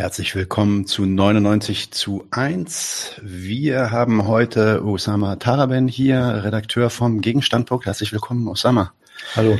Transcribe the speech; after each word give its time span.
Herzlich 0.00 0.34
willkommen 0.34 0.86
zu 0.86 1.04
99 1.04 1.90
zu 1.90 2.26
1. 2.30 3.20
Wir 3.20 3.90
haben 3.90 4.26
heute 4.26 4.82
Osama 4.82 5.36
Taraben 5.36 5.88
hier, 5.88 6.40
Redakteur 6.42 6.88
vom 6.88 7.20
Gegenstandpunkt. 7.20 7.84
Herzlich 7.84 8.10
willkommen, 8.10 8.48
Osama. 8.48 8.94
Hallo. 9.36 9.58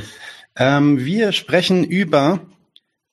Ähm, 0.55 0.97
wir 1.05 1.31
sprechen 1.31 1.83
über 1.83 2.39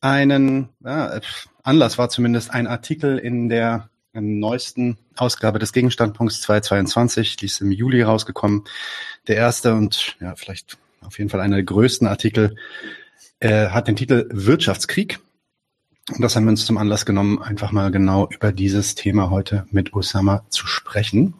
einen, 0.00 0.70
ja, 0.82 1.20
Anlass 1.62 1.98
war 1.98 2.08
zumindest 2.08 2.50
ein 2.50 2.66
Artikel 2.66 3.18
in 3.18 3.50
der 3.50 3.90
neuesten 4.14 4.96
Ausgabe 5.14 5.58
des 5.58 5.74
Gegenstandpunkts 5.74 6.40
2022, 6.40 7.36
die 7.36 7.45
ist 7.45 7.60
im 7.60 7.72
Juli 7.72 8.00
rausgekommen. 8.00 8.64
Der 9.26 9.36
erste 9.36 9.75
und 9.75 10.17
ja, 10.18 10.34
vielleicht 10.34 10.79
auf 11.03 11.18
jeden 11.18 11.29
Fall 11.29 11.40
einer 11.40 11.56
der 11.56 11.64
größten 11.64 12.08
Artikel 12.08 12.56
äh, 13.40 13.68
hat 13.68 13.86
den 13.86 13.96
Titel 13.96 14.31
Wirtschaftskrieg 14.32 15.20
und 16.11 16.21
das 16.21 16.36
haben 16.36 16.44
wir 16.44 16.50
uns 16.50 16.64
zum 16.64 16.79
Anlass 16.79 17.04
genommen, 17.04 17.43
einfach 17.43 17.72
mal 17.72 17.90
genau 17.90 18.29
über 18.30 18.53
dieses 18.53 18.94
Thema 18.94 19.30
heute 19.30 19.67
mit 19.71 19.93
Osama 19.93 20.44
zu 20.48 20.67
sprechen. 20.67 21.34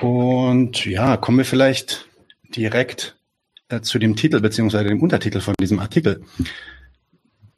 Und 0.00 0.84
ja, 0.84 1.16
kommen 1.16 1.38
wir 1.38 1.44
vielleicht 1.44 2.06
direkt 2.54 3.16
äh, 3.68 3.80
zu 3.80 3.98
dem 3.98 4.16
Titel 4.16 4.40
beziehungsweise 4.40 4.88
dem 4.88 5.02
Untertitel 5.02 5.40
von 5.40 5.54
diesem 5.58 5.78
Artikel. 5.78 6.22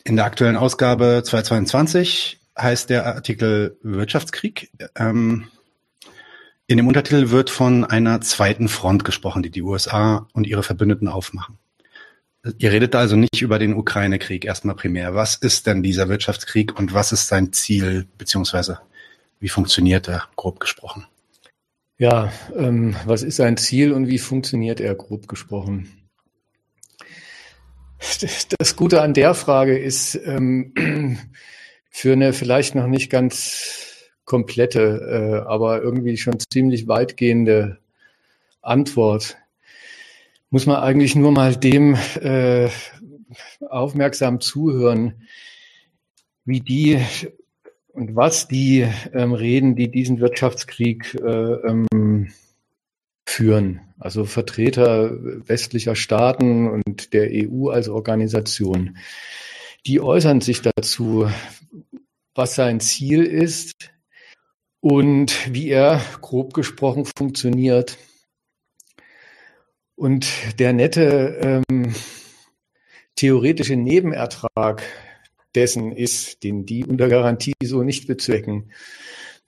In 0.05 0.17
der 0.17 0.25
aktuellen 0.25 0.57
Ausgabe 0.57 1.23
2022 1.25 2.41
heißt 2.59 2.91
der 2.91 3.07
Artikel 3.07 3.79
Wirtschaftskrieg. 3.83 4.71
Ähm, 4.97 5.49
in 6.67 6.77
dem 6.77 6.87
Untertitel 6.87 7.31
wird 7.31 7.51
von 7.51 7.85
einer 7.85 8.21
zweiten 8.21 8.69
Front 8.69 9.05
gesprochen, 9.05 9.43
die 9.43 9.51
die 9.51 9.63
USA 9.63 10.29
und 10.33 10.47
ihre 10.47 10.63
Verbündeten 10.63 11.09
aufmachen. 11.09 11.59
Ihr 12.59 12.73
redet 12.73 12.95
also 12.95 13.17
nicht 13.17 13.43
über 13.43 13.59
den 13.59 13.75
Ukraine-Krieg 13.75 14.47
erstmal 14.47 14.75
primär. 14.75 15.15
Was 15.15 15.37
ist 15.37 15.67
denn 15.67 15.83
dieser 15.83 16.09
Wirtschaftskrieg 16.09 16.79
und 16.79 16.95
was 16.95 17.13
ist 17.13 17.29
sein 17.29 17.53
Ziel, 17.53 18.07
beziehungsweise 18.17 18.81
wie 19.41 19.49
funktioniert 19.49 20.09
er, 20.09 20.29
grob 20.37 20.59
gesprochen? 20.59 21.07
Ja, 21.99 22.33
ähm, 22.57 22.97
was 23.05 23.23
ist 23.23 23.37
sein 23.37 23.59
Ziel 23.59 23.93
und 23.93 24.09
wie 24.09 24.19
funktioniert 24.19 24.81
er, 24.81 24.95
grob 24.95 25.29
gesprochen? 25.29 26.09
Das 28.59 28.77
Gute 28.77 29.03
an 29.03 29.13
der 29.13 29.35
Frage 29.35 29.79
ist, 29.79 30.15
ähm, 30.25 30.73
für 31.91 32.13
eine 32.13 32.33
vielleicht 32.33 32.75
noch 32.75 32.87
nicht 32.87 33.11
ganz 33.11 34.09
komplette, 34.25 35.43
äh, 35.45 35.49
aber 35.49 35.83
irgendwie 35.83 36.17
schon 36.17 36.39
ziemlich 36.51 36.89
weitgehende 36.89 37.79
Antwort 38.63 39.37
muss 40.51 40.67
man 40.67 40.77
eigentlich 40.77 41.15
nur 41.15 41.31
mal 41.31 41.57
dem 41.57 41.97
äh, 42.21 42.69
aufmerksam 43.69 44.41
zuhören, 44.41 45.27
wie 46.45 46.61
die 46.61 47.01
und 47.93 48.17
was 48.17 48.49
die 48.49 48.87
ähm, 49.13 49.33
reden, 49.33 49.77
die 49.77 49.91
diesen 49.91 50.21
Wirtschaftskrieg 50.21 51.15
äh, 51.15 51.27
ähm, 51.27 52.33
führen. 53.27 53.81
Also 53.99 54.25
Vertreter 54.25 55.13
westlicher 55.47 55.95
Staaten 55.95 56.69
und 56.69 57.13
der 57.13 57.31
EU 57.31 57.69
als 57.69 57.89
Organisation. 57.89 58.97
Die 59.87 60.01
äußern 60.01 60.41
sich 60.41 60.63
dazu, 60.63 61.29
was 62.35 62.55
sein 62.55 62.81
Ziel 62.81 63.23
ist 63.23 63.91
und 64.81 65.55
wie 65.55 65.69
er 65.69 66.01
grob 66.21 66.55
gesprochen 66.55 67.05
funktioniert. 67.05 67.99
Und 70.01 70.59
der 70.59 70.73
nette 70.73 71.63
ähm, 71.69 71.95
theoretische 73.17 73.77
Nebenertrag 73.77 74.83
dessen 75.55 75.93
ist, 75.93 76.43
den 76.43 76.65
die 76.65 76.87
unter 76.87 77.11
Garantie 77.11 77.53
so 77.63 77.83
nicht 77.83 78.07
bezwecken, 78.07 78.73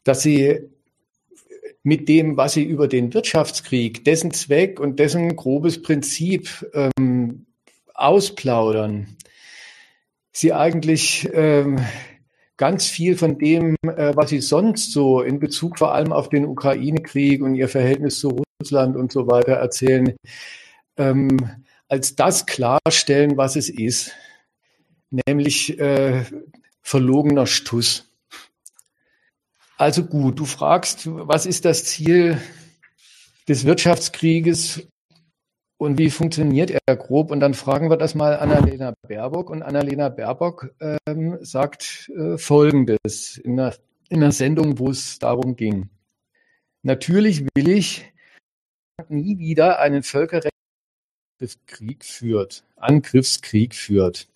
dass 0.04 0.20
sie 0.20 0.60
mit 1.82 2.06
dem, 2.06 2.36
was 2.36 2.52
sie 2.52 2.64
über 2.64 2.86
den 2.86 3.14
Wirtschaftskrieg, 3.14 4.04
dessen 4.04 4.30
Zweck 4.32 4.78
und 4.78 4.98
dessen 4.98 5.36
grobes 5.36 5.80
Prinzip 5.80 6.70
ähm, 6.74 7.46
ausplaudern, 7.94 9.16
sie 10.32 10.52
eigentlich 10.52 11.30
ähm, 11.32 11.78
ganz 12.56 12.86
viel 12.86 13.16
von 13.16 13.38
dem, 13.38 13.76
äh, 13.82 14.12
was 14.14 14.30
sie 14.30 14.40
sonst 14.40 14.92
so 14.92 15.22
in 15.22 15.40
Bezug 15.40 15.78
vor 15.78 15.94
allem 15.94 16.12
auf 16.12 16.28
den 16.28 16.46
Ukraine-Krieg 16.46 17.42
und 17.42 17.54
ihr 17.54 17.68
Verhältnis 17.68 18.20
zu 18.20 18.42
Russland 18.60 18.96
und 18.96 19.10
so 19.12 19.26
weiter 19.26 19.54
erzählen, 19.54 20.14
ähm, 20.96 21.38
als 21.88 22.14
das 22.14 22.46
klarstellen, 22.46 23.36
was 23.36 23.56
es 23.56 23.68
ist, 23.68 24.12
nämlich 25.26 25.78
äh, 25.78 26.24
verlogener 26.82 27.46
Stuss. 27.46 28.08
Also 29.76 30.04
gut, 30.04 30.38
du 30.38 30.44
fragst, 30.44 31.08
was 31.10 31.44
ist 31.44 31.64
das 31.64 31.84
Ziel 31.84 32.40
des 33.48 33.64
Wirtschaftskrieges 33.64 34.86
und 35.82 35.98
wie 35.98 36.10
funktioniert 36.10 36.70
er 36.70 36.96
grob? 36.96 37.32
Und 37.32 37.40
dann 37.40 37.54
fragen 37.54 37.90
wir 37.90 37.96
das 37.96 38.14
mal 38.14 38.36
Annalena 38.36 38.94
Baerbock. 39.08 39.50
Und 39.50 39.62
Annalena 39.62 40.10
Baerbock 40.10 40.72
ähm, 40.80 41.38
sagt 41.40 42.08
äh, 42.16 42.38
Folgendes 42.38 43.38
in 43.38 43.58
einer, 43.58 43.74
in 44.08 44.22
einer 44.22 44.30
Sendung, 44.30 44.78
wo 44.78 44.90
es 44.90 45.18
darum 45.18 45.56
ging. 45.56 45.90
Natürlich 46.82 47.44
will 47.56 47.68
ich 47.68 48.12
nie 49.08 49.38
wieder 49.38 49.80
einen 49.80 50.04
Völkerrechtskrieg 50.04 52.04
führt, 52.04 52.62
Angriffskrieg 52.76 53.74
führt. 53.74 54.28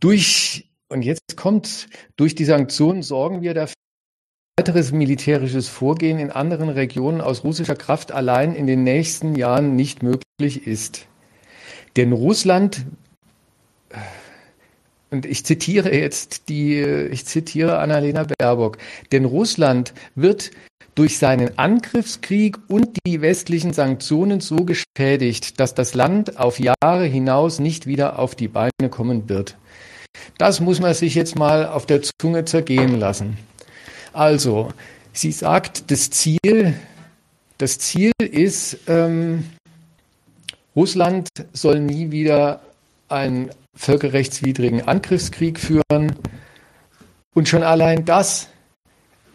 Durch, 0.00 0.72
und 0.88 1.02
jetzt 1.02 1.36
kommt, 1.36 1.88
durch 2.16 2.34
die 2.34 2.46
Sanktionen 2.46 3.02
sorgen 3.02 3.42
wir 3.42 3.54
dafür, 3.54 3.76
weiteres 4.58 4.92
militärisches 4.92 5.68
Vorgehen 5.68 6.18
in 6.18 6.30
anderen 6.30 6.68
Regionen 6.68 7.22
aus 7.22 7.42
russischer 7.42 7.74
Kraft 7.74 8.12
allein 8.12 8.54
in 8.54 8.66
den 8.66 8.84
nächsten 8.84 9.34
Jahren 9.34 9.76
nicht 9.76 10.02
möglich 10.02 10.66
ist. 10.66 11.06
Denn 11.96 12.12
Russland 12.12 12.84
und 15.10 15.26
ich 15.26 15.44
zitiere 15.44 15.94
jetzt 15.94 16.48
die, 16.48 16.80
ich 16.80 17.26
zitiere 17.26 17.78
Annalena 17.78 18.26
Baerbock, 18.38 18.78
denn 19.10 19.24
Russland 19.24 19.94
wird 20.14 20.50
durch 20.94 21.18
seinen 21.18 21.58
Angriffskrieg 21.58 22.58
und 22.68 22.88
die 23.06 23.22
westlichen 23.22 23.72
Sanktionen 23.72 24.40
so 24.40 24.56
geschädigt, 24.56 25.60
dass 25.60 25.74
das 25.74 25.94
Land 25.94 26.38
auf 26.38 26.58
Jahre 26.60 27.04
hinaus 27.04 27.58
nicht 27.58 27.86
wieder 27.86 28.18
auf 28.18 28.34
die 28.34 28.48
Beine 28.48 28.90
kommen 28.90 29.30
wird. 29.30 29.56
Das 30.36 30.60
muss 30.60 30.80
man 30.80 30.92
sich 30.92 31.14
jetzt 31.14 31.36
mal 31.38 31.66
auf 31.66 31.86
der 31.86 32.02
Zunge 32.02 32.44
zergehen 32.44 32.98
lassen. 32.98 33.38
Also, 34.12 34.72
sie 35.12 35.32
sagt, 35.32 35.90
das 35.90 36.10
Ziel, 36.10 36.74
das 37.58 37.78
Ziel 37.78 38.12
ist, 38.18 38.78
ähm, 38.86 39.44
Russland 40.76 41.28
soll 41.52 41.80
nie 41.80 42.10
wieder 42.10 42.60
einen 43.08 43.50
völkerrechtswidrigen 43.74 44.86
Angriffskrieg 44.86 45.58
führen. 45.58 46.16
Und 47.34 47.48
schon 47.48 47.62
allein 47.62 48.04
das 48.04 48.48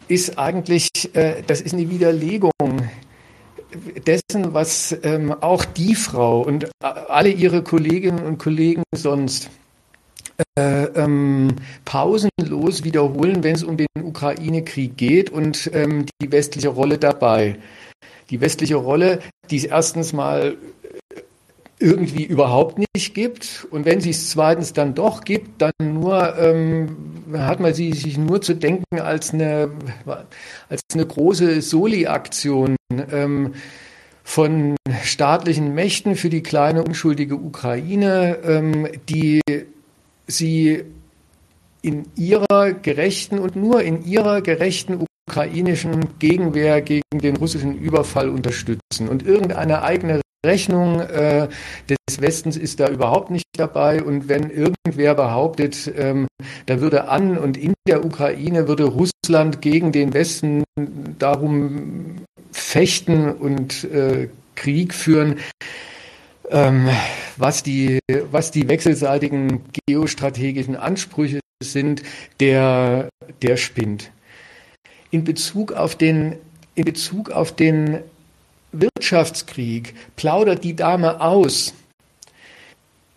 ist 0.06 0.38
eigentlich, 0.38 0.88
äh, 1.14 1.42
das 1.46 1.60
ist 1.60 1.74
eine 1.74 1.90
Widerlegung 1.90 2.50
dessen, 4.06 4.54
was 4.54 4.96
ähm, 5.02 5.32
auch 5.32 5.64
die 5.64 5.94
Frau 5.94 6.40
und 6.40 6.70
alle 6.80 7.30
ihre 7.30 7.62
Kolleginnen 7.62 8.24
und 8.24 8.38
Kollegen 8.38 8.82
sonst 8.94 9.50
äh, 10.56 10.84
ähm, 10.84 11.56
pausenlos 11.84 12.84
wiederholen, 12.84 13.42
wenn 13.42 13.54
es 13.54 13.64
um 13.64 13.76
den 13.76 13.86
Ukraine-Krieg 14.00 14.96
geht 14.96 15.30
und 15.30 15.70
ähm, 15.74 16.06
die 16.22 16.30
westliche 16.30 16.68
Rolle 16.68 16.98
dabei. 16.98 17.56
Die 18.30 18.40
westliche 18.40 18.76
Rolle, 18.76 19.20
die 19.50 19.56
es 19.56 19.64
erstens 19.64 20.12
mal 20.12 20.56
irgendwie 21.80 22.24
überhaupt 22.24 22.78
nicht 22.78 23.14
gibt. 23.14 23.66
Und 23.70 23.84
wenn 23.84 24.00
sie 24.00 24.10
es 24.10 24.30
zweitens 24.30 24.72
dann 24.72 24.94
doch 24.94 25.22
gibt, 25.22 25.62
dann 25.62 25.72
nur 25.80 26.36
ähm, 26.38 27.24
hat 27.32 27.60
man 27.60 27.74
sie 27.74 27.92
sich 27.92 28.18
nur 28.18 28.42
zu 28.42 28.54
denken 28.54 29.00
als 29.00 29.32
eine 29.32 29.70
als 30.68 30.82
eine 30.92 31.06
große 31.06 31.62
Soli-Aktion 31.62 32.76
ähm, 33.12 33.54
von 34.24 34.76
staatlichen 35.02 35.74
Mächten 35.74 36.16
für 36.16 36.30
die 36.30 36.42
kleine 36.42 36.82
unschuldige 36.82 37.36
Ukraine, 37.36 38.38
ähm, 38.44 38.88
die 39.08 39.40
sie 40.28 40.84
in 41.82 42.06
ihrer 42.16 42.72
gerechten 42.72 43.38
und 43.38 43.56
nur 43.56 43.82
in 43.82 44.04
ihrer 44.04 44.42
gerechten 44.42 45.06
ukrainischen 45.28 46.18
Gegenwehr 46.18 46.80
gegen 46.80 47.02
den 47.12 47.36
russischen 47.36 47.76
Überfall 47.76 48.28
unterstützen 48.28 49.08
und 49.08 49.26
irgendeine 49.26 49.82
eigene 49.82 50.20
Rechnung 50.46 51.00
äh, 51.00 51.48
des 51.88 52.20
Westens 52.20 52.56
ist 52.56 52.78
da 52.78 52.88
überhaupt 52.88 53.30
nicht 53.30 53.46
dabei. 53.56 54.02
Und 54.02 54.28
wenn 54.28 54.50
irgendwer 54.50 55.14
behauptet, 55.16 55.92
ähm, 55.96 56.28
da 56.66 56.80
würde 56.80 57.08
an 57.08 57.36
und 57.36 57.56
in 57.56 57.74
der 57.88 58.04
Ukraine 58.04 58.68
würde 58.68 58.84
Russland 58.84 59.60
gegen 59.60 59.90
den 59.90 60.14
Westen 60.14 60.62
darum 61.18 62.18
fechten 62.52 63.32
und 63.32 63.84
äh, 63.84 64.28
Krieg 64.54 64.94
führen, 64.94 65.38
ähm, 66.50 66.88
was, 67.36 67.62
die, 67.62 67.98
was 68.30 68.50
die 68.50 68.68
wechselseitigen 68.68 69.64
geostrategischen 69.86 70.76
Ansprüche 70.76 71.40
sind, 71.62 72.02
der, 72.40 73.08
der 73.42 73.56
spinnt. 73.56 74.10
In 75.10 75.24
Bezug 75.24 75.72
auf 75.72 75.96
den, 75.96 76.36
in 76.74 76.84
Bezug 76.84 77.30
auf 77.30 77.54
den 77.54 78.00
Wirtschaftskrieg 78.72 79.94
plaudert 80.16 80.64
die 80.64 80.76
Dame 80.76 81.20
aus, 81.20 81.74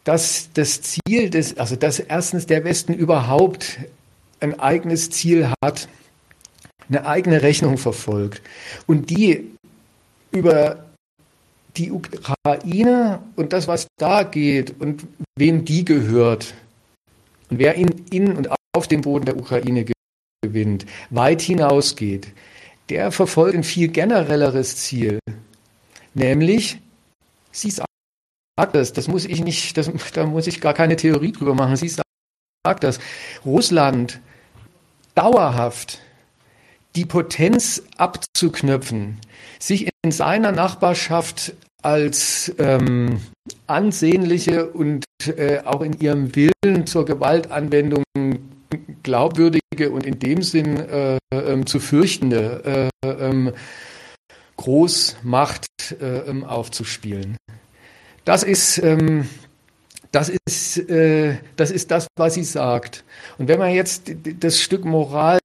dass 0.04 0.50
das 0.54 0.81
Ziel 0.81 1.30
des, 1.30 1.57
also 1.57 1.75
dass 1.75 2.00
erstens 2.00 2.48
der 2.48 2.63
Westen 2.63 2.94
überhaupt 2.94 3.80
ein 4.39 4.60
eigenes 4.60 5.10
Ziel 5.12 5.51
hat, 5.63 5.88
eine 6.89 7.06
eigene 7.06 7.42
Rechnung 7.42 7.78
verfolgt 7.78 8.42
und 8.88 9.10
die 9.10 9.51
über 10.31 10.90
die 11.77 11.91
Ukraine 11.91 13.21
und 13.35 13.53
das, 13.53 13.68
was 13.68 13.88
da 13.97 14.23
geht 14.23 14.79
und 14.79 15.07
wem 15.35 15.65
die 15.65 15.85
gehört 15.85 16.53
und 17.50 17.59
wer 17.59 17.75
in, 17.75 17.89
in 18.12 18.35
und 18.35 18.50
auf 18.73 18.88
dem 18.88 19.01
Boden 19.01 19.25
der 19.25 19.38
Ukraine 19.38 19.85
gewinnt, 20.41 20.85
weit 21.09 21.41
hinausgeht, 21.41 22.31
der 22.89 23.12
verfolgt 23.12 23.56
ein 23.56 23.63
viel 23.63 23.89
generelleres 23.89 24.77
Ziel, 24.77 25.19
nämlich, 26.13 26.79
sie 27.51 27.71
sagt 27.71 27.89
das, 28.73 28.94
das 28.94 29.07
muss 29.07 29.25
ich 29.25 29.44
nicht, 29.44 29.77
das, 29.77 29.91
da 30.13 30.25
muss 30.25 30.47
ich 30.47 30.62
gar 30.62 30.73
keine 30.73 30.95
Theorie 30.95 31.31
drüber 31.31 31.56
machen, 31.56 31.75
sie 31.75 31.89
sagt 31.89 32.83
das, 32.83 33.00
Russland 33.45 34.19
dauerhaft 35.15 36.00
die 36.95 37.05
Potenz 37.05 37.83
abzuknöpfen, 37.97 39.17
sich 39.59 39.89
in 40.03 40.11
seiner 40.11 40.51
Nachbarschaft 40.51 41.53
als 41.81 42.53
ähm, 42.59 43.21
ansehnliche 43.67 44.67
und 44.69 45.05
äh, 45.25 45.59
auch 45.65 45.81
in 45.81 45.99
ihrem 45.99 46.35
Willen 46.35 46.85
zur 46.85 47.05
Gewaltanwendung 47.05 48.03
glaubwürdige 49.03 49.91
und 49.91 50.05
in 50.05 50.19
dem 50.19 50.41
Sinn 50.41 50.77
äh, 50.77 51.17
äh, 51.31 51.65
zu 51.65 51.79
fürchtende 51.79 52.89
äh, 53.03 53.07
ähm, 53.07 53.53
Großmacht 54.57 55.67
äh, 55.99 56.19
ähm, 56.29 56.44
aufzuspielen. 56.44 57.37
Das 58.25 58.44
ist, 58.44 58.77
ähm, 58.77 59.27
das, 60.11 60.29
ist, 60.29 60.77
äh, 60.89 61.37
das 61.55 61.71
ist 61.71 61.89
das, 61.89 62.07
was 62.15 62.35
sie 62.35 62.44
sagt. 62.44 63.03
Und 63.39 63.47
wenn 63.47 63.57
man 63.57 63.71
jetzt 63.73 64.11
das 64.39 64.59
Stück 64.61 64.85
Moral 64.85 65.39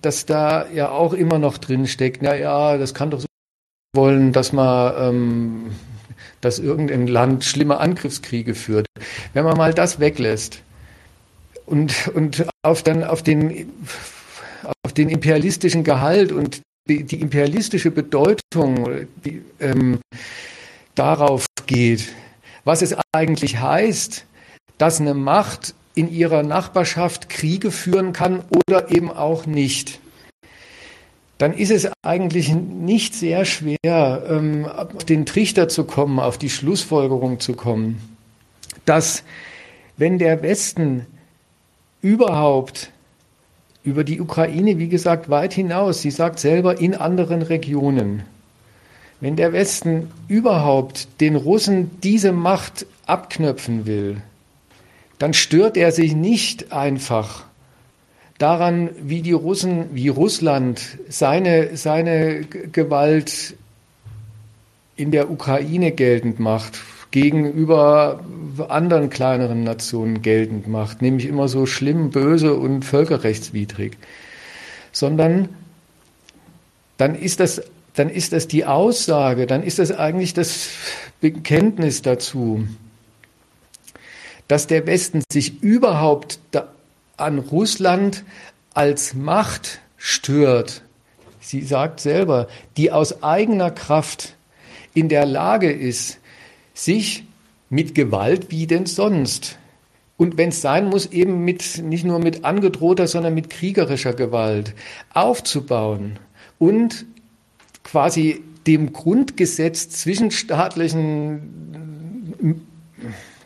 dass 0.00 0.26
da 0.26 0.68
ja 0.68 0.90
auch 0.90 1.12
immer 1.12 1.38
noch 1.38 1.58
drin 1.58 1.86
steckt, 1.86 2.22
na 2.22 2.34
ja, 2.36 2.76
das 2.76 2.94
kann 2.94 3.10
doch 3.10 3.20
so 3.20 3.26
wollen, 3.94 4.32
dass 4.32 4.52
man, 4.52 4.94
ähm, 4.98 5.70
dass 6.40 6.58
irgendein 6.58 7.06
Land 7.06 7.44
schlimme 7.44 7.78
Angriffskriege 7.78 8.54
führt. 8.54 8.86
Wenn 9.32 9.44
man 9.44 9.56
mal 9.56 9.74
das 9.74 10.00
weglässt 10.00 10.62
und, 11.66 12.08
und 12.14 12.46
auf 12.62 12.82
dann 12.82 13.04
auf 13.04 13.22
den, 13.22 13.70
auf 14.84 14.92
den 14.92 15.08
imperialistischen 15.08 15.84
Gehalt 15.84 16.32
und 16.32 16.62
die, 16.88 17.04
die 17.04 17.20
imperialistische 17.20 17.90
Bedeutung 17.90 19.06
die, 19.24 19.42
ähm, 19.60 19.98
darauf 20.94 21.46
geht, 21.66 22.08
was 22.64 22.82
es 22.82 22.96
eigentlich 23.12 23.60
heißt, 23.60 24.24
dass 24.78 25.00
eine 25.00 25.14
Macht 25.14 25.74
in 25.98 26.12
ihrer 26.12 26.44
Nachbarschaft 26.44 27.28
Kriege 27.28 27.72
führen 27.72 28.12
kann 28.12 28.44
oder 28.50 28.92
eben 28.92 29.10
auch 29.10 29.46
nicht, 29.46 29.98
dann 31.38 31.52
ist 31.52 31.72
es 31.72 31.90
eigentlich 32.02 32.54
nicht 32.54 33.16
sehr 33.16 33.44
schwer, 33.44 34.22
ähm, 34.30 34.64
auf 34.64 35.04
den 35.04 35.26
Trichter 35.26 35.68
zu 35.68 35.82
kommen, 35.82 36.20
auf 36.20 36.38
die 36.38 36.50
Schlussfolgerung 36.50 37.40
zu 37.40 37.54
kommen, 37.54 38.00
dass 38.84 39.24
wenn 39.96 40.18
der 40.18 40.40
Westen 40.42 41.04
überhaupt 42.00 42.92
über 43.82 44.04
die 44.04 44.20
Ukraine, 44.20 44.78
wie 44.78 44.88
gesagt, 44.88 45.28
weit 45.30 45.52
hinaus, 45.52 46.00
sie 46.00 46.12
sagt 46.12 46.38
selber 46.38 46.80
in 46.80 46.94
anderen 46.94 47.42
Regionen, 47.42 48.22
wenn 49.20 49.34
der 49.34 49.52
Westen 49.52 50.12
überhaupt 50.28 51.08
den 51.20 51.34
Russen 51.34 51.90
diese 52.04 52.30
Macht 52.30 52.86
abknöpfen 53.06 53.84
will, 53.84 54.22
dann 55.18 55.34
stört 55.34 55.76
er 55.76 55.92
sich 55.92 56.14
nicht 56.14 56.72
einfach 56.72 57.44
daran, 58.38 58.90
wie 59.02 59.22
die 59.22 59.32
Russen, 59.32 59.86
wie 59.92 60.08
Russland 60.08 60.80
seine, 61.08 61.76
seine 61.76 62.42
Gewalt 62.42 63.56
in 64.96 65.10
der 65.10 65.30
Ukraine 65.30 65.92
geltend 65.92 66.38
macht, 66.40 66.80
gegenüber 67.10 68.20
anderen 68.68 69.10
kleineren 69.10 69.64
Nationen 69.64 70.22
geltend 70.22 70.68
macht, 70.68 71.02
nämlich 71.02 71.26
immer 71.26 71.48
so 71.48 71.66
schlimm, 71.66 72.10
böse 72.10 72.54
und 72.54 72.84
völkerrechtswidrig, 72.84 73.96
sondern 74.92 75.48
dann 76.96 77.14
ist 77.14 77.40
das, 77.40 77.62
dann 77.94 78.10
ist 78.10 78.32
das 78.32 78.48
die 78.48 78.64
Aussage, 78.64 79.46
dann 79.46 79.62
ist 79.62 79.78
das 79.78 79.92
eigentlich 79.92 80.34
das 80.34 80.68
Bekenntnis 81.20 82.02
dazu, 82.02 82.66
dass 84.48 84.66
der 84.66 84.86
Westen 84.86 85.22
sich 85.30 85.62
überhaupt 85.62 86.40
an 87.16 87.38
Russland 87.38 88.24
als 88.74 89.14
Macht 89.14 89.80
stört. 89.96 90.82
Sie 91.40 91.62
sagt 91.62 92.00
selber, 92.00 92.48
die 92.76 92.92
aus 92.92 93.22
eigener 93.22 93.70
Kraft 93.70 94.34
in 94.94 95.08
der 95.08 95.26
Lage 95.26 95.70
ist, 95.70 96.18
sich 96.74 97.24
mit 97.70 97.94
Gewalt 97.94 98.50
wie 98.50 98.66
denn 98.66 98.86
sonst 98.86 99.58
und 100.18 100.36
wenn 100.36 100.50
es 100.50 100.60
sein 100.60 100.86
muss, 100.86 101.06
eben 101.06 101.44
mit 101.44 101.80
nicht 101.82 102.04
nur 102.04 102.18
mit 102.18 102.44
angedrohter, 102.44 103.06
sondern 103.06 103.32
mit 103.34 103.50
kriegerischer 103.50 104.12
Gewalt 104.12 104.74
aufzubauen 105.14 106.18
und 106.58 107.06
quasi 107.84 108.42
dem 108.66 108.92
Grundgesetz 108.92 109.88
zwischenstaatlichen 109.88 111.97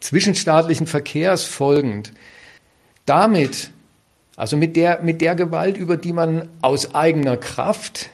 zwischenstaatlichen 0.02 0.86
Verkehrs 0.86 1.44
folgend, 1.44 2.12
damit, 3.06 3.70
also 4.36 4.56
mit 4.56 4.76
der, 4.76 5.00
mit 5.02 5.20
der 5.20 5.34
Gewalt, 5.34 5.76
über 5.76 5.96
die 5.96 6.12
man 6.12 6.48
aus 6.60 6.94
eigener 6.94 7.36
Kraft 7.36 8.10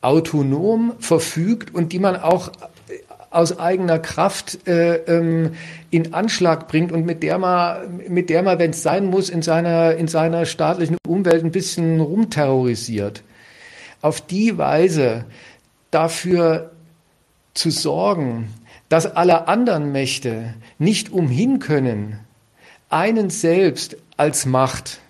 autonom 0.00 0.94
verfügt 0.98 1.74
und 1.74 1.92
die 1.92 1.98
man 1.98 2.16
auch 2.16 2.50
aus 3.30 3.58
eigener 3.58 3.98
Kraft 3.98 4.66
äh, 4.66 4.96
ähm, 5.04 5.52
in 5.90 6.14
Anschlag 6.14 6.66
bringt 6.66 6.90
und 6.90 7.06
mit 7.06 7.22
der 7.22 7.38
man, 7.38 8.00
mit 8.08 8.28
der 8.28 8.42
man, 8.42 8.58
wenn 8.58 8.70
es 8.70 8.82
sein 8.82 9.06
muss, 9.06 9.28
in 9.30 9.42
seiner, 9.42 9.94
in 9.94 10.08
seiner 10.08 10.46
staatlichen 10.46 10.96
Umwelt 11.06 11.44
ein 11.44 11.52
bisschen 11.52 12.00
rumterrorisiert. 12.00 13.22
Auf 14.02 14.20
die 14.20 14.58
Weise 14.58 15.26
dafür 15.92 16.72
zu 17.54 17.70
sorgen, 17.70 18.48
dass 18.90 19.06
alle 19.06 19.48
anderen 19.48 19.92
Mächte 19.92 20.52
nicht 20.78 21.10
umhin 21.10 21.60
können, 21.60 22.18
einen 22.90 23.30
selbst 23.30 23.96
als 24.18 24.44
Macht 24.44 25.00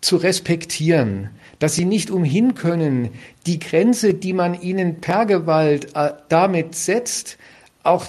zu 0.00 0.16
respektieren, 0.16 1.30
dass 1.60 1.74
sie 1.74 1.84
nicht 1.84 2.10
umhin 2.10 2.54
können, 2.54 3.10
die 3.46 3.60
Grenze, 3.60 4.14
die 4.14 4.32
man 4.32 4.60
ihnen 4.60 5.00
per 5.00 5.26
Gewalt 5.26 5.96
äh, 5.96 6.10
damit 6.28 6.74
setzt, 6.74 7.38
auch, 7.84 8.04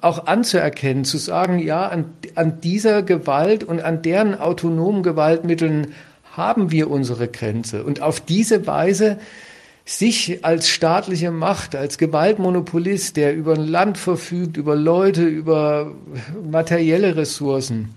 auch 0.00 0.26
anzuerkennen, 0.26 1.04
zu 1.04 1.18
sagen, 1.18 1.58
ja, 1.58 1.86
an, 1.88 2.06
an 2.34 2.60
dieser 2.60 3.02
Gewalt 3.02 3.64
und 3.64 3.82
an 3.82 4.00
deren 4.00 4.34
autonomen 4.34 5.02
Gewaltmitteln 5.02 5.94
haben 6.34 6.70
wir 6.70 6.90
unsere 6.90 7.28
Grenze. 7.28 7.84
Und 7.84 8.00
auf 8.00 8.20
diese 8.20 8.66
Weise 8.66 9.18
sich 9.84 10.44
als 10.44 10.68
staatliche 10.68 11.30
Macht, 11.30 11.74
als 11.74 11.98
Gewaltmonopolist, 11.98 13.16
der 13.16 13.34
über 13.34 13.54
ein 13.54 13.66
Land 13.66 13.98
verfügt, 13.98 14.56
über 14.56 14.76
Leute, 14.76 15.24
über 15.24 15.92
materielle 16.50 17.16
Ressourcen, 17.16 17.92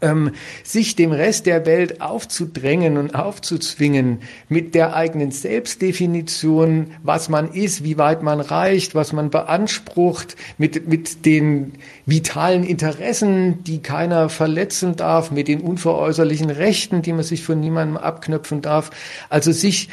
ähm, 0.00 0.32
sich 0.62 0.96
dem 0.96 1.12
Rest 1.12 1.46
der 1.46 1.66
Welt 1.66 2.00
aufzudrängen 2.00 2.96
und 2.96 3.14
aufzuzwingen 3.14 4.20
mit 4.48 4.74
der 4.74 4.94
eigenen 4.94 5.30
Selbstdefinition, 5.30 6.92
was 7.02 7.28
man 7.28 7.52
ist, 7.52 7.84
wie 7.84 7.98
weit 7.98 8.22
man 8.22 8.40
reicht, 8.40 8.94
was 8.94 9.12
man 9.12 9.30
beansprucht, 9.30 10.36
mit, 10.58 10.88
mit 10.88 11.26
den 11.26 11.72
vitalen 12.06 12.64
Interessen, 12.64 13.62
die 13.64 13.80
keiner 13.80 14.28
verletzen 14.30 14.96
darf, 14.96 15.30
mit 15.30 15.48
den 15.48 15.60
unveräußerlichen 15.60 16.50
Rechten, 16.50 17.02
die 17.02 17.12
man 17.12 17.24
sich 17.24 17.42
von 17.44 17.60
niemandem 17.60 17.96
abknöpfen 17.96 18.62
darf. 18.62 18.90
Also 19.28 19.52
sich 19.52 19.88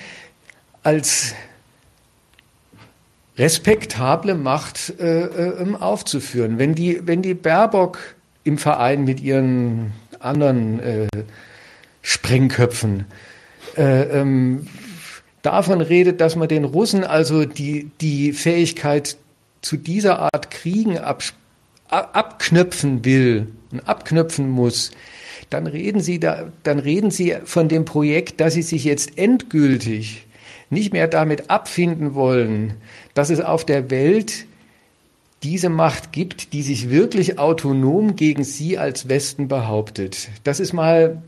als 0.84 1.34
respektable 3.38 4.36
Macht 4.36 4.94
äh, 5.00 5.24
äh, 5.24 5.76
aufzuführen. 5.80 6.60
Wenn 6.60 6.76
die, 6.76 7.02
wenn 7.06 7.22
die 7.22 7.34
Baerbock 7.34 7.98
im 8.44 8.58
Verein 8.58 9.04
mit 9.04 9.20
ihren 9.20 9.94
anderen 10.20 10.80
äh, 10.80 11.08
Sprengköpfen 12.02 13.06
äh, 13.78 14.04
ähm, 14.20 14.68
davon 15.42 15.82
redet, 15.82 16.22
dass 16.22 16.36
man 16.36 16.48
den 16.48 16.66
Russen 16.66 17.04
also 17.04 17.46
die, 17.46 17.90
die 18.02 18.34
Fähigkeit 18.34 19.18
zu 19.62 19.78
dieser 19.78 20.20
Art 20.20 20.52
Kriegen 20.52 20.98
ab, 20.98 21.24
abknöpfen 21.90 23.06
will, 23.06 23.48
und 23.72 23.88
abknöpfen 23.88 24.50
muss, 24.50 24.92
dann 25.50 25.68
reden 25.68 26.02
Sie 26.02 26.20
da, 26.20 26.52
dann 26.64 26.80
reden 26.80 27.12
Sie 27.12 27.36
von 27.46 27.68
dem 27.70 27.86
Projekt, 27.86 28.40
dass 28.40 28.54
Sie 28.54 28.62
sich 28.62 28.84
jetzt 28.84 29.18
endgültig 29.18 30.26
nicht 30.72 30.94
mehr 30.94 31.08
damit 31.08 31.50
abfinden 31.50 32.16
wollen, 32.16 32.74
dass 33.14 33.30
es 33.30 33.42
auf 33.42 33.66
der 33.66 33.92
Welt 33.92 34.46
diese 35.44 35.70
Macht 35.70 36.12
gibt, 36.12 36.54
die 36.54 36.64
sich 36.64 36.90
wirklich 36.90 37.40
autonom 37.40 38.16
gegen 38.16 38.44
Sie 38.44 38.78
als 38.78 39.10
Westen 39.10 39.48
behauptet. 39.48 40.30
Das 40.44 40.60
ist 40.60 40.72
mal, 40.72 41.22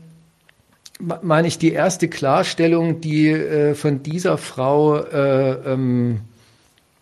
meine 0.98 1.48
ich, 1.48 1.58
die 1.58 1.72
erste 1.72 2.08
Klarstellung, 2.08 3.00
die 3.00 3.28
äh, 3.28 3.74
von 3.74 4.02
dieser 4.02 4.38
Frau 4.38 4.96
äh, 4.98 5.72
ähm, 5.72 6.20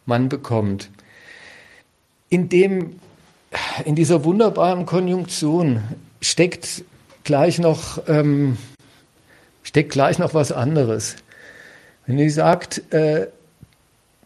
man 0.06 0.28
bekommt. 0.28 0.90
In 2.28 2.48
dem, 2.48 2.96
in 3.84 3.94
dieser 3.94 4.24
wunderbaren 4.24 4.86
Konjunktion 4.86 5.82
steckt 6.22 6.84
gleich 7.24 7.58
noch, 7.58 8.02
ähm, 8.08 8.56
steckt 9.62 9.92
gleich 9.92 10.18
noch 10.18 10.32
was 10.32 10.50
anderes. 10.50 11.16
Wenn 12.06 12.18
sie 12.18 12.30
sagt, 12.30 12.82
äh, 12.92 13.26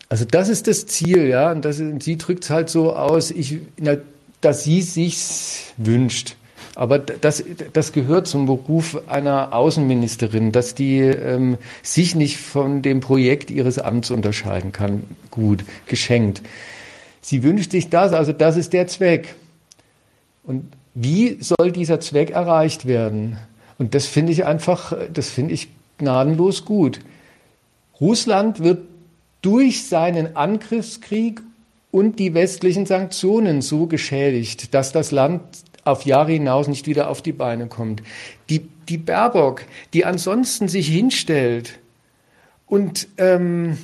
also 0.09 0.25
das 0.25 0.49
ist 0.49 0.67
das 0.67 0.87
Ziel, 0.87 1.27
ja, 1.27 1.51
und 1.51 1.65
das, 1.65 1.77
sie 1.77 2.17
drückt 2.17 2.45
es 2.45 2.51
halt 2.51 2.71
so 2.71 2.95
aus, 2.95 3.31
ich, 3.31 3.59
na, 3.79 3.97
dass 4.41 4.65
sie 4.65 4.83
sich's 4.83 5.73
wünscht. 5.77 6.37
Aber 6.75 6.99
das, 6.99 7.43
das 7.73 7.93
gehört 7.93 8.27
zum 8.27 8.45
Beruf 8.45 9.01
einer 9.09 9.55
Außenministerin, 9.55 10.53
dass 10.53 10.75
die 10.75 10.99
ähm, 10.99 11.57
sich 11.83 12.15
nicht 12.15 12.37
von 12.37 12.83
dem 12.83 13.01
Projekt 13.01 13.51
ihres 13.51 13.79
Amts 13.79 14.11
unterscheiden 14.11 14.73
kann. 14.73 15.05
Gut, 15.31 15.65
geschenkt. 15.87 16.43
Sie 17.23 17.43
wünscht 17.43 17.71
sich 17.71 17.89
das, 17.89 18.13
also 18.13 18.33
das 18.33 18.59
ist 18.59 18.75
der 18.75 18.87
Zweck. 18.89 19.35
Und 20.45 20.71
wie 20.95 21.39
soll 21.41 21.73
dieser 21.73 21.99
Zweck 21.99 22.31
erreicht 22.31 22.87
werden? 22.87 23.39
Und 23.79 23.95
das 23.95 24.07
finde 24.07 24.33
ich 24.33 24.45
einfach, 24.45 24.97
das 25.13 25.31
finde 25.31 25.55
ich 25.55 25.69
gnadenlos 25.99 26.67
gut. 26.67 27.01
Russland 28.01 28.63
wird 28.63 28.85
durch 29.43 29.87
seinen 29.87 30.37
Angriffskrieg 30.37 31.41
und 31.91 32.19
die 32.19 32.35
westlichen 32.35 32.85
Sanktionen 32.85 33.63
so 33.63 33.87
geschädigt, 33.87 34.75
dass 34.75 34.93
das 34.93 35.13
Land 35.13 35.43
auf 35.85 36.05
Jahre 36.05 36.33
hinaus 36.33 36.69
nicht 36.69 36.87
wieder 36.87 37.09
auf 37.09 37.23
die 37.23 37.33
Beine 37.33 37.69
kommt. 37.69 38.03
Die, 38.51 38.69
die 38.89 38.99
Baerbock, 38.99 39.63
die 39.95 40.05
ansonsten 40.05 40.69
sich 40.69 40.89
hinstellt 40.89 41.79
und, 42.67 43.09
ähm, 43.19 43.79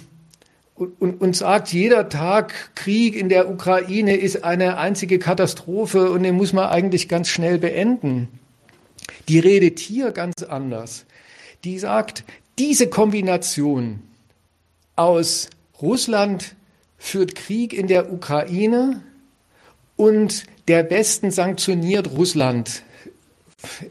und, 0.75 1.21
und 1.21 1.37
sagt, 1.37 1.73
jeder 1.73 2.09
Tag 2.09 2.75
Krieg 2.75 3.15
in 3.15 3.29
der 3.29 3.49
Ukraine 3.49 4.17
ist 4.17 4.43
eine 4.43 4.79
einzige 4.79 5.19
Katastrophe 5.19 6.11
und 6.11 6.25
den 6.25 6.35
muss 6.35 6.53
man 6.53 6.69
eigentlich 6.69 7.09
ganz 7.09 7.29
schnell 7.29 7.59
beenden. 7.59 8.29
Die 9.29 9.39
redet 9.39 9.79
hier 9.79 10.11
ganz 10.11 10.43
anders. 10.43 11.07
Die 11.65 11.79
sagt, 11.79 12.25
diese 12.59 12.89
Kombination 12.89 14.03
aus 14.97 15.49
Russland 15.81 16.55
führt 16.99 17.35
Krieg 17.35 17.73
in 17.73 17.87
der 17.87 18.13
Ukraine 18.13 19.03
und 19.97 20.45
der 20.69 20.91
Westen 20.91 21.31
sanktioniert 21.31 22.11
Russland 22.13 22.83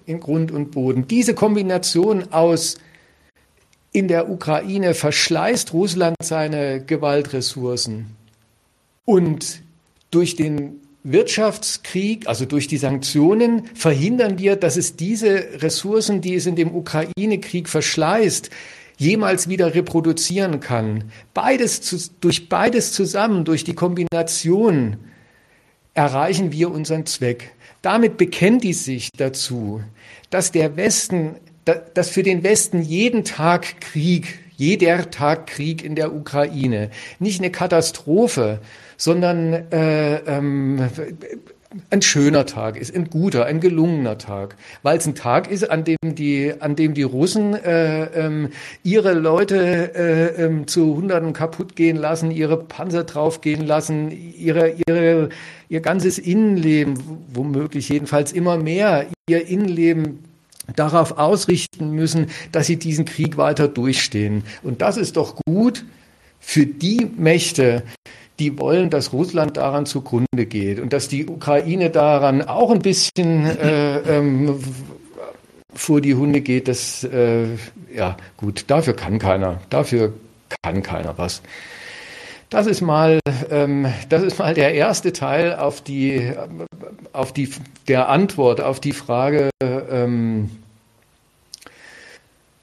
in 0.06 0.20
Grund 0.20 0.52
und 0.52 0.72
Boden. 0.72 1.08
Diese 1.08 1.34
Kombination 1.34 2.32
aus 2.32 2.78
in 3.92 4.08
der 4.08 4.30
Ukraine 4.30 4.94
verschleißt 4.94 5.74
Russland 5.74 6.16
seine 6.22 6.84
Gewaltressourcen 6.84 8.16
und 9.06 9.62
durch 10.12 10.36
den 10.36 10.81
Wirtschaftskrieg, 11.04 12.28
also 12.28 12.46
durch 12.46 12.68
die 12.68 12.78
Sanktionen, 12.78 13.66
verhindern 13.74 14.38
wir, 14.38 14.56
dass 14.56 14.78
es 14.78 14.96
diese 14.96 15.62
Ressourcen, 15.62 16.22
die 16.22 16.36
es 16.36 16.46
in 16.46 16.56
dem 16.56 16.76
Ukraine-Krieg 16.76 17.70
verschleißt, 17.70 18.50
jemals 18.98 19.50
wieder 19.50 19.74
reproduzieren 19.74 20.60
kann. 20.60 21.06
Beides 21.34 21.82
zu, 21.82 21.98
durch 22.22 22.50
beides 22.50 22.94
zusammen, 22.94 23.46
durch 23.46 23.64
die 23.64 23.74
Kombination 23.74 24.98
erreichen 25.96 26.52
wir 26.52 26.70
unseren 26.72 27.08
Zweck. 27.08 27.52
Damit 27.82 28.18
bekennt 28.18 28.64
die 28.64 28.74
sich 28.74 29.10
dazu, 29.18 29.82
dass 30.30 30.52
der 30.52 30.78
Westen, 30.78 31.36
dass 31.66 32.10
für 32.10 32.22
den 32.22 32.44
Westen 32.44 32.84
jeden 32.84 33.24
Tag 33.24 33.82
Krieg, 33.82 34.40
jeder 34.56 35.10
Tag 35.10 35.48
Krieg 35.48 35.84
in 35.84 35.96
der 35.96 36.14
Ukraine 36.14 36.92
nicht 37.18 37.42
eine 37.42 37.50
Katastrophe, 37.50 38.60
sondern 39.02 39.54
äh, 39.72 40.18
ähm, 40.28 40.80
ein 41.90 42.04
schöner 42.04 42.46
Tag 42.46 42.78
ist, 42.78 42.96
ein 42.96 43.10
guter, 43.10 43.46
ein 43.46 43.60
gelungener 43.60 44.20
Tag, 44.20 44.58
weil 44.84 45.00
es 45.00 45.08
ein 45.08 45.16
Tag 45.16 45.50
ist, 45.50 45.72
an 45.72 45.84
dem 45.84 45.98
die, 46.04 46.54
an 46.60 46.76
dem 46.76 46.94
die 46.94 47.02
Russen 47.02 47.56
äh, 47.56 48.04
ähm, 48.14 48.50
ihre 48.84 49.14
Leute 49.14 49.96
äh, 49.96 50.44
ähm, 50.44 50.68
zu 50.68 50.96
Hunderten 50.96 51.34
kaputt 51.34 51.76
gehen 51.76 51.98
lassen, 51.98 52.30
ihre 52.30 52.58
Panzer 52.58 53.04
draufgehen 53.04 53.66
lassen, 53.66 54.12
ihre, 54.12 54.76
ihre, 54.88 55.30
ihr 55.68 55.82
ganzes 55.82 56.20
Innenleben, 56.20 56.94
womöglich 57.34 57.90
jedenfalls 57.90 58.32
immer 58.32 58.58
mehr, 58.58 59.08
ihr 59.28 59.48
Innenleben 59.48 60.20
darauf 60.76 61.18
ausrichten 61.18 61.90
müssen, 61.90 62.28
dass 62.52 62.68
sie 62.68 62.78
diesen 62.78 63.06
Krieg 63.06 63.38
weiter 63.38 63.68
durchstehen. 63.68 64.44
Und 64.62 64.84
das 64.84 64.96
ist 64.96 65.18
doch 65.18 65.38
gut 65.48 65.86
für 66.40 66.66
die 66.68 67.10
Mächte, 67.18 67.84
die 68.42 68.58
wollen, 68.58 68.90
dass 68.90 69.14
Russland 69.14 69.58
daran 69.58 69.86
zugrunde 69.86 70.48
geht 70.48 70.80
und 70.80 70.94
dass 70.94 71.08
die 71.08 71.28
Ukraine 71.28 71.92
daran 71.92 72.42
auch 72.42 72.72
ein 72.72 72.80
bisschen 72.80 73.46
äh, 73.46 74.00
ähm, 74.00 74.60
vor 75.76 76.02
die 76.02 76.16
Hunde 76.16 76.42
geht. 76.42 76.68
Das, 76.68 77.04
äh, 77.04 77.46
ja, 77.96 78.18
gut, 78.38 78.66
dafür 78.68 78.96
kann 78.96 79.20
keiner. 79.20 79.62
Dafür 79.70 80.14
kann 80.64 80.82
keiner 80.82 81.20
was. 81.20 81.44
Das 82.50 82.66
ist 82.66 82.82
mal, 82.82 83.20
ähm, 83.52 83.86
das 84.10 84.24
ist 84.24 84.40
mal 84.40 84.56
der 84.56 84.74
erste 84.74 85.14
Teil 85.14 85.56
auf 85.56 85.82
die, 85.82 86.34
auf 87.14 87.32
die, 87.34 87.50
der 87.88 88.10
Antwort 88.10 88.60
auf 88.60 88.80
die 88.80 88.92
Frage, 88.92 89.52
ähm, 89.62 90.50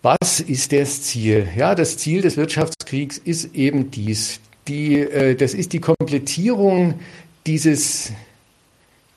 was 0.02 0.40
ist 0.40 0.72
das 0.72 1.02
Ziel? 1.02 1.48
Ja, 1.56 1.76
das 1.76 1.98
Ziel 1.98 2.22
des 2.22 2.36
Wirtschaftskriegs 2.36 3.16
ist 3.16 3.54
eben 3.54 3.90
dies, 3.90 4.40
die, 4.68 5.00
äh, 5.00 5.34
das 5.34 5.54
ist 5.54 5.72
die 5.72 5.80
Komplettierung 5.80 7.00
dieses, 7.46 8.12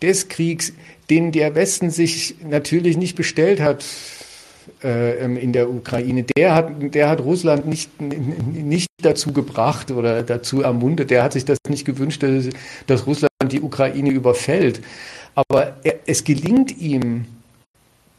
des 0.02 0.28
Kriegs, 0.28 0.74
den 1.10 1.32
der 1.32 1.56
Westen 1.56 1.90
sich 1.90 2.36
natürlich 2.44 2.98
nicht 2.98 3.16
bestellt 3.16 3.60
hat 3.60 3.86
äh, 4.84 5.24
ähm, 5.24 5.38
in 5.38 5.54
der 5.54 5.70
Ukraine. 5.70 6.24
Der 6.24 6.56
hat, 6.56 6.94
der 6.94 7.10
hat 7.10 7.22
Russland 7.22 7.68
nicht, 7.68 8.02
nicht 8.02 8.88
dazu 9.02 9.32
gebracht 9.34 9.92
oder 9.92 10.24
dazu 10.24 10.62
ermuntert. 10.62 11.12
Der 11.12 11.24
hat 11.24 11.34
sich 11.34 11.46
das 11.46 11.58
nicht 11.70 11.86
gewünscht, 11.86 12.24
dass, 12.24 12.50
dass 12.88 13.06
Russland 13.06 13.32
die 13.50 13.62
Ukraine 13.62 14.10
überfällt. 14.10 14.82
Aber 15.36 15.78
er, 15.84 16.00
es 16.06 16.24
gelingt 16.24 16.78
ihm, 16.80 17.26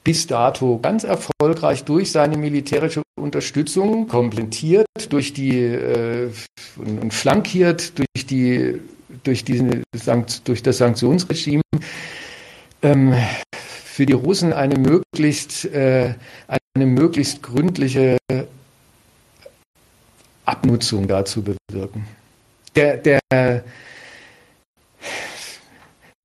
bis 0.05 0.27
dato 0.27 0.79
ganz 0.81 1.05
erfolgreich 1.05 1.85
durch 1.85 2.11
seine 2.11 2.37
militärische 2.37 3.03
Unterstützung, 3.21 4.09
komplettiert 4.09 4.87
durch 5.11 5.33
die 5.33 5.59
äh, 5.59 6.31
und, 6.77 7.13
flankiert 7.15 7.99
durch 7.99 8.27
die 8.27 8.81
durch 9.23 9.45
diese 9.45 9.83
durch 10.45 10.63
das 10.63 10.79
Sanktionsregime 10.79 11.63
ähm, 12.83 13.15
für 13.55 14.07
die 14.07 14.15
Russen 14.15 14.53
eine 14.53 14.79
möglichst 14.79 15.67
äh, 15.67 16.15
eine 16.75 16.87
möglichst 16.87 17.43
gründliche 17.43 18.17
Abnutzung 20.45 21.07
dazu 21.07 21.43
bewirken. 21.43 22.07
Der, 22.75 22.97
der 22.97 23.21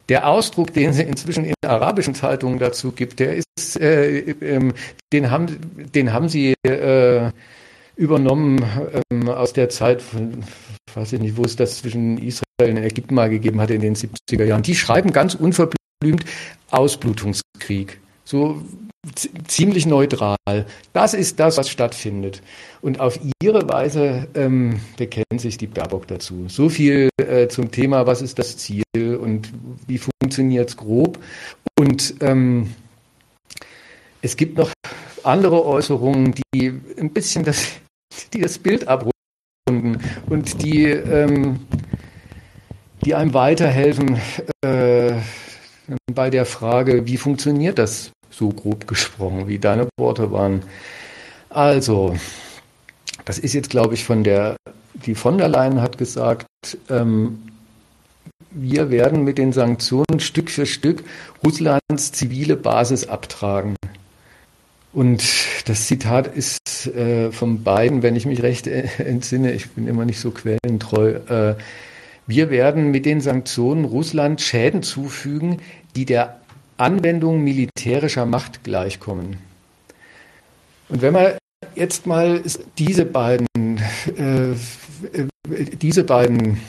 der 0.09 0.27
Ausdruck, 0.27 0.73
den 0.73 0.93
sie 0.93 1.03
inzwischen 1.03 1.45
in 1.45 1.53
arabischen 1.65 2.15
Zeitungen 2.15 2.59
dazu 2.59 2.91
gibt, 2.91 3.19
der 3.19 3.35
ist, 3.35 3.79
äh, 3.79 4.19
ähm, 4.41 4.73
den 5.11 5.31
haben, 5.31 5.59
den 5.93 6.13
haben 6.13 6.29
sie 6.29 6.53
äh, 6.63 7.31
übernommen 7.95 8.63
ähm, 9.11 9.27
aus 9.27 9.53
der 9.53 9.69
Zeit 9.69 10.01
von, 10.01 10.43
weiß 10.93 11.13
ich 11.13 11.19
nicht, 11.19 11.37
wo 11.37 11.43
es 11.43 11.55
das 11.55 11.79
zwischen 11.79 12.17
Israel 12.19 12.41
und 12.61 12.77
Ägypten 12.77 13.15
mal 13.15 13.29
gegeben 13.29 13.59
hat 13.59 13.71
in 13.71 13.81
den 13.81 13.95
70er 13.95 14.45
Jahren. 14.45 14.63
Die 14.63 14.75
schreiben 14.75 15.11
ganz 15.11 15.35
unverblümt 15.35 16.23
Ausblutungskrieg. 16.69 17.99
So 18.27 18.61
ziemlich 19.47 19.85
neutral. 19.85 20.35
Das 20.91 21.13
ist 21.13 21.39
das, 21.39 21.55
was 21.55 21.69
stattfindet. 21.69 22.41
Und 22.81 22.99
auf 22.99 23.17
ihre 23.41 23.69
Weise 23.69 24.27
ähm, 24.35 24.81
bekennt 24.97 25.39
sich 25.39 25.57
die 25.57 25.67
Baerbock 25.67 26.07
dazu. 26.07 26.43
So 26.49 26.67
viel 26.67 27.07
äh, 27.15 27.47
zum 27.47 27.71
Thema, 27.71 28.05
was 28.05 28.21
ist 28.21 28.37
das 28.37 28.57
Ziel 28.57 28.83
und 28.93 29.53
wie 29.87 29.97
funktioniert 29.97 30.67
es 30.67 30.75
grob. 30.75 31.19
Und 31.79 32.15
ähm, 32.19 32.73
es 34.21 34.35
gibt 34.35 34.57
noch 34.57 34.73
andere 35.23 35.65
Äußerungen, 35.65 36.35
die 36.53 36.73
ein 36.99 37.13
bisschen 37.13 37.45
das, 37.45 37.65
die 38.33 38.41
das 38.41 38.57
Bild 38.57 38.89
abrunden 38.89 40.01
und 40.29 40.61
die, 40.63 40.83
ähm, 40.83 41.61
die 43.05 43.15
einem 43.15 43.33
weiterhelfen, 43.33 44.19
äh, 44.65 45.13
bei 46.13 46.29
der 46.29 46.45
Frage, 46.45 47.05
wie 47.05 47.17
funktioniert 47.17 47.79
das 47.79 48.11
so 48.37 48.49
grob 48.49 48.87
gesprochen, 48.87 49.47
wie 49.47 49.59
deine 49.59 49.87
Worte 49.97 50.31
waren. 50.31 50.63
Also, 51.49 52.15
das 53.25 53.39
ist 53.39 53.53
jetzt, 53.53 53.69
glaube 53.69 53.95
ich, 53.95 54.03
von 54.03 54.23
der, 54.23 54.55
die 54.93 55.15
von 55.15 55.37
der 55.37 55.47
Leyen 55.47 55.81
hat 55.81 55.97
gesagt, 55.97 56.45
ähm, 56.89 57.43
wir 58.51 58.89
werden 58.89 59.23
mit 59.23 59.37
den 59.37 59.53
Sanktionen 59.53 60.19
Stück 60.19 60.49
für 60.49 60.65
Stück 60.65 61.03
Russlands 61.43 62.11
zivile 62.11 62.55
Basis 62.55 63.07
abtragen. 63.07 63.75
Und 64.93 65.23
das 65.65 65.87
Zitat 65.87 66.27
ist 66.27 66.87
äh, 66.87 67.31
von 67.31 67.63
beiden, 67.63 68.03
wenn 68.03 68.15
ich 68.15 68.25
mich 68.25 68.41
recht 68.43 68.67
entsinne, 68.97 69.53
ich 69.53 69.69
bin 69.71 69.87
immer 69.87 70.05
nicht 70.05 70.19
so 70.19 70.31
quellentreu, 70.31 71.15
äh, 71.27 71.55
wir 72.25 72.49
werden 72.49 72.91
mit 72.91 73.05
den 73.05 73.21
Sanktionen 73.21 73.85
Russland 73.85 74.41
Schäden 74.41 74.83
zufügen, 74.83 75.61
die 75.95 76.05
der 76.05 76.41
Anwendung 76.77 77.43
militärischer 77.43 78.25
Macht 78.25 78.63
gleichkommen. 78.63 79.37
Und 80.89 81.01
wenn 81.01 81.13
man 81.13 81.33
jetzt 81.75 82.05
mal 82.05 82.41
diese 82.77 83.05
beiden, 83.05 83.47
äh, 84.17 84.55
diese 85.81 86.03
beiden 86.03 86.59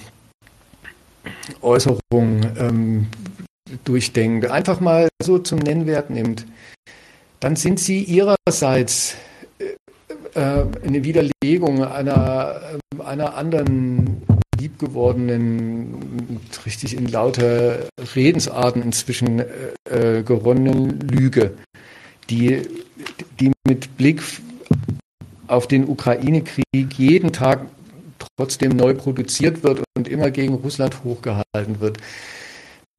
Äußerungen 1.60 2.56
ähm, 2.58 3.06
durchdenkt, 3.84 4.50
einfach 4.50 4.80
mal 4.80 5.08
so 5.22 5.38
zum 5.38 5.58
Nennwert 5.58 6.10
nimmt, 6.10 6.46
dann 7.40 7.56
sind 7.56 7.78
sie 7.78 8.02
ihrerseits 8.02 9.16
äh, 9.58 9.74
äh 10.34 10.66
eine 10.84 11.04
Widerlegung 11.04 11.84
einer, 11.84 12.60
einer 12.98 13.34
anderen 13.34 14.22
liebgewordenen, 14.58 16.40
richtig 16.66 16.96
in 16.96 17.06
lauter 17.06 17.88
Redensarten 18.14 18.82
inzwischen 18.82 19.40
äh, 19.84 20.22
geronnenen 20.24 21.00
Lüge, 21.00 21.54
die, 22.30 22.62
die 23.40 23.52
mit 23.66 23.96
Blick 23.96 24.22
auf 25.46 25.66
den 25.66 25.88
Ukraine-Krieg 25.88 26.94
jeden 26.96 27.32
Tag 27.32 27.66
trotzdem 28.36 28.76
neu 28.76 28.94
produziert 28.94 29.62
wird 29.62 29.82
und 29.96 30.08
immer 30.08 30.30
gegen 30.30 30.54
Russland 30.54 31.04
hochgehalten 31.04 31.80
wird. 31.80 31.98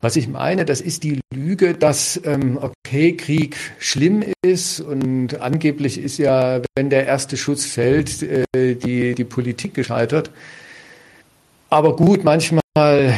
Was 0.02 0.16
ich 0.16 0.30
meine, 0.30 0.64
das 0.64 0.80
ist 0.80 1.04
die 1.04 1.20
Lüge, 1.34 1.74
dass, 1.74 2.22
ähm, 2.24 2.58
okay, 2.62 3.18
Krieg 3.18 3.58
schlimm 3.80 4.24
ist 4.42 4.80
und 4.80 5.42
angeblich 5.42 5.98
ist 5.98 6.18
ja, 6.18 6.62
wenn 6.76 6.90
der 6.90 7.06
erste 7.06 7.36
Schuss 7.36 7.66
fällt, 7.66 8.24
äh, 8.24 8.76
die, 8.76 9.14
die 9.14 9.24
Politik 9.26 9.74
gescheitert. 9.74 10.32
Aber 11.70 11.96
gut, 11.96 12.24
manchmal 12.24 12.62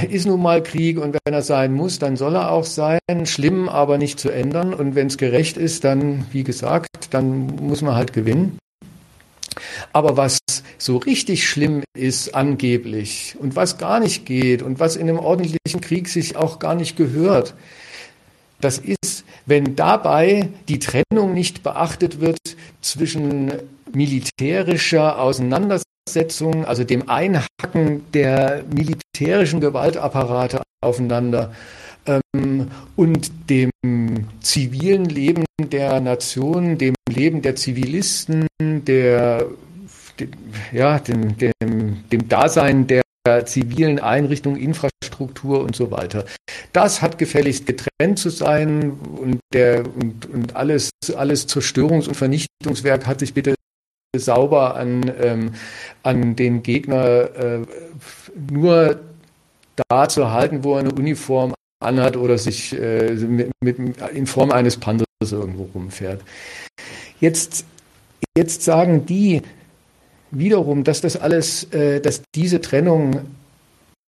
ist 0.10 0.26
nun 0.26 0.42
mal 0.42 0.62
Krieg 0.62 1.00
und 1.00 1.18
wenn 1.24 1.34
er 1.34 1.42
sein 1.42 1.74
muss, 1.74 2.00
dann 2.00 2.18
soll 2.18 2.36
er 2.36 2.52
auch 2.52 2.66
sein. 2.66 3.00
Schlimm, 3.24 3.70
aber 3.70 3.98
nicht 3.98 4.20
zu 4.20 4.30
ändern. 4.30 4.74
Und 4.74 4.96
wenn 4.96 5.08
es 5.08 5.18
gerecht 5.18 5.58
ist, 5.58 5.84
dann, 5.86 6.26
wie 6.32 6.44
gesagt, 6.44 6.90
dann 7.12 7.56
muss 7.56 7.82
man 7.82 7.96
halt 7.96 8.12
gewinnen. 8.12 8.58
Aber 9.94 10.18
was 10.18 10.40
so 10.78 10.98
richtig 10.98 11.48
schlimm 11.48 11.84
ist 11.94 12.36
angeblich 12.36 13.36
und 13.40 13.56
was 13.56 13.78
gar 13.78 14.00
nicht 14.00 14.26
geht 14.26 14.62
und 14.62 14.80
was 14.80 14.96
in 14.96 15.10
einem 15.10 15.20
ordentlichen 15.20 15.82
Krieg 15.82 16.08
sich 16.08 16.36
auch 16.36 16.60
gar 16.60 16.76
nicht 16.76 16.96
gehört, 16.96 17.54
das 18.62 18.78
ist, 18.78 19.26
wenn 19.46 19.76
dabei 19.76 20.50
die 20.70 20.80
Trennung 20.80 21.34
nicht 21.34 21.64
beachtet 21.64 22.22
wird 22.22 22.38
zwischen 22.82 23.52
militärischer 23.92 25.20
Auseinandersetzung, 25.20 25.91
also 26.66 26.84
dem 26.84 27.10
Einhacken 27.10 28.06
der 28.14 28.64
militärischen 28.74 29.62
Gewaltapparate 29.62 30.62
aufeinander 30.82 31.54
ähm, 32.06 32.72
und 32.96 33.32
dem 33.50 33.72
zivilen 34.42 35.06
Leben 35.06 35.46
der 35.60 36.00
Nation, 36.02 36.78
dem 36.78 36.96
Leben 37.08 37.42
der 37.42 37.56
Zivilisten, 37.56 38.48
der, 38.60 39.46
dem, 40.20 40.32
ja, 40.72 41.00
dem, 41.00 41.38
dem, 41.38 42.10
dem 42.12 42.28
Dasein 42.28 42.88
der 42.88 43.04
zivilen 43.46 44.00
Einrichtungen, 44.00 44.60
Infrastruktur 44.60 45.62
und 45.62 45.76
so 45.76 45.92
weiter. 45.92 46.26
Das 46.74 47.04
hat 47.04 47.20
gefälligst 47.20 47.68
getrennt 47.68 48.18
zu 48.18 48.30
sein 48.30 48.92
und, 48.92 49.40
der, 49.54 49.86
und, 49.86 50.26
und 50.26 50.56
alles, 50.56 50.90
alles 51.16 51.48
Zerstörungs- 51.48 52.08
und 52.08 52.16
Vernichtungswerk 52.16 53.06
hat 53.06 53.20
sich 53.20 53.36
bitte 53.36 53.54
sauber 54.18 54.76
an, 54.76 55.12
ähm, 55.22 55.54
an 56.04 56.36
den 56.36 56.64
Gegner 56.64 57.36
äh, 57.36 57.60
nur 58.52 59.00
da 59.88 60.10
zu 60.10 60.32
halten, 60.32 60.64
wo 60.64 60.74
er 60.74 60.82
eine 60.82 60.92
Uniform 60.92 61.54
anhat 61.82 62.18
oder 62.18 62.38
sich 62.38 62.78
äh, 62.78 63.14
mit, 63.14 63.52
mit, 63.62 63.78
in 64.14 64.28
Form 64.28 64.52
eines 64.52 64.78
Panzers 64.78 65.06
irgendwo 65.22 65.70
rumfährt. 65.74 66.22
Jetzt, 67.22 67.66
jetzt 68.38 68.64
sagen 68.64 69.06
die 69.06 69.42
wiederum, 70.30 70.84
dass 70.84 71.00
das 71.00 71.16
alles, 71.16 71.72
äh, 71.72 72.02
dass 72.02 72.22
diese 72.36 72.60
Trennung 72.60 73.32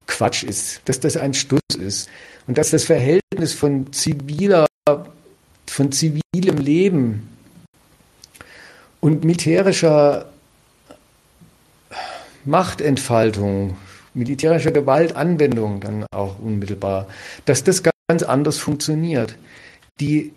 Quatsch 0.09 0.43
ist, 0.43 0.81
dass 0.87 0.99
das 0.99 1.17
ein 1.17 1.33
Stuss 1.33 1.61
ist 1.79 2.09
und 2.49 2.59
dass 2.59 2.71
das 2.71 2.85
Verhältnis 2.85 3.53
von 3.55 3.93
ziviler, 3.93 4.67
von 5.69 5.93
zivilem 5.93 6.59
Leben 6.59 7.32
und 9.03 9.25
militärischer 9.25 10.27
Machtentfaltung, 12.45 13.77
militärischer 14.15 14.71
Gewaltanwendung 14.71 15.81
dann 15.81 16.07
auch 16.13 16.39
unmittelbar, 16.39 17.09
dass 17.45 17.65
das 17.65 17.83
ganz 17.83 18.23
anders 18.23 18.59
funktioniert. 18.59 19.37
Die 20.01 20.33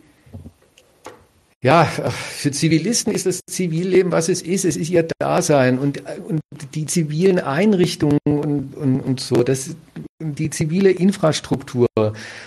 ja, 1.62 1.86
für 1.86 2.51
Zivilisten 2.51 3.13
ist 3.13 3.25
das 3.25 3.41
Zivilleben, 3.47 4.12
was 4.12 4.30
es 4.30 4.41
ist. 4.41 4.65
Es 4.65 4.78
ist 4.78 4.89
ihr 4.89 5.08
Dasein 5.19 5.80
und, 5.80 6.04
und 6.28 6.41
die 6.73 6.86
zivilen 6.86 7.39
Einrichtungen 7.39 8.19
und, 8.23 8.75
und, 8.75 8.99
und 9.01 9.19
so, 9.19 9.41
das, 9.41 9.75
die 10.21 10.49
zivile 10.49 10.91
Infrastruktur 10.91 11.88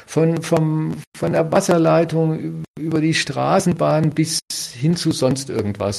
von, 0.07 0.43
vom, 0.43 0.95
von 1.17 1.33
der 1.33 1.51
Wasserleitung 1.53 2.65
über 2.79 3.01
die 3.01 3.15
Straßenbahn 3.15 4.11
bis 4.11 4.41
hin 4.75 4.97
zu 4.97 5.13
sonst 5.13 5.51
irgendwas. 5.51 5.99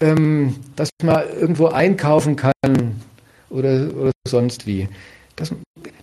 Ähm, 0.00 0.56
dass 0.76 0.90
man 1.02 1.22
irgendwo 1.40 1.66
einkaufen 1.66 2.36
kann 2.36 3.00
oder, 3.50 3.90
oder 3.94 4.12
sonst 4.26 4.66
wie. 4.66 4.88
Das, 5.36 5.54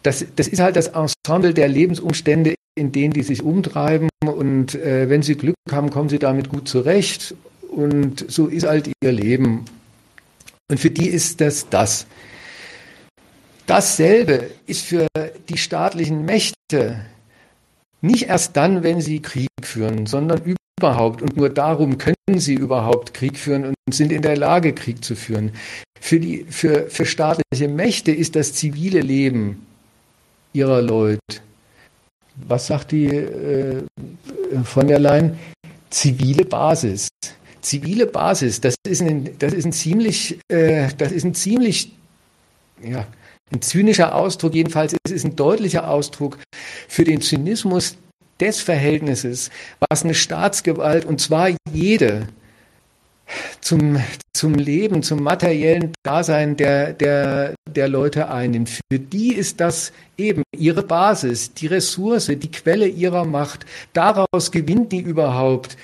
das, 0.03 0.25
das 0.35 0.47
ist 0.47 0.59
halt 0.59 0.75
das 0.75 0.87
Ensemble 0.87 1.53
der 1.53 1.67
Lebensumstände 1.67 2.55
in 2.79 2.91
denen 2.91 3.13
die 3.13 3.23
sich 3.23 3.43
umtreiben 3.43 4.09
und 4.25 4.73
äh, 4.75 5.09
wenn 5.09 5.21
sie 5.21 5.35
Glück 5.35 5.55
haben, 5.71 5.89
kommen 5.89 6.09
sie 6.09 6.19
damit 6.19 6.49
gut 6.49 6.67
zurecht 6.67 7.35
und 7.69 8.25
so 8.31 8.47
ist 8.47 8.65
halt 8.65 8.89
ihr 9.03 9.11
Leben. 9.11 9.65
Und 10.69 10.79
für 10.79 10.89
die 10.89 11.07
ist 11.07 11.41
das 11.41 11.69
das. 11.69 12.07
Dasselbe 13.69 14.49
ist 14.65 14.83
für 14.83 15.07
die 15.47 15.57
staatlichen 15.57 16.25
Mächte 16.25 17.05
nicht 18.01 18.29
erst 18.29 18.57
dann, 18.57 18.83
wenn 18.83 19.01
sie 19.01 19.21
Krieg 19.21 19.49
führen, 19.61 20.05
sondern 20.05 20.55
überhaupt. 20.77 21.21
Und 21.21 21.37
nur 21.37 21.49
darum 21.49 21.97
können 21.97 22.15
sie 22.37 22.55
überhaupt 22.55 23.13
Krieg 23.13 23.37
führen 23.37 23.65
und 23.65 23.75
sind 23.93 24.11
in 24.11 24.21
der 24.21 24.37
Lage, 24.37 24.73
Krieg 24.73 25.03
zu 25.03 25.15
führen. 25.15 25.51
Für, 25.99 26.19
die, 26.19 26.45
für, 26.49 26.89
für 26.89 27.05
staatliche 27.05 27.67
Mächte 27.67 28.11
ist 28.11 28.35
das 28.35 28.53
zivile 28.53 29.01
Leben 29.01 29.65
ihrer 30.53 30.81
Leute 30.81 31.19
was 32.47 32.67
sagt 32.67 32.91
die 32.91 33.07
äh, 33.07 33.83
von 34.63 34.87
der 34.87 34.99
Leyen? 34.99 35.37
Zivile 35.89 36.45
Basis. 36.45 37.07
Zivile 37.61 38.05
Basis, 38.05 38.61
das 38.61 38.75
ist 38.87 39.01
ein, 39.01 39.37
das 39.39 39.53
ist 39.53 39.65
ein 39.65 39.73
ziemlich, 39.73 40.39
äh, 40.47 40.87
das 40.97 41.11
ist 41.11 41.25
ein 41.25 41.33
ziemlich, 41.33 41.91
ja, 42.81 43.05
ein 43.51 43.61
zynischer 43.61 44.15
Ausdruck, 44.15 44.53
jedenfalls 44.53 44.93
ist 44.93 45.11
es 45.11 45.23
ein 45.23 45.35
deutlicher 45.35 45.89
Ausdruck 45.89 46.37
für 46.87 47.03
den 47.03 47.21
Zynismus 47.21 47.97
des 48.39 48.61
Verhältnisses, 48.61 49.49
was 49.89 50.03
eine 50.03 50.13
Staatsgewalt, 50.13 51.05
und 51.05 51.19
zwar 51.19 51.49
jede, 51.73 52.27
zum, 53.61 54.01
zum 54.33 54.55
Leben, 54.55 55.03
zum 55.03 55.21
materiellen 55.21 55.93
Dasein 56.03 56.57
der, 56.57 56.93
der, 56.93 57.53
der 57.67 57.87
Leute 57.87 58.29
einnimmt. 58.29 58.69
Für 58.91 58.99
die 58.99 59.33
ist 59.33 59.59
das 59.59 59.91
eben 60.17 60.43
ihre 60.55 60.83
Basis, 60.83 61.53
die 61.53 61.67
Ressource, 61.67 62.27
die 62.27 62.51
Quelle 62.51 62.87
ihrer 62.87 63.25
Macht. 63.25 63.65
Daraus 63.93 64.51
gewinnt 64.51 64.91
die 64.91 65.01
überhaupt 65.01 65.77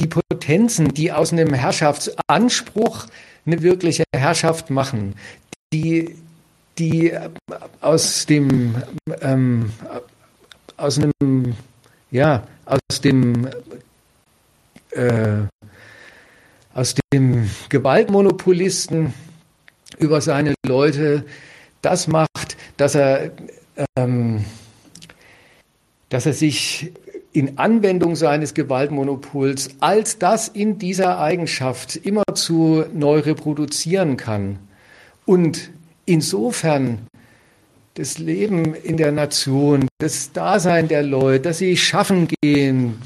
die 0.00 0.06
Potenzen, 0.06 0.92
die 0.94 1.12
aus 1.12 1.32
einem 1.32 1.54
Herrschaftsanspruch 1.54 3.06
eine 3.46 3.62
wirkliche 3.62 4.04
Herrschaft 4.14 4.70
machen, 4.70 5.14
die, 5.72 6.16
die 6.80 7.12
aus 7.80 8.24
dem, 8.24 8.74
ähm, 9.20 9.70
aus 10.78 10.98
einem, 10.98 11.54
ja, 12.10 12.42
aus 12.64 13.00
dem, 13.02 13.48
äh, 14.90 15.42
aus 16.72 16.94
dem 17.12 17.50
Gewaltmonopolisten 17.68 19.12
über 19.98 20.22
seine 20.22 20.54
Leute 20.66 21.26
das 21.82 22.08
macht, 22.08 22.56
dass 22.78 22.94
er, 22.94 23.32
ähm, 23.96 24.44
dass 26.08 26.24
er 26.24 26.32
sich 26.32 26.92
in 27.32 27.58
Anwendung 27.58 28.16
seines 28.16 28.54
Gewaltmonopols 28.54 29.70
als 29.80 30.18
das 30.18 30.48
in 30.48 30.78
dieser 30.78 31.20
Eigenschaft 31.20 31.94
immerzu 31.96 32.84
neu 32.92 33.20
reproduzieren 33.20 34.16
kann. 34.16 34.58
Und 35.26 35.70
insofern 36.10 37.06
das 37.94 38.18
Leben 38.18 38.74
in 38.74 38.96
der 38.96 39.12
Nation, 39.12 39.88
das 39.98 40.32
Dasein 40.32 40.88
der 40.88 41.02
Leute, 41.02 41.40
dass 41.44 41.58
sie 41.58 41.76
schaffen 41.76 42.28
gehen, 42.40 43.00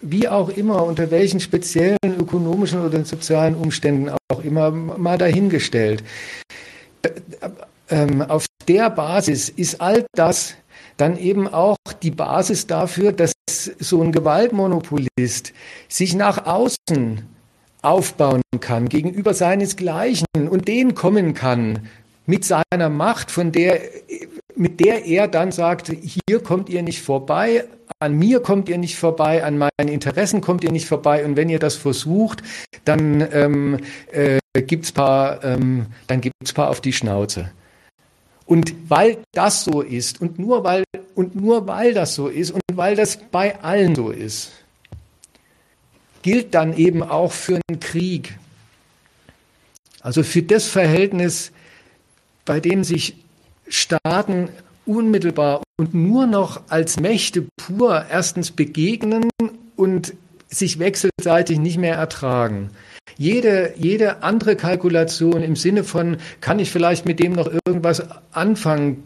wie 0.00 0.28
auch 0.28 0.48
immer, 0.48 0.84
unter 0.84 1.10
welchen 1.10 1.40
speziellen 1.40 1.98
ökonomischen 2.18 2.84
oder 2.84 3.04
sozialen 3.04 3.54
Umständen 3.54 4.10
auch 4.30 4.42
immer, 4.42 4.70
mal 4.70 5.18
dahingestellt. 5.18 6.02
Ähm, 7.88 8.22
auf 8.22 8.46
der 8.68 8.90
Basis 8.90 9.48
ist 9.48 9.80
all 9.80 10.04
das 10.14 10.54
dann 10.96 11.16
eben 11.16 11.48
auch 11.48 11.76
die 12.02 12.10
Basis 12.10 12.66
dafür, 12.66 13.12
dass 13.12 13.32
so 13.78 14.02
ein 14.02 14.12
Gewaltmonopolist 14.12 15.52
sich 15.88 16.14
nach 16.14 16.46
außen 16.46 17.31
aufbauen 17.82 18.42
kann 18.60 18.88
gegenüber 18.88 19.34
seinesgleichen 19.34 20.48
und 20.48 20.68
den 20.68 20.94
kommen 20.94 21.34
kann 21.34 21.88
mit 22.26 22.44
seiner 22.44 22.88
Macht, 22.88 23.30
von 23.30 23.52
der, 23.52 23.80
mit 24.54 24.80
der 24.80 25.04
er 25.04 25.28
dann 25.28 25.50
sagt, 25.50 25.88
hier 25.88 26.40
kommt 26.40 26.68
ihr 26.68 26.82
nicht 26.82 27.02
vorbei, 27.02 27.64
an 27.98 28.18
mir 28.18 28.40
kommt 28.40 28.68
ihr 28.68 28.78
nicht 28.78 28.96
vorbei, 28.96 29.44
an 29.44 29.58
meinen 29.58 29.88
Interessen 29.88 30.40
kommt 30.40 30.64
ihr 30.64 30.72
nicht 30.72 30.86
vorbei. 30.86 31.24
Und 31.24 31.36
wenn 31.36 31.48
ihr 31.48 31.58
das 31.58 31.76
versucht, 31.76 32.42
dann 32.84 33.26
ähm, 33.32 33.78
äh, 34.10 34.40
gibt's 34.62 34.92
paar, 34.92 35.44
ähm, 35.44 35.86
dann 36.06 36.20
gibt's 36.20 36.52
paar 36.52 36.70
auf 36.70 36.80
die 36.80 36.92
Schnauze. 36.92 37.50
Und 38.44 38.74
weil 38.88 39.18
das 39.32 39.64
so 39.64 39.82
ist 39.82 40.20
und 40.20 40.38
nur 40.38 40.64
weil 40.64 40.84
und 41.14 41.36
nur 41.36 41.68
weil 41.68 41.94
das 41.94 42.14
so 42.14 42.28
ist 42.28 42.50
und 42.50 42.62
weil 42.74 42.96
das 42.96 43.18
bei 43.30 43.60
allen 43.62 43.94
so 43.94 44.10
ist, 44.10 44.52
gilt 46.22 46.54
dann 46.54 46.76
eben 46.76 47.02
auch 47.02 47.32
für 47.32 47.60
einen 47.68 47.80
Krieg. 47.80 48.38
Also 50.00 50.22
für 50.22 50.42
das 50.42 50.66
Verhältnis, 50.66 51.52
bei 52.44 52.60
dem 52.60 52.84
sich 52.84 53.16
Staaten 53.68 54.48
unmittelbar 54.84 55.62
und 55.78 55.94
nur 55.94 56.26
noch 56.26 56.62
als 56.68 56.98
Mächte 56.98 57.46
pur 57.56 58.06
erstens 58.10 58.50
begegnen 58.50 59.30
und 59.76 60.14
sich 60.48 60.78
wechselseitig 60.78 61.58
nicht 61.58 61.78
mehr 61.78 61.94
ertragen. 61.94 62.70
Jede, 63.16 63.74
jede 63.76 64.22
andere 64.22 64.56
Kalkulation 64.56 65.42
im 65.42 65.56
Sinne 65.56 65.84
von, 65.84 66.18
kann 66.40 66.58
ich 66.58 66.70
vielleicht 66.70 67.06
mit 67.06 67.20
dem 67.20 67.32
noch 67.32 67.50
irgendwas 67.66 68.02
anfangen? 68.32 69.04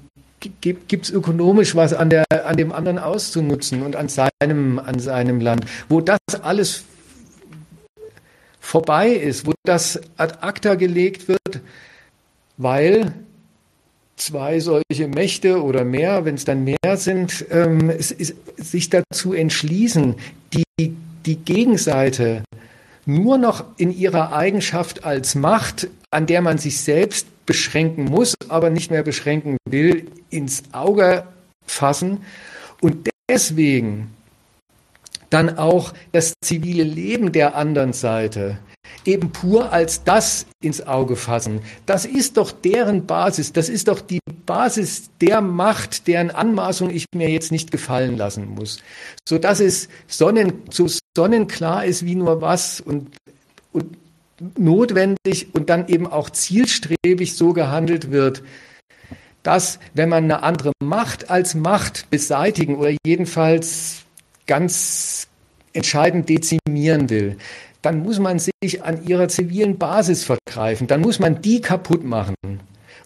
Gibt 0.61 0.92
es 0.92 1.11
ökonomisch 1.11 1.74
was 1.74 1.92
an, 1.92 2.11
der, 2.11 2.24
an 2.44 2.57
dem 2.57 2.72
anderen 2.72 2.98
auszunutzen 2.98 3.83
und 3.83 3.96
an 3.96 4.09
seinem, 4.09 4.79
an 4.79 4.98
seinem 4.98 5.40
Land? 5.40 5.64
Wo 5.88 6.00
das 6.00 6.18
alles 6.42 6.85
vorbei 8.66 9.11
ist, 9.11 9.46
wo 9.46 9.52
das 9.64 10.00
ad 10.16 10.38
acta 10.40 10.74
gelegt 10.74 11.29
wird, 11.29 11.61
weil 12.57 13.12
zwei 14.16 14.59
solche 14.61 15.07
Mächte 15.07 15.62
oder 15.62 15.85
mehr, 15.85 16.24
wenn 16.24 16.35
es 16.35 16.44
dann 16.44 16.64
mehr 16.64 16.96
sind, 16.96 17.46
ähm, 17.50 17.90
es, 17.90 18.11
es, 18.11 18.35
sich 18.57 18.90
dazu 18.90 19.33
entschließen, 19.33 20.16
die, 20.52 20.96
die 21.26 21.37
Gegenseite 21.37 22.42
nur 23.05 23.38
noch 23.38 23.64
in 23.76 23.96
ihrer 23.96 24.33
Eigenschaft 24.35 25.05
als 25.05 25.37
Macht, 25.37 25.88
an 26.11 26.26
der 26.26 26.42
man 26.42 26.59
sich 26.59 26.81
selbst 26.81 27.29
beschränken 27.46 28.07
muss, 28.07 28.35
aber 28.48 28.70
nicht 28.70 28.90
mehr 28.90 29.05
beschränken 29.05 29.59
will, 29.68 30.11
ins 30.29 30.64
Auge 30.72 31.24
fassen. 31.66 32.24
Und 32.81 33.09
deswegen 33.29 34.15
dann 35.31 35.59
auch 35.59 35.93
das 36.12 36.35
zivile 36.43 36.85
Leben 36.85 37.33
der 37.33 37.57
anderen 37.57 37.93
Seite 37.93 38.59
eben 39.05 39.31
pur 39.31 39.73
als 39.73 40.05
das 40.05 40.47
ins 40.61 40.87
Auge 40.87 41.17
fassen. 41.17 41.61
Das 41.87 42.05
ist 42.05 42.37
doch 42.37 42.53
deren 42.53 43.07
Basis, 43.07 43.53
das 43.53 43.69
ist 43.69 43.89
doch 43.89 44.01
die 44.01 44.21
Basis 44.47 45.11
der 45.21 45.41
Macht, 45.41 46.07
deren 46.07 46.31
Anmaßung 46.31 46.91
ich 46.91 47.07
mir 47.15 47.31
jetzt 47.31 47.53
nicht 47.53 47.71
gefallen 47.71 48.17
lassen 48.17 48.49
muss, 48.49 48.79
so 49.29 49.39
dass 49.39 49.61
es 49.61 49.89
sonnen, 50.07 50.62
so 50.71 50.87
sonnenklar 51.17 51.85
ist 51.85 52.05
wie 52.05 52.15
nur 52.15 52.41
was 52.41 52.81
und, 52.81 53.17
und 53.73 53.97
notwendig 54.59 55.55
und 55.55 55.71
dann 55.71 55.89
eben 55.89 56.07
auch 56.07 56.31
zielstrebig 56.31 57.37
so 57.37 57.53
gehandelt 57.53 58.11
wird, 58.11 58.43
dass 59.43 59.79
wenn 59.95 60.09
man 60.09 60.25
eine 60.25 60.43
andere 60.43 60.73
Macht 60.83 61.31
als 61.31 61.55
Macht 61.55 62.11
beseitigen 62.11 62.77
oder 62.77 62.95
jedenfalls 63.05 64.06
ganz 64.46 65.28
entscheidend 65.72 66.28
dezimieren 66.28 67.11
will, 67.11 67.37
dann 67.82 68.02
muss 68.02 68.18
man 68.18 68.38
sich 68.38 68.82
an 68.82 69.06
ihrer 69.06 69.28
zivilen 69.28 69.78
Basis 69.78 70.24
vergreifen, 70.24 70.87
dann 70.87 71.00
muss 71.00 71.18
man 71.18 71.40
die 71.40 71.61
kaputt 71.61 72.04
machen. 72.04 72.35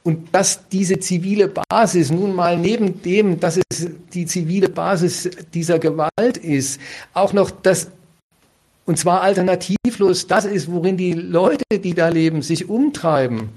Und 0.02 0.34
dass 0.34 0.66
diese 0.68 0.98
zivile 0.98 1.52
Basis 1.68 2.10
nun 2.10 2.34
mal 2.34 2.56
neben 2.56 3.02
dem, 3.02 3.38
dass 3.38 3.58
es 3.68 3.90
die 4.14 4.24
zivile 4.24 4.70
Basis 4.70 5.28
dieser 5.52 5.78
Gewalt 5.78 6.38
ist, 6.42 6.80
auch 7.12 7.34
noch 7.34 7.50
das, 7.50 7.90
und 8.86 8.98
zwar 8.98 9.20
alternativlos, 9.20 10.26
das 10.26 10.46
ist, 10.46 10.72
worin 10.72 10.96
die 10.96 11.12
Leute, 11.12 11.64
die 11.78 11.92
da 11.92 12.08
leben, 12.08 12.40
sich 12.40 12.70
umtreiben. 12.70 13.50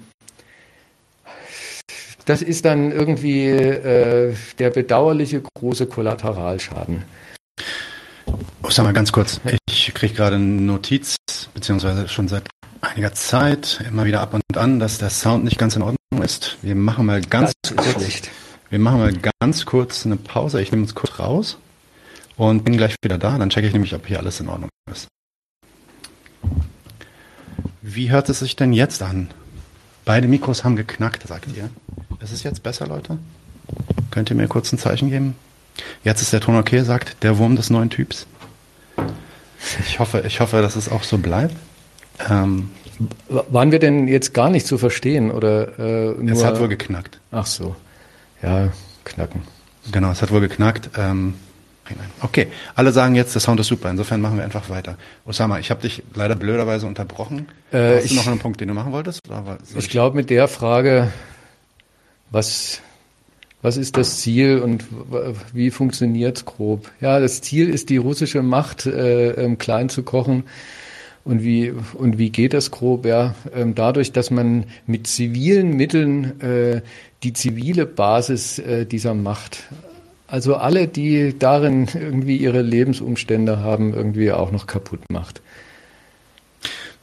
Das 2.25 2.41
ist 2.41 2.65
dann 2.65 2.91
irgendwie 2.91 3.47
äh, 3.47 4.33
der 4.59 4.69
bedauerliche 4.69 5.41
große 5.41 5.87
Kollateralschaden. 5.87 7.03
Oh, 8.65 8.69
sag 8.69 8.85
mal 8.85 8.93
ganz 8.93 9.11
kurz, 9.11 9.41
ich 9.69 9.93
kriege 9.93 10.13
gerade 10.13 10.37
eine 10.37 10.45
Notiz, 10.45 11.17
beziehungsweise 11.53 12.07
schon 12.07 12.29
seit 12.29 12.47
einiger 12.79 13.13
Zeit, 13.13 13.83
immer 13.85 14.05
wieder 14.05 14.21
ab 14.21 14.33
und 14.33 14.57
an, 14.57 14.79
dass 14.79 14.99
der 14.99 15.09
Sound 15.09 15.43
nicht 15.43 15.57
ganz 15.57 15.75
in 15.75 15.81
Ordnung 15.81 16.23
ist. 16.23 16.57
Wir 16.61 16.73
machen 16.73 17.05
mal 17.05 17.19
ganz 17.19 17.51
kurz, 17.75 18.21
wir 18.69 18.79
machen 18.79 18.99
mal 18.99 19.13
ganz 19.41 19.65
kurz 19.65 20.05
eine 20.05 20.15
Pause. 20.15 20.61
Ich 20.61 20.71
nehme 20.71 20.83
uns 20.83 20.95
kurz 20.95 21.19
raus 21.19 21.57
und 22.37 22.63
bin 22.63 22.77
gleich 22.77 22.95
wieder 23.03 23.17
da. 23.17 23.37
Dann 23.37 23.49
checke 23.49 23.67
ich 23.67 23.73
nämlich, 23.73 23.93
ob 23.93 24.07
hier 24.07 24.19
alles 24.19 24.39
in 24.39 24.47
Ordnung 24.47 24.69
ist. 24.89 25.07
Wie 27.81 28.11
hört 28.11 28.29
es 28.29 28.39
sich 28.39 28.55
denn 28.55 28.71
jetzt 28.71 29.01
an? 29.01 29.29
Beide 30.05 30.29
Mikros 30.29 30.63
haben 30.63 30.77
geknackt, 30.77 31.27
sagt 31.27 31.49
ihr. 31.53 31.69
Ist 32.21 32.31
es 32.31 32.43
jetzt 32.43 32.63
besser, 32.63 32.87
Leute? 32.87 33.17
Könnt 34.09 34.29
ihr 34.29 34.37
mir 34.37 34.47
kurz 34.47 34.71
ein 34.71 34.79
Zeichen 34.79 35.09
geben? 35.09 35.35
Jetzt 36.03 36.21
ist 36.21 36.31
der 36.31 36.39
Ton 36.39 36.55
okay, 36.55 36.83
sagt 36.83 37.23
der 37.23 37.37
Wurm 37.37 37.55
des 37.57 37.69
neuen 37.69 37.89
Typs. 37.89 38.25
Ich 39.87 39.99
hoffe, 39.99 40.23
ich 40.27 40.39
hoffe, 40.39 40.61
dass 40.61 40.75
es 40.75 40.89
auch 40.89 41.03
so 41.03 41.17
bleibt. 41.17 41.55
Ähm, 42.29 42.69
Waren 43.27 43.71
wir 43.71 43.79
denn 43.79 44.07
jetzt 44.07 44.33
gar 44.33 44.49
nicht 44.49 44.67
zu 44.67 44.77
verstehen 44.77 45.31
oder 45.31 45.79
äh, 45.79 46.13
nur? 46.21 46.33
Es 46.33 46.43
hat 46.43 46.59
wohl 46.59 46.67
geknackt. 46.67 47.19
Ach 47.31 47.45
so, 47.45 47.75
ja, 48.41 48.69
knacken. 49.03 49.41
Genau, 49.91 50.11
es 50.11 50.21
hat 50.21 50.31
wohl 50.31 50.41
geknackt. 50.41 50.91
Ähm, 50.97 51.33
okay, 52.21 52.47
alle 52.75 52.91
sagen 52.91 53.15
jetzt, 53.15 53.33
der 53.33 53.41
Sound 53.41 53.59
ist 53.59 53.67
super. 53.67 53.89
Insofern 53.89 54.21
machen 54.21 54.37
wir 54.37 54.43
einfach 54.43 54.69
weiter. 54.69 54.97
Osama, 55.25 55.59
ich 55.59 55.71
habe 55.71 55.81
dich 55.81 56.03
leider 56.13 56.35
blöderweise 56.35 56.85
unterbrochen. 56.85 57.47
Äh, 57.71 57.97
Hast 57.97 58.05
ich, 58.05 58.11
du 58.11 58.17
noch 58.17 58.27
einen 58.27 58.39
Punkt, 58.39 58.61
den 58.61 58.67
du 58.67 58.73
machen 58.73 58.91
wolltest? 58.91 59.21
ich, 59.71 59.77
ich 59.77 59.89
glaube, 59.89 60.15
mit 60.15 60.29
der 60.29 60.47
Frage, 60.47 61.11
was 62.31 62.81
was 63.63 63.77
ist 63.77 63.95
das 63.97 64.19
Ziel 64.19 64.59
und 64.59 64.83
wie 65.53 65.71
funktioniert 65.71 66.37
es 66.37 66.45
grob? 66.45 66.91
Ja, 66.99 67.19
das 67.19 67.41
Ziel 67.41 67.69
ist, 67.69 67.89
die 67.89 67.97
russische 67.97 68.43
Macht 68.43 68.85
äh, 68.85 69.31
ähm, 69.31 69.57
klein 69.57 69.89
zu 69.89 70.03
kochen. 70.03 70.43
Und 71.23 71.41
wie, 71.41 71.73
und 71.93 72.17
wie 72.17 72.29
geht 72.29 72.53
das 72.53 72.69
grob? 72.69 73.05
Ja, 73.05 73.35
ähm, 73.55 73.73
dadurch, 73.73 74.11
dass 74.11 74.29
man 74.29 74.65
mit 74.85 75.07
zivilen 75.07 75.77
Mitteln 75.77 76.41
äh, 76.41 76.81
die 77.23 77.31
zivile 77.31 77.85
Basis 77.85 78.59
äh, 78.59 78.85
dieser 78.85 79.13
Macht, 79.13 79.63
also 80.27 80.55
alle, 80.55 80.89
die 80.89 81.33
darin 81.39 81.87
irgendwie 81.93 82.35
ihre 82.35 82.61
Lebensumstände 82.61 83.59
haben, 83.59 83.93
irgendwie 83.93 84.33
auch 84.33 84.51
noch 84.51 84.67
kaputt 84.67 85.09
macht. 85.09 85.41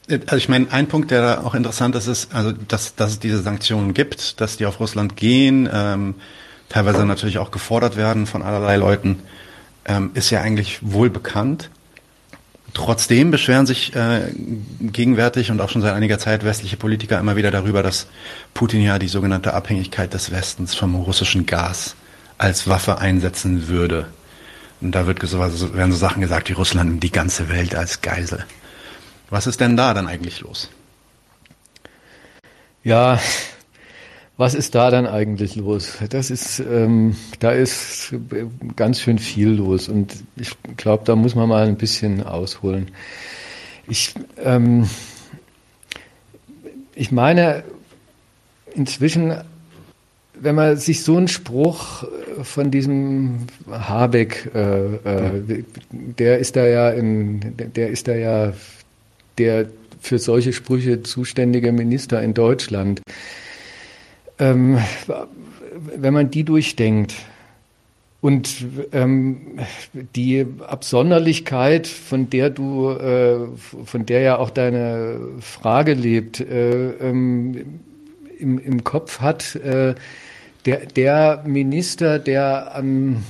Also 0.07 0.35
ich 0.35 0.49
meine, 0.49 0.71
ein 0.71 0.87
Punkt, 0.87 1.09
der 1.09 1.21
da 1.21 1.41
auch 1.41 1.55
interessant 1.55 1.95
ist, 1.95 2.05
ist, 2.05 2.35
also 2.35 2.51
dass, 2.51 2.95
dass 2.95 3.11
es 3.11 3.19
diese 3.19 3.41
Sanktionen 3.41 3.95
gibt, 3.95 4.41
dass 4.41 4.57
die 4.57 4.67
auf 4.67 4.79
Russland 4.79 5.15
gehen, 5.15 5.67
ähm, 5.73 6.15
teilweise 6.71 7.05
natürlich 7.05 7.37
auch 7.37 7.51
gefordert 7.51 7.97
werden 7.97 8.25
von 8.25 8.41
allerlei 8.41 8.77
Leuten, 8.77 9.19
ähm, 9.85 10.11
ist 10.13 10.29
ja 10.29 10.41
eigentlich 10.41 10.79
wohl 10.81 11.09
bekannt. 11.09 11.69
Trotzdem 12.73 13.31
beschweren 13.31 13.65
sich 13.65 13.93
äh, 13.95 14.31
gegenwärtig 14.79 15.51
und 15.51 15.59
auch 15.59 15.69
schon 15.69 15.81
seit 15.81 15.93
einiger 15.93 16.19
Zeit 16.19 16.45
westliche 16.45 16.77
Politiker 16.77 17.19
immer 17.19 17.35
wieder 17.35 17.51
darüber, 17.51 17.83
dass 17.83 18.07
Putin 18.53 18.81
ja 18.81 18.97
die 18.97 19.09
sogenannte 19.09 19.53
Abhängigkeit 19.53 20.13
des 20.13 20.31
Westens 20.31 20.73
vom 20.73 20.95
russischen 20.95 21.45
Gas 21.45 21.95
als 22.37 22.67
Waffe 22.67 22.97
einsetzen 22.99 23.67
würde. 23.67 24.07
Und 24.79 24.93
da 24.93 25.05
wird 25.05 25.21
so, 25.27 25.39
werden 25.39 25.91
so 25.91 25.97
Sachen 25.97 26.21
gesagt 26.21 26.47
wie 26.49 26.53
Russland 26.53 26.89
nimmt 26.89 27.03
die 27.03 27.11
ganze 27.11 27.49
Welt 27.49 27.75
als 27.75 28.01
Geisel. 28.01 28.45
Was 29.29 29.47
ist 29.47 29.59
denn 29.59 29.75
da 29.75 29.93
dann 29.93 30.07
eigentlich 30.07 30.39
los? 30.39 30.69
Ja, 32.83 33.19
Was 34.41 34.55
ist 34.55 34.73
da 34.73 34.89
dann 34.89 35.05
eigentlich 35.05 35.55
los? 35.55 35.99
Das 36.09 36.31
ist, 36.31 36.57
ähm, 36.61 37.15
da 37.41 37.51
ist 37.51 38.15
ganz 38.75 38.99
schön 38.99 39.19
viel 39.19 39.49
los 39.49 39.87
und 39.87 40.15
ich 40.35 40.53
glaube, 40.77 41.03
da 41.05 41.15
muss 41.15 41.35
man 41.35 41.47
mal 41.47 41.67
ein 41.67 41.77
bisschen 41.77 42.23
ausholen. 42.23 42.89
Ich, 43.87 44.15
ähm, 44.43 44.89
ich 46.95 47.11
meine, 47.11 47.63
inzwischen, 48.73 49.35
wenn 50.33 50.55
man 50.55 50.75
sich 50.75 51.03
so 51.03 51.17
einen 51.17 51.27
Spruch 51.27 52.03
von 52.41 52.71
diesem 52.71 53.45
Habeck, 53.69 54.49
äh, 54.55 54.95
äh, 54.95 55.63
der 55.91 56.39
ist 56.39 56.55
da 56.55 56.65
ja 56.65 56.89
in, 56.89 57.55
der 57.75 57.91
ist 57.91 58.07
da 58.07 58.15
ja 58.15 58.53
der 59.37 59.67
für 59.99 60.17
solche 60.17 60.51
Sprüche 60.51 61.03
zuständige 61.03 61.71
Minister 61.71 62.23
in 62.23 62.33
Deutschland. 62.33 63.03
Ähm, 64.41 64.79
wenn 65.95 66.13
man 66.13 66.31
die 66.31 66.43
durchdenkt 66.43 67.13
und 68.21 68.65
ähm, 68.91 69.59
die 70.15 70.45
Absonderlichkeit, 70.67 71.85
von 71.85 72.29
der 72.29 72.49
du, 72.49 72.89
äh, 72.89 73.37
von 73.85 74.05
der 74.07 74.21
ja 74.21 74.37
auch 74.37 74.49
deine 74.49 75.19
Frage 75.41 75.93
lebt, 75.93 76.39
äh, 76.39 76.89
ähm, 76.89 77.79
im, 78.39 78.57
im 78.57 78.83
Kopf 78.83 79.21
hat, 79.21 79.55
äh, 79.57 79.93
der, 80.65 80.85
der 80.87 81.43
Minister, 81.45 82.17
der 82.17 82.75
an, 82.75 83.23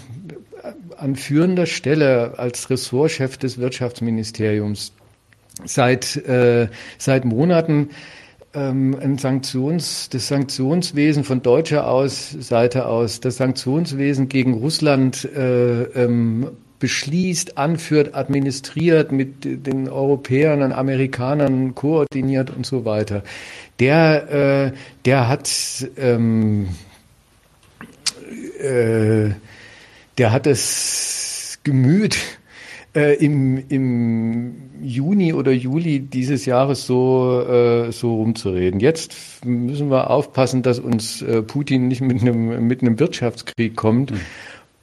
an 0.97 1.17
führender 1.17 1.65
Stelle 1.65 2.35
als 2.37 2.69
Ressortchef 2.69 3.37
des 3.37 3.57
Wirtschaftsministeriums 3.57 4.93
seit, 5.65 6.15
äh, 6.15 6.69
seit 6.97 7.25
Monaten 7.25 7.89
ein 8.53 9.17
Sanktions, 9.17 10.09
das 10.09 10.27
Sanktionswesen 10.27 11.23
von 11.23 11.41
deutscher 11.41 11.87
aus, 11.87 12.31
Seite 12.31 12.85
aus, 12.85 13.19
das 13.19 13.37
Sanktionswesen 13.37 14.27
gegen 14.27 14.55
Russland 14.55 15.23
äh, 15.23 15.83
ähm, 15.83 16.47
beschließt, 16.79 17.57
anführt, 17.57 18.15
administriert, 18.15 19.11
mit 19.11 19.45
den 19.45 19.87
Europäern 19.87 20.63
und 20.63 20.73
Amerikanern 20.73 21.75
koordiniert 21.75 22.49
und 22.49 22.65
so 22.65 22.83
weiter. 22.85 23.23
Der, 23.79 24.71
äh, 24.71 24.71
der 25.05 25.27
hat 25.27 25.49
ähm, 25.97 26.69
äh, 28.59 29.29
der 30.17 30.31
hat 30.31 30.45
das 30.45 31.59
Gemüt 31.63 32.17
äh, 32.95 33.13
im, 33.23 33.63
im 33.69 34.53
Juni 34.81 35.33
oder 35.33 35.51
Juli 35.51 35.99
dieses 35.99 36.45
Jahres 36.45 36.85
so, 36.85 37.41
äh, 37.41 37.91
so 37.91 38.15
rumzureden. 38.15 38.79
Jetzt 38.79 39.15
müssen 39.45 39.89
wir 39.89 40.09
aufpassen, 40.09 40.61
dass 40.63 40.79
uns 40.79 41.21
äh, 41.21 41.41
Putin 41.41 41.87
nicht 41.87 42.01
mit 42.01 42.21
einem, 42.21 42.67
mit 42.67 42.81
einem 42.81 42.99
Wirtschaftskrieg 42.99 43.75
kommt. 43.75 44.11
Mhm. 44.11 44.19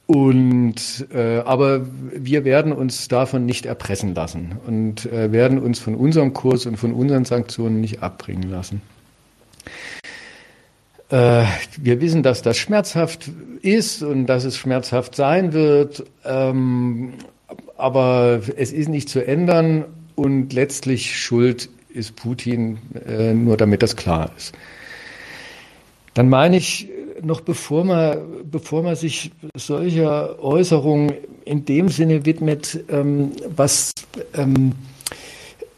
Und 0.07 1.07
äh, 1.13 1.37
aber 1.39 1.85
wir 2.11 2.43
werden 2.43 2.71
uns 2.71 3.07
davon 3.09 3.45
nicht 3.45 3.67
erpressen 3.67 4.15
lassen 4.15 4.53
und 4.65 5.05
äh, 5.05 5.31
werden 5.31 5.59
uns 5.59 5.77
von 5.77 5.93
unserem 5.93 6.33
Kurs 6.33 6.65
und 6.65 6.77
von 6.77 6.93
unseren 6.93 7.25
Sanktionen 7.25 7.79
nicht 7.79 8.01
abbringen 8.01 8.49
lassen. 8.49 8.81
Äh, 11.09 11.43
wir 11.77 12.01
wissen, 12.01 12.23
dass 12.23 12.41
das 12.41 12.57
schmerzhaft 12.57 13.29
ist 13.61 14.01
und 14.01 14.25
dass 14.25 14.45
es 14.45 14.57
schmerzhaft 14.57 15.13
sein 15.15 15.53
wird. 15.53 16.03
Ähm, 16.25 17.13
aber 17.79 18.41
es 18.57 18.71
ist 18.71 18.89
nicht 18.89 19.09
zu 19.09 19.25
ändern 19.25 19.85
und 20.15 20.53
letztlich 20.53 21.17
schuld 21.17 21.69
ist 21.93 22.15
Putin, 22.15 22.77
äh, 23.07 23.33
nur 23.33 23.57
damit 23.57 23.81
das 23.81 23.95
klar 23.95 24.31
ist. 24.37 24.53
Dann 26.13 26.29
meine 26.29 26.57
ich, 26.57 26.89
noch 27.21 27.41
bevor 27.41 27.83
man, 27.85 28.17
bevor 28.49 28.83
man 28.83 28.95
sich 28.95 29.31
solcher 29.55 30.41
Äußerungen 30.43 31.13
in 31.45 31.65
dem 31.65 31.89
Sinne 31.89 32.25
widmet, 32.25 32.83
ähm, 32.89 33.31
was, 33.55 33.93
ähm, 34.35 34.73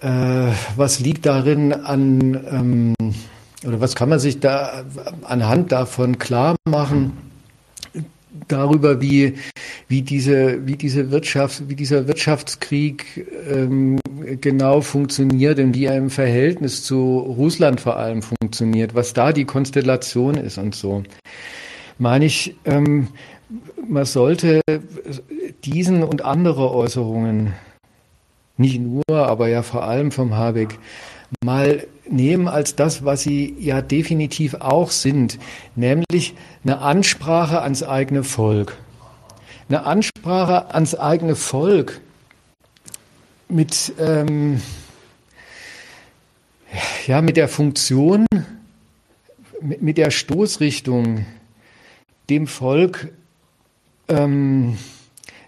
äh, 0.01 0.51
was 0.75 0.99
liegt 0.99 1.25
darin 1.25 1.73
an, 1.73 2.39
ähm, 2.51 2.95
oder 3.65 3.79
was 3.79 3.95
kann 3.95 4.09
man 4.09 4.19
sich 4.19 4.39
da 4.39 4.83
anhand 5.23 5.71
davon 5.71 6.17
klar 6.17 6.55
machen, 6.67 7.30
darüber, 8.47 9.01
wie, 9.01 9.35
wie, 9.87 10.01
diese, 10.01 10.65
wie, 10.67 10.75
diese 10.75 11.11
Wirtschaft, 11.11 11.69
wie 11.69 11.75
dieser 11.75 12.07
Wirtschaftskrieg 12.07 13.27
ähm, 13.49 13.99
genau 14.39 14.81
funktioniert 14.81 15.59
und 15.59 15.75
wie 15.75 15.85
er 15.85 15.97
im 15.97 16.09
Verhältnis 16.09 16.83
zu 16.83 17.19
Russland 17.19 17.81
vor 17.81 17.97
allem 17.97 18.21
funktioniert, 18.21 18.95
was 18.95 19.13
da 19.13 19.31
die 19.31 19.45
Konstellation 19.45 20.35
ist 20.35 20.57
und 20.57 20.75
so. 20.75 21.03
Meine 21.97 22.25
ich, 22.25 22.55
ähm, 22.65 23.07
man 23.87 24.05
sollte 24.05 24.61
diesen 25.63 26.03
und 26.03 26.23
andere 26.23 26.71
Äußerungen, 26.71 27.53
nicht 28.57 28.79
nur, 28.79 29.03
aber 29.09 29.49
ja 29.49 29.63
vor 29.63 29.83
allem 29.83 30.11
vom 30.11 30.35
Habeck, 30.35 30.77
mal 31.43 31.85
nehmen 32.09 32.47
als 32.47 32.75
das, 32.75 33.05
was 33.05 33.21
sie 33.21 33.55
ja 33.59 33.81
definitiv 33.81 34.55
auch 34.55 34.91
sind, 34.91 35.39
nämlich 35.75 36.33
eine 36.63 36.79
Ansprache 36.79 37.61
ans 37.61 37.83
eigene 37.83 38.23
Volk. 38.23 38.77
Eine 39.69 39.85
Ansprache 39.85 40.73
ans 40.73 40.95
eigene 40.95 41.35
Volk 41.35 42.01
mit, 43.47 43.93
ähm, 43.99 44.61
ja, 47.07 47.21
mit 47.21 47.37
der 47.37 47.47
Funktion, 47.47 48.25
mit, 49.61 49.81
mit 49.81 49.97
der 49.97 50.11
Stoßrichtung, 50.11 51.25
dem 52.29 52.47
Volk 52.47 53.11
ähm, 54.07 54.77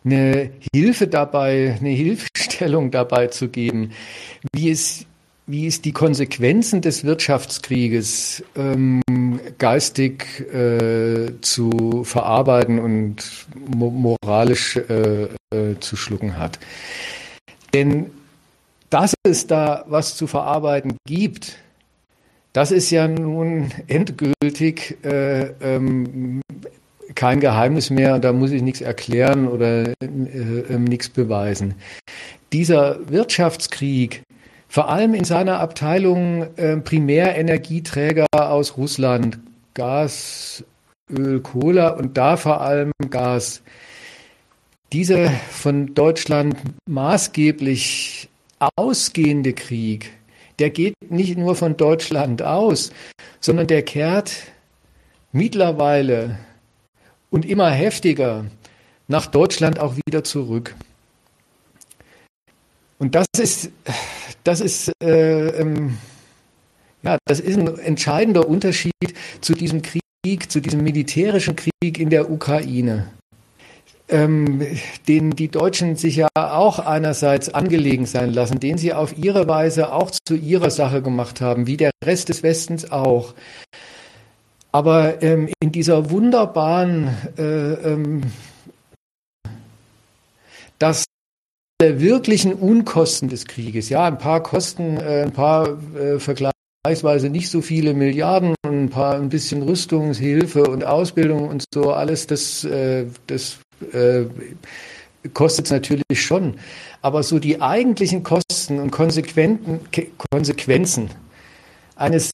eine 0.06 0.52
Hilfe 0.74 1.08
dabei, 1.08 1.78
eine 1.80 1.89
Hilfestellung 1.89 2.92
dabei 2.92 3.28
zu 3.28 3.50
geben, 3.50 3.92
wie 4.54 4.70
es 4.70 5.06
wie 5.45 5.67
es 5.67 5.82
die 5.82 5.91
Konsequenzen 5.91 6.82
des 6.82 7.03
Wirtschaftskrieges 7.03 8.43
ähm, 8.56 9.01
geistig 9.58 10.41
äh, 10.53 11.39
zu 11.41 12.03
verarbeiten 12.03 12.79
und 12.79 13.47
mo 13.56 13.89
moralisch 13.89 14.77
äh, 14.77 15.23
äh, 15.23 15.79
zu 15.79 15.95
schlucken 15.95 16.38
hat. 16.38 16.60
Denn 17.73 18.12
dass 18.89 19.15
es 19.23 19.47
da 19.47 19.84
was 19.88 20.15
zu 20.15 20.27
verarbeiten 20.27 20.97
gibt, 21.08 21.58
das 22.53 22.71
ist 22.71 22.91
ja 22.91 23.08
nun 23.08 23.71
endgültig 23.88 25.03
äh, 25.03 25.51
ähm, 25.62 26.41
kein 27.15 27.39
Geheimnis 27.39 27.89
mehr, 27.89 28.19
da 28.19 28.32
muss 28.32 28.51
ich 28.51 28.62
nichts 28.62 28.82
erklären 28.82 29.47
oder 29.47 29.89
äh, 29.89 29.93
äh, 30.01 30.77
nichts 30.77 31.10
beweisen. 31.10 31.73
Dieser 32.53 32.99
Wirtschaftskrieg 33.10 34.21
vor 34.74 34.90
allem 34.90 35.14
in 35.14 35.24
seiner 35.24 35.60
Abteilung 35.60 36.48
äh, 36.58 36.78
Primärenergieträger 36.78 38.26
aus 38.32 38.76
Russland, 38.76 39.38
Gas, 39.76 40.64
Öl, 41.12 41.42
Kohle 41.42 41.96
und 41.96 42.18
da 42.18 42.38
vor 42.38 42.62
allem 42.62 42.92
Gas. 43.12 43.62
Dieser 44.92 45.30
von 45.30 45.94
Deutschland 45.94 46.58
maßgeblich 46.90 48.30
ausgehende 48.76 49.54
Krieg, 49.54 50.10
der 50.58 50.72
geht 50.72 50.96
nicht 51.08 51.38
nur 51.38 51.56
von 51.56 51.78
Deutschland 51.78 52.42
aus, 52.42 52.92
sondern 53.42 53.68
der 53.68 53.84
kehrt 53.84 54.34
mittlerweile 55.32 56.40
und 57.30 57.46
immer 57.46 57.70
heftiger 57.70 58.46
nach 59.08 59.28
Deutschland 59.28 59.78
auch 59.78 59.98
wieder 60.08 60.24
zurück. 60.24 60.74
Und 62.98 63.14
das 63.14 63.28
ist, 63.38 63.70
das 64.43 64.62
ist, 64.62 64.91
äh, 65.01 65.47
ähm, 65.49 65.97
ja, 67.03 67.17
das 67.25 67.39
ist 67.39 67.58
ein 67.58 67.79
entscheidender 67.79 68.47
Unterschied 68.47 68.93
zu 69.41 69.53
diesem 69.53 69.82
Krieg, 69.82 70.51
zu 70.51 70.60
diesem 70.62 70.84
militärischen 70.84 71.56
Krieg 71.56 71.99
in 71.99 72.10
der 72.10 72.29
Ukraine. 72.32 73.08
Ähm, 74.10 74.62
den 75.08 75.32
die 75.32 75.47
Deutschen 75.47 75.95
sich 75.95 76.17
ja 76.17 76.27
auch 76.36 76.79
einerseits 76.79 77.53
angelegen 77.53 78.06
sein 78.06 78.34
lassen, 78.34 78.60
den 78.60 78.77
sie 78.77 78.93
auf 78.93 79.17
ihre 79.17 79.47
Weise 79.47 79.93
auch 79.93 80.12
zu 80.12 80.36
ihrer 80.36 80.69
Sache 80.69 81.01
gemacht 81.01 81.39
haben, 81.39 81.67
wie 81.67 81.77
der 81.77 81.91
Rest 82.03 82.27
des 82.27 82.43
Westens 82.43 82.91
auch. 82.91 83.34
Aber 84.73 85.21
ähm, 85.21 85.49
in 85.62 85.71
dieser 85.71 86.10
wunderbaren, 86.10 87.15
äh, 87.38 87.43
ähm, 87.43 88.23
dass 90.79 91.06
wirklichen 92.00 92.54
Unkosten 92.54 93.30
des 93.30 93.46
Krieges. 93.46 93.89
Ja, 93.89 94.06
ein 94.06 94.17
paar 94.17 94.43
Kosten, 94.43 94.98
äh, 94.98 95.24
ein 95.24 95.32
paar 95.32 95.78
äh, 95.96 96.19
vergleichsweise 96.19 97.30
nicht 97.30 97.50
so 97.50 97.62
viele 97.62 97.93
Milliarden, 97.93 98.56
ein 98.65 98.89
paar 98.89 99.15
ein 99.15 99.30
bisschen 99.30 99.62
Rüstungshilfe 99.63 100.63
und 100.63 100.84
Ausbildung 100.84 101.48
und 101.48 101.65
so 101.74 101.91
alles, 101.91 102.28
das, 102.28 102.63
äh, 102.63 103.06
das 103.28 103.60
äh, 103.93 104.26
kostet 105.34 105.65
es 105.65 105.72
natürlich 105.72 106.04
schon. 106.15 106.56
Aber 107.02 107.24
so 107.24 107.39
die 107.39 107.62
eigentlichen 107.62 108.24
Kosten 108.24 108.80
und 108.80 108.91
Konsequenzen 108.91 109.80
eines 111.96 112.32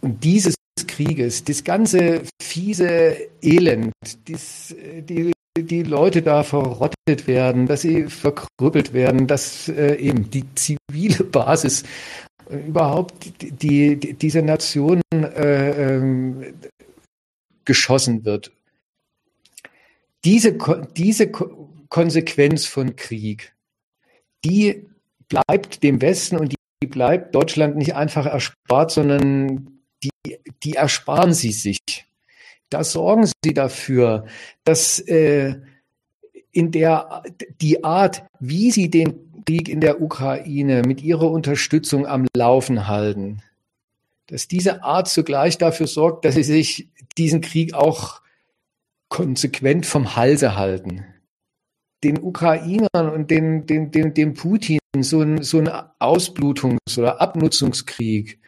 und 0.00 0.22
dieses 0.22 0.54
Krieges, 0.86 1.44
das 1.44 1.64
ganze 1.64 2.22
fiese 2.40 3.16
Elend, 3.42 3.92
dies, 4.26 4.74
die, 5.00 5.32
die 5.64 5.82
Leute 5.82 6.22
da 6.22 6.42
verrottet 6.42 7.26
werden, 7.26 7.66
dass 7.66 7.82
sie 7.82 8.04
verkrüppelt 8.04 8.92
werden, 8.92 9.26
dass 9.26 9.68
äh, 9.68 9.96
eben 9.96 10.30
die 10.30 10.44
zivile 10.54 11.24
Basis 11.24 11.84
äh, 12.50 12.56
überhaupt 12.56 13.40
die, 13.40 13.96
die, 13.96 14.14
diese 14.14 14.42
Nation 14.42 15.00
äh, 15.12 15.96
ähm, 15.96 16.54
geschossen 17.64 18.24
wird. 18.24 18.50
Diese, 20.24 20.58
diese 20.96 21.30
Konsequenz 21.30 22.66
von 22.66 22.96
Krieg, 22.96 23.54
die 24.44 24.86
bleibt 25.28 25.82
dem 25.82 26.00
Westen 26.00 26.36
und 26.38 26.54
die 26.82 26.86
bleibt 26.86 27.34
Deutschland 27.34 27.76
nicht 27.76 27.94
einfach 27.94 28.26
erspart, 28.26 28.90
sondern 28.90 29.80
die, 30.02 30.38
die 30.62 30.74
ersparen 30.74 31.34
sie 31.34 31.52
sich. 31.52 32.07
Da 32.70 32.84
sorgen 32.84 33.28
sie 33.44 33.54
dafür, 33.54 34.26
dass 34.64 34.98
äh, 35.00 35.56
in 36.52 36.70
der 36.70 37.22
die 37.60 37.84
Art, 37.84 38.24
wie 38.40 38.70
sie 38.70 38.90
den 38.90 39.44
Krieg 39.46 39.68
in 39.70 39.80
der 39.80 40.02
Ukraine 40.02 40.82
mit 40.82 41.02
ihrer 41.02 41.30
Unterstützung 41.30 42.06
am 42.06 42.26
Laufen 42.36 42.86
halten, 42.86 43.42
dass 44.26 44.46
diese 44.46 44.82
Art 44.84 45.08
zugleich 45.08 45.56
dafür 45.56 45.86
sorgt, 45.86 46.26
dass 46.26 46.34
sie 46.34 46.42
sich 46.42 46.90
diesen 47.16 47.40
Krieg 47.40 47.72
auch 47.72 48.20
konsequent 49.08 49.86
vom 49.86 50.16
Halse 50.16 50.54
halten. 50.54 51.06
Den 52.04 52.22
Ukrainern 52.22 53.10
und 53.10 53.30
den, 53.30 53.66
den, 53.66 53.90
den, 53.90 54.12
dem 54.12 54.34
Putin 54.34 54.78
so 55.00 55.22
ein, 55.22 55.42
so 55.42 55.58
ein 55.58 55.68
Ausblutungs- 55.68 56.98
oder 56.98 57.20
Abnutzungskrieg, 57.20 58.38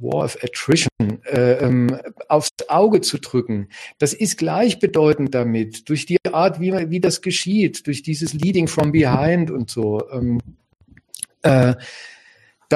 War 0.00 0.24
of 0.24 0.36
Attrition, 0.42 1.22
äh, 1.24 1.52
ähm, 1.64 1.96
aufs 2.28 2.50
Auge 2.68 3.00
zu 3.00 3.18
drücken. 3.18 3.68
Das 3.98 4.12
ist 4.12 4.36
gleichbedeutend 4.36 5.34
damit, 5.34 5.88
durch 5.88 6.04
die 6.04 6.18
Art, 6.32 6.60
wie, 6.60 6.72
wie 6.90 7.00
das 7.00 7.22
geschieht, 7.22 7.86
durch 7.86 8.02
dieses 8.02 8.34
Leading 8.34 8.66
from 8.66 8.90
Behind 8.90 9.50
und 9.50 9.70
so, 9.70 10.02
ähm, 10.10 10.40
äh, 11.42 11.74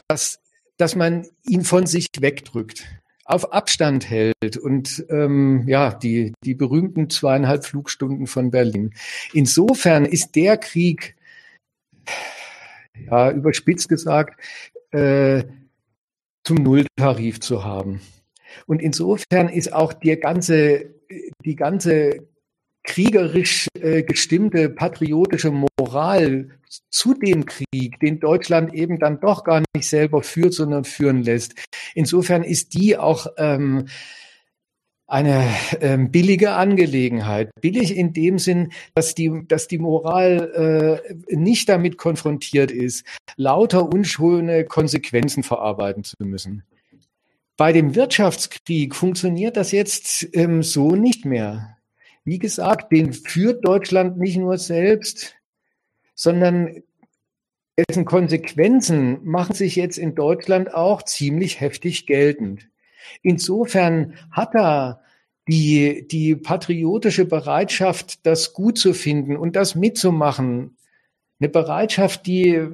dass, 0.08 0.40
dass 0.76 0.94
man 0.94 1.26
ihn 1.44 1.64
von 1.64 1.86
sich 1.86 2.06
wegdrückt 2.20 2.86
auf 3.24 3.52
Abstand 3.52 4.08
hält 4.08 4.56
und 4.56 5.04
ähm, 5.08 5.64
ja, 5.66 5.92
die, 5.94 6.34
die 6.44 6.54
berühmten 6.54 7.08
zweieinhalb 7.08 7.64
Flugstunden 7.64 8.26
von 8.26 8.50
Berlin. 8.50 8.94
Insofern 9.32 10.04
ist 10.04 10.34
der 10.36 10.56
Krieg, 10.56 11.16
ja, 13.06 13.30
überspitzt 13.30 13.88
gesagt, 13.88 14.40
äh, 14.90 15.44
zum 16.44 16.58
Nulltarif 16.58 17.40
zu 17.40 17.64
haben. 17.64 18.00
Und 18.66 18.82
insofern 18.82 19.48
ist 19.48 19.72
auch 19.72 19.92
die 19.92 20.16
ganze, 20.16 20.94
die 21.44 21.56
ganze 21.56 22.28
kriegerisch 22.84 23.68
äh, 23.78 24.02
gestimmte 24.02 24.68
patriotische 24.68 25.52
Moral 25.52 26.50
zu 26.90 27.14
dem 27.14 27.46
Krieg, 27.46 28.00
den 28.00 28.18
Deutschland 28.18 28.74
eben 28.74 28.98
dann 28.98 29.20
doch 29.20 29.44
gar 29.44 29.62
nicht 29.74 29.88
selber 29.88 30.22
führt, 30.22 30.54
sondern 30.54 30.84
führen 30.84 31.22
lässt. 31.22 31.54
Insofern 31.94 32.42
ist 32.42 32.74
die 32.74 32.96
auch 32.96 33.26
ähm, 33.36 33.86
eine 35.12 35.46
ähm, 35.82 36.10
billige 36.10 36.52
Angelegenheit. 36.52 37.50
Billig 37.60 37.94
in 37.94 38.14
dem 38.14 38.38
Sinn, 38.38 38.72
dass 38.94 39.14
die, 39.14 39.30
dass 39.46 39.68
die 39.68 39.78
Moral 39.78 41.02
äh, 41.28 41.36
nicht 41.36 41.68
damit 41.68 41.98
konfrontiert 41.98 42.70
ist, 42.70 43.04
lauter 43.36 43.92
unschöne 43.92 44.64
Konsequenzen 44.64 45.42
verarbeiten 45.42 46.02
zu 46.02 46.16
müssen. 46.20 46.62
Bei 47.58 47.74
dem 47.74 47.94
Wirtschaftskrieg 47.94 48.94
funktioniert 48.94 49.58
das 49.58 49.70
jetzt 49.70 50.26
ähm, 50.32 50.62
so 50.62 50.96
nicht 50.96 51.26
mehr. 51.26 51.76
Wie 52.24 52.38
gesagt, 52.38 52.90
den 52.90 53.12
führt 53.12 53.66
Deutschland 53.66 54.16
nicht 54.16 54.38
nur 54.38 54.56
selbst, 54.56 55.34
sondern 56.14 56.82
dessen 57.76 58.06
Konsequenzen 58.06 59.22
machen 59.24 59.54
sich 59.54 59.76
jetzt 59.76 59.98
in 59.98 60.14
Deutschland 60.14 60.72
auch 60.72 61.02
ziemlich 61.02 61.60
heftig 61.60 62.06
geltend. 62.06 62.71
Insofern 63.22 64.14
hat 64.30 64.54
er 64.54 65.00
die, 65.48 66.06
die 66.08 66.36
patriotische 66.36 67.24
Bereitschaft, 67.24 68.24
das 68.26 68.52
gut 68.52 68.78
zu 68.78 68.94
finden 68.94 69.36
und 69.36 69.56
das 69.56 69.74
mitzumachen, 69.74 70.76
eine 71.40 71.48
Bereitschaft, 71.48 72.26
die 72.26 72.68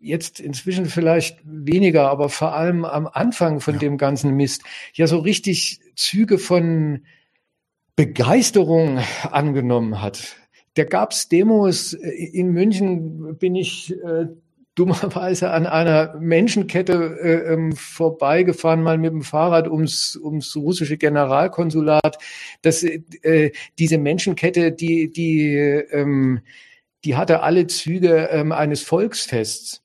jetzt 0.00 0.40
inzwischen 0.40 0.86
vielleicht 0.86 1.38
weniger, 1.44 2.10
aber 2.10 2.28
vor 2.28 2.54
allem 2.54 2.84
am 2.84 3.06
Anfang 3.06 3.60
von 3.60 3.74
ja. 3.74 3.80
dem 3.80 3.98
ganzen 3.98 4.34
Mist 4.34 4.62
ja 4.94 5.06
so 5.06 5.18
richtig 5.18 5.80
Züge 5.96 6.38
von 6.38 7.02
Begeisterung 7.96 8.98
angenommen 9.30 10.00
hat. 10.02 10.36
Da 10.74 10.84
gab's 10.84 11.28
Demos 11.28 11.92
in 11.92 12.48
München, 12.48 13.36
bin 13.38 13.54
ich 13.54 13.92
äh, 13.92 14.26
dummerweise 14.74 15.50
an 15.50 15.66
einer 15.66 16.14
Menschenkette 16.18 17.18
äh, 17.20 17.52
ähm, 17.52 17.72
vorbeigefahren, 17.72 18.82
mal 18.82 18.98
mit 18.98 19.12
dem 19.12 19.22
Fahrrad 19.22 19.68
ums, 19.68 20.16
ums 20.16 20.56
russische 20.56 20.96
Generalkonsulat. 20.96 22.18
Das, 22.62 22.82
äh, 22.82 23.52
diese 23.78 23.98
Menschenkette, 23.98 24.72
die, 24.72 25.12
die, 25.12 25.54
ähm, 25.56 26.40
die 27.04 27.16
hatte 27.16 27.42
alle 27.42 27.66
Züge 27.66 28.28
ähm, 28.30 28.52
eines 28.52 28.82
Volksfests. 28.82 29.82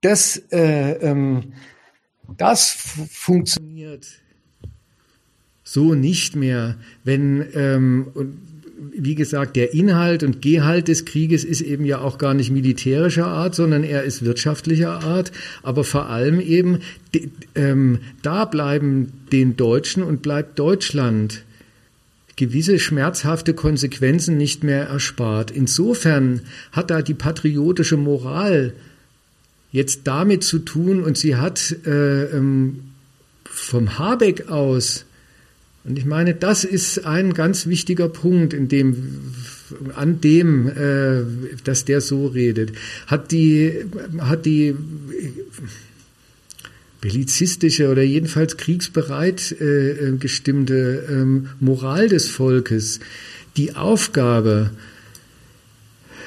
Das, 0.00 0.36
äh, 0.50 0.92
ähm, 0.92 1.52
das 2.36 2.70
funktioniert 3.10 4.24
so 5.64 5.94
nicht 5.94 6.36
mehr, 6.36 6.76
wenn 7.02 7.50
ähm, 7.54 8.53
wie 8.76 9.14
gesagt, 9.14 9.56
der 9.56 9.74
Inhalt 9.74 10.22
und 10.22 10.42
Gehalt 10.42 10.88
des 10.88 11.04
Krieges 11.04 11.44
ist 11.44 11.60
eben 11.60 11.84
ja 11.84 12.00
auch 12.00 12.18
gar 12.18 12.34
nicht 12.34 12.50
militärischer 12.50 13.26
Art, 13.26 13.54
sondern 13.54 13.84
er 13.84 14.02
ist 14.02 14.24
wirtschaftlicher 14.24 15.02
Art. 15.02 15.32
Aber 15.62 15.84
vor 15.84 16.08
allem 16.10 16.40
eben, 16.40 16.80
ähm, 17.54 18.00
da 18.22 18.44
bleiben 18.44 19.12
den 19.32 19.56
Deutschen 19.56 20.02
und 20.02 20.22
bleibt 20.22 20.58
Deutschland 20.58 21.44
gewisse 22.36 22.78
schmerzhafte 22.78 23.54
Konsequenzen 23.54 24.36
nicht 24.36 24.64
mehr 24.64 24.86
erspart. 24.86 25.50
Insofern 25.50 26.40
hat 26.72 26.90
da 26.90 27.02
die 27.02 27.14
patriotische 27.14 27.96
Moral 27.96 28.74
jetzt 29.70 30.02
damit 30.04 30.42
zu 30.44 30.58
tun 30.60 31.02
und 31.02 31.16
sie 31.16 31.36
hat 31.36 31.76
äh, 31.86 32.24
ähm, 32.24 32.80
vom 33.44 33.98
Habeck 33.98 34.48
aus 34.48 35.04
und 35.84 35.98
ich 35.98 36.06
meine, 36.06 36.34
das 36.34 36.64
ist 36.64 37.04
ein 37.04 37.34
ganz 37.34 37.66
wichtiger 37.66 38.08
Punkt, 38.08 38.54
in 38.54 38.68
dem, 38.68 39.34
an 39.94 40.20
dem, 40.20 40.68
äh, 40.68 41.24
dass 41.64 41.84
der 41.84 42.00
so 42.00 42.26
redet. 42.26 42.72
Hat 43.06 43.32
die, 43.32 43.84
hat 44.18 44.46
die 44.46 44.74
bellizistische 47.02 47.90
oder 47.90 48.02
jedenfalls 48.02 48.56
kriegsbereit 48.56 49.52
äh, 49.60 50.12
gestimmte 50.18 51.06
ähm, 51.10 51.48
Moral 51.60 52.08
des 52.08 52.28
Volkes 52.28 53.00
die 53.58 53.76
Aufgabe, 53.76 54.70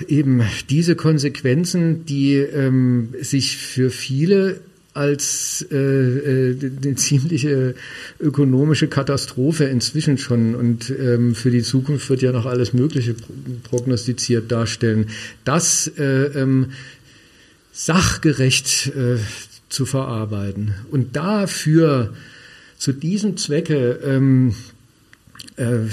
eben 0.08 0.44
diese 0.70 0.96
Konsequenzen, 0.96 2.06
die 2.06 2.36
ähm, 2.36 3.10
sich 3.20 3.58
für 3.58 3.90
viele 3.90 4.60
als 4.98 5.66
äh, 5.72 5.78
äh, 5.78 6.72
eine 6.84 6.96
ziemliche 6.96 7.76
ökonomische 8.20 8.88
Katastrophe 8.88 9.66
inzwischen 9.66 10.18
schon 10.18 10.56
und 10.56 10.90
ähm, 10.90 11.36
für 11.36 11.52
die 11.52 11.62
Zukunft 11.62 12.10
wird 12.10 12.22
ja 12.22 12.32
noch 12.32 12.46
alles 12.46 12.74
Mögliche 12.74 13.16
prognostiziert 13.64 14.52
darstellen. 14.52 15.10
Das 15.46 15.88
äh, 15.98 16.26
ähm, 16.26 16.72
sachgerecht 17.72 18.88
äh, 18.88 19.18
zu 19.70 19.86
verarbeiten 19.86 20.74
und 20.92 21.16
dafür 21.16 22.14
zu 22.78 22.92
diesem 22.92 23.38
Zwecke 23.38 24.00
ähm, 24.04 24.56
äh, 25.58 25.86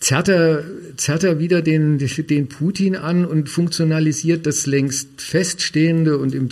zerrt 0.00 0.28
er, 0.28 0.64
zerrt 0.96 1.24
er 1.24 1.38
wieder 1.38 1.60
den, 1.60 1.98
den 1.98 2.48
Putin 2.48 2.96
an 2.96 3.26
und 3.26 3.50
funktionalisiert 3.50 4.46
das 4.46 4.66
längst 4.66 5.20
feststehende 5.20 6.16
und 6.16 6.34
im, 6.34 6.48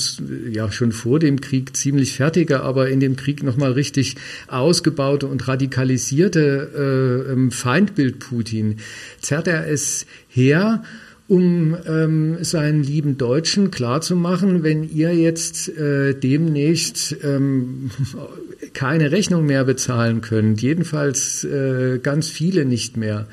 ja 0.51 0.70
schon 0.70 0.92
vor 0.92 1.18
dem 1.18 1.40
Krieg 1.40 1.74
ziemlich 1.74 2.14
fertige, 2.14 2.61
aber 2.61 2.90
in 2.90 3.01
dem 3.01 3.16
Krieg 3.16 3.42
nochmal 3.42 3.72
richtig 3.72 4.16
ausgebaute 4.49 5.26
und 5.26 5.49
radikalisierte 5.49 7.26
äh, 7.26 7.32
ähm, 7.32 7.51
Feindbild 7.51 8.18
Putin. 8.18 8.76
Zerrt 9.22 9.49
er 9.49 9.66
es 9.66 10.07
her 10.28 10.82
um 11.29 11.76
ähm, 11.87 12.39
seinen 12.43 12.83
lieben 12.83 13.18
Deutschen 13.18 13.70
klarzumachen, 13.70 14.62
wenn 14.62 14.83
ihr 14.89 15.14
jetzt 15.14 15.68
äh, 15.68 16.14
demnächst 16.14 17.16
ähm, 17.22 17.91
keine 18.72 19.12
Rechnung 19.12 19.45
mehr 19.45 19.64
bezahlen 19.64 20.22
könnt, 20.22 20.62
jedenfalls 20.62 21.45
äh, 21.45 21.99
ganz 22.03 22.29
viele 22.29 22.64
nicht 22.64 22.97
mehr, 22.97 23.26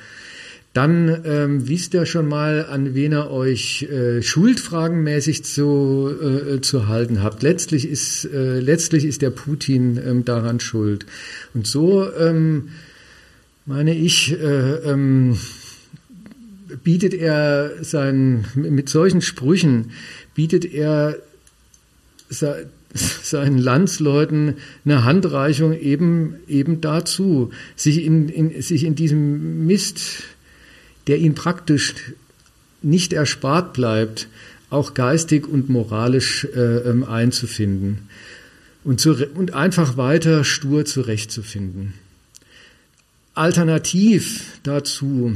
dann 0.74 1.22
ähm, 1.24 1.70
wisst 1.70 1.93
ihr 1.93 2.06
schon 2.06 2.28
mal, 2.28 2.66
an 2.66 2.96
wen 2.96 3.14
ihr 3.14 3.32
euch 3.32 3.84
äh, 3.84 4.22
schuldfragenmäßig 4.22 5.46
zu, 5.46 6.12
äh, 6.22 6.60
zu 6.60 6.89
halten 6.89 7.24
habt. 7.24 7.43
Letztlich 7.43 7.88
ist, 7.88 8.26
äh, 8.26 8.60
letztlich 8.60 9.06
ist 9.06 9.22
der 9.22 9.30
Putin 9.30 9.98
ähm, 10.06 10.26
daran 10.26 10.60
schuld. 10.60 11.06
Und 11.54 11.66
so 11.66 12.14
ähm, 12.20 12.72
meine 13.66 13.96
ich, 13.96 14.34
äh, 14.34 14.74
ähm, 14.91 15.38
bietet 16.84 17.13
er 17.13 17.84
sein, 17.84 18.45
mit 18.55 18.89
solchen 18.89 19.22
Sprüchen 19.22 19.91
bietet 20.34 20.66
er 20.66 21.18
seinen 22.93 23.57
Landsleuten 23.57 24.55
eine 24.84 25.03
Handreichung 25.03 25.78
eben, 25.78 26.36
eben 26.47 26.82
dazu, 26.82 27.51
sich 27.76 28.03
in, 28.03 28.30
in, 28.30 28.61
sich 28.61 28.84
in 28.84 28.95
diesem 28.95 29.66
Mist, 29.66 30.24
der 31.07 31.18
ihnen 31.18 31.36
praktisch 31.36 31.93
nicht 32.82 33.13
erspart 33.13 33.74
bleibt, 33.74 34.28
auch 34.70 34.93
geistig 34.93 35.47
und 35.47 35.70
moralisch 35.70 36.45
äh, 36.55 36.59
ähm, 36.59 37.03
einzufinden 37.03 38.09
und, 38.84 38.99
zu, 38.99 39.16
und 39.36 39.53
einfach 39.53 39.97
weiter 39.97 40.43
stur 40.43 40.86
zurechtzufinden. 40.86 41.93
Alternativ 43.34 44.59
dazu 44.63 45.36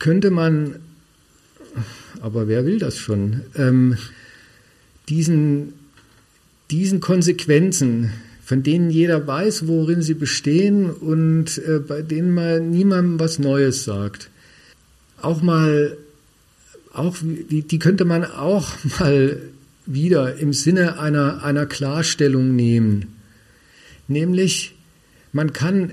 könnte 0.00 0.32
man, 0.32 0.76
aber 2.20 2.48
wer 2.48 2.66
will 2.66 2.80
das 2.80 2.96
schon, 2.96 3.42
ähm, 3.54 3.96
diesen, 5.08 5.74
diesen 6.72 6.98
Konsequenzen, 6.98 8.10
von 8.44 8.64
denen 8.64 8.90
jeder 8.90 9.24
weiß, 9.28 9.68
worin 9.68 10.02
sie 10.02 10.14
bestehen 10.14 10.90
und 10.90 11.58
äh, 11.58 11.78
bei 11.78 12.02
denen 12.02 12.34
man 12.34 12.70
niemandem 12.70 13.20
was 13.20 13.38
Neues 13.38 13.84
sagt, 13.84 14.28
auch 15.22 15.42
mal, 15.42 15.96
auch, 16.92 17.16
die, 17.22 17.62
die 17.62 17.78
könnte 17.78 18.04
man 18.04 18.24
auch 18.24 18.72
mal 18.98 19.40
wieder 19.86 20.36
im 20.36 20.52
Sinne 20.52 20.98
einer, 20.98 21.44
einer 21.44 21.66
Klarstellung 21.66 22.56
nehmen. 22.56 23.16
Nämlich, 24.08 24.74
man 25.32 25.52
kann 25.52 25.92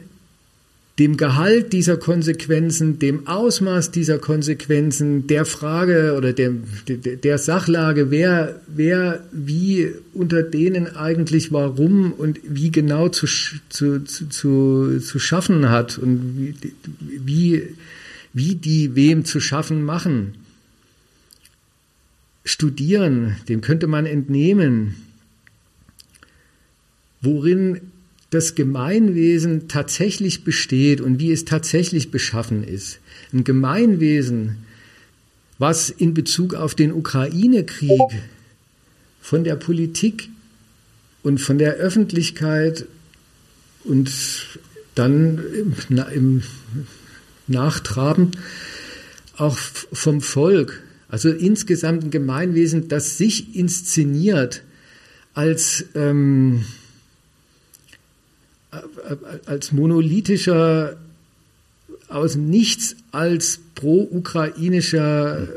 dem 0.99 1.15
Gehalt 1.15 1.73
dieser 1.73 1.97
Konsequenzen, 1.97 2.97
dem 2.97 3.27
Ausmaß 3.27 3.91
dieser 3.91 4.17
Konsequenzen, 4.17 5.27
der 5.27 5.45
Frage 5.45 6.15
oder 6.17 6.33
der, 6.33 6.53
der 6.87 7.37
Sachlage, 7.37 8.09
wer, 8.09 8.61
wer 8.65 9.23
wie 9.31 9.91
unter 10.13 10.41
denen 10.41 10.95
eigentlich 10.95 11.51
warum 11.51 12.13
und 12.13 12.39
wie 12.43 12.71
genau 12.71 13.09
zu, 13.09 13.27
zu, 13.69 14.03
zu, 14.03 14.99
zu 14.99 15.19
schaffen 15.19 15.69
hat 15.69 15.99
und 15.99 16.35
wie, 16.35 16.55
wie, 16.99 17.63
wie 18.33 18.55
die 18.55 18.95
wem 18.95 19.23
zu 19.23 19.39
schaffen 19.39 19.83
machen. 19.83 20.33
Studieren, 22.43 23.35
dem 23.49 23.61
könnte 23.61 23.85
man 23.85 24.07
entnehmen, 24.07 24.95
worin 27.21 27.81
das 28.29 28.55
Gemeinwesen 28.55 29.67
tatsächlich 29.67 30.43
besteht 30.43 31.01
und 31.01 31.19
wie 31.19 31.31
es 31.31 31.45
tatsächlich 31.45 32.11
beschaffen 32.11 32.63
ist. 32.63 32.99
Ein 33.33 33.43
Gemeinwesen, 33.43 34.57
was 35.59 35.89
in 35.89 36.13
Bezug 36.13 36.53
auf 36.53 36.75
den 36.75 36.91
Ukraine-Krieg 36.91 38.01
von 39.21 39.43
der 39.43 39.55
Politik 39.55 40.29
und 41.23 41.39
von 41.39 41.57
der 41.57 41.73
Öffentlichkeit 41.75 42.85
und 43.83 44.11
dann 44.95 45.41
im, 45.89 46.03
im 46.13 46.43
Nachtraben 47.47 48.31
auch 49.37 49.57
vom 49.57 50.21
Volk, 50.21 50.83
also 51.07 51.29
insgesamt 51.29 52.05
ein 52.05 52.11
Gemeinwesen, 52.11 52.87
das 52.89 53.17
sich 53.17 53.55
inszeniert 53.55 54.63
als 55.33 55.85
ähm, 55.95 56.65
als 59.45 59.71
monolithischer, 59.71 60.97
aus 62.09 62.35
nichts 62.35 62.95
als 63.11 63.59
pro-ukrainischer 63.75 65.47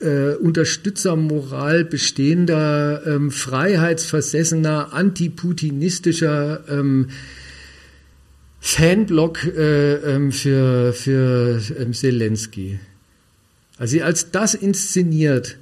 äh, 0.00 0.34
Unterstützermoral 0.36 1.84
bestehender, 1.84 3.02
ähm, 3.06 3.30
freiheitsversessener, 3.30 4.92
antiputinistischer 4.92 6.64
ähm, 6.68 7.08
Fanblock 8.60 9.44
äh, 9.44 9.94
ähm, 9.94 10.32
für, 10.32 10.92
für 10.92 11.60
ähm, 11.78 11.92
Zelensky. 11.94 12.78
Also 13.78 14.02
als 14.02 14.30
das 14.30 14.54
inszeniert, 14.54 15.56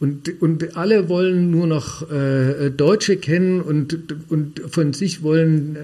und, 0.00 0.40
und 0.40 0.78
alle 0.78 1.10
wollen 1.10 1.50
nur 1.50 1.66
noch 1.66 2.10
äh, 2.10 2.70
Deutsche 2.70 3.18
kennen 3.18 3.60
und, 3.60 4.14
und 4.30 4.62
von 4.70 4.94
sich 4.94 5.22
wollen 5.22 5.76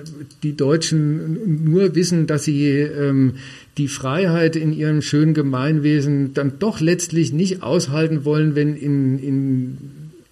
die 0.42 0.56
Deutschen 0.56 1.64
nur 1.64 1.94
wissen, 1.94 2.26
dass 2.26 2.44
sie 2.44 2.66
ähm, 2.66 3.34
die 3.76 3.88
Freiheit 3.88 4.56
in 4.56 4.72
ihrem 4.72 5.02
schönen 5.02 5.34
Gemeinwesen 5.34 6.32
dann 6.32 6.58
doch 6.58 6.80
letztlich 6.80 7.34
nicht 7.34 7.62
aushalten 7.62 8.24
wollen, 8.24 8.54
wenn 8.54 8.74
in, 8.74 9.18
in, 9.18 9.78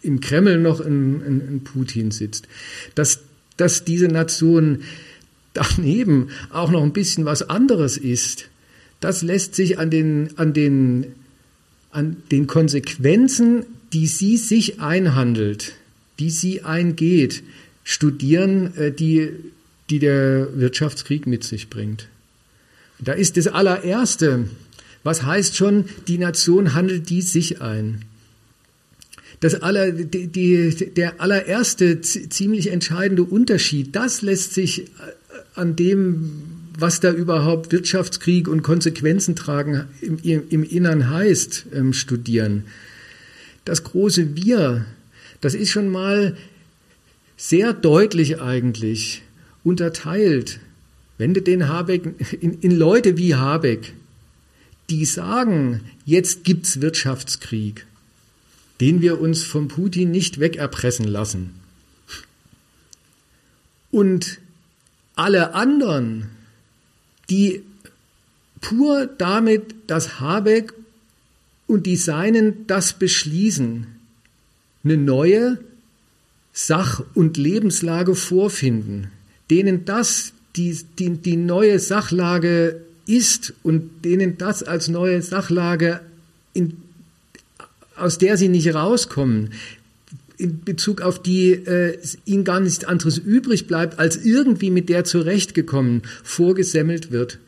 im 0.00 0.20
Kreml 0.20 0.58
noch 0.58 0.80
ein, 0.80 1.22
ein, 1.22 1.42
ein 1.46 1.60
Putin 1.62 2.10
sitzt. 2.10 2.48
Dass, 2.94 3.20
dass 3.58 3.84
diese 3.84 4.08
Nation 4.08 4.78
daneben 5.52 6.28
auch 6.48 6.70
noch 6.70 6.82
ein 6.82 6.94
bisschen 6.94 7.26
was 7.26 7.50
anderes 7.50 7.98
ist, 7.98 8.48
das 9.00 9.22
lässt 9.22 9.54
sich 9.54 9.78
an 9.78 9.90
den, 9.90 10.30
an 10.36 10.54
den 10.54 11.06
an 11.94 12.16
den 12.32 12.48
Konsequenzen, 12.48 13.64
die 13.94 14.06
sie 14.06 14.36
sich 14.36 14.80
einhandelt, 14.80 15.72
die 16.18 16.30
sie 16.30 16.62
eingeht, 16.62 17.42
studieren, 17.84 18.76
äh, 18.76 18.92
die, 18.92 19.30
die 19.88 20.00
der 20.00 20.48
Wirtschaftskrieg 20.58 21.26
mit 21.26 21.44
sich 21.44 21.70
bringt. 21.70 22.08
Da 22.98 23.12
ist 23.12 23.36
das 23.36 23.46
allererste, 23.46 24.48
was 25.04 25.22
heißt 25.22 25.56
schon, 25.56 25.84
die 26.08 26.18
Nation 26.18 26.74
handelt 26.74 27.08
die 27.08 27.22
sich 27.22 27.60
ein. 27.60 28.02
Das 29.40 29.62
aller, 29.62 29.92
die, 29.92 30.26
die, 30.28 30.70
der 30.94 31.20
allererste 31.20 32.00
ziemlich 32.00 32.70
entscheidende 32.70 33.24
Unterschied, 33.24 33.94
das 33.94 34.22
lässt 34.22 34.54
sich 34.54 34.80
äh, 34.80 34.90
an 35.54 35.76
dem 35.76 36.50
was 36.76 36.98
da 36.98 37.12
überhaupt 37.12 37.70
Wirtschaftskrieg 37.70 38.48
und 38.48 38.62
Konsequenzen 38.62 39.36
tragen 39.36 39.84
im, 40.00 40.18
im 40.48 40.64
Innern 40.64 41.08
heißt, 41.08 41.66
ähm, 41.72 41.92
studieren. 41.92 42.64
Das 43.64 43.84
große 43.84 44.36
Wir, 44.36 44.86
das 45.40 45.54
ist 45.54 45.70
schon 45.70 45.88
mal 45.88 46.36
sehr 47.36 47.72
deutlich 47.72 48.40
eigentlich 48.40 49.22
unterteilt. 49.62 50.60
Wenn 51.18 51.34
du 51.34 51.40
den 51.40 51.68
Habeck, 51.68 52.14
in, 52.40 52.60
in 52.60 52.76
Leute 52.76 53.16
wie 53.16 53.34
Habeck, 53.34 53.94
die 54.90 55.04
sagen, 55.04 55.80
jetzt 56.04 56.44
gibt's 56.44 56.80
Wirtschaftskrieg, 56.80 57.86
den 58.80 59.00
wir 59.00 59.20
uns 59.20 59.42
von 59.42 59.68
Putin 59.68 60.10
nicht 60.10 60.40
wegerpressen 60.40 61.06
lassen. 61.06 61.54
Und 63.90 64.40
alle 65.14 65.54
anderen, 65.54 66.28
die 67.30 67.62
pur 68.60 69.06
damit, 69.06 69.74
dass 69.86 70.20
Habeck 70.20 70.74
und 71.66 71.86
die 71.86 71.96
Seinen 71.96 72.66
das 72.66 72.94
beschließen, 72.94 73.86
eine 74.84 74.96
neue 74.96 75.58
Sach- 76.52 77.02
und 77.14 77.36
Lebenslage 77.36 78.14
vorfinden, 78.14 79.08
denen 79.50 79.84
das 79.84 80.32
die, 80.56 80.78
die, 80.98 81.10
die 81.10 81.36
neue 81.36 81.78
Sachlage 81.78 82.80
ist 83.06 83.54
und 83.62 84.04
denen 84.04 84.38
das 84.38 84.62
als 84.62 84.88
neue 84.88 85.20
Sachlage, 85.20 86.00
in, 86.52 86.76
aus 87.96 88.18
der 88.18 88.36
sie 88.36 88.48
nicht 88.48 88.72
rauskommen, 88.72 89.52
in 90.36 90.64
Bezug 90.64 91.00
auf 91.00 91.20
die 91.22 91.52
äh, 91.52 91.98
ihnen 92.24 92.44
gar 92.44 92.60
nichts 92.60 92.84
anderes 92.84 93.18
übrig 93.18 93.66
bleibt, 93.66 93.98
als 93.98 94.16
irgendwie 94.16 94.70
mit 94.70 94.88
der 94.88 95.04
zurechtgekommen, 95.04 96.02
vorgesemmelt 96.22 97.10
wird. 97.10 97.38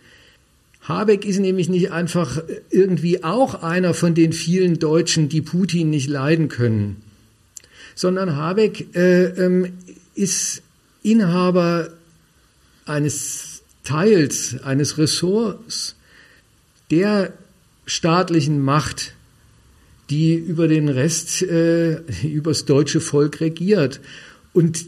Habeck 0.89 1.25
ist 1.25 1.41
nämlich 1.41 1.69
nicht 1.69 1.91
einfach 1.91 2.43
irgendwie 2.71 3.25
auch 3.25 3.63
einer 3.63 3.93
von 3.93 4.15
den 4.15 4.33
vielen 4.33 4.79
Deutschen, 4.79 5.29
die 5.29 5.43
Putin 5.43 5.91
nicht 5.91 6.09
leiden 6.09 6.49
können, 6.49 7.03
sondern 7.97 8.37
Habeck 8.37 8.95
äh, 8.95 9.25
ähm, 9.25 9.73
ist 10.15 10.63
Inhaber 11.03 11.91
eines 12.85 13.63
Teils, 13.83 14.63
eines 14.63 14.97
Ressorts 14.97 15.97
der 16.93 17.33
staatlichen 17.85 18.61
Macht, 18.61 19.15
die 20.09 20.35
über 20.35 20.69
den 20.69 20.89
Rest, 20.89 21.43
äh, 21.43 22.01
übers 22.23 22.65
deutsche 22.65 23.01
Volk 23.01 23.41
regiert 23.41 24.01
und 24.53 24.87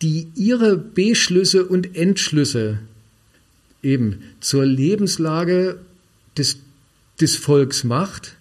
die 0.00 0.28
ihre 0.36 0.78
Beschlüsse 0.78 1.66
und 1.66 1.96
Entschlüsse 1.96 2.78
eben 3.84 4.22
zur 4.40 4.64
Lebenslage 4.64 5.78
des, 6.36 6.58
des 7.20 7.36
Volks 7.36 7.84
macht. 7.84 8.36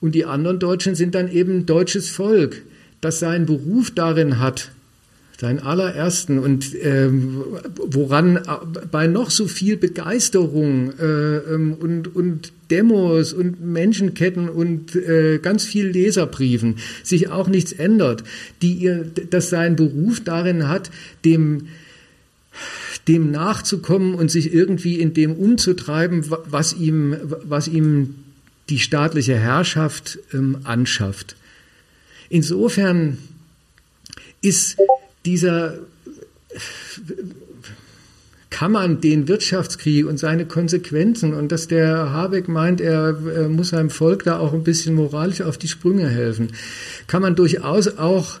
Und 0.00 0.14
die 0.14 0.24
anderen 0.24 0.58
Deutschen 0.58 0.94
sind 0.94 1.14
dann 1.14 1.30
eben 1.30 1.66
deutsches 1.66 2.10
Volk, 2.10 2.62
das 3.00 3.18
seinen 3.18 3.46
Beruf 3.46 3.90
darin 3.90 4.38
hat, 4.38 4.70
seinen 5.40 5.60
allerersten 5.60 6.38
und 6.40 6.74
ähm, 6.82 7.44
woran 7.76 8.40
bei 8.90 9.06
noch 9.06 9.30
so 9.30 9.46
viel 9.46 9.76
Begeisterung 9.76 10.92
äh, 10.98 11.04
ähm, 11.04 11.74
und, 11.74 12.14
und 12.14 12.52
Demos 12.72 13.32
und 13.32 13.64
Menschenketten 13.64 14.48
und 14.48 14.96
äh, 14.96 15.38
ganz 15.38 15.64
viel 15.64 15.86
Leserbriefen 15.86 16.76
sich 17.04 17.30
auch 17.30 17.46
nichts 17.46 17.70
ändert, 17.70 18.24
die 18.62 18.74
ihr, 18.74 19.04
dass 19.30 19.48
sein 19.48 19.76
Beruf 19.76 20.20
darin 20.24 20.68
hat, 20.68 20.90
dem 21.24 21.68
dem 23.08 23.30
nachzukommen 23.30 24.14
und 24.14 24.30
sich 24.30 24.52
irgendwie 24.52 25.00
in 25.00 25.14
dem 25.14 25.34
umzutreiben, 25.34 26.24
was 26.28 26.74
ihm, 26.74 27.16
was 27.22 27.66
ihm 27.66 28.14
die 28.68 28.78
staatliche 28.78 29.36
Herrschaft 29.36 30.18
ähm, 30.32 30.58
anschafft. 30.64 31.36
Insofern 32.28 33.18
ist 34.42 34.76
dieser 35.24 35.78
kann 38.50 38.72
man 38.72 39.00
den 39.00 39.28
Wirtschaftskrieg 39.28 40.06
und 40.06 40.18
seine 40.18 40.46
Konsequenzen 40.46 41.32
und 41.34 41.52
dass 41.52 41.68
der 41.68 42.10
Habeck 42.10 42.48
meint, 42.48 42.80
er, 42.80 43.16
er 43.34 43.48
muss 43.48 43.68
seinem 43.68 43.90
Volk 43.90 44.24
da 44.24 44.38
auch 44.38 44.52
ein 44.52 44.64
bisschen 44.64 44.94
moralisch 44.94 45.42
auf 45.42 45.58
die 45.58 45.68
Sprünge 45.68 46.08
helfen, 46.08 46.48
kann 47.06 47.22
man 47.22 47.36
durchaus 47.36 47.98
auch, 47.98 48.40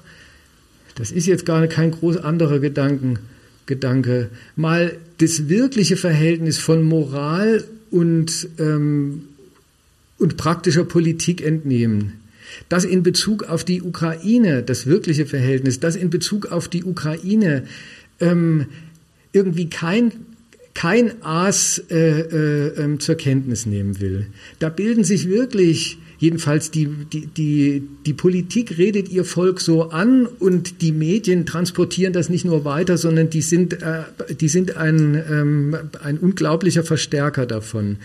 das 0.96 1.12
ist 1.12 1.26
jetzt 1.26 1.46
gar 1.46 1.64
kein 1.68 1.92
groß 1.92 2.16
anderer 2.16 2.58
Gedanken, 2.58 3.20
Gedanke, 3.68 4.30
mal 4.56 4.96
das 5.18 5.48
wirkliche 5.48 5.96
Verhältnis 5.96 6.58
von 6.58 6.82
Moral 6.82 7.62
und, 7.90 8.48
ähm, 8.58 9.24
und 10.18 10.36
praktischer 10.36 10.84
Politik 10.84 11.40
entnehmen. 11.40 12.14
Das 12.68 12.84
in 12.84 13.02
Bezug 13.04 13.44
auf 13.44 13.62
die 13.62 13.82
Ukraine, 13.82 14.62
das 14.64 14.86
wirkliche 14.86 15.26
Verhältnis, 15.26 15.78
das 15.78 15.94
in 15.94 16.10
Bezug 16.10 16.46
auf 16.46 16.68
die 16.68 16.82
Ukraine 16.82 17.64
ähm, 18.20 18.66
irgendwie 19.32 19.70
kein 19.70 20.12
kein 20.74 21.22
Aas 21.24 21.82
äh, 21.90 22.20
äh, 22.20 22.68
ähm, 22.80 23.00
zur 23.00 23.16
Kenntnis 23.16 23.66
nehmen 23.66 24.00
will. 24.00 24.26
Da 24.60 24.68
bilden 24.68 25.02
sich 25.02 25.28
wirklich 25.28 25.98
jedenfalls 26.18 26.70
die, 26.70 26.86
die, 26.86 27.26
die, 27.26 27.82
die 28.06 28.12
Politik 28.12 28.76
redet 28.78 29.08
ihr 29.08 29.24
Volk 29.24 29.60
so 29.60 29.90
an 29.90 30.26
und 30.26 30.82
die 30.82 30.92
Medien 30.92 31.46
transportieren 31.46 32.12
das 32.12 32.28
nicht 32.28 32.44
nur 32.44 32.64
weiter, 32.64 32.98
sondern 32.98 33.30
die 33.30 33.42
sind, 33.42 33.74
äh, 33.82 34.02
die 34.40 34.48
sind 34.48 34.76
ein, 34.76 35.14
ähm, 35.30 35.76
ein 36.02 36.18
unglaublicher 36.18 36.82
Verstärker 36.82 37.46
davon. 37.46 37.98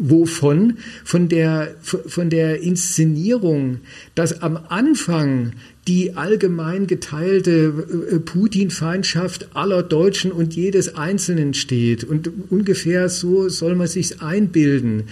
Wovon? 0.00 0.78
Von 1.04 1.28
der, 1.28 1.74
von 1.82 2.30
der 2.30 2.60
Inszenierung, 2.62 3.80
dass 4.14 4.42
am 4.42 4.56
Anfang 4.68 5.52
die 5.88 6.14
allgemein 6.16 6.86
geteilte 6.86 7.72
äh, 8.12 8.18
Putin-Feindschaft 8.20 9.56
aller 9.56 9.82
Deutschen 9.82 10.30
und 10.30 10.54
jedes 10.54 10.94
Einzelnen 10.94 11.54
steht. 11.54 12.04
Und 12.04 12.30
ungefähr 12.50 13.08
so 13.08 13.48
soll 13.48 13.74
man 13.74 13.88
sich 13.88 14.20
einbilden. 14.20 15.04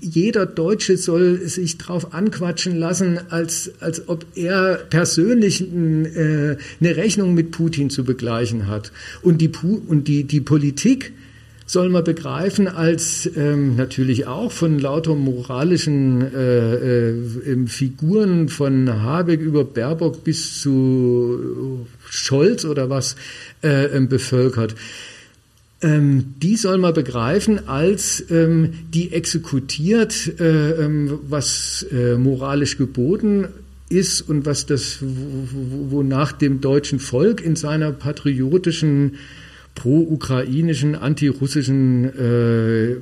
Jeder 0.00 0.46
Deutsche 0.46 0.96
soll 0.96 1.38
sich 1.46 1.78
drauf 1.78 2.14
anquatschen 2.14 2.76
lassen, 2.76 3.18
als, 3.28 3.72
als 3.80 4.08
ob 4.08 4.24
er 4.34 4.76
persönlich 4.88 5.60
ein, 5.60 6.06
äh, 6.06 6.56
eine 6.80 6.96
Rechnung 6.96 7.34
mit 7.34 7.50
Putin 7.50 7.90
zu 7.90 8.04
begleichen 8.04 8.66
hat. 8.66 8.92
Und 9.22 9.40
die, 9.40 9.50
und 9.86 10.08
die, 10.08 10.24
die 10.24 10.40
Politik 10.40 11.12
soll 11.68 11.90
man 11.90 12.02
begreifen 12.02 12.66
als 12.66 13.30
ähm, 13.36 13.76
natürlich 13.76 14.26
auch 14.26 14.50
von 14.50 14.78
lauter 14.78 15.14
moralischen 15.14 16.22
äh, 16.34 17.10
äh, 17.10 17.66
Figuren 17.66 18.48
von 18.48 19.02
Habeck 19.02 19.42
über 19.42 19.64
Baerbock 19.64 20.24
bis 20.24 20.62
zu 20.62 21.86
Scholz 22.08 22.64
oder 22.64 22.88
was 22.88 23.16
äh, 23.62 23.84
ähm, 23.84 24.08
bevölkert. 24.08 24.74
Ähm, 25.80 26.34
die 26.42 26.56
soll 26.56 26.78
man 26.78 26.92
begreifen 26.92 27.68
als 27.68 28.24
ähm, 28.30 28.72
die 28.92 29.12
exekutiert, 29.12 30.40
äh, 30.40 30.70
ähm, 30.72 31.20
was 31.28 31.86
äh, 31.92 32.16
moralisch 32.16 32.76
geboten 32.78 33.46
ist 33.88 34.22
und 34.22 34.44
was 34.44 34.66
das, 34.66 34.98
wonach 35.00 36.32
dem 36.32 36.60
deutschen 36.60 36.98
Volk 36.98 37.40
in 37.40 37.56
seiner 37.56 37.92
patriotischen 37.92 39.18
pro-ukrainischen, 39.74 40.96
antirussischen 40.96 42.04
äh, 42.04 42.96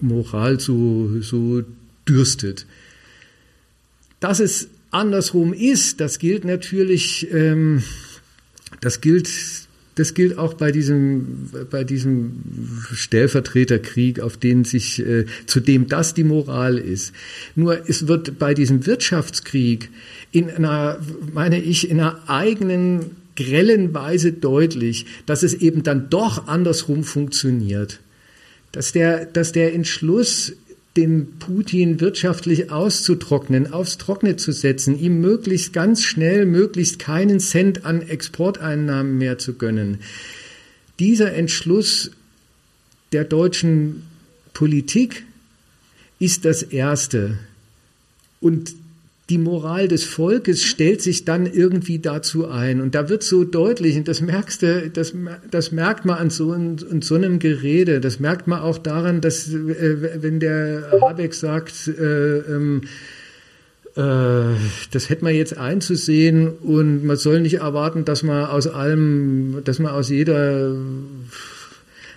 Moral 0.00 0.60
so, 0.60 1.20
so 1.20 1.62
dürstet. 2.08 2.66
Dass 4.20 4.38
es 4.38 4.68
andersrum 4.92 5.52
ist, 5.52 6.00
das 6.00 6.20
gilt 6.20 6.44
natürlich, 6.44 7.26
ähm, 7.32 7.82
das 8.80 9.00
gilt, 9.00 9.28
das 9.94 10.14
gilt 10.14 10.38
auch 10.38 10.54
bei 10.54 10.72
diesem, 10.72 11.50
bei 11.70 11.84
diesem 11.84 12.42
Stellvertreterkrieg, 12.92 14.20
auf 14.20 14.36
den 14.36 14.64
sich, 14.64 15.00
äh, 15.00 15.26
zu 15.46 15.60
dem 15.60 15.86
das 15.88 16.14
die 16.14 16.24
Moral 16.24 16.78
ist. 16.78 17.12
Nur 17.56 17.88
es 17.88 18.08
wird 18.08 18.38
bei 18.38 18.54
diesem 18.54 18.86
Wirtschaftskrieg 18.86 19.90
in 20.30 20.50
einer, 20.50 20.98
meine 21.32 21.60
ich, 21.60 21.90
in 21.90 22.00
einer 22.00 22.20
eigenen 22.26 23.16
grellen 23.36 23.92
Weise 23.92 24.32
deutlich, 24.32 25.06
dass 25.26 25.42
es 25.42 25.54
eben 25.54 25.82
dann 25.82 26.08
doch 26.08 26.48
andersrum 26.48 27.04
funktioniert. 27.04 28.00
Dass 28.72 28.92
der, 28.92 29.26
dass 29.26 29.52
der 29.52 29.74
Entschluss, 29.74 30.54
den 30.96 31.38
Putin 31.38 32.00
wirtschaftlich 32.00 32.70
auszutrocknen, 32.70 33.72
aufs 33.72 33.96
Trockene 33.96 34.36
zu 34.36 34.52
setzen, 34.52 34.98
ihm 34.98 35.20
möglichst 35.20 35.72
ganz 35.72 36.02
schnell, 36.02 36.44
möglichst 36.44 36.98
keinen 36.98 37.40
Cent 37.40 37.86
an 37.86 38.02
Exporteinnahmen 38.02 39.16
mehr 39.16 39.38
zu 39.38 39.54
gönnen. 39.54 40.00
Dieser 40.98 41.32
Entschluss 41.32 42.10
der 43.12 43.24
deutschen 43.24 44.02
Politik 44.52 45.24
ist 46.18 46.44
das 46.44 46.62
Erste. 46.62 47.38
Und 48.40 48.74
die 49.30 49.38
Moral 49.38 49.88
des 49.88 50.04
Volkes 50.04 50.62
stellt 50.62 51.00
sich 51.00 51.24
dann 51.24 51.46
irgendwie 51.46 52.00
dazu 52.00 52.48
ein. 52.48 52.80
Und 52.80 52.94
da 52.94 53.08
wird 53.08 53.22
so 53.22 53.44
deutlich, 53.44 53.96
und 53.96 54.08
das 54.08 54.20
merkst 54.20 54.62
du, 54.62 54.90
das, 54.90 55.14
das 55.50 55.72
merkt 55.72 56.04
man 56.04 56.18
an 56.18 56.30
so, 56.30 56.52
an 56.52 57.02
so 57.02 57.14
einem 57.14 57.38
Gerede, 57.38 58.00
das 58.00 58.18
merkt 58.18 58.46
man 58.46 58.60
auch 58.60 58.78
daran, 58.78 59.20
dass 59.20 59.48
äh, 59.48 60.22
wenn 60.22 60.40
der 60.40 60.90
Habeck 61.00 61.34
sagt, 61.34 61.88
äh, 61.88 62.38
ähm, 62.38 62.82
äh, 63.94 64.54
das 64.90 65.08
hätte 65.08 65.24
man 65.24 65.34
jetzt 65.34 65.56
einzusehen 65.56 66.48
und 66.48 67.04
man 67.04 67.16
soll 67.16 67.40
nicht 67.40 67.54
erwarten, 67.54 68.04
dass 68.04 68.22
man 68.22 68.46
aus 68.46 68.66
allem, 68.66 69.58
dass 69.64 69.78
man 69.78 69.92
aus 69.92 70.08
jeder 70.08 70.74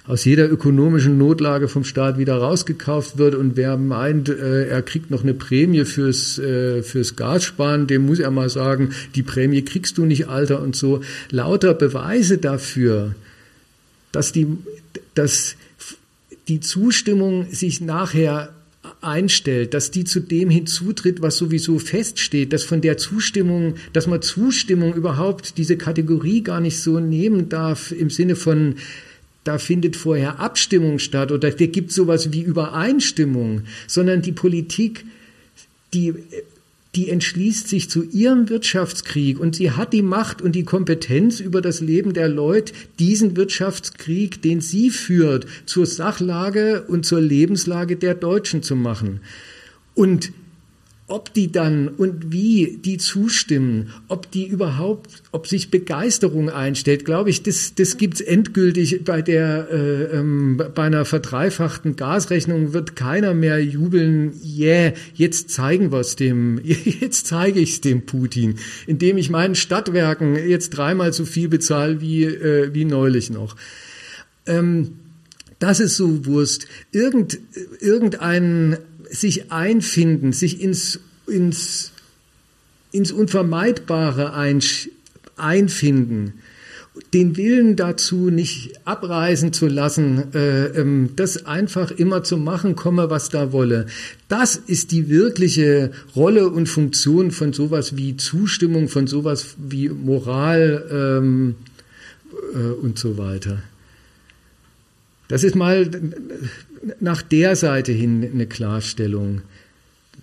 aus 0.08 0.26
jeder 0.26 0.49
ökonomischen 0.51 1.18
Notlage 1.18 1.68
vom 1.68 1.84
Staat 1.84 2.18
wieder 2.18 2.36
rausgekauft 2.36 3.18
wird 3.18 3.34
und 3.34 3.56
wer 3.58 3.78
meint, 3.78 4.30
äh, 4.30 4.68
er 4.68 4.82
kriegt 4.82 5.10
noch 5.10 5.24
eine 5.24 5.34
Prämie 5.34 5.86
fürs, 5.86 6.38
äh, 6.38 6.84
fürs 6.84 7.16
Gassparen, 7.16 7.88
dem 7.88 8.06
muss 8.06 8.20
er 8.20 8.32
mal 8.32 8.49
sagen, 8.49 8.91
die 9.16 9.24
Prämie 9.24 9.64
kriegst 9.64 9.97
du 9.97 10.06
nicht, 10.06 10.30
Alter, 10.30 10.62
und 10.62 10.76
so. 10.76 11.01
Lauter 11.32 11.74
Beweise 11.74 12.38
dafür, 12.38 13.16
dass 14.12 14.32
die, 14.32 14.47
dass 15.16 15.56
die 16.47 16.60
Zustimmung 16.60 17.47
sich 17.51 17.82
nachher 17.82 18.53
einstellt, 19.01 19.74
dass 19.74 19.89
die 19.89 20.03
zu 20.03 20.20
dem 20.20 20.51
hinzutritt, 20.51 21.22
was 21.22 21.38
sowieso 21.38 21.80
feststeht, 21.80 22.53
dass 22.53 22.64
von 22.64 22.82
der 22.82 22.97
Zustimmung, 22.97 23.76
dass 23.93 24.06
man 24.06 24.22
Zustimmung 24.22 24.93
überhaupt 24.93 25.58
diese 25.58 25.78
Kategorie 25.78 26.43
gar 26.43 26.60
nicht 26.60 26.80
so 26.80 26.99
nehmen 26.99 27.49
darf 27.49 27.91
im 27.91 28.12
Sinne 28.12 28.36
von 28.36 28.76
da 29.46 29.60
findet 29.60 29.96
vorher 29.96 30.39
Abstimmung 30.39 31.00
statt 31.00 31.32
oder 31.32 31.52
da 31.52 31.66
gibt 31.68 31.91
sowas 31.91 32.34
wie 32.34 32.41
Übereinstimmung, 32.41 33.62
sondern 33.88 34.22
die 34.24 34.32
Politik, 34.32 35.06
die, 35.93 36.16
die 36.96 37.10
entschließt 37.10 37.70
sich 37.70 37.88
zu 37.88 38.04
ihrem 38.04 38.50
Wirtschaftskrieg 38.50 39.39
und 39.39 39.56
sie 39.56 39.72
hat 39.72 39.93
die 39.93 40.02
Macht 40.02 40.41
und 40.41 40.54
die 40.54 40.64
Kompetenz 40.64 41.39
über 41.39 41.62
das 41.62 41.80
Leben 41.80 42.14
der 42.14 42.28
Leute, 42.28 42.74
diesen 42.98 43.38
Wirtschaftskrieg, 43.38 44.41
den 44.41 44.62
sie 44.62 44.89
führt, 44.89 45.46
zur 45.68 45.86
Sachlage 45.86 46.84
und 46.88 47.06
zur 47.06 47.22
Lebenslage 47.22 47.98
der 47.98 48.16
Deutschen 48.16 48.64
zu 48.64 48.76
machen. 48.76 49.22
Und 49.93 50.32
ob 51.08 51.34
die 51.34 51.51
dann 51.51 51.88
und 51.88 52.32
wie 52.32 52.80
die 52.84 52.97
zustimmen, 52.97 53.93
ob 54.08 54.32
die 54.32 54.47
überhaupt, 54.47 55.22
ob 55.32 55.45
sich 55.47 55.70
Begeisterung 55.70 56.49
einstellt, 56.49 57.06
glaube 57.06 57.30
ich, 57.30 57.43
das, 57.43 57.76
das 57.76 57.97
gibt's 57.97 58.22
endgültig 58.22 59.03
bei 59.03 59.22
der 59.22 59.68
äh, 59.72 60.18
ähm, 60.18 60.60
bei 60.74 60.84
einer 60.84 61.06
verdreifachten 61.06 61.95
Gasrechnung 61.95 62.74
wird 62.74 62.95
keiner 62.95 63.36
mehr 63.36 63.64
jubeln, 63.64 64.34
yeah, 64.43 64.93
jetzt 65.14 65.51
zeigen 65.51 65.91
wir 65.91 65.99
es 65.99 66.16
dem, 66.16 66.60
jetzt 66.64 67.28
zeige 67.28 67.60
ich 67.60 67.74
es 67.74 67.82
dem 67.82 68.08
Putin, 68.08 68.56
indem 68.88 69.18
ich 69.18 69.30
meinen 69.30 69.53
Stadtwerken 69.53 70.36
jetzt 70.36 70.72
dreimal 70.72 71.14
so 71.14 71.26
viel 71.26 71.49
bezahle 71.49 72.01
wie, 72.01 72.24
äh, 72.24 72.74
wie 72.74 72.86
neulich 72.86 73.30
noch. 73.30 73.56
Ähm, 74.47 74.93
Das 75.60 75.80
ist 75.80 75.95
so 75.95 76.26
Wurst. 76.26 76.68
Irgend, 76.91 77.39
irgendein 77.80 78.78
sich 79.20 79.51
einfinden, 79.51 80.34
sich 80.34 80.61
ins, 80.61 80.99
ins, 81.28 81.91
ins 82.91 83.11
Unvermeidbare 83.11 84.34
ein, 84.34 84.61
einfinden, 85.38 86.34
den 87.13 87.36
Willen 87.36 87.76
dazu 87.76 88.30
nicht 88.30 88.80
abreißen 88.86 89.51
zu 89.51 89.68
lassen, 89.68 90.34
äh, 90.34 90.68
ähm, 90.68 91.09
das 91.16 91.45
einfach 91.45 91.91
immer 91.91 92.24
zu 92.24 92.38
machen, 92.38 92.76
komme 92.76 93.09
was 93.09 93.30
da 93.30 93.51
wolle. 93.51 93.88
Das 94.30 94.55
ist 94.55 94.91
die 94.91 95.09
wirkliche 95.09 95.91
Rolle 96.16 96.49
und 96.49 96.68
Funktion 96.68 97.32
von 97.32 97.51
sowas 97.51 97.97
wie 97.97 98.16
Zustimmung, 98.16 98.88
von 98.88 99.07
sowas 99.07 99.55
wie 99.57 99.89
Moral 99.89 100.86
ähm, 100.89 101.55
äh, 102.53 102.57
und 102.57 102.97
so 102.97 103.18
weiter. 103.18 103.61
Das 105.28 105.43
ist 105.43 105.55
mal 105.55 105.89
nach 106.99 107.21
der 107.21 107.55
Seite 107.55 107.91
hin 107.91 108.27
eine 108.31 108.47
Klarstellung. 108.47 109.41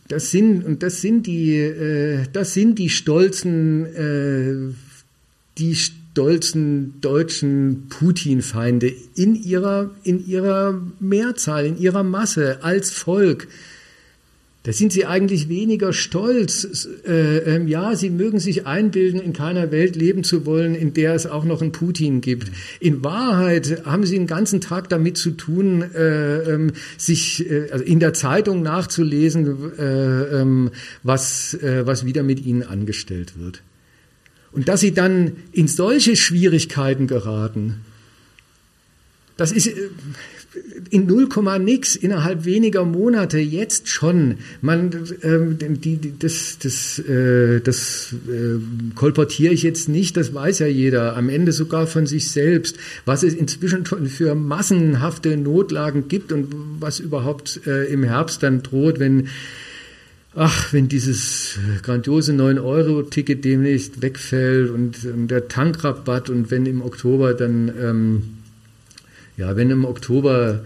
Das 0.09 0.31
sind 0.31 0.65
und 0.65 0.83
das 0.83 1.01
sind 1.01 1.27
die, 1.27 1.55
äh, 1.57 2.25
das 2.33 2.55
sind 2.55 2.79
die 2.79 2.91
stolzen, 2.91 3.87
äh, 3.87 4.75
die 5.59 5.75
stolzen 5.75 7.01
deutschen 7.01 7.87
Putin-Feinde 7.89 8.93
in 9.15 9.35
ihrer 9.35 9.91
in 10.03 10.27
ihrer 10.27 10.81
Mehrzahl, 11.01 11.67
in 11.67 11.79
ihrer 11.79 12.03
Masse 12.03 12.63
als 12.63 12.91
Volk. 12.91 13.49
Da 14.65 14.73
sind 14.73 14.93
sie 14.93 15.07
eigentlich 15.07 15.49
weniger 15.49 15.93
stolz. 15.93 16.89
Äh, 17.05 17.57
äh, 17.57 17.65
ja, 17.67 17.97
sie 17.97 18.11
mögen 18.11 18.39
sich 18.39 18.65
einbilden, 18.65 19.21
in 19.21 19.33
keiner 19.33 19.73
Welt 19.73 19.97
leben 19.97 20.23
zu 20.23 20.47
wollen, 20.47 20.77
in 20.77 20.95
der 20.95 21.15
es 21.15 21.27
auch 21.27 21.45
noch 21.45 21.63
einen 21.63 21.73
Putin 21.73 22.21
gibt. 22.21 22.53
In 22.79 23.03
Wahrheit 23.03 23.85
haben 23.85 24.07
sie 24.07 24.17
den 24.17 24.29
ganzen 24.29 24.61
Tag 24.61 24.89
damit 24.89 25.17
zu 25.17 25.33
tun, 25.33 25.83
äh, 25.83 26.43
ähm, 26.43 26.73
sich 26.97 27.51
äh, 27.51 27.71
also 27.73 27.85
in 27.85 27.99
der 27.99 28.15
Zeitung 28.15 28.63
nachzulesen, 28.63 29.73
äh, 29.79 30.41
ähm, 30.41 30.71
was, 31.03 31.55
äh, 31.55 31.85
was 31.85 32.07
wieder 32.07 32.23
mit 32.23 32.47
ihnen 32.47 32.63
angestellt 32.63 33.33
wird. 33.37 33.63
Und 34.53 34.69
dass 34.69 34.81
sie 34.81 34.93
dann 34.93 35.33
in 35.51 35.67
solche 35.67 36.15
Schwierigkeiten 36.15 37.09
geraten, 37.09 37.81
das 39.37 39.51
ist 39.51 39.71
in 40.91 41.07
0, 41.07 41.29
nix 41.61 41.97
innerhalb 41.97 42.45
weniger 42.45 42.85
Monate 42.85 43.39
jetzt 43.39 43.89
schon. 43.89 44.37
Man, 44.61 44.91
ähm, 45.23 45.59
die, 45.59 45.97
die, 45.97 46.19
das, 46.19 46.59
das, 46.63 46.99
äh, 47.01 47.61
das 47.61 48.15
äh, 48.29 48.59
kolportiere 48.95 49.53
ich 49.53 49.63
jetzt 49.63 49.89
nicht. 49.89 50.17
Das 50.17 50.35
weiß 50.35 50.61
ja 50.61 50.67
jeder. 50.67 51.17
Am 51.17 51.29
Ende 51.29 51.53
sogar 51.53 51.87
von 51.87 52.07
sich 52.07 52.31
selbst, 52.31 52.77
was 53.05 53.23
es 53.23 53.35
inzwischen 53.35 53.87
schon 53.87 54.07
für 54.07 54.35
massenhafte 54.35 55.37
Notlagen 55.37 56.09
gibt 56.09 56.33
und 56.33 56.49
was 56.81 57.01
überhaupt 57.01 57.61
äh, 57.67 57.85
im 57.93 58.05
Herbst 58.05 58.43
dann 58.43 58.63
droht, 58.63 58.99
wenn 58.99 59.29
Ach, 60.35 60.73
wenn 60.73 60.89
dieses 60.89 61.59
grandiose 61.83 62.33
9-Euro-Ticket 62.33 63.45
demnächst 63.45 64.01
wegfällt 64.01 64.71
und, 64.71 65.05
und, 65.05 65.29
der 65.29 65.49
Tankrabatt 65.49 66.31
und 66.31 66.51
wenn 66.51 66.65
im 66.65 66.81
Oktober 66.81 67.35
dann 67.35 67.71
ähm, 67.79 68.23
ja, 69.37 69.57
wenn 69.57 69.71
im 69.71 69.85
Oktober 69.85 70.65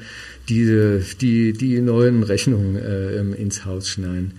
die, 0.49 1.01
die, 1.21 1.53
die 1.53 1.81
neuen 1.81 2.23
Rechnungen 2.23 2.77
äh, 2.77 3.21
ins 3.41 3.65
Haus 3.65 3.89
schneiden. 3.89 4.33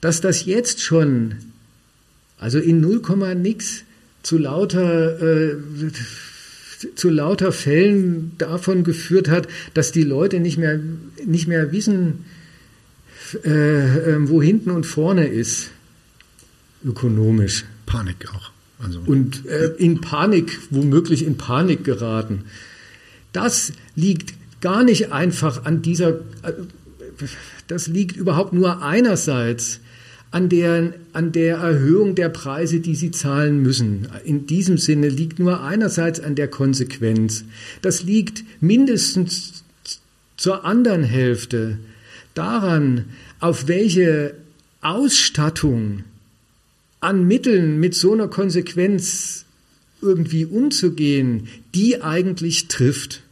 Dass 0.00 0.20
das 0.20 0.44
jetzt 0.44 0.80
schon, 0.80 1.36
also 2.38 2.58
in 2.58 2.80
0, 2.80 3.02
nix 3.36 3.84
zu 4.22 4.38
lauter, 4.38 5.20
äh, 5.20 5.56
zu 6.94 7.10
lauter 7.10 7.52
Fällen 7.52 8.32
davon 8.38 8.84
geführt 8.84 9.28
hat, 9.28 9.48
dass 9.74 9.92
die 9.92 10.04
Leute 10.04 10.40
nicht 10.40 10.56
mehr, 10.56 10.80
nicht 11.24 11.46
mehr 11.46 11.72
wissen, 11.72 12.24
äh, 13.44 14.14
ähm, 14.14 14.28
wo 14.28 14.42
hinten 14.42 14.70
und 14.70 14.86
vorne 14.86 15.28
ist, 15.28 15.70
ökonomisch. 16.84 17.64
Panik 17.86 18.28
auch. 18.34 18.50
Also. 18.82 19.00
Und 19.04 19.46
äh, 19.46 19.74
in 19.76 20.00
Panik, 20.00 20.58
womöglich 20.70 21.24
in 21.24 21.36
Panik 21.36 21.84
geraten. 21.84 22.44
Das 23.32 23.72
liegt 23.94 24.34
gar 24.60 24.84
nicht 24.84 25.12
einfach 25.12 25.64
an 25.64 25.82
dieser, 25.82 26.20
das 27.68 27.86
liegt 27.86 28.16
überhaupt 28.16 28.52
nur 28.52 28.82
einerseits 28.82 29.80
an 30.30 30.48
der, 30.48 30.94
an 31.12 31.32
der 31.32 31.56
Erhöhung 31.56 32.14
der 32.14 32.28
Preise, 32.28 32.80
die 32.80 32.94
sie 32.94 33.10
zahlen 33.10 33.62
müssen. 33.62 34.08
In 34.24 34.46
diesem 34.46 34.78
Sinne 34.78 35.08
liegt 35.08 35.38
nur 35.38 35.62
einerseits 35.62 36.20
an 36.20 36.36
der 36.36 36.48
Konsequenz. 36.48 37.44
Das 37.82 38.04
liegt 38.04 38.44
mindestens 38.60 39.64
zur 40.36 40.64
anderen 40.64 41.02
Hälfte 41.02 41.78
daran, 42.34 43.06
auf 43.40 43.66
welche 43.66 44.34
Ausstattung 44.80 46.04
an 47.00 47.26
Mitteln 47.26 47.80
mit 47.80 47.94
so 47.94 48.12
einer 48.12 48.28
Konsequenz 48.28 49.44
irgendwie 50.02 50.44
umzugehen, 50.44 51.48
die 51.74 52.02
eigentlich 52.02 52.68
trifft. 52.68 53.22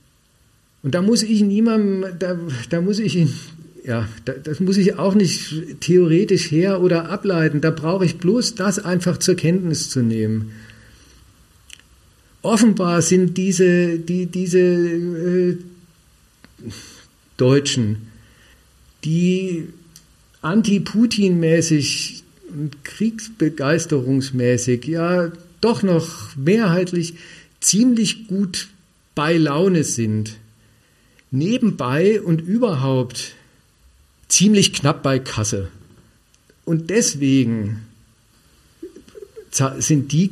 Und 0.82 0.94
da 0.94 1.02
muss 1.02 1.22
ich 1.22 1.42
niemandem, 1.42 2.18
da, 2.18 2.38
da 2.70 2.80
muss 2.80 2.98
ich 2.98 3.16
ihn, 3.16 3.32
ja, 3.84 4.08
da, 4.24 4.32
das 4.32 4.60
muss 4.60 4.76
ich 4.76 4.96
auch 4.96 5.14
nicht 5.14 5.80
theoretisch 5.80 6.50
her 6.50 6.82
oder 6.82 7.10
ableiten. 7.10 7.60
Da 7.60 7.70
brauche 7.70 8.04
ich 8.04 8.18
bloß 8.18 8.54
das 8.54 8.78
einfach 8.78 9.18
zur 9.18 9.34
Kenntnis 9.34 9.90
zu 9.90 10.02
nehmen. 10.02 10.52
Offenbar 12.42 13.02
sind 13.02 13.36
diese, 13.36 13.98
die, 13.98 14.26
diese 14.26 14.58
äh, 14.58 15.56
Deutschen, 17.36 18.08
die 19.04 19.64
anti-Putin-mäßig 20.42 22.22
und 22.50 22.84
kriegsbegeisterungsmäßig, 22.84 24.86
ja, 24.86 25.32
doch 25.60 25.82
noch 25.82 26.36
mehrheitlich 26.36 27.14
ziemlich 27.60 28.28
gut 28.28 28.68
bei 29.14 29.36
Laune 29.36 29.84
sind, 29.84 30.36
nebenbei 31.30 32.20
und 32.20 32.40
überhaupt 32.40 33.34
ziemlich 34.28 34.72
knapp 34.72 35.02
bei 35.02 35.18
Kasse. 35.18 35.68
Und 36.64 36.90
deswegen 36.90 37.87
sind 39.50 40.12
die, 40.12 40.30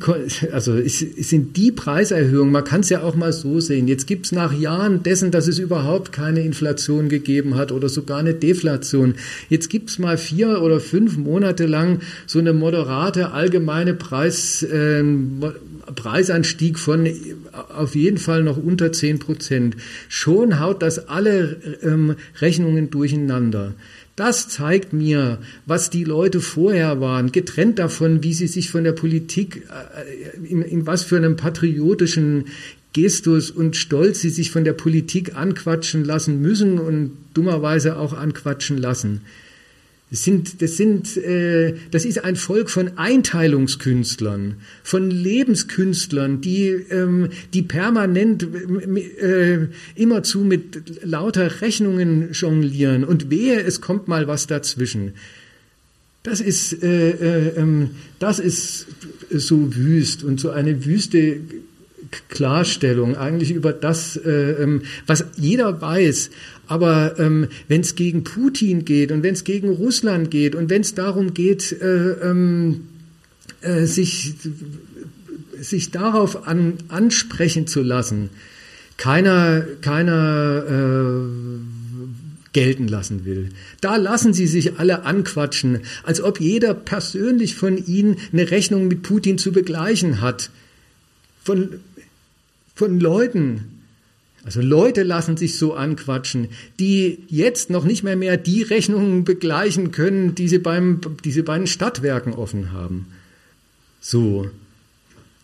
also 0.51 0.79
sind 0.85 1.57
die 1.57 1.71
Preiserhöhungen, 1.71 2.51
man 2.51 2.63
kann 2.63 2.81
es 2.81 2.89
ja 2.89 3.01
auch 3.01 3.15
mal 3.15 3.33
so 3.33 3.59
sehen, 3.59 3.87
jetzt 3.87 4.05
gibt 4.05 4.27
es 4.27 4.31
nach 4.31 4.53
Jahren 4.53 5.03
dessen, 5.03 5.31
dass 5.31 5.47
es 5.47 5.59
überhaupt 5.59 6.11
keine 6.11 6.41
Inflation 6.41 7.09
gegeben 7.09 7.55
hat 7.55 7.71
oder 7.71 7.89
sogar 7.89 8.19
eine 8.19 8.35
Deflation, 8.35 9.15
jetzt 9.49 9.69
gibt 9.69 9.89
es 9.89 9.99
mal 9.99 10.17
vier 10.17 10.61
oder 10.61 10.79
fünf 10.79 11.17
Monate 11.17 11.65
lang 11.65 11.99
so 12.27 12.39
eine 12.39 12.53
moderate 12.53 13.31
allgemeine 13.31 13.95
Preis, 13.95 14.63
äh, 14.63 15.03
Preisanstieg 15.95 16.77
von 16.77 17.07
auf 17.75 17.95
jeden 17.95 18.17
Fall 18.17 18.43
noch 18.43 18.57
unter 18.57 18.91
zehn 18.91 19.19
Prozent. 19.19 19.77
Schon 20.09 20.59
haut 20.59 20.81
das 20.81 21.07
alle 21.07 21.57
ähm, 21.81 22.15
Rechnungen 22.39 22.89
durcheinander. 22.89 23.73
Das 24.17 24.49
zeigt 24.49 24.93
mir, 24.93 25.37
was 25.67 25.91
die 25.91 26.03
Leute 26.03 26.41
vorher 26.41 26.99
waren, 26.99 27.31
getrennt 27.31 27.77
davon, 27.77 28.23
wie 28.23 28.33
sie 28.33 28.47
sich 28.47 28.71
von 28.71 28.83
der 28.83 28.93
Politik, 28.93 29.67
äh, 29.69 30.37
in, 30.43 30.63
in 30.63 30.87
was 30.87 31.03
für 31.03 31.17
einem 31.17 31.35
patriotischen 31.35 32.45
Gestus 32.93 33.51
und 33.51 33.75
Stolz 33.75 34.21
sie 34.21 34.31
sich 34.31 34.49
von 34.49 34.63
der 34.63 34.73
Politik 34.73 35.35
anquatschen 35.35 36.03
lassen 36.03 36.41
müssen 36.41 36.79
und 36.79 37.11
dummerweise 37.35 37.99
auch 37.99 38.13
anquatschen 38.13 38.79
lassen. 38.79 39.21
Das, 40.09 40.23
sind, 40.23 40.61
das, 40.61 40.77
sind, 40.77 41.17
äh, 41.17 41.73
das 41.91 42.05
ist 42.05 42.23
ein 42.23 42.37
Volk 42.37 42.69
von 42.69 42.97
Einteilungskünstlern, 42.97 44.55
von 44.81 45.11
Lebenskünstlern, 45.11 46.39
die, 46.39 46.67
ähm, 46.69 47.29
die 47.53 47.61
permanent 47.61 48.43
äh, 48.43 49.67
immerzu 49.95 50.39
mit 50.39 51.03
lauter 51.03 51.61
Rechnungen 51.61 52.31
jonglieren 52.31 53.03
und 53.03 53.29
wehe, 53.29 53.59
es 53.59 53.81
kommt 53.81 54.07
mal 54.07 54.27
was 54.27 54.47
dazwischen. 54.47 55.13
Das 56.23 56.39
ist, 56.39 56.83
äh, 56.83 57.09
äh, 57.09 57.57
ähm, 57.57 57.91
das 58.19 58.39
ist 58.39 58.87
so 59.29 59.75
wüst 59.75 60.23
und 60.23 60.39
so 60.39 60.51
eine 60.51 60.85
wüste 60.85 61.41
Klarstellung 62.29 63.15
eigentlich 63.15 63.51
über 63.51 63.73
das, 63.73 64.17
äh, 64.17 64.51
ähm, 64.63 64.83
was 65.05 65.25
jeder 65.35 65.81
weiß. 65.81 66.29
Aber 66.67 67.17
ähm, 67.19 67.47
wenn 67.67 67.81
es 67.81 67.95
gegen 67.95 68.23
Putin 68.23 68.85
geht 68.85 69.11
und 69.11 69.23
wenn 69.23 69.33
es 69.33 69.43
gegen 69.43 69.69
Russland 69.69 70.31
geht 70.31 70.55
und 70.55 70.69
wenn 70.69 70.81
es 70.81 70.95
darum 70.95 71.33
geht, 71.33 71.71
äh, 71.71 72.11
ähm, 72.11 72.87
äh, 73.61 73.85
sich, 73.85 74.35
sich 75.59 75.91
darauf 75.91 76.47
an, 76.47 76.73
ansprechen 76.89 77.67
zu 77.67 77.81
lassen, 77.81 78.29
keiner, 78.97 79.65
keiner 79.81 80.63
äh, 80.67 81.67
gelten 82.53 82.87
lassen 82.87 83.23
will. 83.23 83.49
Da 83.81 83.97
lassen 83.97 84.33
sie 84.33 84.47
sich 84.47 84.79
alle 84.79 85.03
anquatschen, 85.03 85.81
als 86.03 86.21
ob 86.21 86.41
jeder 86.41 86.73
persönlich 86.73 87.55
von 87.55 87.77
ihnen 87.85 88.17
eine 88.33 88.49
Rechnung 88.49 88.87
mit 88.87 89.03
Putin 89.03 89.37
zu 89.37 89.51
begleichen 89.51 90.21
hat. 90.21 90.49
Von 91.43 91.79
von 92.77 92.99
Leuten, 92.99 93.65
Also 94.43 94.61
Leute 94.61 95.03
lassen 95.03 95.35
sich 95.35 95.57
so 95.57 95.73
anquatschen, 95.73 96.47
die 96.79 97.23
jetzt 97.27 97.69
noch 97.69 97.83
nicht 97.83 98.03
mehr 98.03 98.15
mehr 98.15 98.37
die 98.37 98.61
Rechnungen 98.61 99.25
begleichen 99.25 99.91
können, 99.91 100.35
die 100.35 100.47
sie 100.47 100.59
beim, 100.59 101.01
die 101.25 101.31
sie 101.31 101.41
bei 101.41 101.57
den 101.57 101.67
Stadtwerken 101.67 102.33
offen 102.33 102.71
haben. 102.71 103.07
So. 103.99 104.49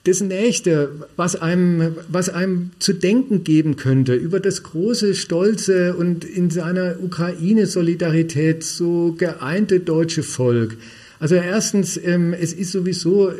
Das 0.05 0.21
nächste, 0.21 0.91
was 1.15 1.35
einem, 1.35 1.95
was 2.07 2.29
einem 2.29 2.71
zu 2.79 2.93
denken 2.93 3.43
geben 3.43 3.77
könnte 3.77 4.15
über 4.15 4.39
das 4.39 4.63
große, 4.63 5.15
stolze 5.15 5.95
und 5.95 6.23
in 6.25 6.49
seiner 6.49 6.97
Ukraine-Solidarität 7.01 8.63
so 8.63 9.15
geeinte 9.17 9.79
deutsche 9.79 10.23
Volk. 10.23 10.77
Also 11.19 11.35
erstens, 11.35 11.97
ähm, 11.97 12.33
es 12.33 12.53
ist 12.53 12.73
sowieso 12.73 13.31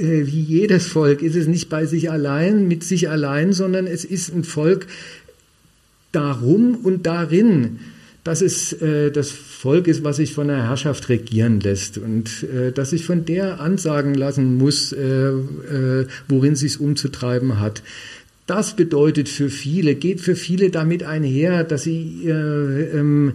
wie 0.00 0.40
jedes 0.40 0.86
Volk 0.86 1.22
ist 1.22 1.36
es 1.36 1.46
nicht 1.46 1.68
bei 1.68 1.86
sich 1.86 2.10
allein, 2.10 2.68
mit 2.68 2.84
sich 2.84 3.08
allein, 3.08 3.52
sondern 3.52 3.86
es 3.86 4.04
ist 4.04 4.34
ein 4.34 4.44
Volk 4.44 4.86
darum 6.12 6.76
und 6.76 7.06
darin, 7.06 7.78
dass 8.24 8.42
es 8.42 8.74
äh, 8.74 9.10
das 9.10 9.30
Volk 9.30 9.88
ist, 9.88 10.04
was 10.04 10.16
sich 10.16 10.34
von 10.34 10.48
der 10.48 10.68
Herrschaft 10.68 11.08
regieren 11.08 11.60
lässt 11.60 11.96
und 11.96 12.44
äh, 12.44 12.72
dass 12.72 12.90
sich 12.90 13.06
von 13.06 13.24
der 13.24 13.60
ansagen 13.60 14.14
lassen 14.14 14.56
muss, 14.58 14.92
äh, 14.92 15.00
äh, 15.00 16.06
worin 16.28 16.54
sie 16.54 16.66
es 16.66 16.76
umzutreiben 16.76 17.58
hat. 17.58 17.82
Das 18.46 18.76
bedeutet 18.76 19.28
für 19.28 19.50
viele, 19.50 19.94
geht 19.94 20.20
für 20.20 20.36
viele 20.36 20.70
damit 20.70 21.04
einher, 21.04 21.64
dass 21.64 21.84
sie 21.84 22.24
äh, 22.26 22.98
ähm, 22.98 23.34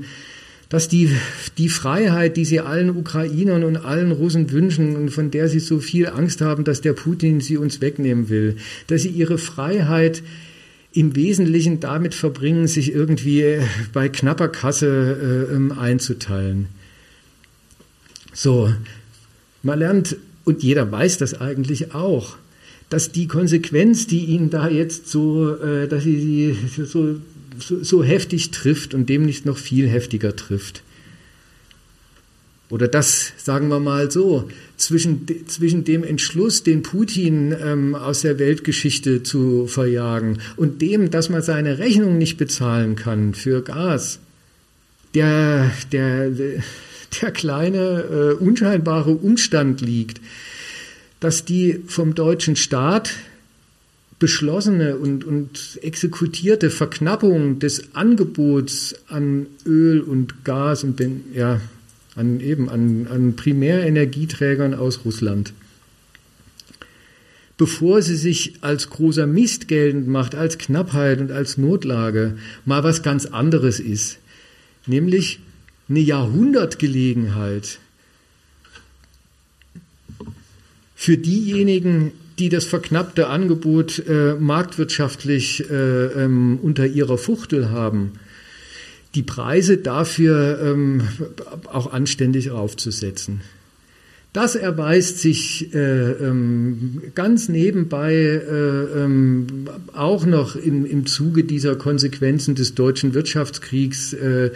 dass 0.74 0.88
die, 0.88 1.16
die 1.60 1.70
Freiheit, 1.70 2.36
die 2.36 2.46
sie 2.46 2.60
allen 2.60 2.98
Ukrainern 2.98 3.64
und 3.64 3.78
allen 3.78 4.12
Russen 4.12 4.50
wünschen 4.50 4.96
und 4.96 5.12
von 5.12 5.30
der 5.30 5.48
sie 5.48 5.60
so 5.60 5.78
viel 5.78 6.08
Angst 6.08 6.42
haben, 6.42 6.64
dass 6.64 6.82
der 6.82 6.94
Putin 6.94 7.42
sie 7.42 7.58
uns 7.58 7.80
wegnehmen 7.80 8.28
will, 8.28 8.58
dass 8.88 9.04
sie 9.04 9.10
ihre 9.10 9.38
Freiheit 9.38 10.24
im 10.92 11.16
Wesentlichen 11.16 11.80
damit 11.80 12.16
verbringen, 12.16 12.66
sich 12.66 12.92
irgendwie 12.92 13.60
bei 13.94 14.10
knapper 14.10 14.48
Kasse 14.48 15.48
äh, 15.52 15.54
ähm, 15.54 15.78
einzuteilen. 15.78 16.70
So, 18.34 18.74
man 19.62 19.78
lernt, 19.78 20.18
und 20.44 20.64
jeder 20.64 20.92
weiß 20.92 21.20
das 21.20 21.40
eigentlich 21.40 21.94
auch, 21.94 22.36
dass 22.90 23.12
die 23.12 23.28
Konsequenz, 23.28 24.08
die 24.08 24.26
ihnen 24.26 24.50
da 24.50 24.70
jetzt 24.70 25.08
so, 25.08 25.56
äh, 25.56 25.88
dass 25.88 26.04
sie 26.04 26.58
so 26.84 27.18
so, 27.60 27.84
so 27.84 28.04
heftig 28.04 28.51
trifft 28.51 28.93
und 28.93 29.10
demnächst 29.10 29.45
noch 29.45 29.58
viel 29.58 29.88
heftiger 29.88 30.36
trifft. 30.36 30.84
Oder 32.70 32.88
das, 32.88 33.34
sagen 33.38 33.68
wir 33.68 33.80
mal 33.80 34.10
so, 34.10 34.49
zwischen, 34.78 35.28
zwischen 35.47 35.84
dem 35.84 36.04
Entschluss, 36.04 36.64
den 36.64 36.82
Putin 36.82 37.56
ähm, 37.62 37.93
aus 37.93 38.22
der 38.22 38.39
Weltgeschichte 38.39 39.22
zu 39.22 39.68
verjagen 39.68 40.39
und 40.56 40.82
dem, 40.82 41.12
dass 41.12 41.30
man 41.30 41.43
seine 41.43 41.78
Rechnung 41.78 42.18
nicht 42.18 42.38
bezahlen 42.38 42.95
kann 42.95 43.36
für 43.36 43.62
Gas, 43.62 44.20
der, 45.14 45.72
der, 45.91 46.32
der 46.32 47.32
kleine, 47.32 48.38
äh, 48.39 48.43
unscheinbare 48.43 49.12
Umstand 49.12 49.82
liegt, 49.82 50.20
dass 51.20 51.45
die 51.45 51.80
vom 51.86 52.16
deutschen 52.16 52.56
Staat 52.56 53.14
beschlossene 54.24 54.96
und, 54.96 55.26
und 55.26 55.80
exekutierte 55.82 56.70
Verknappung 56.70 57.60
des 57.60 57.94
Angebots 57.94 58.96
an 59.10 59.48
Öl 59.66 60.00
und 60.00 60.46
Gas 60.46 60.86
und 60.86 61.02
ja, 61.34 61.60
an 62.16 62.40
eben 62.40 62.70
an, 62.70 63.08
an 63.08 63.36
Primärenergieträgern 63.36 64.76
aus 64.76 65.02
Russland. 65.04 65.52
Bevor 67.58 68.02
sie 68.02 68.16
sich 68.16 68.54
als 68.62 68.90
großer 68.90 69.28
Mist 69.28 69.68
geltend 69.68 70.08
macht, 70.08 70.36
als 70.36 70.58
Knappheit 70.58 71.20
und 71.20 71.34
als 71.34 71.58
Notlage, 71.58 72.38
mal 72.64 72.82
was 72.86 73.04
ganz 73.04 73.26
anderes 73.26 73.82
ist, 73.82 74.20
nämlich 74.88 75.42
eine 75.90 76.00
Jahrhundertgelegenheit 76.00 77.80
für 80.96 81.18
diejenigen, 81.18 82.14
die 82.40 82.50
das 82.50 82.66
verknappte 82.66 83.28
Angebot 83.28 84.04
äh, 84.08 84.36
marktwirtschaftlich 84.36 85.70
äh, 85.70 85.74
ähm, 85.74 86.60
unter 86.62 86.86
ihrer 86.86 87.18
Fuchtel 87.18 87.70
haben, 87.70 88.14
die 89.16 89.24
Preise 89.24 89.78
dafür 89.78 90.60
ähm, 90.64 91.02
auch 91.66 91.94
anständig 91.94 92.52
aufzusetzen. 92.52 93.42
Das 94.34 94.56
erweist 94.56 95.20
sich 95.20 95.76
äh, 95.76 96.12
ähm, 96.12 97.04
ganz 97.14 97.50
nebenbei 97.50 98.16
äh, 98.16 99.04
ähm, 99.04 99.68
auch 99.94 100.26
noch 100.26 100.56
im, 100.56 100.88
im 100.88 101.06
Zuge 101.06 101.44
dieser 101.44 101.76
Konsequenzen 101.76 102.56
des 102.56 102.74
deutschen 102.74 103.14
Wirtschaftskriegs, 103.14 104.14
äh, 104.14 104.46
äh 104.48 104.52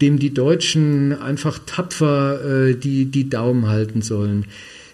dem 0.00 0.18
die 0.18 0.34
Deutschen 0.34 1.12
einfach 1.12 1.60
tapfer 1.66 2.70
äh, 2.70 2.74
die, 2.74 3.04
die 3.04 3.30
Daumen 3.30 3.68
halten 3.68 4.02
sollen 4.02 4.44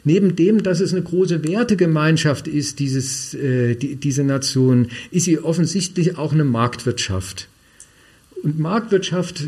neben 0.06 0.36
dem, 0.36 0.62
dass 0.62 0.78
es 0.78 0.92
eine 0.92 1.02
große 1.02 1.44
Wertegemeinschaft 1.44 2.46
ist, 2.46 2.78
dieses, 2.78 3.34
äh, 3.34 3.74
die, 3.74 3.96
diese 3.96 4.22
Nation, 4.22 4.88
ist 5.10 5.24
sie 5.24 5.40
offensichtlich 5.40 6.16
auch 6.16 6.32
eine 6.32 6.44
Marktwirtschaft. 6.44 7.48
Und 8.44 8.60
Marktwirtschaft, 8.60 9.42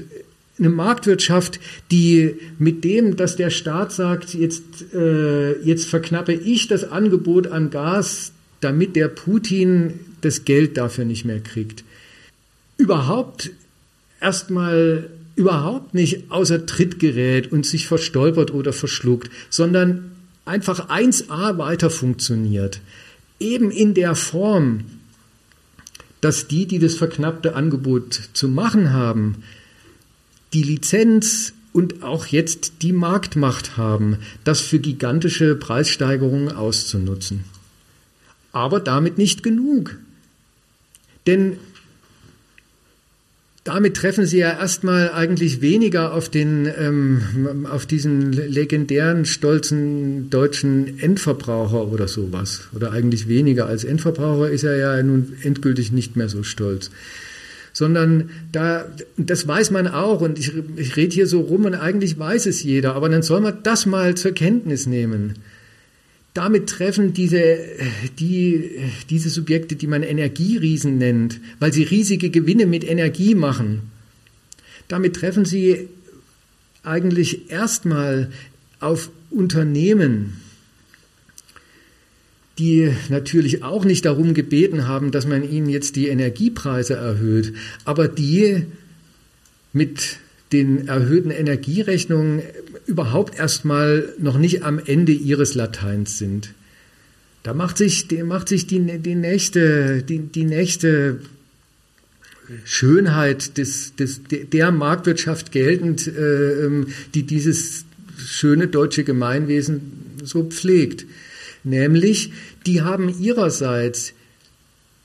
eine 0.58 0.68
Marktwirtschaft, 0.68 1.60
die 1.92 2.34
mit 2.58 2.82
dem, 2.82 3.16
dass 3.16 3.36
der 3.36 3.50
Staat 3.50 3.92
sagt, 3.92 4.34
jetzt, 4.34 4.92
äh, 4.92 5.60
jetzt 5.60 5.86
verknappe 5.86 6.32
ich 6.32 6.66
das 6.66 6.90
Angebot 6.90 7.46
an 7.46 7.70
Gas, 7.70 8.32
damit 8.60 8.96
der 8.96 9.06
Putin 9.06 10.00
das 10.22 10.44
Geld 10.44 10.76
dafür 10.76 11.04
nicht 11.04 11.24
mehr 11.24 11.38
kriegt, 11.38 11.84
überhaupt 12.78 13.50
erstmal 14.20 15.08
überhaupt 15.36 15.94
nicht 15.94 16.32
außer 16.32 16.66
Tritt 16.66 16.98
gerät 16.98 17.52
und 17.52 17.64
sich 17.64 17.86
verstolpert 17.86 18.52
oder 18.52 18.72
verschluckt, 18.72 19.30
sondern 19.50 20.17
einfach 20.48 20.88
1a 20.88 21.58
weiter 21.58 21.90
funktioniert. 21.90 22.80
Eben 23.38 23.70
in 23.70 23.94
der 23.94 24.14
Form, 24.14 24.84
dass 26.20 26.48
die, 26.48 26.66
die 26.66 26.78
das 26.78 26.96
verknappte 26.96 27.54
Angebot 27.54 28.30
zu 28.32 28.48
machen 28.48 28.92
haben, 28.92 29.44
die 30.52 30.62
Lizenz 30.62 31.52
und 31.72 32.02
auch 32.02 32.26
jetzt 32.26 32.82
die 32.82 32.92
Marktmacht 32.92 33.76
haben, 33.76 34.18
das 34.42 34.60
für 34.60 34.78
gigantische 34.78 35.54
Preissteigerungen 35.54 36.50
auszunutzen. 36.50 37.44
Aber 38.50 38.80
damit 38.80 39.18
nicht 39.18 39.42
genug. 39.42 39.96
Denn 41.26 41.58
damit 43.64 43.96
treffen 43.96 44.24
Sie 44.24 44.38
ja 44.38 44.50
erstmal 44.52 45.10
eigentlich 45.10 45.60
weniger 45.60 46.14
auf 46.14 46.28
den, 46.28 46.70
ähm, 46.78 47.66
auf 47.70 47.86
diesen 47.86 48.32
legendären, 48.32 49.24
stolzen 49.24 50.30
deutschen 50.30 50.98
Endverbraucher 50.98 51.88
oder 51.88 52.08
sowas. 52.08 52.68
Oder 52.74 52.92
eigentlich 52.92 53.28
weniger. 53.28 53.66
Als 53.66 53.84
Endverbraucher 53.84 54.50
ist 54.50 54.64
er 54.64 54.76
ja 54.76 55.02
nun 55.02 55.34
endgültig 55.42 55.92
nicht 55.92 56.16
mehr 56.16 56.28
so 56.28 56.42
stolz. 56.42 56.90
Sondern 57.72 58.30
da, 58.52 58.86
das 59.16 59.46
weiß 59.46 59.70
man 59.70 59.86
auch 59.86 60.20
und 60.20 60.38
ich, 60.38 60.52
ich 60.76 60.96
rede 60.96 61.14
hier 61.14 61.26
so 61.26 61.40
rum 61.40 61.64
und 61.64 61.74
eigentlich 61.74 62.18
weiß 62.18 62.46
es 62.46 62.62
jeder, 62.62 62.94
aber 62.94 63.08
dann 63.08 63.22
soll 63.22 63.40
man 63.40 63.58
das 63.62 63.86
mal 63.86 64.16
zur 64.16 64.32
Kenntnis 64.32 64.86
nehmen 64.86 65.34
damit 66.38 66.68
treffen 66.68 67.12
diese, 67.12 67.58
die, 68.20 68.70
diese 69.10 69.28
Subjekte, 69.28 69.74
die 69.74 69.88
man 69.88 70.04
Energieriesen 70.04 70.96
nennt, 70.96 71.40
weil 71.58 71.72
sie 71.72 71.82
riesige 71.82 72.30
Gewinne 72.30 72.64
mit 72.64 72.88
Energie 72.88 73.34
machen, 73.34 73.90
damit 74.86 75.16
treffen 75.16 75.44
sie 75.44 75.88
eigentlich 76.84 77.50
erstmal 77.50 78.30
auf 78.78 79.10
Unternehmen, 79.30 80.34
die 82.60 82.92
natürlich 83.08 83.64
auch 83.64 83.84
nicht 83.84 84.04
darum 84.04 84.32
gebeten 84.32 84.86
haben, 84.86 85.10
dass 85.10 85.26
man 85.26 85.42
ihnen 85.42 85.68
jetzt 85.68 85.96
die 85.96 86.06
Energiepreise 86.06 86.94
erhöht, 86.94 87.52
aber 87.84 88.06
die 88.06 88.64
mit 89.72 90.18
den 90.52 90.86
erhöhten 90.86 91.32
Energierechnungen 91.32 92.42
überhaupt 92.88 93.38
erstmal 93.38 94.12
noch 94.18 94.38
nicht 94.38 94.64
am 94.64 94.78
Ende 94.78 95.12
ihres 95.12 95.54
Lateins 95.54 96.18
sind. 96.18 96.54
Da 97.42 97.54
macht 97.54 97.78
sich, 97.78 98.08
macht 98.24 98.48
sich 98.48 98.66
die, 98.66 98.80
die, 98.98 99.14
nächste, 99.14 100.02
die, 100.02 100.18
die 100.18 100.44
nächste 100.44 101.20
Schönheit 102.64 103.58
des, 103.58 103.94
des, 103.94 104.22
der 104.30 104.72
Marktwirtschaft 104.72 105.52
geltend, 105.52 106.06
äh, 106.06 106.64
ähm, 106.64 106.86
die 107.14 107.24
dieses 107.24 107.84
schöne 108.16 108.68
deutsche 108.68 109.04
Gemeinwesen 109.04 109.92
so 110.24 110.44
pflegt. 110.44 111.06
Nämlich, 111.64 112.32
die 112.66 112.82
haben 112.82 113.14
ihrerseits 113.20 114.14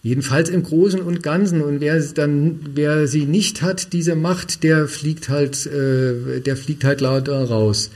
Jedenfalls 0.06 0.50
im 0.50 0.64
Großen 0.64 1.00
und 1.00 1.24
Ganzen. 1.24 1.62
Und 1.62 1.80
wer 1.80 1.98
dann, 2.00 2.60
wer 2.76 3.08
sie 3.08 3.26
nicht 3.26 3.62
hat, 3.62 3.94
diese 3.94 4.16
Macht, 4.16 4.64
der 4.64 4.90
fliegt 4.90 5.30
halt, 5.30 5.66
äh, 5.66 6.42
der 6.42 6.58
fliegt 6.58 6.84
halt 6.84 7.00
lauter 7.00 7.42
raus. 7.46 7.90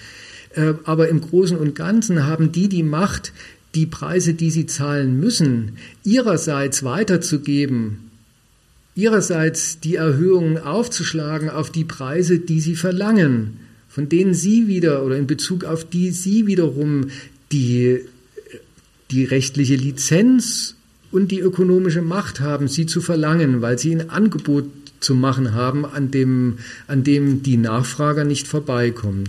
Äh, 0.55 0.75
aber 0.85 1.09
im 1.09 1.19
Großen 1.19 1.57
und 1.57 1.75
Ganzen 1.75 2.25
haben 2.25 2.53
die 2.53 2.69
die 2.69 2.83
Macht, 2.83 3.33
die 3.75 3.85
Preise, 3.85 4.33
die 4.33 4.51
sie 4.51 4.65
zahlen 4.65 5.19
müssen, 5.19 5.73
ihrerseits 6.05 6.85
weiterzugeben, 6.85 8.09
ihrerseits 8.95 9.81
die 9.81 9.95
Erhöhungen 9.95 10.57
aufzuschlagen 10.57 11.49
auf 11.49 11.71
die 11.71 11.83
Preise, 11.83 12.39
die 12.39 12.61
sie 12.61 12.77
verlangen, 12.77 13.59
von 13.89 14.07
denen 14.07 14.33
sie 14.33 14.69
wieder 14.69 15.03
oder 15.03 15.17
in 15.17 15.27
Bezug 15.27 15.65
auf 15.65 15.83
die 15.83 16.11
sie 16.11 16.47
wiederum 16.47 17.09
die, 17.51 17.99
die 19.11 19.25
rechtliche 19.25 19.75
Lizenz 19.75 20.76
und 21.11 21.31
die 21.31 21.39
ökonomische 21.39 22.01
Macht 22.01 22.39
haben, 22.39 22.67
sie 22.67 22.85
zu 22.85 23.01
verlangen, 23.01 23.61
weil 23.61 23.77
sie 23.77 23.93
ein 23.93 24.09
Angebot 24.09 24.65
zu 24.99 25.15
machen 25.15 25.53
haben, 25.53 25.85
an 25.85 26.11
dem, 26.11 26.57
an 26.87 27.03
dem 27.03 27.43
die 27.43 27.57
Nachfrager 27.57 28.23
nicht 28.23 28.47
vorbeikommen. 28.47 29.25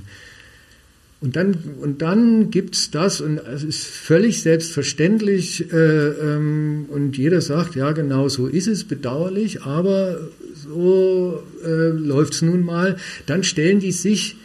Und 1.21 1.35
dann, 1.35 1.57
und 1.81 2.01
dann 2.01 2.51
gibt's 2.51 2.93
das, 2.93 3.21
und 3.21 3.39
es 3.39 3.65
ist 3.65 3.85
völlig 3.85 4.41
selbstverständlich, 4.43 5.73
äh, 5.73 5.77
ähm, 5.77 6.87
und 6.91 7.19
jeder 7.19 7.41
sagt, 7.41 7.75
ja, 7.75 7.91
genau 7.91 8.29
so 8.29 8.47
ist 8.47 8.69
es, 8.69 8.85
bedauerlich, 8.85 9.63
aber 9.63 10.29
so 10.55 11.43
äh, 11.65 11.89
läuft's 11.89 12.43
nun 12.43 12.65
mal. 12.65 12.97
Dann 13.27 13.43
stellen 13.43 13.81
die 13.81 13.91
sich 13.91 14.37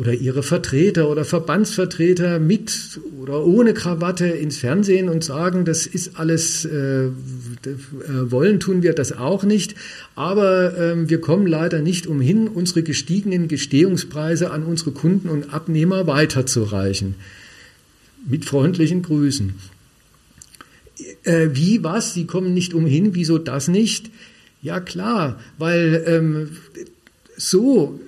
oder 0.00 0.14
ihre 0.14 0.42
Vertreter 0.42 1.10
oder 1.10 1.26
Verbandsvertreter 1.26 2.38
mit 2.38 2.98
oder 3.20 3.44
ohne 3.44 3.74
Krawatte 3.74 4.26
ins 4.26 4.56
Fernsehen 4.56 5.10
und 5.10 5.22
sagen, 5.22 5.66
das 5.66 5.86
ist 5.86 6.18
alles, 6.18 6.64
äh, 6.64 7.04
äh, 7.04 7.10
wollen 8.24 8.60
tun 8.60 8.82
wir 8.82 8.94
das 8.94 9.12
auch 9.12 9.44
nicht, 9.44 9.74
aber 10.14 10.78
äh, 10.78 11.08
wir 11.10 11.20
kommen 11.20 11.46
leider 11.46 11.82
nicht 11.82 12.06
umhin, 12.06 12.48
unsere 12.48 12.82
gestiegenen 12.82 13.46
Gestehungspreise 13.46 14.50
an 14.52 14.62
unsere 14.62 14.92
Kunden 14.92 15.28
und 15.28 15.52
Abnehmer 15.52 16.06
weiterzureichen. 16.06 17.16
Mit 18.26 18.46
freundlichen 18.46 19.02
Grüßen. 19.02 19.52
Äh, 21.24 21.48
wie 21.52 21.84
was? 21.84 22.14
Sie 22.14 22.24
kommen 22.24 22.54
nicht 22.54 22.72
umhin, 22.72 23.14
wieso 23.14 23.36
das 23.36 23.68
nicht? 23.68 24.10
Ja 24.62 24.80
klar, 24.80 25.38
weil 25.58 26.02
ähm, 26.06 26.56
so 27.36 28.00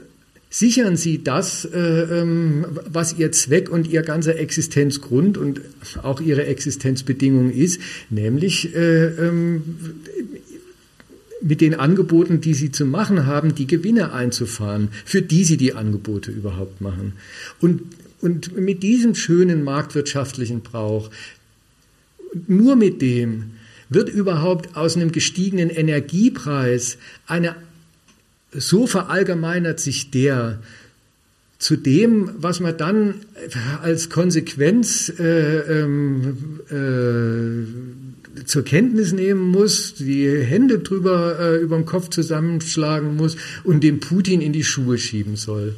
sichern 0.52 0.96
Sie 0.98 1.24
das, 1.24 1.64
äh, 1.64 1.78
ähm, 1.78 2.66
was 2.86 3.18
Ihr 3.18 3.32
Zweck 3.32 3.70
und 3.70 3.88
Ihr 3.88 4.02
ganzer 4.02 4.38
Existenzgrund 4.38 5.38
und 5.38 5.62
auch 6.02 6.20
Ihre 6.20 6.44
Existenzbedingung 6.44 7.50
ist, 7.50 7.80
nämlich 8.10 8.74
äh, 8.76 9.06
ähm, 9.06 9.62
mit 11.40 11.62
den 11.62 11.74
Angeboten, 11.74 12.42
die 12.42 12.52
Sie 12.52 12.70
zu 12.70 12.84
machen 12.84 13.24
haben, 13.24 13.54
die 13.54 13.66
Gewinne 13.66 14.12
einzufahren, 14.12 14.90
für 15.06 15.22
die 15.22 15.44
Sie 15.44 15.56
die 15.56 15.72
Angebote 15.72 16.30
überhaupt 16.30 16.82
machen. 16.82 17.14
Und, 17.58 17.80
und 18.20 18.54
mit 18.56 18.82
diesem 18.82 19.14
schönen 19.14 19.64
marktwirtschaftlichen 19.64 20.60
Brauch, 20.60 21.10
nur 22.46 22.76
mit 22.76 23.00
dem, 23.00 23.52
wird 23.88 24.10
überhaupt 24.10 24.76
aus 24.76 24.96
einem 24.96 25.12
gestiegenen 25.12 25.70
Energiepreis 25.70 26.98
eine 27.26 27.56
so 28.52 28.86
verallgemeinert 28.86 29.80
sich 29.80 30.10
der 30.10 30.58
zu 31.58 31.76
dem, 31.76 32.30
was 32.38 32.58
man 32.58 32.76
dann 32.76 33.14
als 33.82 34.10
Konsequenz 34.10 35.12
äh, 35.18 35.58
ähm, 35.60 36.60
äh, 36.68 38.44
zur 38.44 38.64
Kenntnis 38.64 39.12
nehmen 39.12 39.40
muss, 39.40 39.94
die 39.94 40.28
Hände 40.28 40.80
drüber 40.80 41.38
äh, 41.38 41.58
über 41.58 41.76
den 41.76 41.86
Kopf 41.86 42.08
zusammenschlagen 42.08 43.16
muss 43.16 43.36
und 43.62 43.84
den 43.84 44.00
Putin 44.00 44.40
in 44.40 44.52
die 44.52 44.64
Schuhe 44.64 44.98
schieben 44.98 45.36
soll 45.36 45.76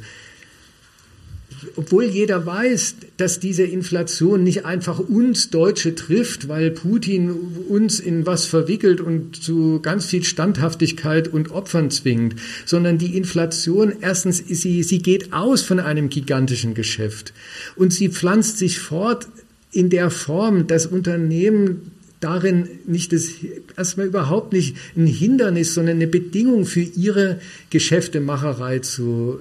obwohl 1.75 2.05
jeder 2.05 2.45
weiß, 2.45 2.95
dass 3.17 3.39
diese 3.39 3.63
Inflation 3.63 4.43
nicht 4.43 4.65
einfach 4.65 4.99
uns 4.99 5.49
Deutsche 5.49 5.95
trifft, 5.95 6.47
weil 6.47 6.71
Putin 6.71 7.31
uns 7.69 7.99
in 7.99 8.25
was 8.25 8.45
verwickelt 8.45 9.01
und 9.01 9.35
zu 9.35 9.79
ganz 9.81 10.05
viel 10.05 10.23
Standhaftigkeit 10.23 11.27
und 11.27 11.51
Opfern 11.51 11.91
zwingt, 11.91 12.35
sondern 12.65 12.97
die 12.97 13.17
Inflation, 13.17 13.93
erstens, 14.01 14.43
sie, 14.47 14.83
sie 14.83 14.99
geht 14.99 15.33
aus 15.33 15.61
von 15.61 15.79
einem 15.79 16.09
gigantischen 16.09 16.73
Geschäft. 16.73 17.33
Und 17.75 17.93
sie 17.93 18.09
pflanzt 18.09 18.57
sich 18.57 18.79
fort 18.79 19.27
in 19.71 19.89
der 19.89 20.09
Form, 20.09 20.67
dass 20.67 20.85
Unternehmen 20.85 21.91
darin 22.25 22.67
nicht 22.87 23.13
das, 23.13 23.29
erstmal 23.77 24.07
überhaupt 24.07 24.51
nicht 24.51 24.75
ein 24.97 25.05
Hindernis, 25.05 25.75
sondern 25.75 25.97
eine 25.97 26.07
Bedingung 26.07 26.65
für 26.65 26.81
ihre 26.81 27.39
Geschäftemacherei 27.69 28.79
zu 28.79 29.39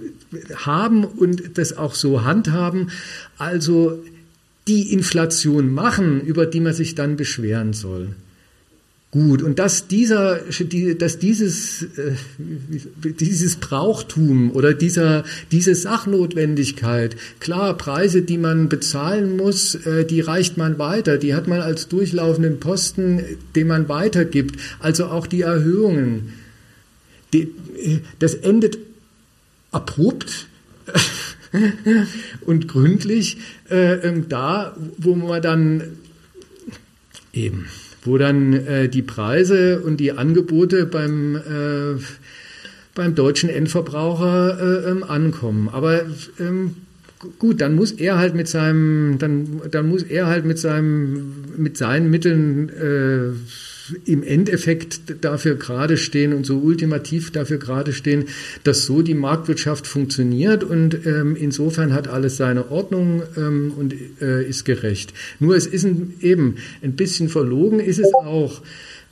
haben 0.55 1.05
und 1.05 1.57
das 1.57 1.77
auch 1.77 1.95
so 1.95 2.25
handhaben. 2.25 2.91
Also 3.39 4.05
die 4.69 4.93
Inflation 4.93 5.73
machen, 5.73 6.21
über 6.21 6.45
die 6.45 6.61
man 6.61 6.75
sich 6.75 6.95
dann 6.95 7.17
beschweren 7.17 7.73
soll 7.73 8.15
gut. 9.15 9.43
Und 9.43 9.61
dass 9.61 9.87
dieser, 9.87 10.41
dass 10.99 11.19
dieses, 11.21 11.83
äh, 11.83 12.17
dieses 13.21 13.57
Brauchtum 13.57 14.51
oder 14.51 14.75
dieser, 14.75 15.23
diese 15.53 15.77
Sachnotwendigkeit, 15.77 17.15
klar, 17.39 17.77
Preise, 17.77 18.23
die 18.23 18.39
man 18.39 18.69
bezahlen 18.69 19.37
muss, 19.37 19.77
äh, 19.77 20.05
die 20.05 20.21
reicht 20.21 20.57
man 20.57 20.81
weiter, 20.81 21.17
die 21.17 21.33
hat 21.33 21.47
man 21.47 21.61
als 21.61 21.87
durchlaufenden 21.87 22.59
Posten, 22.59 23.23
den 23.55 23.69
man 23.69 23.89
weitergibt. 23.89 24.57
Also 24.81 25.07
auch 25.07 25.29
die 25.29 25.43
Erhöhungen. 25.43 26.33
Die, 27.33 27.55
das 28.19 28.35
endet 28.35 28.79
abrupt 29.71 30.49
und 32.47 32.67
gründlich 32.67 33.37
äh, 33.71 33.95
ähm, 34.09 34.29
da, 34.29 34.77
wo 34.99 35.15
man 35.15 35.41
dann 35.41 35.83
eben 37.33 37.67
wo 38.05 38.19
dann 38.19 38.53
äh, 38.53 38.89
die 38.89 39.03
Preise 39.03 39.81
und 39.81 39.99
die 39.99 40.13
Angebote 40.13 40.87
beim, 40.87 41.37
äh, 41.37 42.01
beim 42.95 43.15
deutschen 43.15 43.49
Endverbraucher 43.49 44.59
äh, 44.61 44.91
ähm, 44.91 45.03
ankommen. 45.03 45.69
Aber 45.73 46.03
ähm, 46.39 46.77
gut, 47.39 47.61
dann 47.61 47.75
muss 47.75 47.93
er 47.93 48.19
halt 48.19 48.35
mit 48.35 48.47
seinem, 48.49 49.19
dann, 49.19 49.63
dann 49.71 49.89
muss 49.89 50.03
er 50.03 50.27
halt 50.27 50.45
mit 50.45 50.59
seinem, 50.59 51.35
mit 51.57 51.79
seinen 51.79 52.11
Mitteln 52.11 52.69
äh, 52.69 53.33
im 54.05 54.23
Endeffekt 54.23 55.25
dafür 55.25 55.57
gerade 55.57 55.97
stehen 55.97 56.33
und 56.33 56.45
so 56.47 56.59
ultimativ 56.59 57.31
dafür 57.33 57.59
gerade 57.59 57.93
stehen, 57.93 58.27
dass 58.63 58.85
so 58.85 59.03
die 59.03 59.15
Marktwirtschaft 59.15 59.87
funktioniert 59.87 60.65
und 60.65 61.07
ähm, 61.07 61.37
insofern 61.37 61.93
hat 61.93 62.09
alles 62.09 62.37
seine 62.37 62.71
Ordnung 62.71 63.23
ähm, 63.37 63.73
und 63.77 63.95
äh, 64.21 64.47
ist 64.49 64.65
gerecht. 64.65 65.13
Nur 65.39 65.55
es 65.55 65.67
ist 65.67 65.85
ein, 65.85 66.15
eben 66.21 66.57
ein 66.83 66.97
bisschen 66.97 67.29
verlogen 67.29 67.81
ist 67.81 67.99
es 67.99 68.13
auch. 68.15 68.63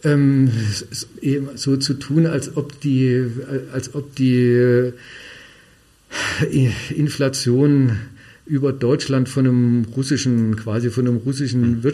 Ähm, 0.04 0.50
so 1.54 1.76
zu 1.76 1.94
tun, 1.94 2.26
als 2.26 2.56
ob 2.56 2.80
die, 2.80 3.24
als 3.72 3.94
ob 3.94 4.16
die 4.16 4.92
äh, 6.50 6.70
Inflation 6.96 7.98
über 8.44 8.72
Deutschland 8.72 9.28
von 9.28 9.46
einem 9.46 9.86
russischen, 9.96 10.56
quasi 10.56 10.90
von 10.90 11.06
einem 11.06 11.18
russischen 11.18 11.84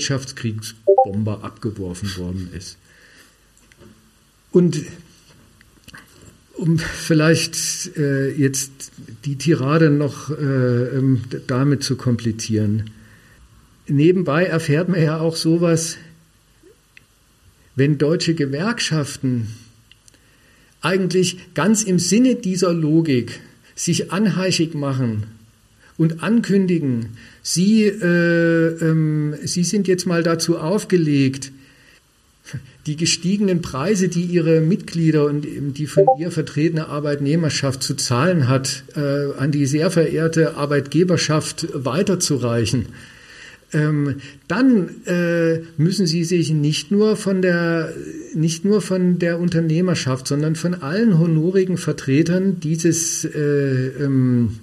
Wirtschaftskriegsbomber 1.08 1.44
abgeworfen 1.44 2.16
worden 2.16 2.50
ist. 2.56 2.76
Und 4.50 4.84
um 6.54 6.78
vielleicht 6.78 7.96
äh, 7.96 8.30
jetzt 8.30 8.90
die 9.24 9.36
Tirade 9.36 9.90
noch 9.90 10.30
äh, 10.30 10.34
ähm, 10.34 11.22
damit 11.46 11.84
zu 11.84 11.96
komplizieren. 11.96 12.90
Nebenbei 13.86 14.44
erfährt 14.44 14.88
man 14.88 15.00
ja 15.00 15.20
auch 15.20 15.36
sowas, 15.36 15.96
wenn 17.76 17.96
deutsche 17.96 18.34
Gewerkschaften 18.34 19.54
eigentlich 20.80 21.54
ganz 21.54 21.84
im 21.84 22.00
Sinne 22.00 22.34
dieser 22.34 22.72
Logik 22.72 23.40
sich 23.76 24.10
anheischig 24.10 24.74
machen 24.74 25.37
und 25.98 26.22
ankündigen, 26.22 27.10
Sie, 27.42 27.84
äh, 27.84 28.68
ähm, 28.80 29.34
Sie 29.42 29.64
sind 29.64 29.88
jetzt 29.88 30.06
mal 30.06 30.22
dazu 30.22 30.58
aufgelegt, 30.58 31.52
die 32.86 32.96
gestiegenen 32.96 33.60
Preise, 33.60 34.08
die 34.08 34.22
Ihre 34.22 34.62
Mitglieder 34.62 35.26
und 35.26 35.44
die 35.44 35.86
von 35.86 36.06
ihr 36.18 36.30
vertretene 36.30 36.88
Arbeitnehmerschaft 36.88 37.82
zu 37.82 37.94
zahlen 37.94 38.48
hat, 38.48 38.84
äh, 38.96 39.36
an 39.36 39.50
die 39.52 39.66
sehr 39.66 39.90
verehrte 39.90 40.56
Arbeitgeberschaft 40.56 41.68
weiterzureichen. 41.74 42.86
Ähm, 43.74 44.22
dann 44.46 45.04
äh, 45.04 45.60
müssen 45.76 46.06
Sie 46.06 46.24
sich 46.24 46.50
nicht 46.50 46.90
nur 46.90 47.16
von 47.16 47.42
der 47.42 47.92
nicht 48.34 48.64
nur 48.64 48.80
von 48.80 49.18
der 49.18 49.38
Unternehmerschaft, 49.38 50.26
sondern 50.26 50.56
von 50.56 50.74
allen 50.74 51.18
honorigen 51.18 51.76
Vertretern 51.76 52.60
dieses 52.60 53.26
äh, 53.26 53.88
ähm, 54.02 54.56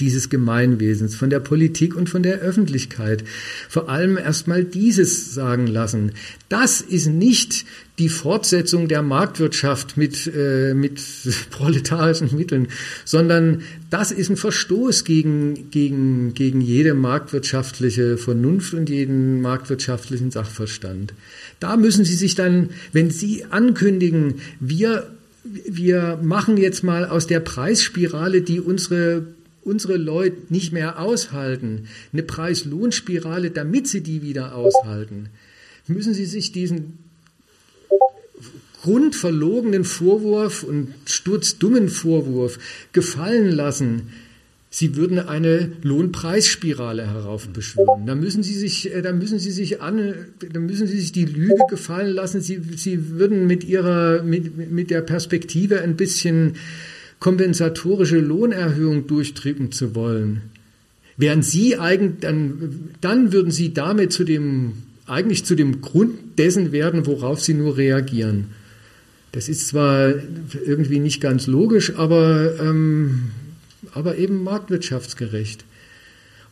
dieses 0.00 0.28
Gemeinwesens, 0.28 1.14
von 1.14 1.30
der 1.30 1.40
Politik 1.40 1.94
und 1.94 2.08
von 2.08 2.22
der 2.22 2.38
Öffentlichkeit. 2.38 3.24
Vor 3.68 3.88
allem 3.88 4.16
erstmal 4.16 4.64
dieses 4.64 5.34
sagen 5.34 5.66
lassen. 5.66 6.12
Das 6.48 6.80
ist 6.80 7.06
nicht 7.06 7.64
die 7.98 8.08
Fortsetzung 8.08 8.88
der 8.88 9.02
Marktwirtschaft 9.02 9.96
mit, 9.96 10.30
äh, 10.34 10.74
mit 10.74 11.00
proletarischen 11.50 12.34
Mitteln, 12.34 12.68
sondern 13.04 13.62
das 13.90 14.10
ist 14.10 14.30
ein 14.30 14.36
Verstoß 14.36 15.04
gegen, 15.04 15.70
gegen, 15.70 16.34
gegen 16.34 16.60
jede 16.60 16.94
marktwirtschaftliche 16.94 18.16
Vernunft 18.16 18.74
und 18.74 18.88
jeden 18.88 19.42
marktwirtschaftlichen 19.42 20.30
Sachverstand. 20.30 21.12
Da 21.60 21.76
müssen 21.76 22.04
Sie 22.04 22.16
sich 22.16 22.34
dann, 22.34 22.70
wenn 22.92 23.10
Sie 23.10 23.44
ankündigen, 23.44 24.36
wir 24.58 25.10
wir 25.42 26.18
machen 26.22 26.56
jetzt 26.58 26.84
mal 26.84 27.06
aus 27.06 27.26
der 27.26 27.40
Preisspirale, 27.40 28.42
die 28.42 28.60
unsere 28.60 29.26
unsere 29.62 29.96
Leute 29.96 30.36
nicht 30.48 30.72
mehr 30.72 30.98
aushalten, 30.98 31.88
eine 32.12 32.22
Preis-Lohn-Spirale, 32.22 33.50
damit 33.50 33.88
sie 33.88 34.02
die 34.02 34.22
wieder 34.22 34.54
aushalten, 34.54 35.28
müssen 35.86 36.14
sie 36.14 36.26
sich 36.26 36.52
diesen 36.52 36.98
grundverlogenen 38.82 39.84
Vorwurf 39.84 40.62
und 40.62 40.94
sturzdummen 41.04 41.88
Vorwurf 41.88 42.58
gefallen 42.92 43.50
lassen, 43.50 44.10
Sie 44.72 44.94
würden 44.94 45.18
eine 45.18 45.72
Lohnpreisspirale 45.82 47.04
heraufbeschwören. 47.04 48.06
Da 48.06 48.14
müssen 48.14 48.44
Sie 48.44 48.54
sich, 48.54 48.94
äh, 48.94 49.02
da 49.02 49.12
müssen 49.12 49.40
Sie 49.40 49.50
sich 49.50 49.82
an, 49.82 50.14
da 50.38 50.60
müssen 50.60 50.86
Sie 50.86 51.00
sich 51.00 51.10
die 51.10 51.24
Lüge 51.24 51.64
gefallen 51.68 52.14
lassen. 52.14 52.40
Sie, 52.40 52.60
Sie 52.76 53.10
würden 53.10 53.48
mit 53.48 53.64
Ihrer, 53.64 54.22
mit, 54.22 54.70
mit 54.70 54.90
der 54.90 55.00
Perspektive 55.00 55.80
ein 55.80 55.96
bisschen 55.96 56.54
kompensatorische 57.20 58.18
Lohnerhöhung 58.18 59.06
durchdrücken 59.06 59.72
zu 59.72 59.94
wollen. 59.94 60.42
Während 61.16 61.44
Sie 61.44 61.76
eigentlich, 61.76 62.20
dann, 62.20 62.90
dann 63.00 63.32
würden 63.32 63.52
Sie 63.52 63.72
damit 63.72 64.12
zu 64.12 64.24
dem, 64.24 64.72
eigentlich 65.06 65.44
zu 65.44 65.54
dem 65.54 65.80
Grund 65.80 66.38
dessen 66.38 66.72
werden, 66.72 67.06
worauf 67.06 67.40
Sie 67.40 67.54
nur 67.54 67.76
reagieren. 67.76 68.46
Das 69.32 69.48
ist 69.48 69.68
zwar 69.68 70.12
irgendwie 70.66 70.98
nicht 70.98 71.20
ganz 71.20 71.46
logisch, 71.46 71.94
aber 71.96 72.58
ähm, 72.58 73.30
aber 73.92 74.16
eben 74.16 74.42
marktwirtschaftsgerecht. 74.42 75.64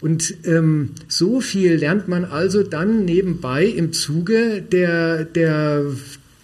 Und 0.00 0.34
ähm, 0.44 0.90
so 1.08 1.40
viel 1.40 1.74
lernt 1.74 2.08
man 2.08 2.24
also 2.24 2.62
dann 2.62 3.04
nebenbei 3.04 3.64
im 3.64 3.92
Zuge 3.92 4.62
der, 4.62 5.24
der, 5.24 5.86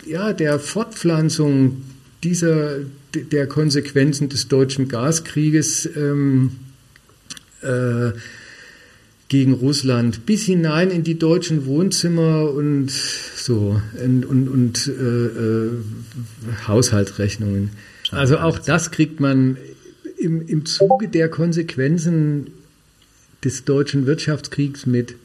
ja, 0.07 0.33
der 0.33 0.59
Fortpflanzung 0.59 1.83
dieser, 2.25 2.79
der 3.15 3.47
Konsequenzen 3.47 4.29
des 4.29 4.49
deutschen 4.49 4.89
Gaskrieges 4.89 5.89
ähm, 5.97 6.53
äh, 7.63 8.13
gegen 9.29 9.55
Russland 9.55 10.27
bis 10.27 10.45
hinein 10.45 10.91
in 10.91 11.03
die 11.03 11.19
deutschen 11.19 11.67
Wohnzimmer 11.67 12.51
und 12.51 12.91
so 12.91 13.81
und, 14.05 14.25
und, 14.25 14.49
und 14.49 14.87
äh, 14.87 14.93
äh, 14.93 15.71
Haushaltsrechnungen. 16.69 17.71
Also 18.11 18.39
auch 18.39 18.59
das 18.59 18.91
kriegt 18.91 19.21
man 19.21 19.57
im, 20.19 20.47
im 20.47 20.67
Zuge 20.67 21.09
der 21.09 21.29
Konsequenzen 21.29 22.49
des 23.45 23.65
deutschen 23.65 24.07
Wirtschaftskriegs 24.07 24.87
mit, 24.87 25.17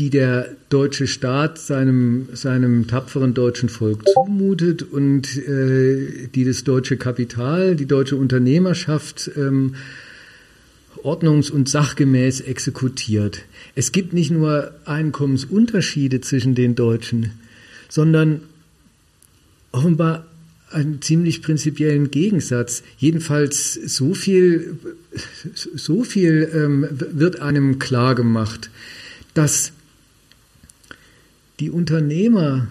die 0.00 0.08
der 0.08 0.48
deutsche 0.70 1.06
Staat 1.06 1.58
seinem, 1.58 2.28
seinem 2.32 2.86
tapferen 2.86 3.34
deutschen 3.34 3.68
Volk 3.68 4.08
zumutet 4.08 4.82
und 4.82 5.36
äh, 5.36 6.28
die 6.34 6.44
das 6.44 6.64
deutsche 6.64 6.96
Kapital, 6.96 7.76
die 7.76 7.84
deutsche 7.84 8.16
Unternehmerschaft 8.16 9.30
ähm, 9.36 9.74
ordnungs- 11.02 11.50
und 11.50 11.68
sachgemäß 11.68 12.40
exekutiert. 12.40 13.42
Es 13.74 13.92
gibt 13.92 14.14
nicht 14.14 14.30
nur 14.30 14.72
Einkommensunterschiede 14.86 16.22
zwischen 16.22 16.54
den 16.54 16.74
Deutschen, 16.74 17.32
sondern 17.90 18.40
offenbar 19.70 20.26
einen 20.70 21.02
ziemlich 21.02 21.42
prinzipiellen 21.42 22.10
Gegensatz. 22.10 22.82
Jedenfalls 22.96 23.74
so 23.74 24.14
viel, 24.14 24.78
so 25.54 26.04
viel 26.04 26.50
ähm, 26.54 26.86
wird 26.90 27.40
einem 27.40 27.78
klar 27.78 28.14
gemacht, 28.14 28.70
dass 29.34 29.72
die 31.60 31.70
Unternehmer 31.70 32.68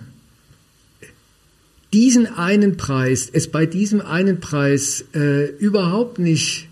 diesen 1.94 2.28
einen 2.28 2.78
Preis, 2.78 3.30
es 3.32 3.48
bei 3.48 3.66
diesem 3.66 4.02
einen 4.02 4.40
Preis 4.40 5.06
äh, 5.16 5.46
überhaupt 5.58 6.20
nicht 6.20 6.68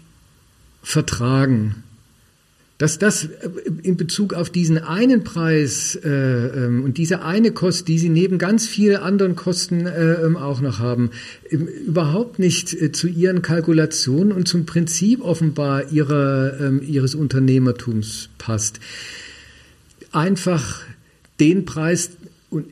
vertragen 0.84 1.84
dass 2.78 3.00
das 3.00 3.26
äh, 3.26 3.30
in 3.84 3.98
Bezug 3.98 4.34
auf 4.34 4.50
diesen 4.50 4.78
einen 4.78 5.24
Preis 5.24 5.96
äh, 5.96 6.10
ähm, 6.10 6.84
und 6.84 6.98
diese 6.98 7.24
eine 7.24 7.52
Kost, 7.52 7.88
die 7.88 7.98
sie 7.98 8.10
neben 8.10 8.38
ganz 8.38 8.68
vielen 8.68 8.98
anderen 8.98 9.36
Kosten 9.36 9.86
äh, 9.86 10.14
ähm, 10.14 10.38
auch 10.38 10.62
noch 10.62 10.80
haben, 10.80 11.12
überhaupt 11.50 12.40
nicht 12.40 12.74
äh, 12.74 12.92
zu 12.92 13.08
ihren 13.08 13.42
Kalkulationen 13.42 14.32
und 14.32 14.48
zum 14.48 14.66
Prinzip 14.66 15.22
offenbar 15.22 15.92
ihrer, 15.92 16.60
ähm, 16.60 16.82
ihres 16.82 17.16
Unternehmertums 17.16 18.30
passt. 18.38 18.80
Einfach 20.12 20.82
den 21.40 21.66
Preis 21.66 22.12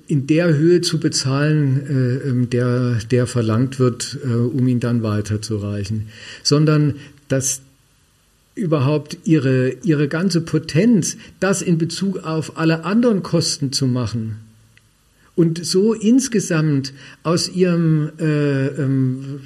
in 0.07 0.25
der 0.27 0.55
Höhe 0.55 0.81
zu 0.81 0.99
bezahlen, 0.99 1.85
äh, 1.87 2.29
ähm, 2.29 2.49
der, 2.49 2.99
der 3.11 3.27
verlangt 3.27 3.77
wird, 3.79 4.17
äh, 4.23 4.27
um 4.27 4.67
ihn 4.67 4.79
dann 4.79 5.03
weiterzureichen, 5.03 6.07
sondern 6.43 6.95
dass 7.27 7.61
überhaupt 8.55 9.17
ihre, 9.25 9.71
ihre 9.83 10.07
ganze 10.07 10.39
Potenz, 10.39 11.17
das 11.41 11.61
in 11.61 11.77
Bezug 11.77 12.19
auf 12.19 12.57
alle 12.57 12.85
anderen 12.85 13.21
Kosten 13.21 13.73
zu 13.73 13.85
machen 13.85 14.37
und 15.35 15.63
so 15.63 15.93
insgesamt 15.93 16.93
aus 17.23 17.49
ihrem, 17.49 18.11
äh, 18.17 18.67
ähm, 18.67 19.41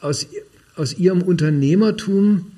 aus, 0.00 0.26
aus 0.76 0.98
ihrem 0.98 1.22
Unternehmertum 1.22 2.49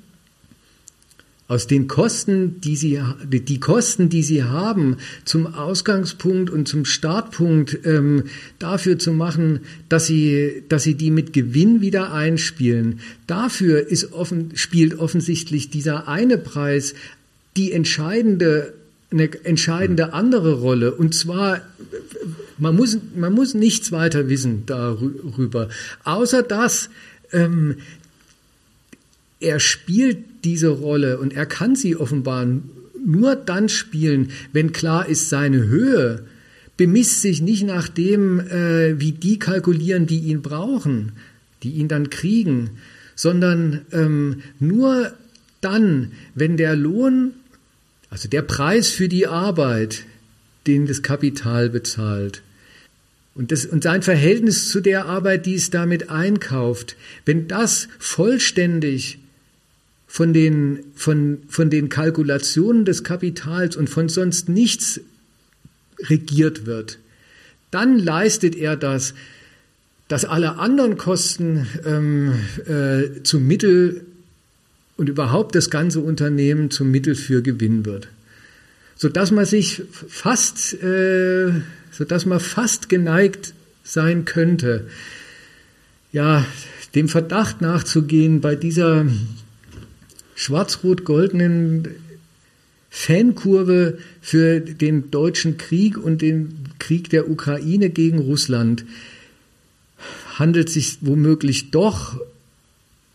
aus 1.53 1.67
den 1.67 1.87
Kosten, 1.87 2.59
die 2.61 2.75
sie, 2.75 2.99
die 3.29 3.59
Kosten, 3.59 4.09
die 4.09 4.23
sie 4.23 4.43
haben, 4.43 4.97
zum 5.23 5.53
Ausgangspunkt 5.53 6.49
und 6.49 6.67
zum 6.67 6.83
Startpunkt 6.83 7.77
ähm, 7.85 8.23
dafür 8.57 8.97
zu 8.97 9.13
machen, 9.13 9.59
dass 9.87 10.07
sie, 10.07 10.63
dass 10.67 10.81
sie 10.81 10.95
die 10.95 11.11
mit 11.11 11.31
Gewinn 11.31 11.79
wieder 11.79 12.11
einspielen. 12.11 13.01
Dafür 13.27 13.87
ist 13.87 14.13
offen, 14.13 14.49
spielt 14.55 14.97
offensichtlich 14.97 15.69
dieser 15.69 16.07
eine 16.07 16.39
Preis 16.39 16.95
die 17.55 17.71
entscheidende 17.71 18.73
eine 19.11 19.29
entscheidende 19.45 20.11
andere 20.13 20.53
Rolle. 20.53 20.91
Und 20.91 21.13
zwar, 21.13 21.61
man 22.57 22.75
muss, 22.75 22.97
man 23.15 23.31
muss 23.31 23.53
nichts 23.53 23.91
weiter 23.91 24.27
wissen 24.27 24.63
darüber, 24.65 25.69
außer 26.03 26.41
dass 26.41 26.89
ähm, 27.31 27.75
er 29.43 29.59
spielt 29.59 30.17
diese 30.43 30.69
Rolle 30.69 31.19
und 31.19 31.33
er 31.33 31.45
kann 31.45 31.75
sie 31.75 31.95
offenbar 31.95 32.47
nur 33.05 33.35
dann 33.35 33.69
spielen, 33.69 34.31
wenn 34.51 34.71
klar 34.71 35.07
ist, 35.07 35.29
seine 35.29 35.67
Höhe 35.67 36.25
bemisst 36.77 37.21
sich 37.21 37.41
nicht 37.41 37.63
nach 37.63 37.87
dem, 37.87 38.39
äh, 38.39 38.99
wie 38.99 39.11
die 39.11 39.39
kalkulieren, 39.39 40.07
die 40.07 40.19
ihn 40.19 40.41
brauchen, 40.41 41.11
die 41.61 41.71
ihn 41.71 41.87
dann 41.87 42.09
kriegen, 42.09 42.71
sondern 43.15 43.81
ähm, 43.91 44.41
nur 44.59 45.13
dann, 45.61 46.13
wenn 46.33 46.57
der 46.57 46.75
Lohn, 46.75 47.31
also 48.09 48.27
der 48.27 48.41
Preis 48.41 48.89
für 48.89 49.07
die 49.07 49.27
Arbeit, 49.27 50.03
den 50.65 50.87
das 50.87 51.03
Kapital 51.03 51.69
bezahlt, 51.69 52.41
und, 53.35 53.51
das, 53.51 53.65
und 53.65 53.83
sein 53.83 54.03
Verhältnis 54.03 54.69
zu 54.69 54.79
der 54.79 55.05
Arbeit, 55.05 55.47
die 55.47 55.55
es 55.55 55.71
damit 55.71 56.09
einkauft, 56.09 56.95
wenn 57.25 57.47
das 57.47 57.87
vollständig 57.97 59.19
von 60.13 60.31
den, 60.31 60.83
von, 60.93 61.39
von 61.47 61.71
den 61.71 61.89
Kalkulationen 61.89 62.85
des 62.85 63.03
Kapitals 63.03 63.75
und 63.75 63.89
von 63.89 64.09
sonst 64.09 64.47
nichts 64.47 65.01
regiert 66.07 66.67
wird, 66.67 66.99
dann 67.71 67.97
leistet 67.97 68.55
er 68.55 68.77
das, 68.77 69.15
dass 70.09 70.23
alle 70.23 70.59
anderen 70.59 70.97
Kosten 70.97 71.65
ähm, 71.83 72.33
äh, 72.67 73.23
zum 73.23 73.47
Mittel 73.47 74.05
und 74.97 75.09
überhaupt 75.09 75.55
das 75.55 75.71
ganze 75.71 75.99
Unternehmen 75.99 76.69
zum 76.69 76.91
Mittel 76.91 77.15
für 77.15 77.41
Gewinn 77.41 77.83
wird. 77.83 78.07
Sodass 78.95 79.31
man 79.31 79.45
sich 79.45 79.81
fast, 80.07 80.75
äh, 80.83 81.53
sodass 81.89 82.27
man 82.27 82.39
fast 82.39 82.87
geneigt 82.87 83.55
sein 83.83 84.25
könnte, 84.25 84.85
ja, 86.11 86.45
dem 86.93 87.09
Verdacht 87.09 87.61
nachzugehen, 87.61 88.41
bei 88.41 88.55
dieser 88.55 89.07
schwarz-rot-goldenen 90.35 91.87
Fankurve 92.89 93.97
für 94.21 94.59
den 94.59 95.09
deutschen 95.09 95.57
Krieg 95.57 95.97
und 95.97 96.21
den 96.21 96.59
Krieg 96.79 97.09
der 97.09 97.29
Ukraine 97.29 97.89
gegen 97.89 98.19
Russland 98.19 98.85
handelt 100.37 100.69
sich 100.69 100.99
womöglich 101.01 101.71
doch 101.71 102.19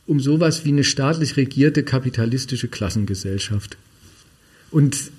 um 0.07 0.21
sowas 0.21 0.64
wie 0.64 0.71
eine 0.71 0.85
staatlich 0.85 1.37
regierte 1.37 1.83
kapitalistische 1.83 2.69
Klassengesellschaft. 2.69 3.77
Und 4.71 5.11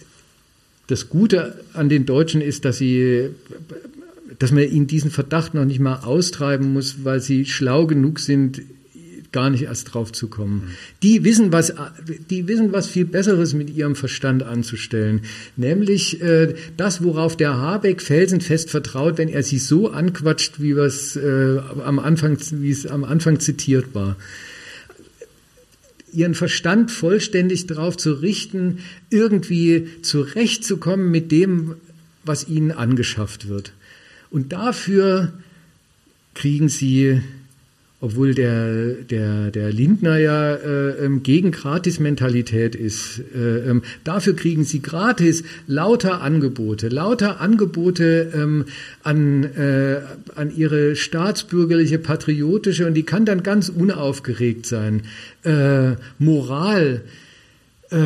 das 0.88 1.10
Gute 1.10 1.64
an 1.74 1.88
den 1.88 2.06
Deutschen 2.06 2.42
ist, 2.42 2.66
dass 2.66 2.80
sie, 2.80 3.30
dass 4.40 4.52
man 4.52 4.64
ihnen 4.64 4.88
diesen 4.88 5.12
Verdacht 5.12 5.54
noch 5.54 5.66
nicht 5.66 5.80
mal 5.80 5.98
austreiben 5.98 6.74
muss, 6.74 7.04
weil 7.04 7.22
sie 7.22 7.46
schlau 7.46 7.86
genug 7.86 8.20
sind, 8.20 8.62
gar 9.32 9.50
nicht 9.50 9.64
erst 9.64 9.94
drauf 9.94 10.12
zu 10.12 10.28
kommen. 10.28 10.56
Mhm. 10.56 10.70
Die 11.04 11.24
wissen 11.24 11.52
was, 11.52 11.74
die 12.30 12.48
wissen 12.48 12.72
was 12.74 12.88
viel 12.88 13.06
Besseres 13.06 13.54
mit 13.54 13.70
ihrem 13.70 13.96
Verstand 13.96 14.44
anzustellen. 14.44 15.22
Nämlich 15.56 16.22
äh, 16.22 16.56
das, 16.78 17.04
worauf 17.04 17.38
der 17.38 17.58
Habeck 17.58 18.02
felsenfest 18.02 18.70
vertraut, 18.70 19.18
wenn 19.18 19.30
er 19.30 19.44
sie 19.44 19.60
so 19.60 19.92
anquatscht, 19.92 20.62
wie 20.62 20.72
es 20.72 21.16
äh, 21.16 21.60
am 21.86 22.00
Anfang, 22.00 22.38
wie 22.52 22.72
es 22.72 22.88
am 22.88 23.04
Anfang 23.04 23.40
zitiert 23.40 23.94
war 23.94 24.18
ihren 26.12 26.34
Verstand 26.34 26.92
vollständig 26.92 27.68
darauf 27.68 27.98
zu 27.98 28.14
richten, 28.14 28.80
irgendwie 29.10 29.88
zurechtzukommen 30.02 31.12
mit 31.12 31.32
dem, 31.32 31.76
was 32.24 32.48
ihnen 32.48 32.72
angeschafft 32.72 33.48
wird. 33.48 33.74
Und 34.32 34.54
dafür 34.54 35.34
kriegen 36.34 36.70
sie 36.70 37.22
obwohl 38.02 38.34
der, 38.34 38.94
der, 38.94 39.52
der 39.52 39.74
Lindner 39.74 40.18
ja 40.18 40.56
äh, 40.56 41.06
ähm, 41.06 41.22
gegen 41.22 41.52
Gratis-Mentalität 41.52 42.74
ist. 42.76 43.22
Äh, 43.36 43.70
ähm, 43.70 43.82
dafür 44.06 44.36
kriegen 44.36 44.64
sie 44.64 44.82
gratis 44.82 45.44
lauter 45.68 46.22
Angebote, 46.22 46.88
lauter 46.88 47.42
Angebote 47.42 48.32
ähm, 48.34 48.66
an, 49.04 49.44
äh, 49.44 50.02
an 50.36 50.56
ihre 50.56 50.96
staatsbürgerliche, 50.96 52.00
patriotische, 52.00 52.88
und 52.88 52.94
die 52.94 53.04
kann 53.04 53.26
dann 53.26 53.44
ganz 53.44 53.68
unaufgeregt 53.68 54.66
sein, 54.66 55.02
äh, 55.44 55.96
Moral, 56.20 57.02
äh, 57.92 57.98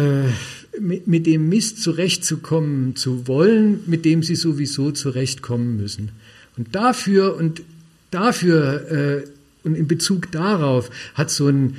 mit, 0.79 1.07
mit 1.07 1.27
dem 1.27 1.49
Mist 1.49 1.83
zurechtzukommen 1.83 2.95
zu 2.95 3.27
wollen, 3.27 3.81
mit 3.85 4.05
dem 4.05 4.23
sie 4.23 4.35
sowieso 4.35 4.91
zurechtkommen 4.91 5.77
müssen. 5.77 6.09
Und 6.57 6.73
dafür 6.73 7.35
und 7.35 7.61
dafür 8.09 8.91
äh, 8.91 9.23
und 9.63 9.75
in 9.75 9.87
Bezug 9.87 10.31
darauf 10.31 10.89
hat 11.15 11.29
so 11.29 11.47
ein 11.47 11.75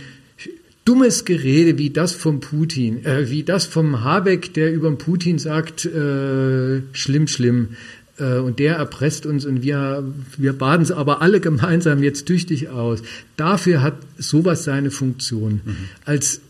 dummes 0.85 1.25
Gerede 1.25 1.79
wie 1.79 1.91
das 1.91 2.13
vom 2.13 2.41
Putin, 2.41 3.05
äh, 3.05 3.31
wie 3.31 3.43
das 3.43 3.67
vom 3.67 4.05
Habeck, 4.05 4.53
der 4.55 4.73
über 4.73 4.89
den 4.89 4.99
Putin 4.99 5.39
sagt, 5.39 5.85
äh, 5.87 6.83
schlimm, 6.93 7.27
schlimm. 7.27 7.71
Äh, 8.19 8.39
und 8.39 8.59
der 8.59 8.77
erpresst 8.77 9.27
uns 9.27 9.45
und 9.45 9.63
wir, 9.63 10.05
wir 10.37 10.53
baden 10.53 10.83
es 10.83 10.91
aber 10.91 11.23
alle 11.23 11.41
gemeinsam 11.41 12.03
jetzt 12.03 12.27
tüchtig 12.27 12.69
aus. 12.69 13.03
Dafür 13.37 13.83
hat 13.83 13.97
sowas 14.19 14.65
seine 14.65 14.91
Funktion. 14.91 15.61
Mhm. 15.65 15.77
Als 16.05 16.41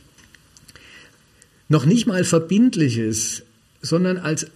noch 1.68 1.86
nicht 1.86 2.06
mal 2.06 2.24
verbindliches, 2.24 3.42
sondern 3.80 4.18
als 4.18 4.48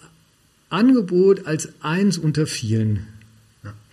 Angebot, 0.70 1.47
als 1.47 1.70
eins 1.81 2.18
unter 2.18 2.47
vielen. 2.47 3.07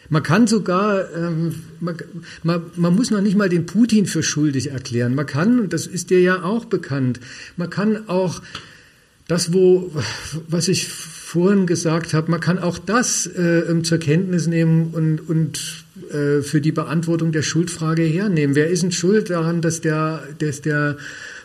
Man 0.09 0.23
kann 0.23 0.47
sogar, 0.47 1.13
ähm, 1.15 1.55
man, 1.79 1.97
man, 2.43 2.61
man, 2.75 2.95
muss 2.95 3.11
noch 3.11 3.21
nicht 3.21 3.37
mal 3.37 3.49
den 3.49 3.65
Putin 3.65 4.05
für 4.05 4.23
schuldig 4.23 4.71
erklären. 4.71 5.15
Man 5.15 5.25
kann, 5.25 5.59
und 5.59 5.73
das 5.73 5.87
ist 5.87 6.09
dir 6.09 6.21
ja 6.21 6.43
auch 6.43 6.65
bekannt, 6.65 7.19
man 7.57 7.69
kann 7.69 8.07
auch 8.07 8.41
das, 9.27 9.53
wo, 9.53 9.91
was 10.47 10.67
ich 10.67 10.87
vorhin 10.87 11.65
gesagt 11.65 12.13
habe, 12.13 12.29
man 12.29 12.39
kann 12.39 12.59
auch 12.59 12.77
das 12.77 13.25
äh, 13.25 13.81
zur 13.81 13.97
Kenntnis 13.97 14.47
nehmen 14.47 14.91
und, 14.93 15.27
und 15.27 15.85
äh, 16.11 16.41
für 16.41 16.61
die 16.61 16.71
Beantwortung 16.71 17.31
der 17.31 17.41
Schuldfrage 17.41 18.03
hernehmen. 18.03 18.55
Wer 18.55 18.69
ist 18.69 18.83
denn 18.83 18.91
schuld 18.91 19.31
daran, 19.31 19.61
dass 19.61 19.81
der, 19.81 20.23
dass 20.37 20.61
der 20.61 20.97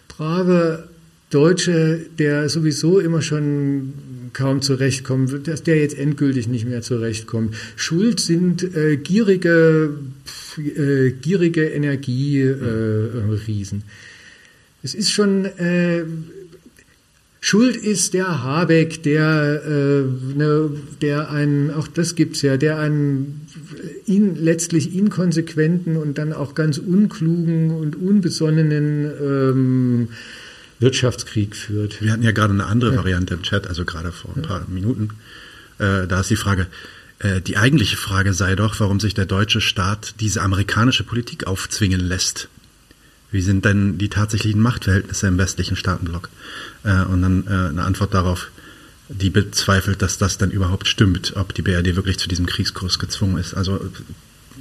brave 0.08 0.88
Deutsche, 1.30 2.06
der 2.18 2.48
sowieso 2.48 2.98
immer 2.98 3.22
schon 3.22 3.94
kaum 4.32 4.62
zurechtkommt, 4.62 5.46
dass 5.46 5.62
der 5.62 5.78
jetzt 5.78 5.98
endgültig 5.98 6.48
nicht 6.48 6.66
mehr 6.66 6.82
zurechtkommt. 6.82 7.54
Schuld 7.76 8.20
sind 8.20 8.76
äh, 8.76 8.96
gierige, 8.96 9.94
äh, 10.58 11.10
gierige 11.10 11.66
Energieriesen. 11.66 13.82
Es 14.82 14.94
ist 14.94 15.10
schon 15.10 15.44
äh, 15.44 16.04
Schuld 17.42 17.76
ist 17.76 18.12
der 18.12 18.42
Habeck, 18.42 19.02
der, 19.02 19.62
äh, 19.64 20.36
ne, 20.36 20.70
der 21.00 21.30
einen, 21.30 21.70
auch 21.70 21.88
das 21.88 22.14
gibt's 22.14 22.42
ja, 22.42 22.58
der 22.58 22.78
einen 22.78 23.46
ihn, 24.04 24.36
letztlich 24.36 24.94
inkonsequenten 24.94 25.96
und 25.96 26.18
dann 26.18 26.34
auch 26.34 26.54
ganz 26.54 26.76
unklugen 26.76 27.70
und 27.70 27.96
unbesonnenen 27.96 29.10
ähm, 29.22 30.08
Wirtschaftskrieg 30.80 31.54
führt. 31.54 32.02
Wir 32.02 32.12
hatten 32.12 32.22
ja 32.22 32.32
gerade 32.32 32.52
eine 32.52 32.66
andere 32.66 32.96
Variante 32.96 33.34
im 33.34 33.42
Chat, 33.42 33.66
also 33.66 33.84
gerade 33.84 34.12
vor 34.12 34.34
ein 34.36 34.42
paar 34.42 34.64
Minuten. 34.68 35.10
Äh, 35.78 36.06
da 36.06 36.20
ist 36.20 36.30
die 36.30 36.36
Frage, 36.36 36.66
äh, 37.20 37.40
die 37.40 37.56
eigentliche 37.56 37.96
Frage 37.96 38.32
sei 38.32 38.56
doch, 38.56 38.80
warum 38.80 38.98
sich 38.98 39.14
der 39.14 39.26
deutsche 39.26 39.60
Staat 39.60 40.14
diese 40.20 40.42
amerikanische 40.42 41.04
Politik 41.04 41.46
aufzwingen 41.46 42.00
lässt. 42.00 42.48
Wie 43.30 43.42
sind 43.42 43.64
denn 43.64 43.98
die 43.98 44.08
tatsächlichen 44.08 44.60
Machtverhältnisse 44.60 45.28
im 45.28 45.38
westlichen 45.38 45.76
Staatenblock? 45.76 46.30
Äh, 46.82 47.04
und 47.04 47.22
dann 47.22 47.46
äh, 47.46 47.68
eine 47.68 47.82
Antwort 47.82 48.14
darauf, 48.14 48.50
die 49.08 49.30
bezweifelt, 49.30 50.02
dass 50.02 50.18
das 50.18 50.38
dann 50.38 50.50
überhaupt 50.50 50.88
stimmt, 50.88 51.34
ob 51.36 51.54
die 51.54 51.62
BRD 51.62 51.96
wirklich 51.96 52.18
zu 52.18 52.28
diesem 52.28 52.46
Kriegskurs 52.46 52.98
gezwungen 52.98 53.38
ist. 53.38 53.54
Also 53.54 53.76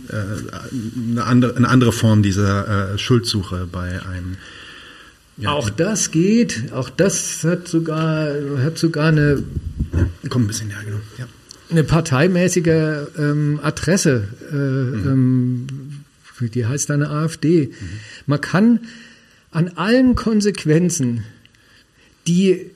äh, 0.10 0.16
eine, 1.12 1.24
andere, 1.24 1.56
eine 1.56 1.70
andere 1.70 1.92
Form 1.92 2.24
dieser 2.24 2.94
äh, 2.94 2.98
Schuldsuche 2.98 3.68
bei 3.72 4.06
einem 4.06 4.38
ja, 5.40 5.52
auch 5.52 5.70
das 5.70 6.12
geht, 6.12 6.72
auch 6.74 6.90
das 6.90 7.44
hat 7.44 7.68
sogar, 7.68 8.28
hat 8.64 8.78
sogar 8.78 9.08
eine, 9.08 9.44
Komm 10.30 10.44
ein 10.44 10.48
bisschen 10.48 10.68
näher, 10.68 10.84
genau. 10.84 11.00
Ja. 11.18 11.28
eine 11.70 11.84
parteimäßige 11.84 13.08
ähm, 13.18 13.60
Adresse, 13.64 14.28
äh, 14.52 14.56
mhm. 14.56 15.68
ähm, 16.42 16.50
die 16.54 16.66
heißt 16.66 16.92
eine 16.92 17.10
AfD. 17.10 17.68
Mhm. 17.68 17.74
Man 18.26 18.42
kann 18.42 18.80
an 19.52 19.70
allen 19.70 20.16
Konsequenzen, 20.16 21.24
die, 22.28 22.70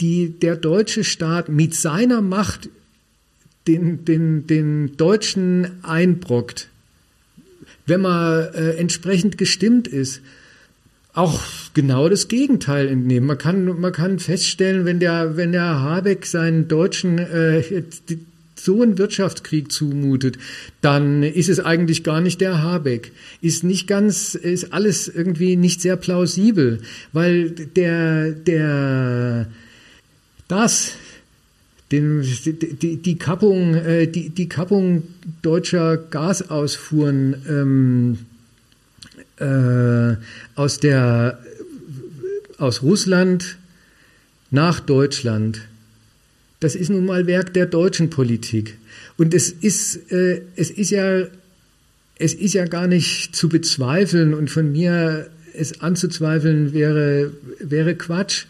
die 0.00 0.28
der 0.30 0.56
deutsche 0.56 1.04
Staat 1.04 1.48
mit 1.48 1.74
seiner 1.74 2.20
Macht 2.20 2.68
den, 3.66 4.04
den, 4.04 4.46
den 4.46 4.96
Deutschen 4.96 5.82
einbrockt, 5.82 6.68
wenn 7.86 8.00
man 8.00 8.54
äh, 8.54 8.72
entsprechend 8.72 9.38
gestimmt 9.38 9.88
ist, 9.88 10.20
auch 11.14 11.40
genau 11.74 12.08
das 12.08 12.28
Gegenteil 12.28 12.88
entnehmen. 12.88 13.26
Man 13.26 13.38
kann, 13.38 13.80
man 13.80 13.92
kann 13.92 14.18
feststellen, 14.18 14.84
wenn 14.86 14.98
der, 14.98 15.36
wenn 15.36 15.52
der 15.52 15.80
Habeck 15.80 16.24
seinen 16.24 16.68
Deutschen 16.68 17.18
äh, 17.18 17.82
so 18.54 18.80
einen 18.80 18.96
Wirtschaftskrieg 18.96 19.72
zumutet, 19.72 20.38
dann 20.80 21.22
ist 21.22 21.48
es 21.48 21.60
eigentlich 21.60 22.04
gar 22.04 22.20
nicht 22.20 22.40
der 22.40 22.62
Habeck. 22.62 23.12
Ist 23.40 23.64
nicht 23.64 23.86
ganz, 23.86 24.34
ist 24.34 24.72
alles 24.72 25.08
irgendwie 25.08 25.56
nicht 25.56 25.80
sehr 25.80 25.96
plausibel, 25.96 26.80
weil 27.12 27.50
der, 27.50 28.30
der, 28.30 29.48
das, 30.48 30.92
den, 31.92 32.22
die, 32.22 32.96
die, 32.96 33.18
Kappung, 33.18 33.74
äh, 33.74 34.06
die, 34.06 34.30
die 34.30 34.48
Kappung 34.48 35.04
deutscher 35.42 35.98
Gasausfuhren 35.98 37.36
ähm, 37.48 38.18
äh, 39.36 40.16
aus, 40.54 40.80
der, 40.80 41.38
aus 42.58 42.82
Russland 42.82 43.58
nach 44.50 44.80
Deutschland, 44.80 45.60
das 46.60 46.74
ist 46.74 46.90
nun 46.90 47.04
mal 47.06 47.26
Werk 47.26 47.52
der 47.54 47.66
deutschen 47.66 48.08
Politik. 48.08 48.78
Und 49.18 49.34
es 49.34 49.50
ist, 49.50 50.10
äh, 50.10 50.42
es 50.56 50.70
ist 50.70 50.90
ja, 50.90 51.26
es 52.16 52.34
ist 52.34 52.54
ja 52.54 52.64
gar 52.64 52.86
nicht 52.86 53.36
zu 53.36 53.48
bezweifeln 53.48 54.32
und 54.32 54.50
von 54.50 54.72
mir 54.72 55.28
es 55.54 55.80
anzuzweifeln 55.80 56.72
wäre, 56.72 57.32
wäre 57.58 57.94
Quatsch 57.94 58.46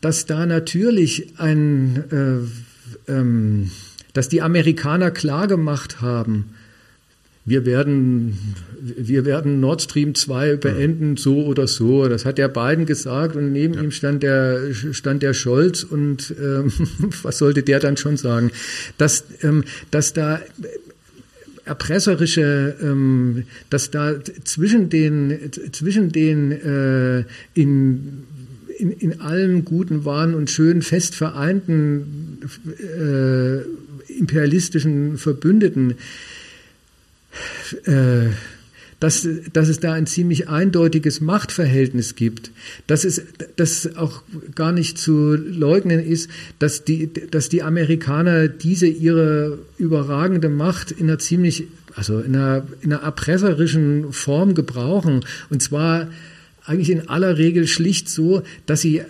dass 0.00 0.26
da 0.26 0.46
natürlich 0.46 1.34
ein, 1.38 2.04
äh, 2.10 3.12
ähm, 3.12 3.70
dass 4.12 4.28
die 4.28 4.42
Amerikaner 4.42 5.10
klargemacht 5.10 6.00
haben, 6.00 6.46
wir 7.48 7.64
werden, 7.64 8.36
wir 8.80 9.24
werden 9.24 9.60
Nord 9.60 9.80
Stream 9.80 10.16
2 10.16 10.56
beenden, 10.56 11.16
so 11.16 11.46
oder 11.46 11.68
so. 11.68 12.08
Das 12.08 12.24
hat 12.24 12.38
der 12.38 12.48
Biden 12.48 12.86
gesagt 12.86 13.36
und 13.36 13.52
neben 13.52 13.74
ja. 13.74 13.82
ihm 13.82 13.92
stand 13.92 14.24
der, 14.24 14.74
stand 14.74 15.22
der 15.22 15.32
Scholz 15.32 15.84
und 15.84 16.34
ähm, 16.42 16.72
was 17.22 17.38
sollte 17.38 17.62
der 17.62 17.78
dann 17.78 17.96
schon 17.96 18.16
sagen? 18.16 18.50
Dass, 18.98 19.24
ähm, 19.42 19.62
dass 19.92 20.12
da 20.12 20.40
erpresserische, 21.64 22.76
ähm, 22.82 23.44
dass 23.70 23.92
da 23.92 24.14
zwischen 24.42 24.88
den, 24.88 25.50
zwischen 25.70 26.10
den 26.10 26.50
äh, 26.50 27.24
in 27.54 28.24
in, 28.78 28.90
in 28.92 29.20
allem 29.20 29.64
Guten, 29.64 30.04
Wahren 30.04 30.34
und 30.34 30.50
Schön 30.50 30.82
fest 30.82 31.14
vereinten 31.14 32.38
äh, 32.78 33.62
imperialistischen 34.12 35.18
Verbündeten, 35.18 35.94
äh, 37.84 38.30
dass, 38.98 39.28
dass 39.52 39.68
es 39.68 39.78
da 39.78 39.92
ein 39.92 40.06
ziemlich 40.06 40.48
eindeutiges 40.48 41.20
Machtverhältnis 41.20 42.14
gibt, 42.14 42.50
dass 42.86 43.04
es 43.04 43.22
dass 43.56 43.94
auch 43.96 44.22
gar 44.54 44.72
nicht 44.72 44.96
zu 44.96 45.34
leugnen 45.34 46.00
ist, 46.00 46.30
dass 46.58 46.84
die, 46.84 47.12
dass 47.30 47.50
die 47.50 47.62
Amerikaner 47.62 48.48
diese 48.48 48.86
ihre 48.86 49.58
überragende 49.76 50.48
Macht 50.48 50.92
in 50.92 51.08
einer 51.10 51.18
ziemlich, 51.18 51.64
also 51.94 52.20
in 52.20 52.36
einer, 52.36 52.66
in 52.80 52.92
einer 52.92 53.02
erpresserischen 53.02 54.12
Form 54.12 54.54
gebrauchen. 54.54 55.26
Und 55.50 55.62
zwar 55.62 56.08
eigentlich 56.66 56.90
in 56.90 57.08
aller 57.08 57.38
Regel 57.38 57.66
schlicht 57.68 58.08
so, 58.08 58.42
dass 58.66 58.80
sie, 58.80 59.02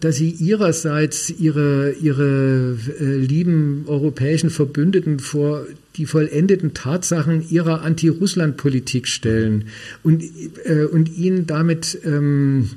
dass 0.00 0.16
sie 0.16 0.30
ihrerseits 0.30 1.30
ihre, 1.30 1.92
ihre 1.92 2.76
äh, 3.00 3.16
lieben 3.16 3.84
europäischen 3.86 4.50
Verbündeten 4.50 5.18
vor 5.18 5.66
die 5.96 6.04
vollendeten 6.06 6.74
Tatsachen 6.74 7.48
ihrer 7.48 7.82
Anti-Russland-Politik 7.82 9.08
stellen 9.08 9.64
und, 10.02 10.22
äh, 10.64 10.84
und 10.84 11.16
ihnen 11.16 11.46
damit 11.46 11.98
ähm, 12.04 12.70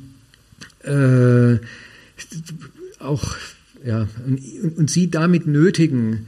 äh, 0.83 1.57
auch 2.99 3.35
ja, 3.85 4.07
und, 4.25 4.39
und 4.77 4.89
sie 4.89 5.11
damit 5.11 5.47
nötigen. 5.47 6.27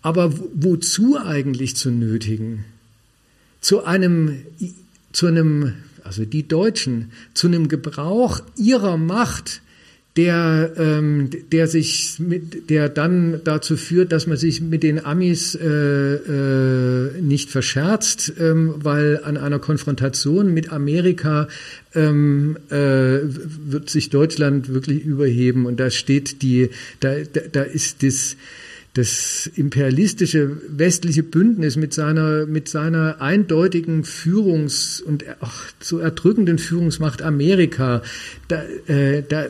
Aber 0.00 0.32
wozu 0.54 1.18
eigentlich 1.18 1.76
zu 1.76 1.90
nötigen? 1.90 2.64
Zu 3.60 3.84
einem, 3.84 4.38
zu 5.12 5.26
einem 5.26 5.74
also 6.04 6.24
die 6.24 6.46
Deutschen, 6.46 7.10
zu 7.32 7.46
einem 7.46 7.68
Gebrauch 7.68 8.40
ihrer 8.56 8.96
Macht, 8.96 9.62
der, 10.16 10.72
ähm, 10.76 11.30
der 11.50 11.66
sich 11.66 12.20
mit, 12.20 12.70
der 12.70 12.88
dann 12.88 13.40
dazu 13.42 13.76
führt, 13.76 14.12
dass 14.12 14.28
man 14.28 14.36
sich 14.36 14.60
mit 14.60 14.84
den 14.84 15.04
Amis 15.04 15.56
äh, 15.56 15.66
äh, 15.66 17.20
nicht 17.20 17.50
verscherzt, 17.50 18.32
ähm, 18.38 18.74
weil 18.76 19.20
an 19.24 19.36
einer 19.36 19.58
Konfrontation 19.58 20.54
mit 20.54 20.70
Amerika 20.70 21.48
ähm, 21.96 22.56
äh, 22.70 22.74
wird 23.22 23.90
sich 23.90 24.10
Deutschland 24.10 24.68
wirklich 24.68 25.04
überheben. 25.04 25.66
Und 25.66 25.80
da 25.80 25.90
steht 25.90 26.42
die, 26.42 26.70
da, 27.00 27.14
da, 27.32 27.40
da 27.50 27.62
ist 27.62 28.04
das 28.04 28.36
das 28.94 29.50
imperialistische 29.56 30.56
westliche 30.68 31.24
Bündnis 31.24 31.76
mit 31.76 31.92
seiner, 31.92 32.46
mit 32.46 32.68
seiner 32.68 33.20
eindeutigen 33.20 34.04
Führungs- 34.04 35.02
und 35.02 35.24
auch 35.40 35.52
so 35.80 35.98
erdrückenden 35.98 36.58
Führungsmacht 36.58 37.20
Amerika, 37.20 38.02
da, 38.46 38.62
äh, 38.86 39.24
da 39.28 39.46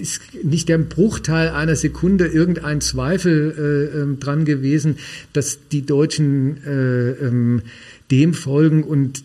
ist 0.00 0.22
nicht 0.42 0.68
der 0.68 0.78
Bruchteil 0.78 1.50
einer 1.50 1.76
Sekunde 1.76 2.26
irgendein 2.26 2.80
Zweifel 2.80 3.90
äh, 3.94 4.00
ähm, 4.00 4.18
dran 4.18 4.44
gewesen, 4.44 4.98
dass 5.32 5.68
die 5.68 5.86
Deutschen 5.86 6.62
äh, 6.64 7.10
ähm, 7.10 7.62
dem 8.10 8.34
folgen 8.34 8.82
und 8.82 9.22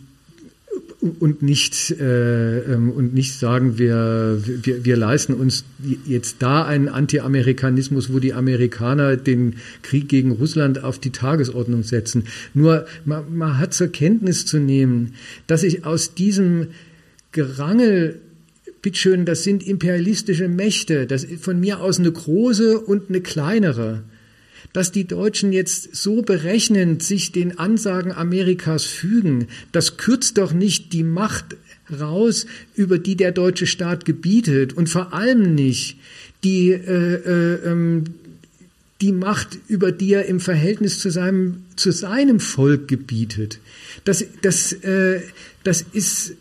und 1.02 1.42
nicht 1.42 1.92
äh, 1.92 2.60
ähm, 2.60 2.92
und 2.92 3.14
nicht 3.14 3.40
sagen 3.40 3.78
wir, 3.78 4.42
wir 4.46 4.84
wir 4.84 4.98
leisten 4.98 5.34
uns 5.34 5.64
jetzt 6.06 6.38
da 6.40 6.66
einen 6.66 6.90
Anti-Amerikanismus, 6.90 8.12
wo 8.12 8.20
die 8.20 8.34
Amerikaner 8.34 9.16
den 9.16 9.56
Krieg 9.82 10.10
gegen 10.10 10.32
Russland 10.32 10.84
auf 10.84 11.00
die 11.00 11.12
Tagesordnung 11.12 11.84
setzen. 11.84 12.26
Nur 12.54 12.86
man, 13.06 13.34
man 13.34 13.58
hat 13.58 13.74
zur 13.74 13.88
Kenntnis 13.88 14.46
zu 14.46 14.60
nehmen, 14.60 15.14
dass 15.48 15.62
sich 15.62 15.86
aus 15.86 16.16
diesem 16.16 16.68
Gerangel 17.32 18.20
bitteschön, 18.82 19.26
das 19.26 19.44
sind 19.44 19.66
imperialistische 19.66 20.50
Mächte, 20.50 21.06
das 21.06 21.24
ist 21.24 21.44
von 21.44 21.60
mir 21.60 21.80
aus 21.80 22.00
eine 22.00 22.12
große 22.12 22.78
und 22.80 23.10
eine 23.10 23.22
kleinere 23.22 24.04
dass 24.74 24.92
die 24.92 25.06
Deutschen 25.06 25.52
jetzt 25.52 25.96
so 25.96 26.22
berechnend 26.22 27.04
sich 27.04 27.32
den 27.32 27.58
Ansagen 27.58 28.12
Amerikas 28.12 28.84
fügen, 28.86 29.48
das 29.72 29.98
kürzt 29.98 30.38
doch 30.38 30.54
nicht 30.54 30.94
die 30.94 31.04
Macht 31.04 31.58
raus, 32.00 32.46
über 32.76 33.00
die 33.00 33.16
der 33.16 33.32
deutsche 33.32 33.68
Staat 33.68 34.06
gebietet 34.06 34.74
und 34.74 34.90
vor 34.90 35.14
allem 35.14 35.56
nicht 35.56 35.98
die, 36.44 36.70
äh, 36.72 36.76
äh, 36.76 37.56
ähm, 37.66 38.04
die 39.02 39.12
Macht, 39.12 39.58
über 39.68 39.92
die 39.92 40.14
er 40.14 40.26
im 40.26 40.40
Verhältnis 40.40 41.00
zu 41.00 41.10
seinem, 41.10 41.64
zu 41.76 41.92
seinem 41.92 42.40
Volk 42.40 42.88
gebietet. 42.88 43.60
Das, 44.04 44.24
das, 44.42 44.74
äh, 44.74 45.22
das 45.64 45.86
ist 45.94 46.36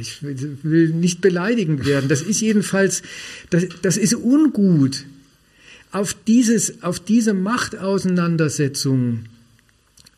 ich 0.00 0.22
will 0.22 0.88
nicht 0.88 1.20
beleidigend 1.20 1.84
werden. 1.84 2.08
Das 2.08 2.22
ist 2.22 2.40
jedenfalls, 2.40 3.02
das, 3.50 3.66
das 3.82 3.98
ist 3.98 4.14
ungut 4.14 5.04
auf, 5.92 6.16
dieses, 6.26 6.82
auf 6.82 6.98
diese 6.98 7.34
Machtauseinandersetzung 7.34 9.26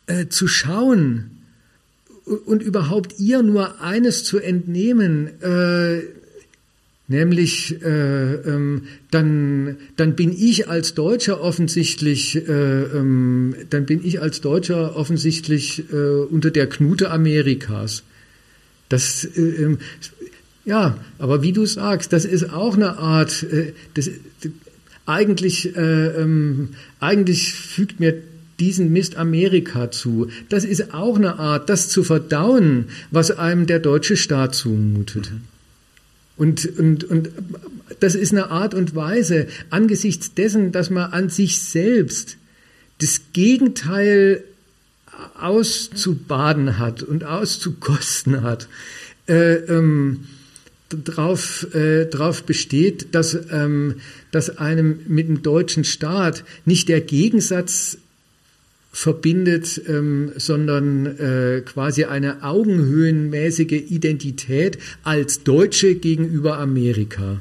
äh, 0.06 0.28
zu 0.28 0.46
schauen 0.48 1.30
und 2.46 2.62
überhaupt 2.62 3.18
ihr 3.18 3.42
nur 3.42 3.80
eines 3.80 4.24
zu 4.24 4.38
entnehmen, 4.38 5.28
äh, 5.42 6.02
nämlich 7.06 7.82
äh, 7.82 8.34
ähm, 8.34 8.84
dann, 9.10 9.76
dann 9.96 10.16
bin 10.16 10.32
ich 10.32 10.68
als 10.68 10.94
Deutscher 10.94 11.40
offensichtlich, 11.42 12.36
äh, 12.36 12.82
ähm, 12.82 13.54
dann 13.68 13.84
bin 13.84 14.04
ich 14.04 14.22
als 14.22 14.40
Deutscher 14.40 14.96
offensichtlich 14.96 15.84
äh, 15.92 15.96
unter 15.96 16.50
der 16.50 16.66
Knute 16.68 17.10
Amerikas. 17.10 18.04
Das, 18.88 19.24
äh, 19.24 19.40
ähm, 19.40 19.78
ja, 20.64 20.96
aber 21.18 21.42
wie 21.42 21.52
du 21.52 21.66
sagst, 21.66 22.12
das 22.14 22.24
ist 22.24 22.50
auch 22.50 22.74
eine 22.74 22.96
Art, 22.96 23.42
äh, 23.42 23.74
das, 23.92 24.10
eigentlich, 25.06 25.76
äh, 25.76 26.06
ähm, 26.06 26.70
eigentlich 27.00 27.52
fügt 27.52 28.00
mir 28.00 28.22
diesen 28.58 28.92
Mist 28.92 29.16
Amerika 29.16 29.90
zu. 29.90 30.28
Das 30.48 30.64
ist 30.64 30.94
auch 30.94 31.16
eine 31.16 31.38
Art, 31.38 31.68
das 31.68 31.88
zu 31.88 32.04
verdauen, 32.04 32.86
was 33.10 33.30
einem 33.30 33.66
der 33.66 33.80
deutsche 33.80 34.16
Staat 34.16 34.54
zumutet. 34.54 35.32
Und, 36.36 36.78
und, 36.78 37.04
und 37.04 37.30
das 38.00 38.14
ist 38.14 38.32
eine 38.32 38.50
Art 38.50 38.74
und 38.74 38.94
Weise, 38.94 39.46
angesichts 39.70 40.34
dessen, 40.34 40.72
dass 40.72 40.90
man 40.90 41.12
an 41.12 41.28
sich 41.28 41.60
selbst 41.60 42.36
das 43.00 43.20
Gegenteil 43.32 44.42
auszubaden 45.38 46.78
hat 46.78 47.02
und 47.02 47.24
auszukosten 47.24 48.42
hat, 48.42 48.68
äh, 49.28 49.54
ähm, 49.54 50.26
drauf, 50.88 51.66
äh, 51.74 52.06
drauf 52.06 52.44
besteht, 52.44 53.14
dass, 53.14 53.36
ähm, 53.50 53.96
dass 54.34 54.58
einem 54.58 54.98
mit 55.06 55.28
dem 55.28 55.42
deutschen 55.42 55.84
Staat 55.84 56.42
nicht 56.64 56.88
der 56.88 57.00
Gegensatz 57.00 57.98
verbindet, 58.90 59.80
ähm, 59.86 60.32
sondern 60.36 61.06
äh, 61.06 61.62
quasi 61.64 62.04
eine 62.04 62.42
augenhöhenmäßige 62.42 63.90
Identität 63.90 64.78
als 65.04 65.44
Deutsche 65.44 65.94
gegenüber 65.94 66.58
Amerika. 66.58 67.40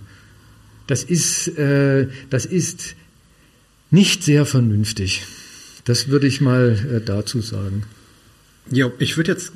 Das 0.86 1.04
ist, 1.04 1.48
äh, 1.58 2.10
das 2.30 2.46
ist 2.46 2.96
nicht 3.90 4.24
sehr 4.24 4.46
vernünftig. 4.46 5.24
Das 5.86 6.10
würde 6.10 6.28
ich 6.28 6.42
mal 6.42 6.78
äh, 6.92 7.02
dazu 7.04 7.42
sagen. 7.42 7.84
Ja, 8.70 8.92
ich 9.00 9.18
würde 9.18 9.32
jetzt 9.32 9.52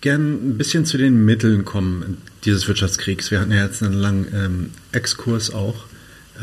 gern 0.00 0.32
ein 0.32 0.58
bisschen 0.58 0.84
zu 0.86 0.98
den 0.98 1.24
Mitteln 1.24 1.64
kommen 1.64 2.18
dieses 2.44 2.66
Wirtschaftskriegs. 2.66 3.30
Wir 3.30 3.40
hatten 3.40 3.52
ja 3.52 3.64
jetzt 3.64 3.80
einen 3.82 3.94
langen 3.94 4.26
ähm, 4.34 4.70
Exkurs 4.90 5.52
auch. 5.52 5.84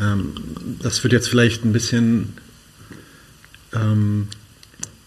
Ähm, 0.00 0.32
das 0.82 1.02
wird 1.02 1.12
jetzt 1.12 1.28
vielleicht 1.28 1.64
ein 1.64 1.72
bisschen 1.72 2.34
ähm, 3.74 4.28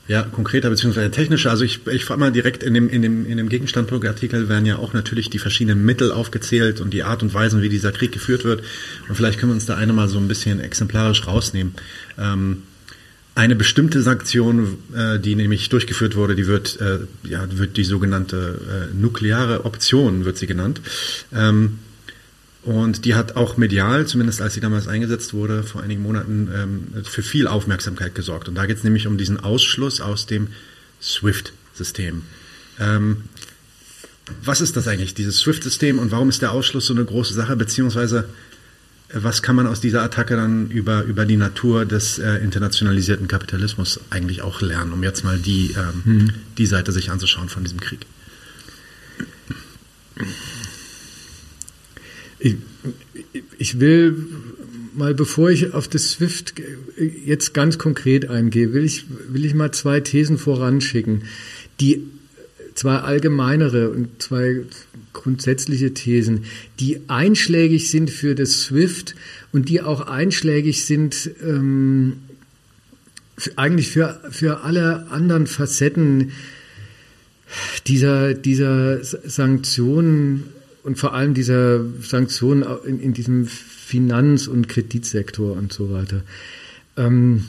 ja, 0.07 0.23
konkreter 0.23 0.69
bzw. 0.69 1.09
technischer. 1.09 1.51
Also 1.51 1.63
ich, 1.63 1.87
ich 1.87 2.03
frage 2.05 2.19
mal 2.19 2.31
direkt 2.31 2.63
in 2.63 2.73
dem, 2.73 2.89
in 2.89 3.01
dem, 3.01 3.25
in 3.25 3.37
dem 3.37 3.49
Gegenstandpunkt-Artikel 3.49 4.49
werden 4.49 4.65
ja 4.65 4.77
auch 4.77 4.93
natürlich 4.93 5.29
die 5.29 5.39
verschiedenen 5.39 5.85
Mittel 5.85 6.11
aufgezählt 6.11 6.81
und 6.81 6.93
die 6.93 7.03
Art 7.03 7.23
und 7.23 7.33
Weise, 7.33 7.61
wie 7.61 7.69
dieser 7.69 7.91
Krieg 7.91 8.11
geführt 8.11 8.43
wird. 8.43 8.61
Und 9.07 9.15
vielleicht 9.15 9.39
können 9.39 9.51
wir 9.51 9.55
uns 9.55 9.67
da 9.67 9.75
eine 9.75 9.93
mal 9.93 10.09
so 10.09 10.17
ein 10.17 10.27
bisschen 10.27 10.59
exemplarisch 10.59 11.25
rausnehmen. 11.27 11.73
Ähm, 12.17 12.63
eine 13.35 13.55
bestimmte 13.55 14.01
Sanktion, 14.01 14.79
äh, 14.93 15.17
die 15.17 15.35
nämlich 15.35 15.69
durchgeführt 15.69 16.17
wurde, 16.17 16.35
die 16.35 16.47
wird, 16.47 16.81
äh, 16.81 16.99
ja, 17.23 17.47
wird 17.57 17.77
die 17.77 17.85
sogenannte 17.85 18.89
äh, 18.91 18.93
nukleare 18.93 19.63
Option, 19.63 20.25
wird 20.25 20.37
sie 20.37 20.47
genannt. 20.47 20.81
Ähm, 21.33 21.79
und 22.63 23.05
die 23.05 23.15
hat 23.15 23.35
auch 23.35 23.57
medial, 23.57 24.05
zumindest 24.05 24.41
als 24.41 24.53
sie 24.53 24.59
damals 24.59 24.87
eingesetzt 24.87 25.33
wurde, 25.33 25.63
vor 25.63 25.81
einigen 25.81 26.03
Monaten, 26.03 26.49
ähm, 26.53 27.03
für 27.03 27.23
viel 27.23 27.47
Aufmerksamkeit 27.47 28.13
gesorgt. 28.13 28.47
Und 28.47 28.55
da 28.55 28.65
geht 28.65 28.77
es 28.77 28.83
nämlich 28.83 29.07
um 29.07 29.17
diesen 29.17 29.39
Ausschluss 29.39 29.99
aus 29.99 30.27
dem 30.27 30.49
SWIFT-System. 31.01 32.21
Ähm, 32.79 33.23
was 34.43 34.61
ist 34.61 34.77
das 34.77 34.87
eigentlich, 34.87 35.15
dieses 35.15 35.39
SWIFT-System, 35.39 35.97
und 35.97 36.11
warum 36.11 36.29
ist 36.29 36.41
der 36.41 36.51
Ausschluss 36.51 36.85
so 36.85 36.93
eine 36.93 37.03
große 37.03 37.33
Sache, 37.33 37.55
beziehungsweise 37.55 38.29
was 39.13 39.41
kann 39.41 39.55
man 39.55 39.67
aus 39.67 39.81
dieser 39.81 40.03
Attacke 40.03 40.35
dann 40.35 40.69
über, 40.69 41.03
über 41.03 41.25
die 41.25 41.35
Natur 41.35 41.85
des 41.85 42.17
äh, 42.19 42.35
internationalisierten 42.37 43.27
Kapitalismus 43.27 43.99
eigentlich 44.09 44.41
auch 44.41 44.61
lernen, 44.61 44.93
um 44.93 45.03
jetzt 45.03 45.23
mal 45.23 45.37
die, 45.37 45.75
ähm, 45.77 46.01
hm. 46.05 46.33
die 46.57 46.65
Seite 46.65 46.91
sich 46.91 47.11
anzuschauen 47.11 47.49
von 47.49 47.63
diesem 47.63 47.79
Krieg? 47.79 48.05
Ich, 52.41 52.55
ich 53.59 53.79
will 53.79 54.15
mal, 54.93 55.13
bevor 55.13 55.51
ich 55.51 55.73
auf 55.73 55.87
das 55.87 56.11
SWIFT 56.11 56.55
jetzt 57.25 57.53
ganz 57.53 57.77
konkret 57.77 58.29
eingehe, 58.29 58.73
will 58.73 58.83
ich, 58.83 59.05
will 59.29 59.45
ich 59.45 59.53
mal 59.53 59.71
zwei 59.71 59.99
Thesen 59.99 60.37
voranschicken. 60.37 61.23
Die 61.79 62.03
zwei 62.73 62.97
allgemeinere 62.97 63.89
und 63.89 64.21
zwei 64.21 64.61
grundsätzliche 65.13 65.93
Thesen, 65.93 66.45
die 66.79 67.01
einschlägig 67.07 67.91
sind 67.91 68.09
für 68.09 68.33
das 68.33 68.61
SWIFT 68.63 69.15
und 69.51 69.69
die 69.69 69.81
auch 69.81 70.01
einschlägig 70.01 70.85
sind 70.85 71.29
ähm, 71.43 72.17
eigentlich 73.55 73.89
für, 73.89 74.21
für 74.29 74.61
alle 74.61 75.07
anderen 75.11 75.47
Facetten 75.47 76.31
dieser, 77.87 78.33
dieser 78.33 79.03
Sanktionen 79.03 80.43
und 80.83 80.97
vor 80.97 81.13
allem 81.13 81.33
dieser 81.33 81.83
Sanktionen 82.01 82.65
in, 82.85 82.99
in 82.99 83.13
diesem 83.13 83.45
Finanz- 83.45 84.47
und 84.47 84.67
Kreditsektor 84.67 85.55
und 85.55 85.71
so 85.71 85.91
weiter. 85.91 86.21
Ähm, 86.97 87.45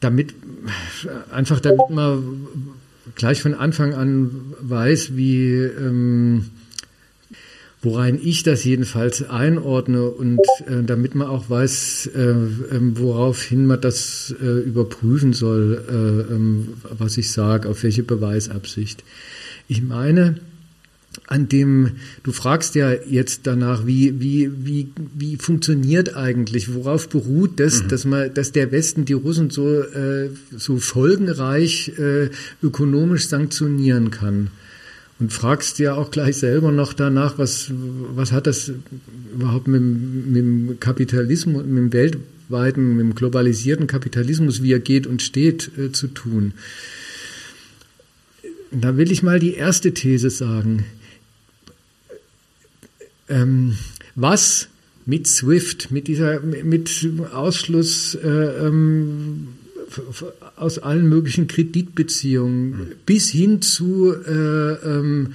damit, 0.00 0.34
einfach 1.30 1.60
damit 1.60 1.90
man 1.90 2.40
gleich 3.14 3.42
von 3.42 3.54
Anfang 3.54 3.94
an 3.94 4.54
weiß, 4.60 5.16
wie, 5.16 5.52
ähm, 5.54 6.46
worein 7.82 8.18
ich 8.22 8.42
das 8.42 8.64
jedenfalls 8.64 9.28
einordne 9.28 10.08
und 10.08 10.40
äh, 10.66 10.82
damit 10.84 11.14
man 11.14 11.28
auch 11.28 11.48
weiß, 11.48 12.10
äh, 12.14 12.20
äh, 12.20 12.80
woraufhin 12.94 13.66
man 13.66 13.80
das 13.80 14.34
äh, 14.40 14.44
überprüfen 14.44 15.32
soll, 15.32 15.84
äh, 15.88 16.34
ähm, 16.34 16.74
was 16.96 17.16
ich 17.18 17.30
sage, 17.30 17.68
auf 17.68 17.82
welche 17.82 18.02
Beweisabsicht. 18.02 19.04
Ich 19.68 19.82
meine, 19.82 20.40
an 21.26 21.48
dem, 21.48 21.92
du 22.22 22.32
fragst 22.32 22.74
ja 22.74 22.92
jetzt 22.92 23.46
danach, 23.46 23.86
wie, 23.86 24.20
wie, 24.20 24.50
wie, 24.64 24.88
wie 25.14 25.36
funktioniert 25.36 26.16
eigentlich, 26.16 26.74
worauf 26.74 27.08
beruht 27.08 27.60
das, 27.60 27.82
mhm. 27.82 27.88
dass 27.88 28.04
man, 28.04 28.32
dass 28.34 28.52
der 28.52 28.72
Westen 28.72 29.04
die 29.04 29.12
Russen 29.12 29.50
so, 29.50 29.80
äh, 29.80 30.30
so 30.56 30.78
folgenreich 30.78 31.92
äh, 31.98 32.30
ökonomisch 32.62 33.28
sanktionieren 33.28 34.10
kann? 34.10 34.48
Und 35.20 35.32
fragst 35.32 35.80
ja 35.80 35.94
auch 35.94 36.12
gleich 36.12 36.36
selber 36.36 36.70
noch 36.70 36.92
danach, 36.92 37.38
was, 37.38 37.72
was 38.14 38.30
hat 38.30 38.46
das 38.46 38.70
überhaupt 39.34 39.66
mit, 39.66 39.82
mit 39.82 40.36
dem 40.36 40.80
Kapitalismus, 40.80 41.64
mit 41.66 41.76
dem 41.76 41.92
weltweiten, 41.92 42.96
mit 42.96 43.00
dem 43.00 43.14
globalisierten 43.16 43.88
Kapitalismus, 43.88 44.62
wie 44.62 44.72
er 44.72 44.78
geht 44.78 45.08
und 45.08 45.20
steht, 45.20 45.72
äh, 45.76 45.90
zu 45.90 46.06
tun? 46.06 46.52
Da 48.70 48.96
will 48.96 49.10
ich 49.10 49.22
mal 49.22 49.40
die 49.40 49.54
erste 49.54 49.92
These 49.92 50.30
sagen 50.30 50.84
ähm, 53.28 53.76
was 54.14 54.68
mit 55.06 55.26
SWIFT, 55.26 55.90
mit 55.90 56.06
dieser, 56.06 56.40
mit 56.40 57.08
Ausschluss 57.32 58.14
äh, 58.14 58.28
ähm, 58.28 59.48
aus 60.56 60.78
allen 60.78 61.08
möglichen 61.08 61.46
Kreditbeziehungen 61.46 62.70
mhm. 62.70 62.86
bis 63.06 63.30
hin 63.30 63.62
zu 63.62 64.12
äh, 64.12 64.72
ähm, 64.84 65.34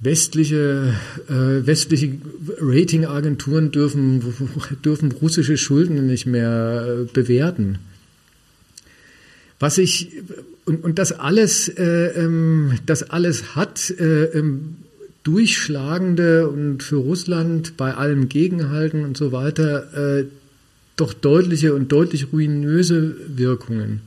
westliche, 0.00 0.94
äh, 1.28 1.66
westliche 1.66 2.18
Ratingagenturen 2.58 3.70
dürfen, 3.70 4.22
dürfen 4.84 5.12
russische 5.12 5.56
Schulden 5.56 6.06
nicht 6.06 6.26
mehr 6.26 6.86
äh, 6.88 7.04
bewerten. 7.12 7.78
Was 9.58 9.78
ich 9.78 10.10
und, 10.64 10.82
und 10.82 10.98
das 10.98 11.12
alles, 11.12 11.68
äh, 11.68 12.06
ähm, 12.16 12.78
das 12.86 13.02
alles 13.10 13.54
hat 13.54 13.90
äh, 13.90 14.24
ähm, 14.24 14.76
durchschlagende 15.24 16.48
und 16.48 16.82
für 16.82 16.96
Russland 16.96 17.76
bei 17.76 17.94
allem 17.94 18.28
Gegenhalten 18.28 19.04
und 19.04 19.16
so 19.16 19.32
weiter 19.32 20.18
äh, 20.20 20.26
doch 20.96 21.12
deutliche 21.12 21.74
und 21.74 21.90
deutlich 21.90 22.32
ruinöse 22.32 23.16
Wirkungen. 23.26 24.02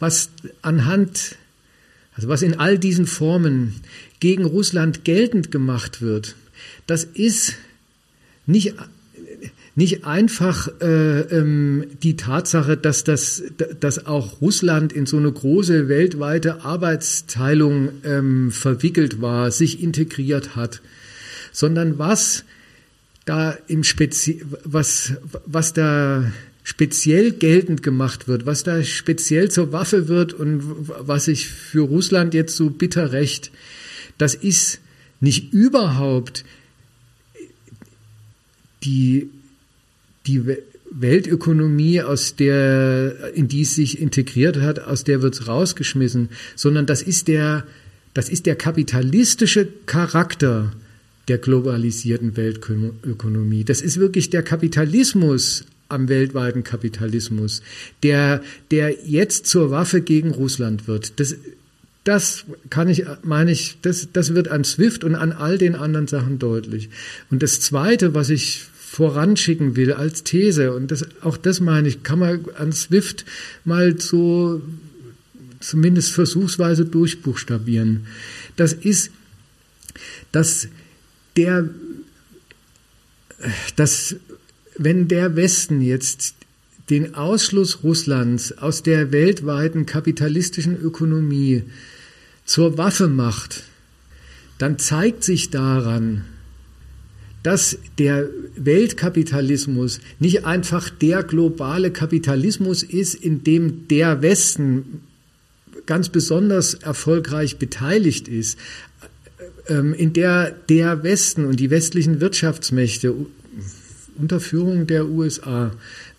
Was 0.00 0.30
anhand, 0.60 1.36
also 2.14 2.28
was 2.28 2.42
in 2.42 2.58
all 2.58 2.78
diesen 2.78 3.06
Formen 3.06 3.74
gegen 4.20 4.44
Russland 4.44 5.04
geltend 5.04 5.50
gemacht 5.50 6.02
wird, 6.02 6.34
das 6.86 7.04
ist 7.04 7.54
nicht 8.46 8.74
nicht 9.76 10.04
einfach 10.04 10.68
äh, 10.80 11.20
ähm, 11.20 11.86
die 12.02 12.16
Tatsache, 12.16 12.76
dass, 12.76 13.02
das, 13.02 13.42
dass 13.80 14.06
auch 14.06 14.40
Russland 14.40 14.92
in 14.92 15.06
so 15.06 15.16
eine 15.16 15.32
große 15.32 15.88
weltweite 15.88 16.64
Arbeitsteilung 16.64 17.90
ähm, 18.04 18.52
verwickelt 18.52 19.20
war, 19.20 19.50
sich 19.50 19.82
integriert 19.82 20.54
hat, 20.54 20.80
sondern 21.50 21.98
was 21.98 22.44
da 23.24 23.56
im 23.66 23.82
Spezi 23.84 24.42
was, 24.64 25.14
was 25.46 25.72
da 25.72 26.30
speziell 26.62 27.32
geltend 27.32 27.82
gemacht 27.82 28.28
wird, 28.28 28.46
was 28.46 28.62
da 28.62 28.82
speziell 28.84 29.50
zur 29.50 29.72
Waffe 29.72 30.08
wird 30.08 30.34
und 30.34 30.62
was 30.88 31.26
sich 31.26 31.48
für 31.48 31.82
Russland 31.82 32.32
jetzt 32.32 32.56
so 32.56 32.70
bitter 32.70 33.12
rächt, 33.12 33.50
das 34.18 34.34
ist 34.34 34.80
nicht 35.20 35.52
überhaupt 35.52 36.44
die 38.84 39.30
die 40.26 40.42
Weltökonomie, 40.90 42.02
aus 42.02 42.36
der, 42.36 43.32
in 43.34 43.48
die 43.48 43.62
es 43.62 43.74
sich 43.74 44.00
integriert 44.00 44.60
hat, 44.60 44.78
aus 44.78 45.04
der 45.04 45.22
wird 45.22 45.34
es 45.34 45.48
rausgeschmissen, 45.48 46.28
sondern 46.54 46.86
das 46.86 47.02
ist 47.02 47.28
der, 47.28 47.64
das 48.14 48.28
ist 48.28 48.46
der 48.46 48.56
kapitalistische 48.56 49.68
Charakter 49.86 50.72
der 51.28 51.38
globalisierten 51.38 52.36
Weltökonomie. 52.36 53.64
Das 53.64 53.80
ist 53.80 53.98
wirklich 53.98 54.30
der 54.30 54.42
Kapitalismus 54.42 55.64
am 55.88 56.08
weltweiten 56.08 56.64
Kapitalismus, 56.64 57.62
der, 58.02 58.42
der 58.70 59.06
jetzt 59.06 59.46
zur 59.46 59.70
Waffe 59.70 60.00
gegen 60.00 60.30
Russland 60.30 60.86
wird. 60.86 61.18
Das, 61.20 61.36
das 62.04 62.44
kann 62.70 62.88
ich, 62.88 63.04
meine 63.22 63.52
ich, 63.52 63.78
das, 63.82 64.08
das 64.12 64.34
wird 64.34 64.48
an 64.48 64.64
SWIFT 64.64 65.04
und 65.04 65.14
an 65.14 65.32
all 65.32 65.58
den 65.58 65.74
anderen 65.74 66.06
Sachen 66.06 66.38
deutlich. 66.38 66.90
Und 67.30 67.42
das 67.42 67.60
Zweite, 67.60 68.14
was 68.14 68.30
ich 68.30 68.64
voranschicken 68.94 69.74
will 69.74 69.92
als 69.92 70.22
These. 70.22 70.72
Und 70.72 70.92
das, 70.92 71.04
auch 71.22 71.36
das 71.36 71.58
meine 71.58 71.88
ich, 71.88 72.04
kann 72.04 72.20
man 72.20 72.44
an 72.56 72.72
Swift 72.72 73.24
mal 73.64 74.00
so 74.00 74.62
zumindest 75.58 76.12
versuchsweise 76.12 76.84
durchbuchstabieren. 76.84 78.06
Das 78.54 78.72
ist, 78.72 79.10
dass 80.30 80.68
der, 81.36 81.68
dass 83.74 84.14
wenn 84.76 85.08
der 85.08 85.34
Westen 85.34 85.80
jetzt 85.80 86.34
den 86.88 87.16
Ausschluss 87.16 87.82
Russlands 87.82 88.56
aus 88.58 88.84
der 88.84 89.10
weltweiten 89.10 89.86
kapitalistischen 89.86 90.80
Ökonomie 90.80 91.64
zur 92.44 92.78
Waffe 92.78 93.08
macht, 93.08 93.64
dann 94.58 94.78
zeigt 94.78 95.24
sich 95.24 95.50
daran, 95.50 96.24
dass 97.44 97.78
der 97.98 98.28
Weltkapitalismus 98.56 100.00
nicht 100.18 100.46
einfach 100.46 100.88
der 100.88 101.22
globale 101.22 101.92
Kapitalismus 101.92 102.82
ist, 102.82 103.14
in 103.14 103.44
dem 103.44 103.86
der 103.86 104.22
Westen 104.22 105.02
ganz 105.86 106.08
besonders 106.08 106.72
erfolgreich 106.72 107.58
beteiligt 107.58 108.28
ist, 108.28 108.58
ähm, 109.68 109.92
in 109.92 110.14
der 110.14 110.52
der 110.52 111.02
Westen 111.02 111.44
und 111.44 111.60
die 111.60 111.68
westlichen 111.68 112.20
Wirtschaftsmächte 112.20 113.14
unter 114.16 114.40
Führung 114.40 114.86
der 114.86 115.06
USA 115.06 115.70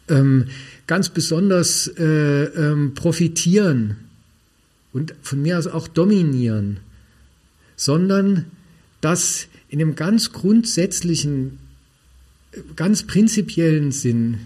ähm, 0.08 0.46
ganz 0.86 1.10
besonders 1.10 1.88
äh, 1.98 2.04
ähm, 2.04 2.94
profitieren 2.94 3.96
und 4.94 5.16
von 5.24 5.42
mir 5.42 5.58
aus 5.58 5.66
auch 5.66 5.88
dominieren, 5.88 6.82
sondern 7.76 8.46
dass 9.02 9.48
in 9.76 9.82
einem 9.82 9.96
ganz 9.96 10.32
grundsätzlichen, 10.32 11.60
ganz 12.78 13.04
prinzipiellen 13.04 13.92
Sinn, 13.92 14.38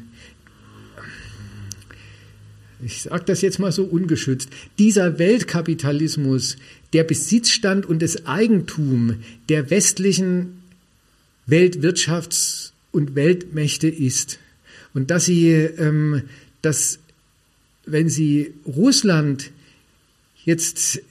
ich 2.84 3.04
sage 3.04 3.26
das 3.28 3.42
jetzt 3.42 3.60
mal 3.60 3.72
so 3.72 3.84
ungeschützt, 3.84 4.50
dieser 4.80 5.20
Weltkapitalismus 5.20 6.58
der 6.94 7.04
Besitzstand 7.04 7.86
und 7.86 8.02
das 8.02 8.26
Eigentum 8.26 9.18
der 9.50 9.70
westlichen 9.70 10.64
Weltwirtschafts- 11.48 12.72
und 12.92 13.14
Weltmächte 13.14 13.88
ist. 13.88 14.40
Und 14.96 15.12
dass 15.12 15.26
sie, 15.26 15.52
ähm, 15.52 16.24
dass 16.64 16.98
wenn 17.86 18.10
sie 18.10 18.56
Russland 18.66 19.52
jetzt 20.44 21.04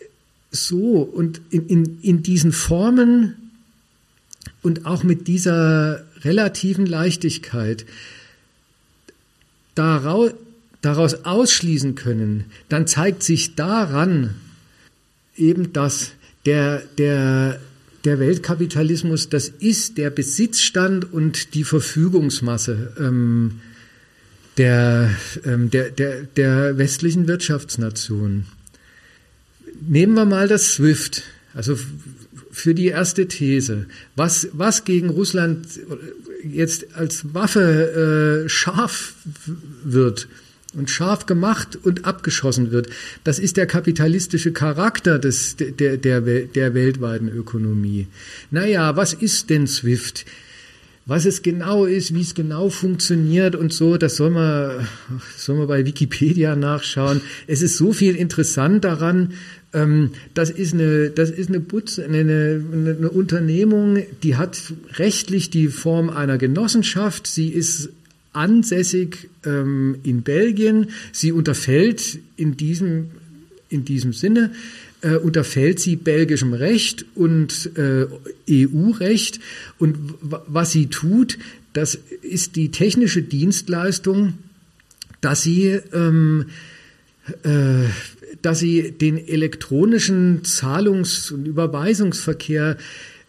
so 0.50 1.02
und 1.02 1.40
in, 1.50 1.68
in, 1.68 1.98
in 2.02 2.22
diesen 2.24 2.50
Formen 2.50 3.47
und 4.68 4.84
auch 4.84 5.02
mit 5.02 5.28
dieser 5.28 6.04
relativen 6.20 6.84
Leichtigkeit 6.84 7.86
daraus, 9.74 10.32
daraus 10.82 11.24
ausschließen 11.24 11.94
können, 11.94 12.44
dann 12.68 12.86
zeigt 12.86 13.22
sich 13.22 13.54
daran 13.54 14.34
eben 15.36 15.72
das, 15.72 16.10
der, 16.44 16.82
der, 16.98 17.58
der 18.04 18.18
Weltkapitalismus, 18.18 19.30
das 19.30 19.48
ist 19.48 19.96
der 19.96 20.10
Besitzstand 20.10 21.10
und 21.10 21.54
die 21.54 21.64
Verfügungsmasse 21.64 22.92
ähm, 23.00 23.60
der, 24.58 25.10
ähm, 25.46 25.70
der, 25.70 25.90
der, 25.90 26.24
der 26.24 26.76
westlichen 26.76 27.26
Wirtschaftsnation. 27.26 28.44
nehmen 29.80 30.12
wir 30.12 30.26
mal 30.26 30.46
das 30.46 30.74
SWIFT. 30.74 31.22
Also 31.54 31.78
für 32.58 32.74
die 32.74 32.88
erste 32.88 33.28
These. 33.28 33.86
Was, 34.16 34.48
was 34.52 34.84
gegen 34.84 35.10
Russland 35.10 35.66
jetzt 36.42 36.94
als 36.94 37.34
Waffe 37.34 38.44
äh, 38.44 38.48
scharf 38.48 39.14
wird 39.84 40.28
und 40.74 40.90
scharf 40.90 41.26
gemacht 41.26 41.78
und 41.82 42.04
abgeschossen 42.04 42.70
wird, 42.70 42.88
das 43.24 43.38
ist 43.38 43.56
der 43.56 43.66
kapitalistische 43.66 44.52
Charakter 44.52 45.18
des, 45.18 45.56
der, 45.56 45.96
der, 45.96 46.20
der 46.20 46.74
weltweiten 46.74 47.28
Ökonomie. 47.28 48.08
Naja, 48.50 48.96
was 48.96 49.14
ist 49.14 49.50
denn 49.50 49.66
SWIFT? 49.66 50.24
Was 51.08 51.24
es 51.24 51.40
genau 51.40 51.86
ist, 51.86 52.14
wie 52.14 52.20
es 52.20 52.34
genau 52.34 52.68
funktioniert 52.68 53.56
und 53.56 53.72
so, 53.72 53.96
das 53.96 54.16
soll 54.16 54.28
man, 54.28 54.86
soll 55.38 55.56
man 55.56 55.66
bei 55.66 55.86
Wikipedia 55.86 56.54
nachschauen. 56.54 57.22
Es 57.46 57.62
ist 57.62 57.78
so 57.78 57.94
viel 57.94 58.14
interessant 58.14 58.84
daran. 58.84 59.32
Ähm, 59.72 60.10
das 60.34 60.50
ist 60.50 60.74
eine, 60.74 61.08
das 61.08 61.30
ist 61.30 61.48
eine, 61.48 61.60
Putz, 61.60 61.98
eine, 61.98 62.18
eine, 62.18 62.96
eine 62.98 63.08
Unternehmung, 63.08 64.02
die 64.22 64.36
hat 64.36 64.74
rechtlich 64.96 65.48
die 65.48 65.68
Form 65.68 66.10
einer 66.10 66.36
Genossenschaft. 66.36 67.26
Sie 67.26 67.48
ist 67.48 67.88
ansässig 68.34 69.30
ähm, 69.46 69.96
in 70.02 70.20
Belgien. 70.20 70.90
Sie 71.12 71.32
unterfällt 71.32 72.18
in 72.36 72.58
diesem, 72.58 73.12
in 73.70 73.86
diesem 73.86 74.12
Sinne 74.12 74.50
äh, 75.02 75.16
unterfällt 75.16 75.80
sie 75.80 75.96
belgischem 75.96 76.52
Recht 76.52 77.04
und 77.14 77.70
äh, 77.76 78.06
EU-Recht. 78.50 79.40
Und 79.78 79.96
was 80.20 80.72
sie 80.72 80.86
tut, 80.86 81.38
das 81.72 81.98
ist 82.22 82.56
die 82.56 82.70
technische 82.70 83.22
Dienstleistung, 83.22 84.34
dass 85.20 85.42
sie, 85.42 85.80
ähm, 85.92 86.46
äh, 87.42 87.84
dass 88.42 88.58
sie 88.58 88.92
den 88.92 89.28
elektronischen 89.28 90.42
Zahlungs- 90.44 91.30
und 91.32 91.46
Überweisungsverkehr 91.46 92.76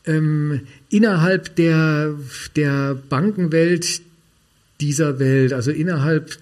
ähm, 0.06 0.62
innerhalb 0.90 1.56
der, 1.56 2.16
der 2.56 2.96
Bankenwelt 3.10 4.02
dieser 4.82 5.20
Welt, 5.20 5.54
also 5.54 5.72
innerhalb, 5.72 6.38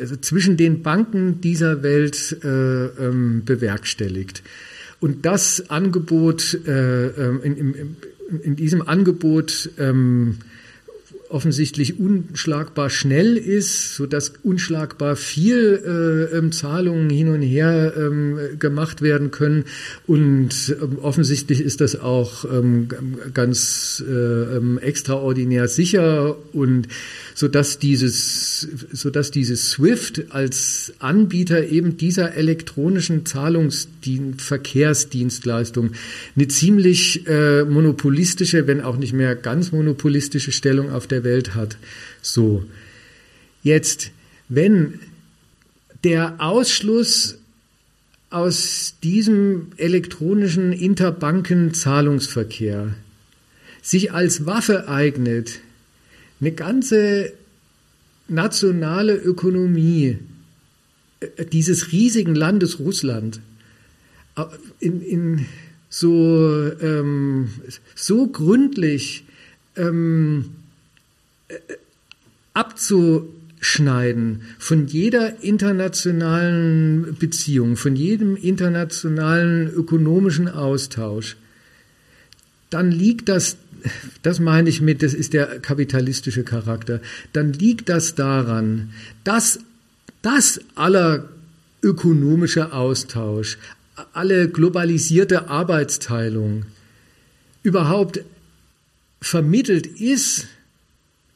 also 0.00 0.16
zwischen 0.16 0.56
den 0.56 0.82
Banken 0.82 1.40
dieser 1.40 1.82
Welt 1.82 2.38
äh, 2.42 2.86
ähm, 2.86 3.42
bewerkstelligt. 3.44 4.42
Und 5.00 5.26
das 5.26 5.68
Angebot, 5.68 6.58
äh, 6.66 7.08
ähm, 7.08 7.40
in, 7.42 7.56
in, 7.56 7.96
in, 8.42 8.56
diesem 8.56 8.80
Angebot 8.88 9.70
ähm, 9.78 10.38
offensichtlich 11.28 11.98
unschlagbar 11.98 12.88
schnell 12.90 13.36
ist, 13.36 13.96
so 13.96 14.06
dass 14.06 14.32
unschlagbar 14.44 15.16
viel 15.16 15.82
äh, 15.84 16.36
ähm, 16.36 16.52
Zahlungen 16.52 17.10
hin 17.10 17.28
und 17.28 17.42
her 17.42 17.92
ähm, 17.96 18.38
gemacht 18.58 19.02
werden 19.02 19.30
können. 19.30 19.64
Und 20.06 20.74
ähm, 20.80 20.98
offensichtlich 21.02 21.60
ist 21.60 21.80
das 21.80 22.00
auch 22.00 22.44
ähm, 22.44 22.88
ganz 23.34 24.02
äh, 24.08 24.12
ähm, 24.12 24.78
extraordinär 24.78 25.66
sicher 25.68 26.36
und 26.52 26.88
so 27.34 27.48
dass 27.48 27.80
dieses, 27.80 28.68
so 28.92 29.10
dass 29.10 29.32
dieses 29.32 29.70
SWIFT 29.70 30.26
als 30.30 30.92
Anbieter 31.00 31.66
eben 31.68 31.96
dieser 31.96 32.34
elektronischen 32.34 33.26
Zahlungsverkehrsdienstleistung 33.26 35.90
eine 36.36 36.48
ziemlich 36.48 37.26
äh, 37.26 37.64
monopolistische, 37.64 38.68
wenn 38.68 38.80
auch 38.80 38.96
nicht 38.96 39.12
mehr 39.12 39.34
ganz 39.34 39.72
monopolistische 39.72 40.52
Stellung 40.52 40.92
auf 40.92 41.08
der 41.08 41.24
Welt 41.24 41.56
hat. 41.56 41.76
So. 42.22 42.64
Jetzt, 43.64 44.12
wenn 44.48 45.00
der 46.04 46.36
Ausschluss 46.38 47.38
aus 48.30 48.94
diesem 49.02 49.72
elektronischen 49.76 50.72
Interbanken-Zahlungsverkehr 50.72 52.94
sich 53.82 54.12
als 54.12 54.46
Waffe 54.46 54.88
eignet, 54.88 55.58
eine 56.44 56.52
ganze 56.52 57.32
nationale 58.28 59.14
Ökonomie 59.16 60.18
äh, 61.20 61.46
dieses 61.46 61.90
riesigen 61.90 62.34
Landes 62.34 62.78
Russland 62.78 63.40
äh, 64.36 64.44
in, 64.78 65.00
in 65.00 65.46
so, 65.88 66.70
ähm, 66.82 67.48
so 67.94 68.26
gründlich 68.26 69.24
ähm, 69.76 70.50
äh, 71.48 71.54
abzuschneiden 72.52 74.42
von 74.58 74.86
jeder 74.86 75.42
internationalen 75.42 77.16
Beziehung, 77.18 77.76
von 77.76 77.96
jedem 77.96 78.36
internationalen 78.36 79.72
ökonomischen 79.72 80.48
Austausch, 80.48 81.38
dann 82.68 82.90
liegt 82.90 83.30
das 83.30 83.56
das 84.22 84.40
meine 84.40 84.68
ich 84.68 84.80
mit, 84.80 85.02
das 85.02 85.14
ist 85.14 85.32
der 85.32 85.60
kapitalistische 85.60 86.44
Charakter, 86.44 87.00
dann 87.32 87.52
liegt 87.52 87.88
das 87.88 88.14
daran, 88.14 88.90
dass 89.24 89.60
das 90.22 90.60
aller 90.74 91.28
ökonomische 91.82 92.72
Austausch, 92.72 93.58
alle 94.12 94.48
globalisierte 94.48 95.48
Arbeitsteilung 95.48 96.64
überhaupt 97.62 98.20
vermittelt 99.20 99.86
ist 99.86 100.46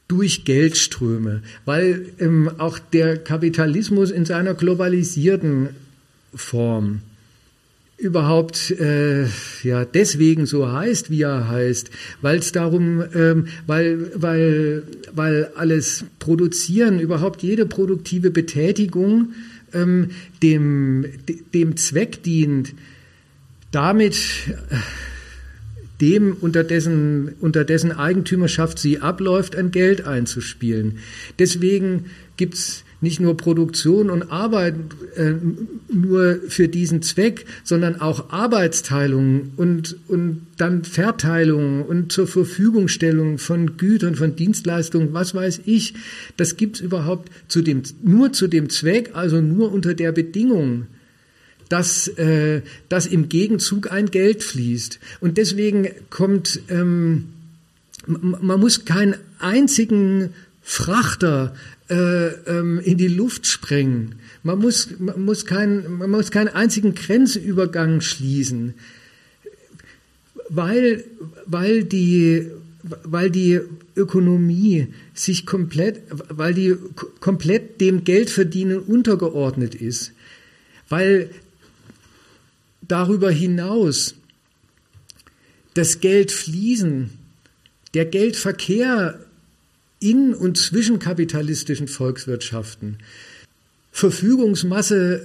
durch 0.08 0.44
Geldströme, 0.44 1.42
weil 1.66 2.12
ähm, 2.18 2.50
auch 2.58 2.78
der 2.78 3.18
Kapitalismus 3.18 4.10
in 4.10 4.24
seiner 4.24 4.54
globalisierten 4.54 5.70
Form 6.34 7.02
überhaupt 7.98 8.70
äh, 8.70 9.24
ja 9.62 9.84
deswegen 9.84 10.46
so 10.46 10.70
heißt, 10.70 11.10
wie 11.10 11.22
er 11.22 11.48
heißt, 11.48 11.90
weil 12.22 12.38
es 12.38 12.52
darum, 12.52 13.02
ähm, 13.14 13.48
weil 13.66 14.12
weil 14.14 14.84
weil 15.14 15.50
alles 15.56 16.04
Produzieren, 16.20 17.00
überhaupt 17.00 17.42
jede 17.42 17.66
produktive 17.66 18.30
Betätigung 18.30 19.32
ähm, 19.74 20.10
dem 20.42 21.04
dem 21.52 21.76
Zweck 21.76 22.22
dient, 22.22 22.72
damit 23.72 24.14
äh, 24.70 24.76
dem 26.00 26.36
unter 26.40 26.62
dessen 26.62 27.34
unter 27.40 27.64
dessen 27.64 27.90
Eigentümerschaft 27.90 28.78
sie 28.78 29.00
abläuft, 29.00 29.56
ein 29.56 29.72
Geld 29.72 30.06
einzuspielen. 30.06 30.98
Deswegen 31.40 32.06
gibt's 32.36 32.84
nicht 33.00 33.20
nur 33.20 33.36
Produktion 33.36 34.10
und 34.10 34.32
Arbeit 34.32 34.74
äh, 35.16 35.34
nur 35.92 36.40
für 36.48 36.68
diesen 36.68 37.02
Zweck, 37.02 37.46
sondern 37.62 38.00
auch 38.00 38.30
Arbeitsteilung 38.30 39.52
und, 39.56 39.96
und 40.08 40.46
dann 40.56 40.84
Verteilung 40.84 41.84
und 41.84 42.10
zur 42.10 42.26
Verfügungstellung 42.26 43.38
von 43.38 43.76
Gütern, 43.76 44.16
von 44.16 44.34
Dienstleistungen, 44.34 45.12
was 45.12 45.34
weiß 45.34 45.62
ich. 45.64 45.94
Das 46.36 46.56
gibt's 46.56 46.80
überhaupt 46.80 47.30
zu 47.46 47.62
dem, 47.62 47.82
nur 48.02 48.32
zu 48.32 48.48
dem 48.48 48.68
Zweck, 48.68 49.10
also 49.14 49.40
nur 49.40 49.72
unter 49.72 49.94
der 49.94 50.10
Bedingung, 50.10 50.86
dass, 51.68 52.08
äh, 52.08 52.62
dass 52.88 53.06
im 53.06 53.28
Gegenzug 53.28 53.92
ein 53.92 54.10
Geld 54.10 54.42
fließt. 54.42 54.98
Und 55.20 55.38
deswegen 55.38 55.88
kommt, 56.10 56.60
ähm, 56.68 57.28
man 58.06 58.58
muss 58.58 58.84
keinen 58.84 59.14
einzigen 59.38 60.30
Frachter 60.62 61.54
äh, 61.90 62.28
ähm, 62.46 62.80
in 62.80 62.98
die 62.98 63.08
Luft 63.08 63.46
sprengen. 63.46 64.16
Man 64.42 64.58
muss, 64.58 64.88
man, 64.98 65.24
muss 65.24 65.46
kein, 65.46 65.90
man 65.98 66.10
muss 66.10 66.30
keinen 66.30 66.48
einzigen 66.48 66.94
Grenzübergang 66.94 68.00
schließen, 68.00 68.74
weil, 70.48 71.04
weil, 71.46 71.84
die, 71.84 72.50
weil 72.82 73.30
die 73.30 73.60
Ökonomie 73.96 74.88
sich 75.14 75.46
komplett, 75.46 76.02
weil 76.28 76.54
die 76.54 76.76
komplett 77.20 77.80
dem 77.80 78.04
Geldverdienen 78.04 78.78
untergeordnet 78.80 79.74
ist, 79.74 80.12
weil 80.88 81.30
darüber 82.82 83.30
hinaus 83.30 84.14
das 85.74 86.00
Geld 86.00 86.32
fließen, 86.32 87.10
der 87.94 88.04
Geldverkehr 88.04 89.24
in 90.00 90.34
und 90.34 90.56
zwischen 90.56 90.98
kapitalistischen 90.98 91.88
Volkswirtschaften 91.88 92.98
Verfügungsmasse 93.98 95.24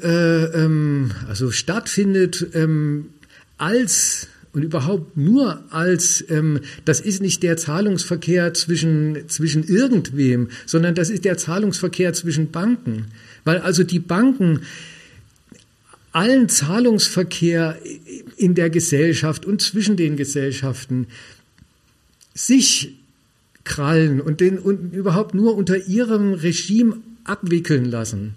äh, 0.56 0.64
ähm, 0.64 1.12
also 1.28 1.52
stattfindet 1.52 2.48
ähm, 2.54 3.10
als 3.58 4.28
und 4.54 4.64
überhaupt 4.64 5.18
nur 5.18 5.64
als, 5.72 6.24
ähm, 6.30 6.60
das 6.86 7.00
ist 7.00 7.22
nicht 7.22 7.44
der 7.44 7.58
Zahlungsverkehr 7.58 8.54
zwischen, 8.54 9.28
zwischen 9.28 9.64
irgendwem, 9.64 10.50
sondern 10.66 10.96
das 10.96 11.10
ist 11.10 11.26
der 11.26 11.38
Zahlungsverkehr 11.38 12.14
zwischen 12.14 12.52
Banken. 12.52 13.08
Weil 13.46 13.60
also 13.60 13.84
die 13.84 14.00
Banken 14.00 14.62
allen 16.12 16.50
Zahlungsverkehr 16.50 17.80
in 18.38 18.54
der 18.54 18.70
Gesellschaft 18.70 19.46
und 19.46 19.62
zwischen 19.62 19.98
den 19.98 20.18
Gesellschaften 20.18 21.08
sich 22.36 22.96
krallen 23.64 24.22
und 24.22 24.40
den 24.40 24.60
und 24.60 24.94
überhaupt 24.94 25.34
nur 25.34 25.56
unter 25.56 25.88
ihrem 25.88 26.34
Regime 26.34 26.98
abwickeln 27.24 27.86
lassen. 27.86 28.36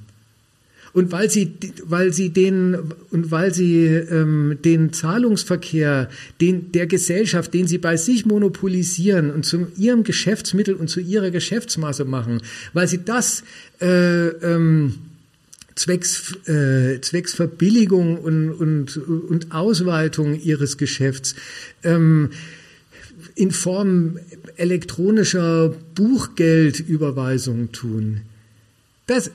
und 0.96 1.12
weil 1.12 1.28
sie, 1.28 1.52
weil 1.84 2.14
sie 2.14 2.30
den 2.30 2.74
und 3.10 3.30
weil 3.30 3.52
sie 3.52 3.84
ähm, 3.84 4.56
den 4.64 4.94
Zahlungsverkehr, 4.94 6.08
den 6.40 6.72
der 6.72 6.86
Gesellschaft, 6.86 7.52
den 7.52 7.66
sie 7.66 7.76
bei 7.76 7.98
sich 7.98 8.24
monopolisieren 8.24 9.30
und 9.30 9.44
zu 9.44 9.66
ihrem 9.76 10.04
Geschäftsmittel 10.04 10.74
und 10.74 10.88
zu 10.88 11.00
ihrer 11.00 11.30
Geschäftsmasse 11.30 12.06
machen, 12.06 12.40
weil 12.72 12.88
sie 12.88 13.04
das 13.04 13.44
äh, 13.78 14.28
ähm, 14.28 14.94
zwecks, 15.74 16.34
äh, 16.48 16.98
zwecks 17.02 17.34
Verbilligung 17.34 18.16
und, 18.16 18.52
und, 18.52 18.96
und 18.96 19.52
Ausweitung 19.52 20.40
ihres 20.40 20.78
Geschäfts 20.78 21.34
ähm, 21.84 22.30
in 23.36 23.50
Form 23.52 24.18
elektronischer 24.56 25.72
Buchgeldüberweisung 25.94 27.70
tun. 27.70 28.22
Das, 29.06 29.30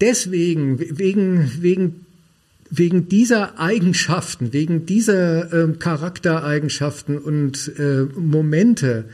deswegen, 0.00 0.78
wegen, 0.98 1.50
wegen, 1.60 2.06
wegen 2.70 3.08
dieser 3.08 3.58
Eigenschaften, 3.58 4.52
wegen 4.52 4.86
dieser 4.86 5.52
äh, 5.52 5.72
Charaktereigenschaften 5.72 7.18
und 7.18 7.72
äh, 7.78 8.02
Momente 8.16 9.06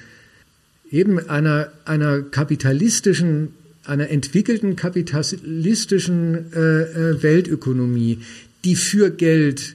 eben 0.91 1.19
einer, 1.19 1.73
einer 1.87 2.21
kapitalistischen, 2.21 3.55
einer 3.87 4.11
entwickelten 4.11 4.77
kapitalistischen 4.77 6.53
äh, 6.53 6.59
äh 6.59 7.23
Weltökonomie, 7.23 8.19
die 8.65 8.77
für 8.77 9.11
Geld 9.11 9.75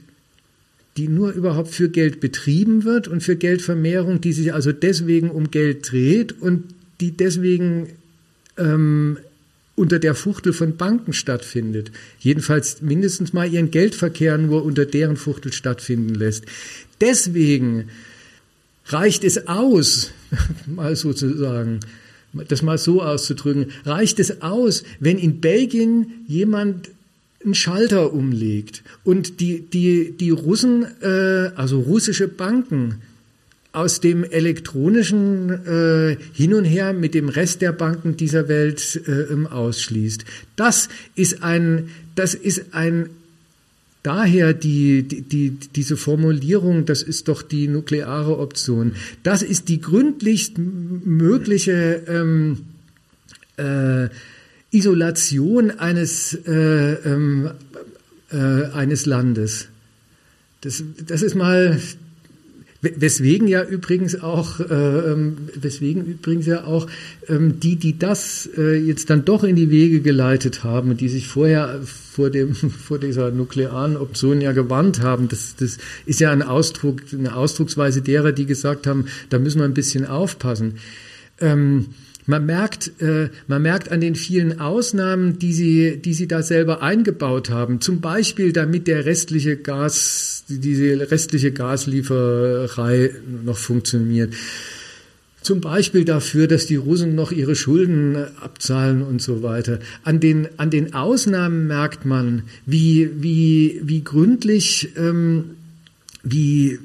die 0.98 1.08
nur 1.08 1.32
überhaupt 1.32 1.70
für 1.70 1.90
Geld 1.90 2.20
betrieben 2.20 2.84
wird 2.84 3.08
und 3.08 3.22
für 3.22 3.36
Geldvermehrung, 3.36 4.20
die 4.20 4.34
sich 4.34 4.54
also 4.54 4.72
deswegen 4.72 5.30
um 5.30 5.52
Geld 5.52 5.92
dreht 5.92 6.42
und 6.42 6.64
die 7.00 7.12
deswegen 7.12 7.90
ähm, 8.58 9.18
unter 9.76 10.00
der 10.00 10.16
Fuchtel 10.16 10.54
von 10.54 10.76
Banken 10.76 11.14
stattfindet. 11.14 11.92
Jedenfalls 12.20 12.82
mindestens 12.82 13.32
mal 13.32 13.48
ihren 13.48 13.70
Geldverkehr 13.70 14.40
nur 14.40 14.66
unter 14.66 14.86
deren 14.86 15.18
Fuchtel 15.18 15.54
stattfinden 15.54 16.16
lässt. 16.16 16.46
Deswegen 17.00 17.90
reicht 18.88 19.24
es 19.24 19.48
aus, 19.48 20.12
mal 20.66 20.96
sozusagen, 20.96 21.80
das 22.48 22.64
mal 22.64 22.80
so 22.80 23.04
auszudrücken, 23.04 23.68
reicht 23.86 24.20
es 24.20 24.42
aus, 24.42 24.84
wenn 25.00 25.20
in 25.20 25.42
Belgien 25.42 26.26
jemand 26.28 26.90
einen 27.44 27.56
Schalter 27.56 28.14
umlegt 28.14 28.84
und 29.04 29.40
die, 29.40 29.62
die, 29.62 30.12
die 30.18 30.32
Russen, 30.32 30.86
äh, 31.02 31.52
also 31.56 31.80
russische 31.80 32.28
Banken, 32.28 33.02
aus 33.74 34.00
dem 34.00 34.24
elektronischen 34.24 35.50
äh, 35.50 36.18
Hin 36.34 36.56
und 36.56 36.66
Her 36.66 36.94
mit 36.94 37.14
dem 37.14 37.30
Rest 37.30 37.62
der 37.62 37.74
Banken 37.74 38.18
dieser 38.18 38.48
Welt 38.48 39.02
äh, 39.06 39.46
ausschließt. 39.46 40.26
Das 40.56 40.90
ist 41.14 41.44
ein, 41.44 41.90
das 42.16 42.34
ist 42.34 42.74
ein 42.74 43.10
Daher 44.04 44.54
die, 44.54 45.04
die, 45.04 45.22
die, 45.22 45.50
diese 45.76 45.98
Formulierung, 45.98 46.86
das 46.86 47.02
ist 47.02 47.28
doch 47.28 47.42
die 47.42 47.68
nukleare 47.68 48.38
Option. 48.40 48.94
Das 49.24 49.42
ist 49.42 49.68
die 49.68 49.82
gründlichst 49.82 50.58
mögliche 50.58 52.04
ähm, 52.08 52.60
äh, 53.58 54.08
Isolation 54.72 55.72
eines, 55.72 56.34
äh, 56.46 56.94
ähm, 56.94 57.52
äh, 58.32 58.36
eines 58.74 59.06
Landes. 59.06 59.68
Das, 60.62 60.84
das 61.06 61.22
ist 61.22 61.36
mal, 61.36 61.80
weswegen 62.82 63.48
ja 63.48 63.64
übrigens 63.64 64.22
auch, 64.22 64.60
äh, 64.60 64.64
ähm, 64.64 65.38
weswegen 65.56 66.06
übrigens 66.06 66.46
ja 66.46 66.66
auch 66.66 66.88
ähm, 67.28 67.60
die, 67.60 67.76
die 67.76 67.98
das 67.98 68.50
äh, 68.58 68.78
jetzt 68.78 69.10
dann 69.10 69.26
doch 69.26 69.44
in 69.44 69.56
die 69.56 69.70
Wege 69.70 70.02
geleitet 70.02 70.64
haben, 70.64 70.98
die 70.98 71.10
sich 71.10 71.28
vorher 71.28 71.80
vor 71.84 72.30
dem, 72.30 72.54
vor 72.56 73.00
dieser 73.00 73.32
nuklearen 73.32 73.98
Option 73.98 74.42
ja 74.42 74.52
gewarnt 74.52 75.02
haben, 75.02 75.28
das, 75.28 75.56
das 75.58 75.78
ist 76.06 76.20
ja 76.20 76.32
ein 76.32 76.44
Ausdruck, 76.44 77.02
eine 77.14 77.36
Ausdrucksweise 77.36 78.02
derer, 78.02 78.32
die 78.32 78.46
gesagt 78.46 78.86
haben, 78.86 79.06
da 79.30 79.40
müssen 79.40 79.60
wir 79.60 79.66
ein 79.66 79.74
bisschen 79.74 80.06
aufpassen. 80.06 80.76
Ähm, 81.40 81.88
man 82.28 82.46
merkt, 82.46 82.92
äh, 83.02 83.30
man 83.48 83.62
merkt 83.62 83.90
an 83.90 84.02
den 84.02 84.16
vielen 84.16 84.60
Ausnahmen, 84.60 85.40
die 85.40 85.54
sie, 85.54 85.98
die 85.98 86.14
sie 86.14 86.28
da 86.28 86.44
selber 86.44 86.84
eingebaut 86.84 87.50
haben. 87.50 87.80
Zum 87.82 88.02
Beispiel, 88.02 88.52
damit 88.52 88.88
der 88.88 89.06
restliche 89.06 89.56
Gas, 89.58 90.44
diese 90.50 91.10
restliche 91.10 91.54
Gaslieferei 91.54 93.12
noch 93.46 93.58
funktioniert. 93.58 94.34
Zum 95.42 95.62
Beispiel 95.62 96.04
dafür, 96.04 96.48
dass 96.48 96.66
die 96.66 96.76
Russen 96.76 97.16
noch 97.16 97.32
ihre 97.32 97.56
Schulden 97.56 98.18
abzahlen 98.42 99.02
und 99.02 99.22
so 99.22 99.42
weiter. 99.42 99.80
An 100.04 100.20
den, 100.20 100.50
an 100.58 100.70
den 100.70 100.94
Ausnahmen 100.94 101.68
merkt 101.68 102.06
man, 102.06 102.44
wie, 102.66 103.10
wie, 103.22 103.80
wie 103.82 104.04
gründlich, 104.04 104.90
ähm, 104.98 105.52
wie, 106.24 106.80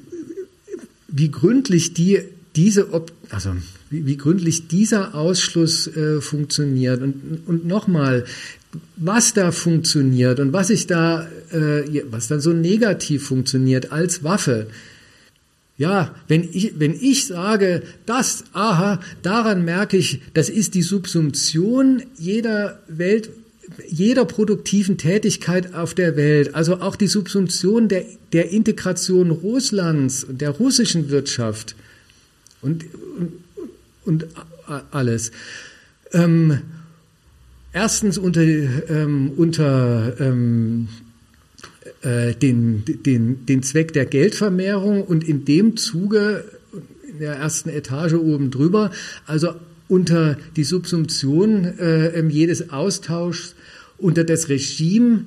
wie 1.09 1.29
gründlich 1.29 1.93
die, 1.93 2.19
diese, 2.55 2.93
Op 2.93 3.11
also 3.29 3.51
wie, 3.93 4.07
wie 4.07 4.17
gründlich 4.17 4.67
dieser 4.67 5.13
Ausschluss 5.13 5.87
äh, 5.87 6.19
funktioniert. 6.19 7.01
Und, 7.01 7.43
und 7.45 7.65
nochmal, 7.65 8.25
was 8.95 9.33
da 9.33 9.51
funktioniert 9.51 10.39
und 10.39 10.51
was 10.51 10.71
ich 10.71 10.87
da, 10.87 11.27
äh, 11.51 12.03
was 12.09 12.27
dann 12.27 12.41
so 12.41 12.53
negativ 12.53 13.27
funktioniert 13.27 13.91
als 13.91 14.23
Waffe. 14.23 14.67
Ja, 15.77 16.15
wenn 16.27 16.49
ich, 16.51 16.73
wenn 16.79 16.93
ich 16.93 17.27
sage, 17.27 17.83
das, 18.05 18.45
aha, 18.53 18.99
daran 19.21 19.63
merke 19.63 19.97
ich, 19.97 20.21
das 20.33 20.49
ist 20.49 20.73
die 20.73 20.81
Subsumption 20.81 22.03
jeder 22.17 22.79
Welt, 22.87 23.29
jeder 23.87 24.25
produktiven 24.25 24.97
Tätigkeit 24.97 25.73
auf 25.73 25.93
der 25.93 26.15
Welt, 26.15 26.55
also 26.55 26.81
auch 26.81 26.95
die 26.95 27.07
Subsumption 27.07 27.87
der, 27.87 28.05
der 28.33 28.49
Integration 28.49 29.31
Russlands 29.31 30.23
und 30.23 30.41
der 30.41 30.51
russischen 30.51 31.09
Wirtschaft. 31.09 31.75
Und, 32.61 32.85
und, 33.19 33.42
und 34.05 34.27
alles. 34.91 35.31
Ähm, 36.11 36.59
erstens 37.71 38.17
unter, 38.17 38.41
ähm, 38.41 39.31
unter 39.35 40.19
ähm, 40.19 40.87
äh, 42.01 42.33
den, 42.33 42.83
den, 42.85 43.45
den 43.45 43.63
Zweck 43.63 43.93
der 43.93 44.05
Geldvermehrung 44.05 45.03
und 45.03 45.23
in 45.27 45.45
dem 45.45 45.77
Zuge 45.77 46.45
in 47.07 47.19
der 47.19 47.35
ersten 47.35 47.69
Etage 47.69 48.13
oben 48.13 48.51
drüber, 48.51 48.91
also 49.25 49.55
unter 49.87 50.37
die 50.55 50.63
Subsumption 50.63 51.65
äh, 51.77 52.21
jedes 52.27 52.71
Austauschs 52.71 53.55
unter 53.97 54.23
das 54.23 54.49
Regime 54.49 55.25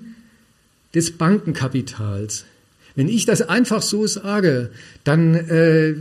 des 0.95 1.13
Bankenkapitals. 1.13 2.45
Wenn 2.97 3.09
ich 3.09 3.27
das 3.27 3.43
einfach 3.43 3.83
so 3.83 4.07
sage, 4.07 4.71
dann 5.05 5.35
äh, 5.35 5.95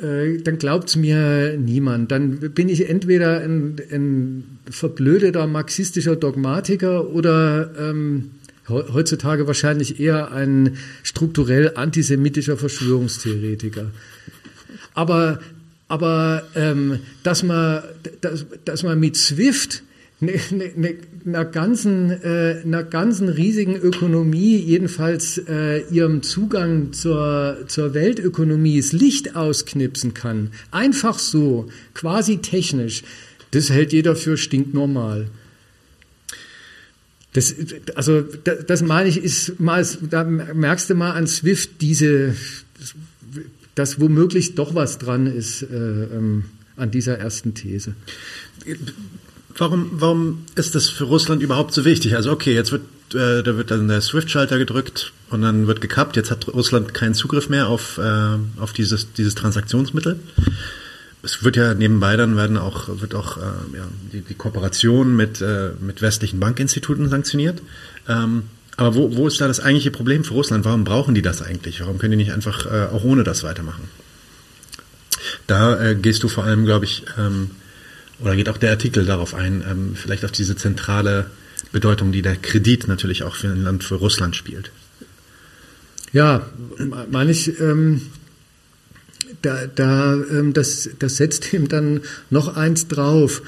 äh, 0.00 0.40
dann 0.42 0.58
glaubt's 0.58 0.96
mir 0.96 1.56
niemand. 1.58 2.10
Dann 2.10 2.38
bin 2.52 2.68
ich 2.68 2.88
entweder 2.88 3.40
ein, 3.40 3.76
ein 3.90 4.58
verblödeter 4.70 5.46
marxistischer 5.46 6.16
Dogmatiker 6.16 7.10
oder 7.10 7.70
ähm, 7.78 8.30
heutzutage 8.68 9.46
wahrscheinlich 9.46 10.00
eher 10.00 10.32
ein 10.32 10.76
strukturell 11.02 11.72
antisemitischer 11.74 12.56
Verschwörungstheoretiker. 12.56 13.90
Aber, 14.94 15.40
aber 15.88 16.44
ähm, 16.54 17.00
dass, 17.22 17.42
man, 17.42 17.82
dass, 18.20 18.46
dass 18.64 18.82
man 18.82 18.98
mit 18.98 19.16
SWIFT 19.16 19.82
einer, 20.20 21.44
ganzen, 21.46 22.10
äh, 22.10 22.60
einer 22.64 22.84
ganzen 22.84 23.28
riesigen 23.28 23.76
Ökonomie, 23.76 24.56
jedenfalls 24.56 25.38
äh, 25.38 25.80
ihrem 25.90 26.22
Zugang 26.22 26.92
zur, 26.92 27.64
zur 27.68 27.94
Weltökonomie, 27.94 28.80
das 28.80 28.92
Licht 28.92 29.34
ausknipsen 29.34 30.12
kann. 30.12 30.50
Einfach 30.70 31.18
so, 31.18 31.68
quasi 31.94 32.38
technisch. 32.38 33.02
Das 33.52 33.70
hält 33.70 33.92
jeder 33.92 34.14
für 34.14 34.36
stinknormal. 34.36 35.28
Das, 37.32 37.54
also, 37.94 38.22
das, 38.22 38.66
das 38.66 38.82
meine 38.82 39.08
ich, 39.08 39.22
ist 39.22 39.58
mal, 39.58 39.86
da 40.10 40.24
merkst 40.24 40.90
du 40.90 40.94
mal 40.94 41.12
an 41.12 41.26
Swift 41.26 41.80
diese, 41.80 42.34
dass 43.74 44.00
womöglich 44.00 44.54
doch 44.54 44.74
was 44.74 44.98
dran 44.98 45.26
ist 45.26 45.62
äh, 45.62 45.66
ähm, 45.66 46.44
an 46.76 46.90
dieser 46.90 47.18
ersten 47.18 47.54
These. 47.54 47.94
Warum, 49.60 49.90
warum 49.92 50.46
ist 50.54 50.74
das 50.74 50.88
für 50.88 51.04
Russland 51.04 51.42
überhaupt 51.42 51.74
so 51.74 51.84
wichtig? 51.84 52.16
Also 52.16 52.32
okay, 52.32 52.54
jetzt 52.54 52.72
wird, 52.72 52.82
äh, 53.12 53.42
da 53.42 53.58
wird 53.58 53.70
dann 53.70 53.88
der 53.88 54.00
SWIFT-Schalter 54.00 54.56
gedrückt 54.56 55.12
und 55.28 55.42
dann 55.42 55.66
wird 55.66 55.82
gekappt. 55.82 56.16
Jetzt 56.16 56.30
hat 56.30 56.48
Russland 56.48 56.94
keinen 56.94 57.12
Zugriff 57.12 57.50
mehr 57.50 57.68
auf, 57.68 57.98
äh, 57.98 58.38
auf 58.58 58.72
dieses, 58.72 59.12
dieses 59.12 59.34
Transaktionsmittel. 59.34 60.18
Es 61.22 61.44
wird 61.44 61.56
ja 61.56 61.74
nebenbei 61.74 62.16
dann 62.16 62.38
werden 62.38 62.56
auch, 62.56 62.88
wird 63.02 63.14
auch 63.14 63.36
äh, 63.36 63.40
ja, 63.76 63.86
die, 64.14 64.22
die 64.22 64.32
Kooperation 64.32 65.14
mit, 65.14 65.42
äh, 65.42 65.72
mit 65.78 66.00
westlichen 66.00 66.40
Bankinstituten 66.40 67.10
sanktioniert. 67.10 67.60
Ähm, 68.08 68.44
aber 68.78 68.94
wo, 68.94 69.14
wo 69.14 69.26
ist 69.26 69.42
da 69.42 69.46
das 69.46 69.60
eigentliche 69.60 69.90
Problem 69.90 70.24
für 70.24 70.32
Russland? 70.32 70.64
Warum 70.64 70.84
brauchen 70.84 71.14
die 71.14 71.20
das 71.20 71.42
eigentlich? 71.42 71.82
Warum 71.82 71.98
können 71.98 72.12
die 72.12 72.16
nicht 72.16 72.32
einfach 72.32 72.64
äh, 72.64 72.86
auch 72.94 73.04
ohne 73.04 73.24
das 73.24 73.42
weitermachen? 73.42 73.90
Da 75.46 75.78
äh, 75.78 75.96
gehst 75.96 76.22
du 76.22 76.28
vor 76.28 76.44
allem, 76.44 76.64
glaube 76.64 76.86
ich, 76.86 77.04
ähm, 77.18 77.50
oder 78.20 78.36
geht 78.36 78.48
auch 78.48 78.58
der 78.58 78.70
Artikel 78.70 79.04
darauf 79.04 79.34
ein, 79.34 79.64
ähm, 79.68 79.94
vielleicht 79.94 80.24
auf 80.24 80.32
diese 80.32 80.56
zentrale 80.56 81.30
Bedeutung, 81.72 82.12
die 82.12 82.22
der 82.22 82.36
Kredit 82.36 82.88
natürlich 82.88 83.22
auch 83.22 83.36
für 83.36 83.48
ein 83.48 83.62
Land, 83.62 83.84
für 83.84 83.96
Russland 83.96 84.36
spielt. 84.36 84.70
Ja, 86.12 86.46
meine 87.10 87.30
ich, 87.30 87.60
ähm, 87.60 88.02
da, 89.42 89.66
da, 89.66 90.14
ähm, 90.14 90.52
das, 90.52 90.90
das 90.98 91.16
setzt 91.16 91.52
ihm 91.52 91.68
dann 91.68 92.00
noch 92.30 92.56
eins 92.56 92.88
drauf, 92.88 93.42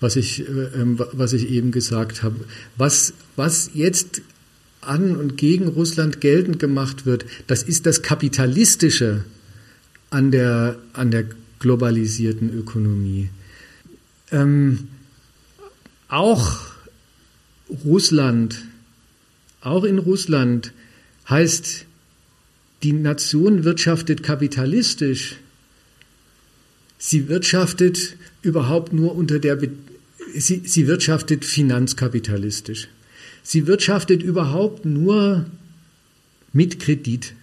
was 0.00 0.16
ich, 0.16 0.40
äh, 0.40 0.52
ähm, 0.74 0.98
was 1.12 1.32
ich 1.32 1.48
eben 1.48 1.72
gesagt 1.72 2.22
habe. 2.22 2.36
Was, 2.76 3.14
was 3.34 3.70
jetzt 3.74 4.20
an 4.82 5.16
und 5.16 5.36
gegen 5.36 5.68
Russland 5.68 6.20
geltend 6.20 6.58
gemacht 6.58 7.06
wird, 7.06 7.24
das 7.46 7.62
ist 7.62 7.86
das 7.86 8.02
Kapitalistische 8.02 9.24
an 10.10 10.30
der, 10.30 10.76
an 10.92 11.10
der 11.10 11.24
globalisierten 11.58 12.56
Ökonomie. 12.56 13.30
Ähm, 14.32 14.88
auch 16.08 16.60
Russland, 17.84 18.64
auch 19.60 19.84
in 19.84 19.98
Russland 19.98 20.72
heißt, 21.28 21.86
die 22.82 22.92
Nation 22.92 23.64
wirtschaftet 23.64 24.22
kapitalistisch. 24.22 25.36
Sie 26.98 27.28
wirtschaftet 27.28 28.16
überhaupt 28.42 28.92
nur 28.92 29.14
unter 29.14 29.38
der, 29.38 29.56
Be 29.56 29.70
sie, 30.34 30.62
sie 30.64 30.86
wirtschaftet 30.86 31.44
finanzkapitalistisch. 31.44 32.88
Sie 33.42 33.66
wirtschaftet 33.66 34.22
überhaupt 34.22 34.84
nur 34.84 35.46
mit 36.52 36.80
Kredit. 36.80 37.34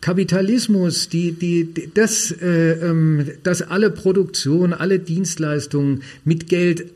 Kapitalismus, 0.00 1.08
die, 1.08 1.32
die, 1.32 1.90
das, 1.92 2.30
äh, 2.30 2.72
ähm, 2.72 3.26
dass 3.42 3.62
alle 3.62 3.90
Produktion, 3.90 4.72
alle 4.72 4.98
Dienstleistungen 4.98 6.02
mit 6.24 6.48
Geld 6.48 6.86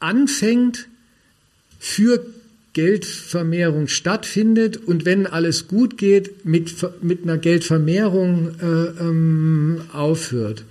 anfängt, 0.00 0.88
für 1.78 2.24
Geldvermehrung 2.74 3.88
stattfindet 3.88 4.76
und 4.76 5.04
wenn 5.04 5.26
alles 5.26 5.68
gut 5.68 5.98
geht, 5.98 6.44
mit, 6.44 6.74
mit 7.02 7.22
einer 7.22 7.38
Geldvermehrung 7.38 8.54
äh, 8.60 8.64
ähm, 9.00 9.82
aufhört. 9.92 10.64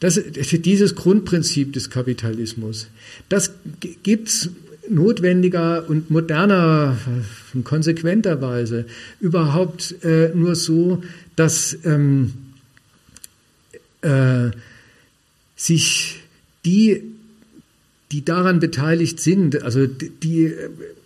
Das, 0.00 0.20
dieses 0.20 0.94
Grundprinzip 0.94 1.72
des 1.72 1.90
Kapitalismus, 1.90 2.88
das 3.28 3.52
gibt's 4.02 4.50
notwendiger 4.88 5.88
und 5.88 6.10
moderner, 6.10 6.96
konsequenterweise 7.64 8.86
überhaupt 9.20 9.96
äh, 10.02 10.30
nur 10.34 10.54
so, 10.54 11.02
dass 11.36 11.76
ähm, 11.84 12.32
äh, 14.02 14.50
sich 15.56 16.22
die, 16.64 17.02
die 18.10 18.24
daran 18.24 18.60
beteiligt 18.60 19.20
sind, 19.20 19.62
also 19.62 19.86
die, 19.86 20.52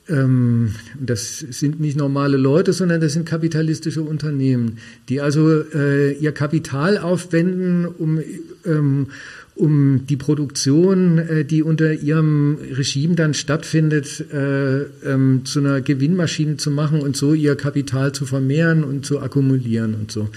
ähm, 0.09 0.75
das 0.99 1.39
sind 1.39 1.81
nicht 1.81 1.97
normale 1.97 2.37
Leute, 2.37 2.73
sondern 2.73 3.01
das 3.01 3.13
sind 3.13 3.27
kapitalistische 3.27 4.03
Unternehmen, 4.03 4.79
die 5.09 5.21
also 5.21 5.63
äh, 5.75 6.13
ihr 6.13 6.33
Kapital 6.33 6.99
aufwenden, 6.99 7.87
um 7.87 8.21
ähm, 8.65 9.09
um 9.57 10.07
die 10.07 10.17
Produktion, 10.17 11.19
äh, 11.19 11.45
die 11.45 11.63
unter 11.63 11.93
ihrem 11.93 12.59
Regime 12.73 13.15
dann 13.15 13.35
stattfindet, 13.35 14.25
äh, 14.33 14.83
ähm, 14.83 15.43
zu 15.45 15.61
einer 15.61 15.81
Gewinnmaschine 15.81 16.59
zu 16.59 16.71
machen 16.71 17.01
und 17.01 17.17
so 17.17 17.33
ihr 17.35 17.57
Kapital 17.57 18.13
zu 18.13 18.27
vermehren 18.27 18.85
und 18.85 19.07
zu 19.07 19.21
akkumulieren 19.21 19.95
und 19.95 20.13
so. 20.13 20.29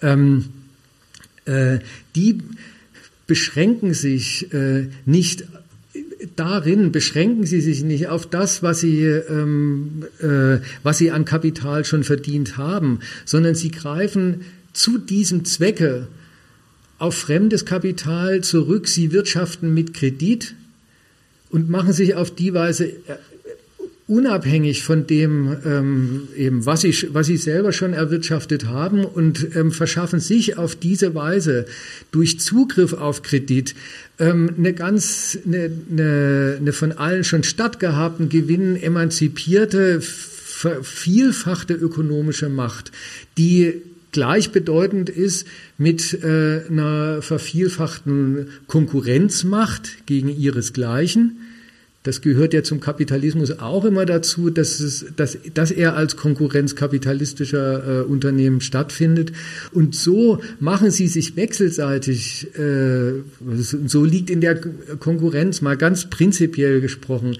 Ähm, 0.00 0.46
äh, 1.44 1.78
die 2.16 2.38
beschränken 3.26 3.94
sich 3.94 4.48
nicht 5.06 5.44
darin 6.36 6.92
beschränken 6.92 7.46
sie 7.46 7.60
sich 7.60 7.82
nicht 7.82 8.08
auf 8.08 8.28
das, 8.28 8.62
was 8.62 8.80
sie, 8.80 9.02
ähm, 9.02 10.04
äh, 10.20 10.58
was 10.82 10.98
sie 10.98 11.10
an 11.10 11.24
Kapital 11.24 11.84
schon 11.84 12.04
verdient 12.04 12.56
haben, 12.56 13.00
sondern 13.24 13.54
sie 13.54 13.70
greifen 13.70 14.42
zu 14.72 14.98
diesem 14.98 15.44
Zwecke 15.44 16.08
auf 17.04 17.14
fremdes 17.16 17.66
Kapital 17.66 18.40
zurück. 18.40 18.88
Sie 18.88 19.12
wirtschaften 19.12 19.74
mit 19.74 19.92
Kredit 19.92 20.54
und 21.50 21.68
machen 21.68 21.92
sich 21.92 22.14
auf 22.14 22.34
die 22.34 22.54
Weise 22.54 22.86
äh, 22.86 22.94
unabhängig 24.06 24.82
von 24.84 25.06
dem, 25.06 25.54
ähm, 25.66 26.28
eben, 26.34 26.64
was 26.64 26.80
sie, 26.80 26.94
was 27.12 27.26
sie 27.26 27.36
selber 27.36 27.72
schon 27.72 27.92
erwirtschaftet 27.92 28.64
haben 28.66 29.04
und 29.04 29.54
ähm, 29.54 29.70
verschaffen 29.70 30.18
sich 30.18 30.56
auf 30.56 30.76
diese 30.76 31.14
Weise 31.14 31.66
durch 32.10 32.40
Zugriff 32.40 32.94
auf 32.94 33.22
Kredit 33.22 33.74
ähm, 34.18 34.54
eine 34.56 34.72
ganz, 34.72 35.38
eine, 35.44 35.70
eine, 35.90 36.56
eine 36.58 36.72
von 36.72 36.92
allen 36.92 37.24
schon 37.24 37.44
stattgehabten 37.44 38.30
Gewinn 38.30 38.76
emanzipierte, 38.76 40.00
vervielfachte 40.00 41.74
ökonomische 41.74 42.48
Macht, 42.48 42.92
die 43.36 43.82
gleichbedeutend 44.14 45.10
ist 45.10 45.46
mit 45.76 46.14
äh, 46.22 46.62
einer 46.70 47.20
vervielfachten 47.20 48.46
Konkurrenzmacht 48.68 50.06
gegen 50.06 50.28
ihresgleichen. 50.28 51.40
Das 52.04 52.20
gehört 52.20 52.54
ja 52.54 52.62
zum 52.62 52.80
Kapitalismus 52.80 53.58
auch 53.58 53.84
immer 53.84 54.06
dazu, 54.06 54.50
dass, 54.50 54.78
es, 54.78 55.06
dass, 55.16 55.38
dass 55.52 55.70
er 55.70 55.96
als 55.96 56.16
konkurrenzkapitalistischer 56.16 58.02
äh, 58.02 58.04
Unternehmen 58.04 58.60
stattfindet. 58.60 59.32
Und 59.72 59.96
so 59.96 60.40
machen 60.60 60.90
sie 60.90 61.08
sich 61.08 61.34
wechselseitig, 61.36 62.46
äh, 62.56 63.14
so 63.86 64.04
liegt 64.04 64.30
in 64.30 64.40
der 64.40 64.60
Konkurrenz 65.00 65.60
mal 65.60 65.76
ganz 65.76 66.08
prinzipiell 66.08 66.80
gesprochen, 66.80 67.36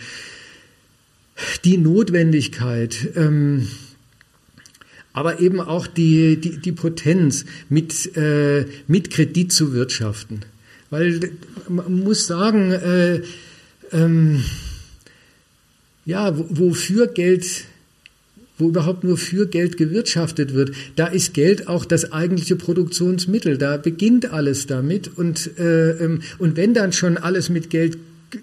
die 1.65 1.79
Notwendigkeit, 1.79 3.11
ähm, 3.17 3.69
aber 5.15 5.41
eben 5.41 5.61
auch 5.61 5.87
die, 5.87 6.37
die, 6.37 6.59
die 6.59 6.73
Potenz, 6.73 7.47
mit, 7.71 8.15
äh, 8.17 8.67
mit 8.87 9.11
Kredit 9.11 9.53
zu 9.53 9.73
wirtschaften. 9.73 10.41
Weil 10.91 11.31
man 11.69 12.01
muss 12.01 12.27
sagen, 12.27 12.73
äh, 12.73 13.23
ähm, 13.93 14.45
ja, 16.05 16.35
wofür 16.37 17.07
Geld, 17.07 17.65
wo 18.59 18.69
überhaupt 18.69 19.05
nur 19.05 19.17
für 19.17 19.47
Geld 19.47 19.77
gewirtschaftet 19.77 20.53
wird, 20.53 20.73
da 20.97 21.07
ist 21.07 21.33
Geld 21.33 21.69
auch 21.69 21.85
das 21.85 22.13
eigentliche 22.13 22.57
Produktionsmittel. 22.57 23.57
Da 23.57 23.77
beginnt 23.77 24.33
alles 24.33 24.67
damit. 24.67 25.17
Und, 25.17 25.59
äh, 25.59 25.93
ähm, 25.93 26.23
und 26.39 26.57
wenn 26.57 26.75
dann 26.75 26.93
schon 26.93 27.17
alles 27.19 27.49
mit 27.49 27.71
Geld 27.71 27.99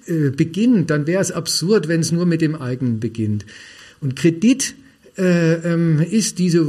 äh, 0.07 0.29
beginnt, 0.29 0.89
dann 0.89 1.05
wäre 1.05 1.21
es 1.21 1.33
absurd, 1.33 1.89
wenn 1.89 1.99
es 1.99 2.13
nur 2.13 2.25
mit 2.25 2.41
dem 2.41 2.55
eigenen 2.55 3.01
beginnt. 3.01 3.45
Und 3.99 4.15
Kredit 4.15 4.73
ist, 5.23 6.39
diese, 6.39 6.65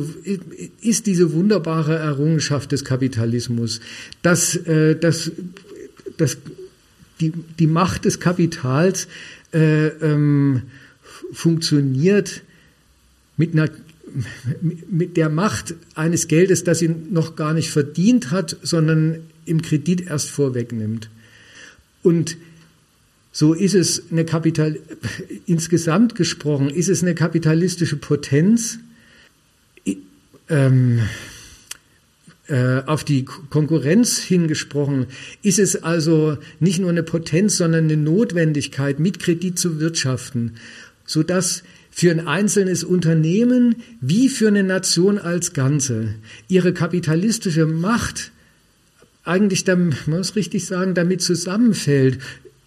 ist 0.81 1.07
diese 1.07 1.33
wunderbare 1.33 1.97
Errungenschaft 1.97 2.73
des 2.73 2.85
Kapitalismus, 2.85 3.81
dass, 4.23 4.57
äh, 4.57 4.97
dass, 4.97 5.33
dass 6.17 6.39
die, 7.21 7.33
die 7.59 7.67
Macht 7.67 8.05
des 8.05 8.21
Kapitals 8.21 9.09
äh, 9.53 9.87
ähm, 9.87 10.63
funktioniert 11.33 12.43
mit 13.37 13.55
einer 13.55 13.71
mit 14.91 15.17
der 15.17 15.31
Macht 15.31 15.75
eines 15.95 16.29
Geldes, 16.29 16.65
das 16.65 16.81
sie 16.81 16.89
noch 16.89 17.37
gar 17.37 17.55
nicht 17.55 17.71
verdient 17.71 18.31
hat, 18.31 18.57
sondern 18.63 19.21
im 19.47 19.63
Kredit 19.63 20.07
erst 20.07 20.31
vorwegnimmt. 20.31 21.09
Und 22.03 22.37
so 23.33 23.55
ist 23.55 23.75
es 23.75 24.05
eine 24.11 24.25
Kapital, 24.25 24.79
insgesamt 25.47 26.15
gesprochen, 26.15 26.69
ist 26.69 26.89
es 26.89 27.03
eine 27.03 27.15
kapitalistische 27.15 27.97
Potenz, 27.97 28.79
ähm, 30.49 31.01
äh, 32.49 32.83
auf 32.85 33.05
die 33.05 33.25
Konkurrenz 33.25 34.19
hingesprochen, 34.19 35.07
ist 35.43 35.59
es 35.59 35.83
also 35.83 36.37
nicht 36.61 36.79
nur 36.79 36.91
eine 36.91 37.03
Potenz, 37.03 37.57
sondern 37.57 37.85
eine 37.85 37.97
Notwendigkeit, 37.97 39.01
mit 39.01 39.19
Kredit 39.19 39.59
zu 39.59 39.81
wirtschaften, 39.81 40.57
sodass 41.07 41.63
für 41.91 42.11
ein 42.11 42.27
einzelnes 42.27 42.85
Unternehmen 42.85 43.77
wie 44.01 44.29
für 44.29 44.49
eine 44.49 44.63
Nation 44.63 45.19
als 45.19 45.53
Ganze 45.53 46.15
ihre 46.49 46.75
kapitalistische 46.75 47.67
Macht 47.67 48.33
eigentlich, 49.25 49.67
man 49.67 49.95
muss 50.07 50.37
richtig 50.37 50.67
sagen, 50.67 50.95
damit 50.95 51.23
zusammenfällt, 51.23 52.19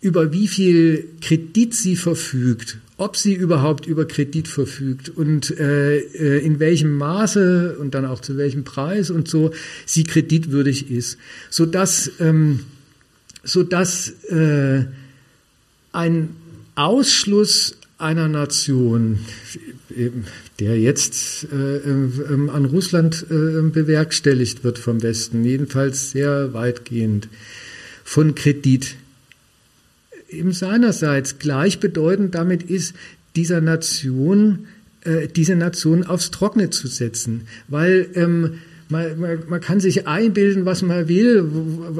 über 0.05 0.31
wie 0.31 0.47
viel 0.47 1.07
Kredit 1.19 1.73
sie 1.73 1.95
verfügt, 1.95 2.77
ob 2.95 3.17
sie 3.17 3.33
überhaupt 3.33 3.87
über 3.87 4.07
Kredit 4.07 4.47
verfügt 4.47 5.09
und 5.09 5.49
äh, 5.59 5.97
äh, 5.97 6.45
in 6.45 6.59
welchem 6.59 6.95
Maße 6.95 7.75
und 7.79 7.95
dann 7.95 8.05
auch 8.05 8.19
zu 8.21 8.37
welchem 8.37 8.63
Preis 8.63 9.09
und 9.09 9.27
so 9.27 9.49
sie 9.87 10.03
kreditwürdig 10.03 10.91
ist, 10.91 11.17
so 11.49 11.65
dass 11.65 12.11
ähm, 12.19 12.59
so 13.43 13.63
dass 13.63 14.09
äh, 14.25 14.85
ein 15.91 16.29
Ausschluss 16.75 17.75
einer 17.97 18.27
Nation, 18.27 19.17
der 20.59 20.79
jetzt 20.79 21.47
äh, 21.51 21.77
äh, 21.77 22.49
an 22.51 22.65
Russland 22.65 23.25
äh, 23.31 23.61
bewerkstelligt 23.63 24.63
wird 24.63 24.77
vom 24.77 25.01
Westen, 25.01 25.45
jedenfalls 25.45 26.11
sehr 26.11 26.53
weitgehend 26.53 27.27
von 28.03 28.35
Kredit 28.35 28.97
eben 30.29 30.51
seinerseits 30.51 31.39
gleichbedeutend 31.39 32.35
damit 32.35 32.63
ist, 32.63 32.95
dieser 33.35 33.61
Nation, 33.61 34.67
äh, 35.01 35.27
diese 35.27 35.55
Nation 35.55 36.03
aufs 36.03 36.31
Trockene 36.31 36.69
zu 36.69 36.87
setzen. 36.87 37.47
Weil 37.67 38.07
ähm, 38.15 38.59
man, 38.89 39.19
man, 39.19 39.39
man 39.47 39.61
kann 39.61 39.79
sich 39.79 40.07
einbilden, 40.07 40.65
was 40.65 40.81
man 40.81 41.07
will, 41.07 41.43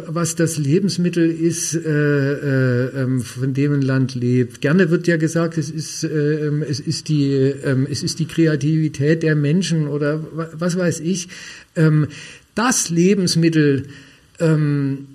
was 0.07 0.35
das 0.35 0.57
Lebensmittel 0.57 1.29
ist, 1.29 1.75
äh, 1.75 1.79
äh, 1.79 3.01
ähm, 3.01 3.21
von 3.21 3.53
dem 3.53 3.73
ein 3.73 3.81
Land 3.81 4.15
lebt. 4.15 4.61
Gerne 4.61 4.89
wird 4.91 5.07
ja 5.07 5.17
gesagt, 5.17 5.57
es 5.57 5.69
ist, 5.69 6.03
äh, 6.03 6.47
ähm, 6.47 6.63
es 6.67 6.79
ist, 6.79 7.09
die, 7.09 7.31
äh, 7.33 7.75
es 7.89 8.03
ist 8.03 8.19
die 8.19 8.27
Kreativität 8.27 9.23
der 9.23 9.35
Menschen 9.35 9.87
oder 9.87 10.23
was 10.53 10.77
weiß 10.77 10.99
ich. 10.99 11.27
Ähm, 11.75 12.07
das 12.53 12.89
Lebensmittel 12.89 13.83
ähm, 14.39 15.07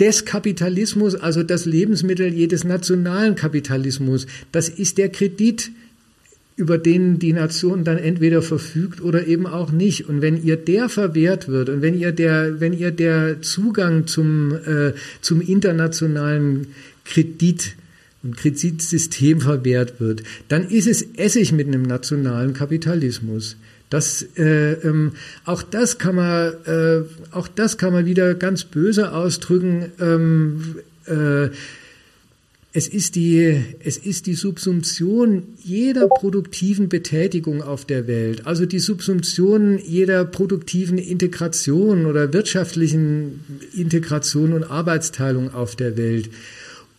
des 0.00 0.24
Kapitalismus, 0.24 1.14
also 1.14 1.42
das 1.42 1.66
Lebensmittel 1.66 2.32
jedes 2.32 2.64
nationalen 2.64 3.34
Kapitalismus, 3.34 4.26
das 4.50 4.68
ist 4.68 4.98
der 4.98 5.10
Kredit, 5.10 5.70
über 6.56 6.76
den 6.76 7.18
die 7.18 7.32
Nation 7.32 7.84
dann 7.84 7.96
entweder 7.96 8.42
verfügt 8.42 9.00
oder 9.00 9.26
eben 9.26 9.46
auch 9.46 9.72
nicht. 9.72 10.08
Und 10.08 10.20
wenn 10.20 10.42
ihr 10.44 10.56
der 10.56 10.90
verwehrt 10.90 11.48
wird 11.48 11.70
und 11.70 11.80
wenn 11.80 11.98
ihr 11.98 12.12
der, 12.12 12.60
wenn 12.60 12.74
ihr 12.74 12.90
der 12.90 13.40
Zugang 13.40 14.06
zum, 14.06 14.52
äh, 14.66 14.92
zum 15.22 15.40
internationalen 15.40 16.68
Kredit 17.04 17.76
und 18.22 18.36
Kreditsystem 18.36 19.40
verwehrt 19.40 20.00
wird, 20.00 20.22
dann 20.48 20.68
ist 20.68 20.86
es 20.86 21.02
Essig 21.16 21.52
mit 21.52 21.66
einem 21.66 21.82
nationalen 21.82 22.52
Kapitalismus. 22.52 23.56
Das, 23.90 24.24
äh, 24.36 24.72
ähm, 24.72 25.12
auch 25.44 25.62
das 25.62 25.98
kann 25.98 26.14
man, 26.14 26.52
äh, 26.64 27.02
auch 27.32 27.48
das 27.48 27.76
kann 27.76 27.92
man 27.92 28.06
wieder 28.06 28.34
ganz 28.34 28.64
böse 28.64 29.12
ausdrücken. 29.12 29.90
Ähm, 30.00 30.76
äh, 31.06 31.50
es 32.72 32.86
ist 32.86 33.16
die, 33.16 33.60
es 33.80 33.96
ist 33.96 34.26
die 34.26 34.34
Subsumption 34.34 35.42
jeder 35.60 36.06
produktiven 36.06 36.88
Betätigung 36.88 37.62
auf 37.62 37.84
der 37.84 38.06
Welt, 38.06 38.46
also 38.46 38.64
die 38.64 38.78
Subsumption 38.78 39.78
jeder 39.78 40.24
produktiven 40.24 40.96
Integration 40.96 42.06
oder 42.06 42.32
wirtschaftlichen 42.32 43.40
Integration 43.74 44.52
und 44.52 44.62
Arbeitsteilung 44.62 45.52
auf 45.52 45.74
der 45.74 45.96
Welt 45.96 46.30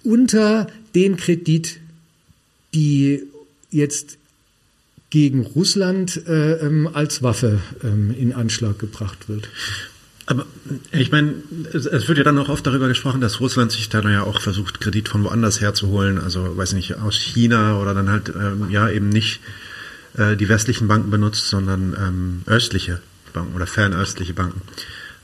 unter 0.04 0.68
den 0.94 1.16
Kredit, 1.16 1.80
die 2.74 3.24
jetzt 3.70 4.18
gegen 5.12 5.46
Russland 5.46 6.26
äh, 6.26 6.54
ähm, 6.54 6.90
als 6.92 7.22
Waffe 7.22 7.60
ähm, 7.84 8.16
in 8.18 8.34
Anschlag 8.34 8.80
gebracht 8.80 9.30
wird. 9.30 9.48
Aber 10.26 10.46
ich 10.94 11.12
meine, 11.12 11.34
es, 11.74 11.86
es, 11.86 12.08
wird 12.08 12.18
ja 12.18 12.24
dann 12.24 12.38
auch 12.38 12.48
oft 12.48 12.66
darüber 12.66 12.88
gesprochen, 12.88 13.20
dass 13.20 13.42
Russland 13.42 13.72
sich 13.72 13.90
dann 13.90 14.10
ja 14.10 14.24
auch 14.24 14.40
versucht, 14.40 14.80
Kredit 14.80 15.10
von 15.10 15.24
woanders 15.26 15.60
herzuholen, 15.60 16.18
also 16.18 16.56
weiß 16.56 16.70
ich 16.70 16.76
nicht, 16.76 16.98
aus 17.00 17.18
China 17.18 17.80
oder 17.80 17.94
dann 17.94 18.10
halt 18.10 18.30
ähm, 18.30 18.70
ja 18.70 18.90
eben 18.90 19.10
nicht 19.10 19.42
äh, 20.18 20.38
die 20.38 20.48
westlichen 20.48 20.88
Banken 20.88 21.12
benutzt, 21.12 21.50
sondern 21.50 21.96
ähm, 22.00 22.42
östliche 22.46 23.02
Banken 23.34 23.54
oder 23.54 23.68
fernöstliche 23.68 24.34
Banken. 24.34 24.62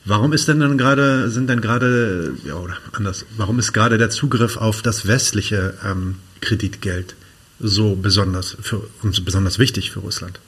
Warum 0.03 0.33
ist 0.33 0.49
denn 0.49 0.59
dann 0.59 0.77
gerade, 0.77 1.29
sind 1.29 1.49
denn 1.49 1.61
gerade, 1.61 2.33
ja 2.43 2.55
oder 2.55 2.77
anders, 2.91 3.25
warum 3.37 3.59
ist 3.59 3.71
gerade 3.71 3.97
der 3.97 4.09
Zugriff 4.09 4.57
auf 4.57 4.81
das 4.81 5.07
westliche 5.07 5.75
ähm, 5.85 6.15
Kreditgeld 6.41 7.15
so 7.59 7.95
besonders 7.95 8.57
für 8.61 8.87
uns 9.03 9.23
besonders 9.23 9.59
wichtig 9.59 9.91
für 9.91 9.99
Russland? 9.99 10.39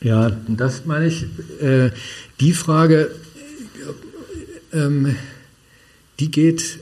Ja, 0.00 0.30
das 0.48 0.84
meine 0.84 1.06
ich. 1.06 1.24
Äh, 1.60 1.90
die 2.38 2.52
Frage, 2.52 3.10
ähm, 4.72 5.16
die 6.20 6.30
geht, 6.30 6.78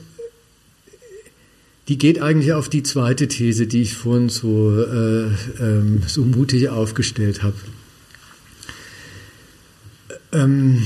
die 1.87 1.97
geht 1.97 2.21
eigentlich 2.21 2.53
auf 2.53 2.67
die 2.67 2.83
zweite 2.83 3.27
These, 3.27 3.65
die 3.67 3.83
ich 3.83 3.95
vorhin 3.95 4.29
so, 4.29 4.77
äh, 4.77 5.27
ähm, 5.59 6.03
so 6.05 6.23
mutig 6.25 6.69
aufgestellt 6.69 7.43
habe. 7.43 7.55
Ähm, 10.33 10.83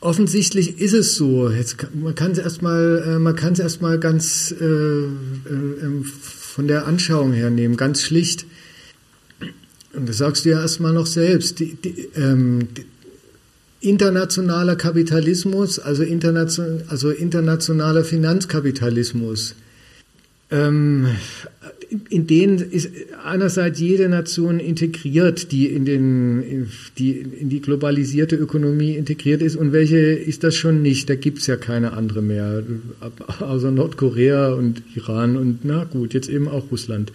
offensichtlich 0.00 0.80
ist 0.80 0.94
es 0.94 1.14
so. 1.14 1.50
Jetzt, 1.50 1.76
man 1.94 2.14
kann 2.14 2.32
es 2.32 2.38
erstmal, 2.38 3.02
äh, 3.06 3.18
man 3.18 3.36
kann 3.36 3.54
ganz 4.00 4.54
äh, 4.60 4.64
äh, 4.64 5.08
von 6.02 6.68
der 6.68 6.86
Anschauung 6.86 7.32
her 7.32 7.50
nehmen, 7.50 7.76
ganz 7.76 8.02
schlicht 8.02 8.46
und 9.98 10.08
das 10.08 10.18
sagst 10.18 10.44
du 10.44 10.50
ja 10.50 10.60
erstmal 10.60 10.92
noch 10.92 11.06
selbst, 11.06 11.58
die, 11.58 11.74
die, 11.74 12.08
ähm, 12.14 12.68
die, 12.76 12.86
internationaler 13.80 14.76
Kapitalismus, 14.76 15.78
also, 15.78 16.02
internation, 16.02 16.82
also 16.88 17.10
internationaler 17.10 18.04
Finanzkapitalismus, 18.04 19.54
ähm, 20.50 21.06
in 22.10 22.26
denen 22.26 22.58
ist 22.58 22.90
einerseits 23.24 23.80
jede 23.80 24.08
Nation 24.08 24.60
integriert, 24.60 25.52
die 25.52 25.66
in, 25.66 25.84
den, 25.84 26.68
die 26.98 27.12
in 27.12 27.48
die 27.48 27.60
globalisierte 27.60 28.36
Ökonomie 28.36 28.94
integriert 28.94 29.40
ist 29.40 29.56
und 29.56 29.72
welche 29.72 29.98
ist 29.98 30.44
das 30.44 30.54
schon 30.54 30.82
nicht? 30.82 31.08
Da 31.08 31.14
gibt 31.14 31.38
es 31.38 31.46
ja 31.46 31.56
keine 31.56 31.92
andere 31.92 32.22
mehr, 32.22 32.62
außer 33.40 33.70
Nordkorea 33.70 34.52
und 34.52 34.82
Iran 34.94 35.36
und 35.36 35.60
na 35.64 35.84
gut, 35.84 36.14
jetzt 36.14 36.28
eben 36.28 36.48
auch 36.48 36.70
Russland. 36.70 37.12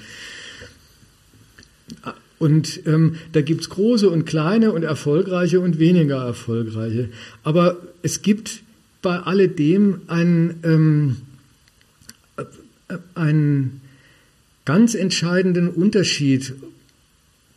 Und 2.39 2.81
ähm, 2.85 3.15
da 3.31 3.41
gibt's 3.41 3.69
große 3.69 4.10
und 4.10 4.26
kleine 4.26 4.72
und 4.72 4.84
erfolgreiche 4.84 5.60
und 5.60 5.80
weniger 5.80 6.26
erfolgreiche. 6.26 7.10
Aber 7.43 7.77
es 8.01 8.22
gibt 8.22 8.64
bei 9.01 9.18
alledem 9.18 10.01
einen, 10.07 10.55
ähm, 10.64 11.15
äh, 11.15 11.32
einen 13.15 13.82
ganz 14.65 14.95
entscheidenden 14.95 15.70
Unterschied, 15.70 16.53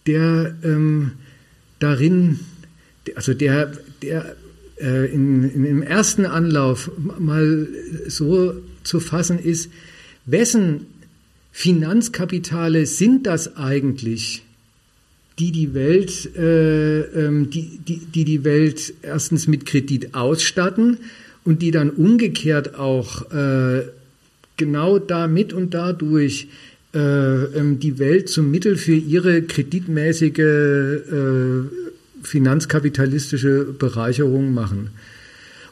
der 0.07 0.57
ähm, 0.63 1.13
darin, 1.79 2.41
also 3.15 3.35
der, 3.35 3.73
der 4.03 4.37
äh, 4.81 5.13
in, 5.13 5.45
in, 5.51 5.65
im 5.65 5.83
ersten 5.83 6.27
Anlauf 6.27 6.91
mal 6.97 7.69
so 8.07 8.55
zu 8.83 9.01
fassen 9.01 9.39
ist, 9.39 9.71
wessen 10.27 10.87
Finanzkapitale 11.53 12.85
sind 12.87 13.27
das 13.27 13.57
eigentlich, 13.57 14.43
die 15.39 15.53
die 15.53 15.75
Welt, 15.75 16.37
äh, 16.37 17.01
ähm, 17.01 17.51
die, 17.51 17.79
die, 17.79 17.99
die 17.99 18.25
die 18.25 18.45
Welt 18.45 18.93
erstens 19.03 19.47
mit 19.47 19.65
Kredit 19.65 20.15
ausstatten 20.15 20.99
und 21.45 21.63
die 21.63 21.71
dann 21.71 21.91
umgekehrt 21.91 22.75
auch 22.75 23.31
äh, 23.33 23.85
genau 24.57 24.99
damit 24.99 25.53
und 25.53 25.75
dadurch 25.75 26.49
äh, 26.95 26.99
ähm, 26.99 27.79
die 27.79 27.99
Welt 27.99 28.29
zum 28.29 28.51
Mittel 28.51 28.77
für 28.77 28.95
ihre 28.95 29.43
kreditmäßige 29.43 30.39
äh, 30.39 31.63
finanzkapitalistische 32.23 33.65
Bereicherung 33.79 34.55
machen. 34.55 34.91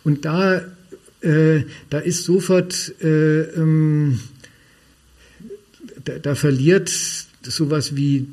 Und 0.05 0.25
da, 0.25 0.63
äh, 1.23 1.63
da 1.91 1.99
ist 1.99 2.25
sofort, 2.25 2.95
äh, 3.03 3.43
ähm, 3.43 4.21
da, 6.05 6.19
da 6.19 6.35
verliert 6.35 6.93
sowas 7.43 7.97
wie 7.97 8.29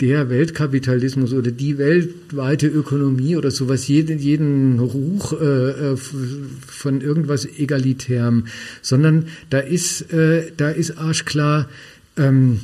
der 0.00 0.28
Weltkapitalismus 0.28 1.32
oder 1.32 1.52
die 1.52 1.78
weltweite 1.78 2.66
Ökonomie 2.66 3.36
oder 3.36 3.50
sowas 3.50 3.86
jeden, 3.86 4.18
jeden 4.18 4.80
Ruch 4.80 5.32
äh, 5.40 5.92
äh 5.92 5.96
von 5.96 7.00
irgendwas 7.00 7.46
Egalitärem, 7.46 8.46
sondern 8.82 9.26
da 9.50 9.60
ist, 9.60 10.12
äh, 10.12 10.50
da 10.56 10.70
ist 10.70 10.98
arschklar, 10.98 11.68
ähm, 12.16 12.60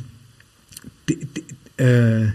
äh, 1.77 2.27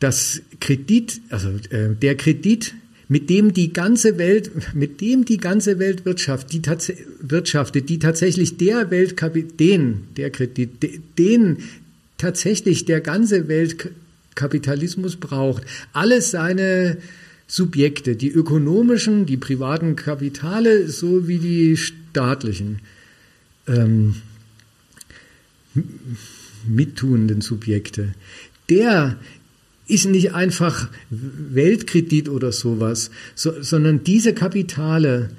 das 0.00 0.42
Kredit, 0.60 1.20
also 1.30 1.48
äh, 1.70 1.94
der 1.94 2.16
Kredit, 2.16 2.74
mit 3.08 3.30
dem 3.30 3.52
die 3.52 3.72
ganze 3.72 4.18
Welt, 4.18 4.50
mit 4.74 5.00
dem 5.00 5.24
die 5.24 5.36
ganze 5.38 5.78
Welt 5.78 6.04
wirtschaft, 6.04 6.52
die 6.52 6.62
wirtschaftet, 7.20 7.88
die 7.88 7.98
tatsächlich 7.98 8.56
der 8.56 8.90
Weltkapitän, 8.90 9.56
den, 9.58 10.02
der 10.16 10.30
Kredit, 10.30 11.18
den 11.18 11.58
tatsächlich 12.18 12.84
der 12.84 13.00
ganze 13.00 13.48
Weltkapitalismus 13.48 15.16
braucht. 15.16 15.64
Alles 15.92 16.30
seine 16.30 16.98
Subjekte, 17.46 18.16
die 18.16 18.30
ökonomischen, 18.30 19.26
die 19.26 19.36
privaten 19.36 19.96
Kapitale 19.96 20.88
sowie 20.88 21.38
die 21.38 21.76
staatlichen 21.76 22.80
ähm, 23.66 24.16
mittuenden 26.66 27.40
Subjekte. 27.40 28.14
Der 28.70 29.18
ist 29.86 30.06
nicht 30.06 30.32
einfach 30.32 30.88
Weltkredit 31.10 32.28
oder 32.30 32.52
sowas, 32.52 33.10
so, 33.34 33.62
sondern 33.62 34.02
diese 34.04 34.32
Kapitale, 34.32 35.30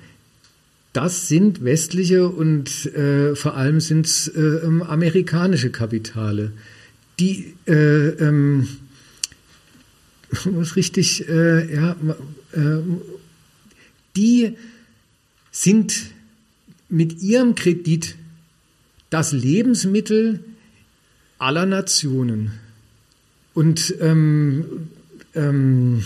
das 0.96 1.28
sind 1.28 1.64
westliche 1.66 2.30
und 2.30 2.86
äh, 2.86 3.36
vor 3.36 3.56
allem 3.58 3.82
sind 3.82 4.06
es 4.06 4.30
äh, 4.30 4.40
ähm, 4.40 4.82
amerikanische 4.82 5.70
Kapitale, 5.70 6.54
die 7.20 7.54
äh, 7.68 7.74
ähm, 7.74 8.68
muss 10.46 10.78
richtig, 10.78 11.28
äh, 11.28 11.76
ja, 11.76 11.98
äh, 12.54 12.82
die 14.16 14.56
sind 15.52 16.12
mit 16.88 17.22
ihrem 17.22 17.56
Kredit 17.56 18.16
das 19.10 19.34
Lebensmittel 19.34 20.46
aller 21.40 21.66
Nationen. 21.66 22.52
Und 23.54 23.96
ähm, 24.00 24.90
ähm, 25.34 26.04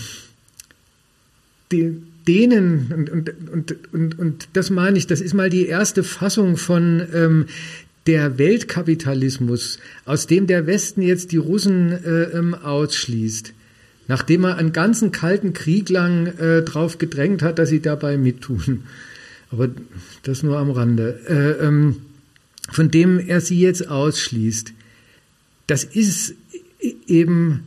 die, 1.70 2.02
denen, 2.30 2.92
und, 2.94 3.10
und, 3.10 3.50
und, 3.50 3.76
und, 3.92 4.18
und 4.18 4.48
das 4.52 4.70
meine 4.70 4.96
ich, 4.96 5.08
das 5.08 5.20
ist 5.20 5.34
mal 5.34 5.50
die 5.50 5.66
erste 5.66 6.04
Fassung 6.04 6.56
von 6.56 7.02
ähm, 7.12 7.46
der 8.06 8.38
Weltkapitalismus, 8.38 9.80
aus 10.04 10.28
dem 10.28 10.46
der 10.46 10.66
Westen 10.66 11.02
jetzt 11.02 11.32
die 11.32 11.38
Russen 11.38 11.90
äh, 11.90 12.22
ähm, 12.38 12.54
ausschließt, 12.54 13.52
nachdem 14.06 14.44
er 14.44 14.58
einen 14.58 14.72
ganzen 14.72 15.10
kalten 15.10 15.54
Krieg 15.54 15.88
lang 15.88 16.28
äh, 16.38 16.62
drauf 16.62 16.98
gedrängt 16.98 17.42
hat, 17.42 17.58
dass 17.58 17.68
sie 17.68 17.80
dabei 17.80 18.16
mittun. 18.16 18.84
Aber 19.50 19.68
das 20.22 20.44
nur 20.44 20.58
am 20.58 20.70
Rande. 20.70 21.18
Äh, 21.28 21.66
ähm, 21.66 21.96
von 22.70 22.92
dem 22.92 23.18
er 23.18 23.40
sie 23.40 23.58
jetzt 23.58 23.88
ausschließt. 23.88 24.72
Das 25.66 25.82
ist 25.82 26.34
eben, 27.08 27.64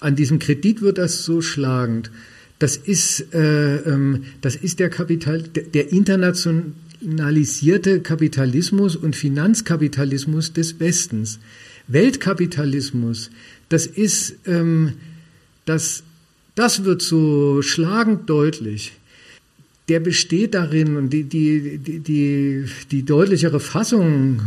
an 0.00 0.16
diesem 0.16 0.40
Kredit 0.40 0.82
wird 0.82 0.98
das 0.98 1.24
so 1.24 1.40
schlagend. 1.40 2.10
Das 2.62 2.76
ist, 2.76 3.34
äh, 3.34 3.78
ähm, 3.78 4.22
das 4.40 4.54
ist 4.54 4.78
der, 4.78 4.88
Kapital, 4.88 5.42
der, 5.42 5.64
der 5.64 5.90
internationalisierte 5.90 8.02
Kapitalismus 8.02 8.94
und 8.94 9.16
Finanzkapitalismus 9.16 10.52
des 10.52 10.78
Westens. 10.78 11.40
Weltkapitalismus, 11.88 13.32
das 13.68 13.86
ist, 13.86 14.36
ähm, 14.46 14.92
das, 15.64 16.04
das 16.54 16.84
wird 16.84 17.02
so 17.02 17.62
schlagend 17.62 18.30
deutlich. 18.30 18.92
Der 19.88 19.98
besteht 19.98 20.54
darin 20.54 20.96
und 20.96 21.10
die, 21.10 21.24
die, 21.24 21.78
die, 21.78 21.98
die, 21.98 22.66
die 22.92 23.02
deutlichere 23.02 23.58
Fassung 23.58 24.40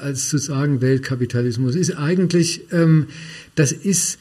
als 0.00 0.30
zu 0.30 0.38
sagen 0.38 0.80
Weltkapitalismus 0.80 1.76
ist 1.76 1.90
eigentlich, 1.90 2.62
ähm, 2.72 3.08
das 3.54 3.72
ist 3.72 4.18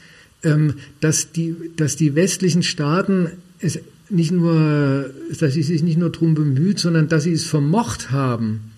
dass, 1.00 1.32
die, 1.32 1.56
dass 1.76 1.96
die 1.96 2.16
westlichen 2.16 2.64
Staaten 2.64 3.32
es 3.60 3.80
nicht 4.10 4.32
nur, 4.32 5.12
dass 5.40 5.54
sie 5.54 5.64
sich 5.64 5.84
nicht 5.84 5.98
nur 5.98 6.12
darum 6.12 6.36
bemüht, 6.36 6.80
sondern 6.80 7.08
dass 7.08 7.24
sie 7.24 7.32
es 7.32 7.46
vermocht 7.46 8.12
haben, 8.12 8.72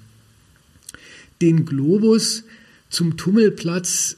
den 1.41 1.65
Globus 1.65 2.43
zum 2.89 3.17
Tummelplatz 3.17 4.17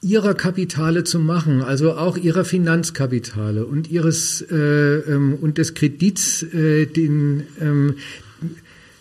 ihrer 0.00 0.34
Kapitale 0.34 1.04
zu 1.04 1.18
machen, 1.18 1.62
also 1.62 1.94
auch 1.94 2.16
ihrer 2.16 2.44
Finanzkapitale 2.44 3.66
und 3.66 3.90
ihres 3.90 4.42
äh, 4.42 4.56
ähm, 4.56 5.34
und 5.40 5.58
des 5.58 5.74
Kredits, 5.74 6.42
äh, 6.42 6.86
den 6.86 7.44
ähm, 7.60 7.94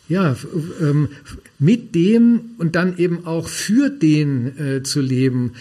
ja 0.10 0.36
ähm, 0.82 1.10
mit 1.60 1.94
dem 1.94 2.42
und 2.58 2.76
dann 2.76 2.98
eben 2.98 3.26
auch 3.26 3.48
für 3.48 3.90
den 3.90 4.58
äh, 4.58 4.84
zu 4.84 5.02
leben, 5.02 5.54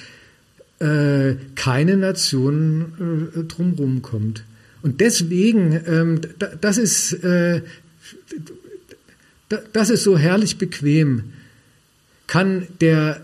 äh, 0.79 1.35
keine 1.55 1.97
Nation 1.97 3.33
äh, 3.35 3.45
drumherum 3.45 4.03
kommt. 4.03 4.45
Und 4.83 5.01
deswegen, 5.01 5.81
ähm, 5.87 6.21
das 6.61 6.79
ist, 6.79 7.13
äh, 7.25 7.63
das 9.73 9.91
ist 9.91 10.05
so 10.05 10.19
herrlich 10.19 10.59
bequem, 10.59 11.33
kann 12.27 12.67
der, 12.81 13.21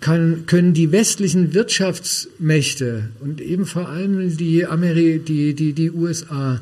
kann, 0.00 0.46
können 0.46 0.74
die 0.74 0.92
westlichen 0.92 1.54
Wirtschaftsmächte 1.54 3.10
und 3.20 3.40
eben 3.40 3.66
vor 3.66 3.88
allem 3.88 4.36
die, 4.36 4.66
Ameri 4.66 5.18
die, 5.18 5.54
die, 5.54 5.72
die 5.72 5.90
USA, 5.90 6.60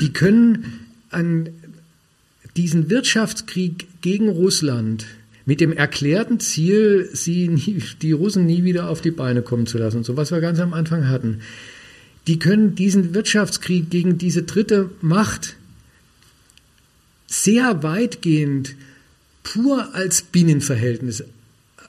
die 0.00 0.12
können 0.12 0.80
an 1.10 1.48
diesen 2.56 2.90
Wirtschaftskrieg 2.90 3.86
gegen 4.02 4.28
Russland 4.28 5.06
mit 5.48 5.62
dem 5.62 5.72
erklärten 5.72 6.40
Ziel, 6.40 7.08
sie 7.10 7.48
nie, 7.48 7.82
die 8.02 8.12
Russen 8.12 8.44
nie 8.44 8.64
wieder 8.64 8.90
auf 8.90 9.00
die 9.00 9.10
Beine 9.10 9.40
kommen 9.40 9.66
zu 9.66 9.78
lassen, 9.78 10.04
so 10.04 10.14
was 10.14 10.30
wir 10.30 10.42
ganz 10.42 10.60
am 10.60 10.74
Anfang 10.74 11.08
hatten. 11.08 11.40
Die 12.26 12.38
können 12.38 12.74
diesen 12.74 13.14
Wirtschaftskrieg 13.14 13.88
gegen 13.88 14.18
diese 14.18 14.42
dritte 14.42 14.90
Macht 15.00 15.56
sehr 17.26 17.82
weitgehend 17.82 18.76
pur 19.42 19.94
als 19.94 20.20
Binnenverhältnis 20.20 21.24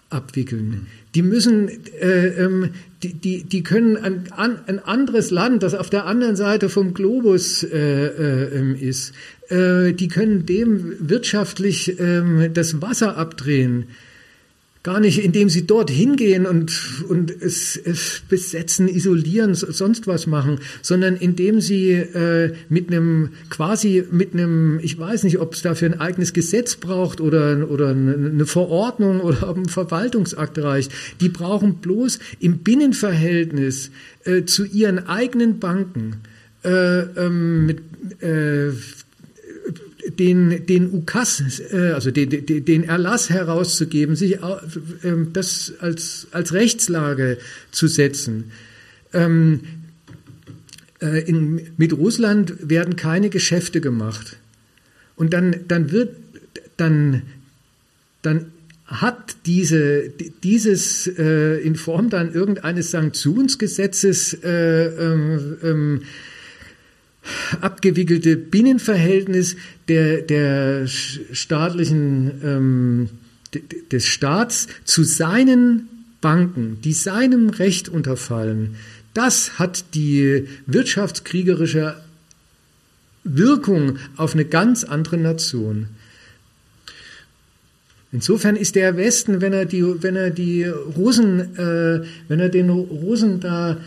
abwickeln. 0.10 0.88
Die 1.14 1.22
müssen, 1.22 1.68
äh, 2.00 2.28
ähm, 2.42 2.70
die, 3.04 3.14
die, 3.14 3.44
die 3.44 3.64
können 3.64 3.98
ein, 3.98 4.32
ein 4.68 4.80
anderes 4.80 5.32
Land, 5.32 5.64
das 5.64 5.74
auf 5.74 5.90
der 5.90 6.06
anderen 6.06 6.38
Seite 6.38 6.70
vom 6.70 6.94
Globus 6.94 7.64
äh, 7.64 7.78
äh, 7.78 8.58
ähm, 8.58 8.76
ist, 8.76 9.12
äh, 9.50 9.94
die 9.94 10.08
können 10.08 10.46
dem 10.46 10.96
wirtschaftlich 11.00 12.00
äh, 12.00 12.50
das 12.50 12.82
Wasser 12.82 13.18
abdrehen. 13.18 13.86
Gar 14.82 15.02
nicht, 15.02 15.22
indem 15.22 15.50
sie 15.50 15.68
dort 15.68 15.90
hingehen 15.90 16.46
und, 16.46 17.04
und 17.10 17.32
es, 17.42 17.76
es 17.76 18.22
besetzen, 18.30 18.88
isolieren, 18.88 19.54
sonst 19.54 20.08
was 20.08 20.26
machen, 20.26 20.60
sondern 20.82 21.18
indem 21.18 21.60
sie 21.60 21.92
äh, 21.92 22.54
mit 22.70 22.90
einem, 22.90 23.32
quasi 23.50 24.06
mit 24.10 24.34
einem, 24.34 24.80
ich 24.82 24.98
weiß 24.98 25.24
nicht, 25.24 25.40
ob 25.40 25.54
es 25.54 25.64
dafür 25.64 25.90
ein 25.90 26.00
eigenes 26.00 26.32
Gesetz 26.32 26.78
braucht 26.78 27.20
oder, 27.20 27.70
oder 27.70 27.90
eine 27.90 28.46
Verordnung 28.46 29.20
oder 29.20 29.54
ein 29.54 29.66
Verwaltungsakt 29.66 30.58
reicht. 30.60 30.94
Die 31.20 31.30
brauchen 31.30 31.76
bloß 31.82 32.20
im 32.40 32.60
Binnenverhältnis 32.60 33.92
äh, 34.24 34.46
zu 34.46 34.64
ihren 34.64 35.08
eigenen 35.08 35.60
Banken 35.60 36.22
äh, 36.64 37.02
ähm, 37.02 37.66
mit, 37.66 37.80
äh, 38.22 38.72
den, 40.20 40.66
den 40.66 40.94
Ukas, 40.94 41.62
äh, 41.72 41.92
also 41.94 42.12
den, 42.12 42.46
den, 42.46 42.66
den 42.66 42.84
Erlass 42.84 43.30
herauszugeben, 43.30 44.16
sich 44.16 44.34
äh, 44.34 44.40
das 45.34 45.74
als, 45.80 46.28
als 46.32 46.54
Rechtslage 46.54 47.38
zu 47.72 47.88
setzen. 47.88 48.52
Ähm, 49.14 49.62
äh, 51.02 51.24
in, 51.28 51.62
mit 51.78 51.94
Russland 51.94 52.70
werden 52.70 52.96
keine 52.96 53.30
Geschäfte 53.30 53.82
gemacht. 53.82 54.38
Und 55.16 55.34
dann, 55.34 55.56
dann 55.68 55.92
wird, 55.92 56.16
dann, 56.78 57.24
dann 58.22 58.52
hat 58.86 59.36
diese, 59.46 60.10
dieses 60.44 61.08
äh, 61.08 61.58
in 61.60 61.76
Form 61.76 62.10
dann 62.10 62.34
irgendeines 62.34 62.92
Sanktionsgesetzes 62.92 64.34
äh, 64.44 64.86
ähm, 64.86 65.58
ähm, 65.64 66.02
abgewickelte 67.62 68.38
Binnenverhältnis 68.38 69.56
der, 69.88 70.22
der 70.22 70.88
staatlichen, 70.88 72.32
ähm, 72.44 73.10
des 73.92 74.06
Staats 74.06 74.68
zu 74.84 75.04
seinen 75.04 75.88
Banken, 76.22 76.80
die 76.84 76.94
seinem 76.94 77.50
Recht 77.50 77.90
unterfallen, 77.90 78.76
das 79.14 79.58
hat 79.58 79.96
die 79.96 80.46
wirtschaftskriegerische 80.68 81.96
Wirkung 83.24 83.98
auf 84.16 84.34
eine 84.34 84.46
ganz 84.46 84.84
andere 84.84 85.18
Nation. 85.18 85.88
Insofern 88.12 88.56
ist 88.56 88.76
der 88.76 88.98
Westen, 88.98 89.42
wenn 89.42 89.54
er 89.54 89.66
die, 89.66 89.84
wenn 89.84 90.16
er 90.16 90.32
die 90.32 90.64
Russen, 90.64 91.56
äh, 91.58 92.02
wenn 92.28 92.40
er 92.40 92.50
den 92.50 92.70
Russen 92.70 93.40
da 93.40 93.78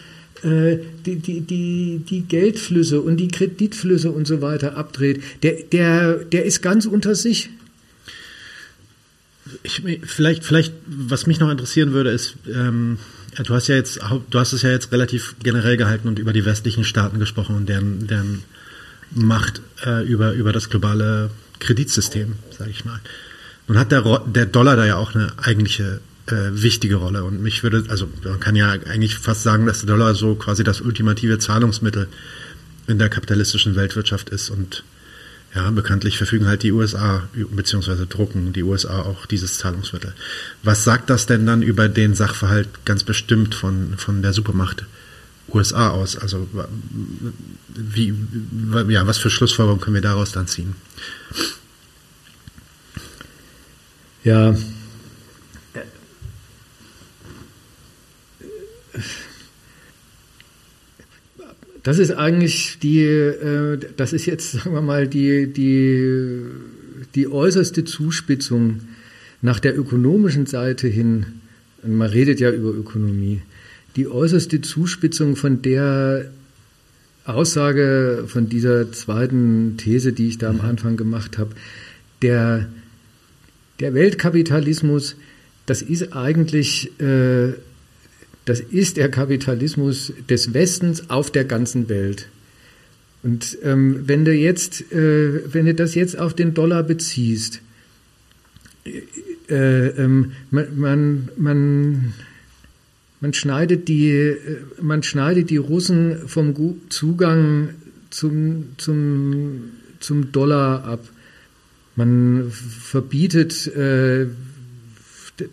die, 0.42 1.16
die, 1.16 1.40
die, 1.40 2.02
die 2.08 2.22
Geldflüsse 2.22 3.00
und 3.00 3.16
die 3.16 3.28
Kreditflüsse 3.28 4.10
und 4.10 4.26
so 4.26 4.42
weiter 4.42 4.76
abdreht, 4.76 5.22
der, 5.42 5.62
der, 5.62 6.14
der 6.24 6.44
ist 6.44 6.62
ganz 6.62 6.86
unter 6.86 7.14
sich. 7.14 7.50
Ich, 9.62 9.82
vielleicht, 10.04 10.44
vielleicht, 10.44 10.74
was 10.86 11.26
mich 11.26 11.38
noch 11.38 11.50
interessieren 11.50 11.92
würde, 11.92 12.10
ist, 12.10 12.36
ähm, 12.52 12.98
du 13.44 13.54
hast 13.54 13.68
ja 13.68 13.76
jetzt, 13.76 14.00
du 14.30 14.38
hast 14.38 14.52
es 14.52 14.62
ja 14.62 14.70
jetzt 14.70 14.90
relativ 14.92 15.36
generell 15.42 15.76
gehalten 15.76 16.08
und 16.08 16.18
über 16.18 16.32
die 16.32 16.44
westlichen 16.44 16.84
Staaten 16.84 17.18
gesprochen 17.18 17.56
und 17.56 17.68
deren, 17.68 18.06
deren 18.06 18.42
Macht 19.14 19.60
äh, 19.84 20.06
über, 20.06 20.32
über 20.32 20.52
das 20.52 20.70
globale 20.70 21.30
Kreditsystem, 21.60 22.34
sage 22.56 22.70
ich 22.70 22.84
mal. 22.84 23.00
Nun 23.68 23.78
hat 23.78 23.92
der, 23.92 24.02
der 24.26 24.46
Dollar 24.46 24.76
da 24.76 24.86
ja 24.86 24.96
auch 24.96 25.14
eine 25.14 25.32
eigentliche 25.36 26.00
äh, 26.26 26.50
wichtige 26.52 26.96
Rolle. 26.96 27.24
Und 27.24 27.42
mich 27.42 27.62
würde, 27.62 27.84
also 27.88 28.08
man 28.24 28.40
kann 28.40 28.56
ja 28.56 28.70
eigentlich 28.70 29.18
fast 29.18 29.42
sagen, 29.42 29.66
dass 29.66 29.80
der 29.80 29.88
Dollar 29.88 30.14
so 30.14 30.34
quasi 30.34 30.64
das 30.64 30.80
ultimative 30.80 31.38
Zahlungsmittel 31.38 32.08
in 32.86 32.98
der 32.98 33.08
kapitalistischen 33.08 33.76
Weltwirtschaft 33.76 34.30
ist. 34.30 34.50
Und 34.50 34.84
ja, 35.54 35.70
bekanntlich 35.70 36.16
verfügen 36.16 36.46
halt 36.46 36.62
die 36.62 36.72
USA, 36.72 37.28
beziehungsweise 37.34 38.06
drucken 38.06 38.52
die 38.52 38.62
USA 38.62 39.02
auch 39.02 39.26
dieses 39.26 39.58
Zahlungsmittel. 39.58 40.14
Was 40.62 40.84
sagt 40.84 41.10
das 41.10 41.26
denn 41.26 41.44
dann 41.44 41.62
über 41.62 41.88
den 41.88 42.14
Sachverhalt 42.14 42.68
ganz 42.84 43.04
bestimmt 43.04 43.54
von, 43.54 43.98
von 43.98 44.22
der 44.22 44.32
Supermacht 44.32 44.86
USA 45.52 45.90
aus? 45.90 46.16
Also 46.16 46.48
wie, 47.68 48.14
ja, 48.88 49.06
was 49.06 49.18
für 49.18 49.28
Schlussfolgerungen 49.28 49.82
können 49.82 49.94
wir 49.94 50.02
daraus 50.02 50.32
dann 50.32 50.46
ziehen? 50.46 50.74
Ja, 54.24 54.54
das 61.82 61.98
ist 61.98 62.12
eigentlich 62.12 62.78
die, 62.80 63.02
äh, 63.02 63.78
das 63.96 64.12
ist 64.12 64.26
jetzt, 64.26 64.52
sagen 64.52 64.74
wir 64.74 64.82
mal, 64.82 65.08
die, 65.08 65.52
die, 65.52 66.42
die 67.14 67.28
äußerste 67.28 67.84
Zuspitzung 67.84 68.80
nach 69.40 69.58
der 69.58 69.76
ökonomischen 69.76 70.46
Seite 70.46 70.86
hin. 70.86 71.26
Man 71.84 72.08
redet 72.08 72.38
ja 72.38 72.50
über 72.50 72.70
Ökonomie. 72.70 73.42
Die 73.96 74.08
äußerste 74.08 74.60
Zuspitzung 74.60 75.34
von 75.36 75.62
der 75.62 76.30
Aussage, 77.24 78.24
von 78.26 78.48
dieser 78.48 78.90
zweiten 78.92 79.76
These, 79.76 80.12
die 80.12 80.28
ich 80.28 80.38
da 80.38 80.50
am 80.50 80.56
mhm. 80.56 80.62
Anfang 80.62 80.96
gemacht 80.96 81.38
habe, 81.38 81.50
der, 82.22 82.68
der 83.80 83.94
Weltkapitalismus, 83.94 85.16
das 85.66 85.82
ist 85.82 86.14
eigentlich 86.14 86.90
äh, 87.00 87.52
das 88.44 88.60
ist 88.60 88.96
der 88.96 89.10
Kapitalismus 89.10 90.12
des 90.28 90.52
Westens 90.52 91.10
auf 91.10 91.30
der 91.30 91.44
ganzen 91.44 91.88
Welt. 91.88 92.28
Und 93.22 93.56
ähm, 93.62 94.02
wenn 94.06 94.24
du 94.24 94.32
jetzt, 94.32 94.92
äh, 94.92 95.52
wenn 95.52 95.66
du 95.66 95.74
das 95.74 95.94
jetzt 95.94 96.18
auf 96.18 96.34
den 96.34 96.54
Dollar 96.54 96.82
beziehst, 96.82 97.62
äh, 98.84 99.86
ähm, 99.86 100.32
man, 100.50 100.76
man, 100.76 101.28
man, 101.36 102.14
man, 103.20 103.32
schneidet 103.32 103.86
die, 103.86 104.10
äh, 104.10 104.36
man 104.80 105.04
schneidet 105.04 105.50
die 105.50 105.56
Russen 105.56 106.26
vom 106.26 106.80
Zugang 106.88 107.74
zum, 108.10 108.70
zum, 108.76 109.70
zum 110.00 110.32
Dollar 110.32 110.84
ab. 110.84 111.08
Man 111.94 112.50
verbietet 112.50 113.68
äh, 113.68 114.26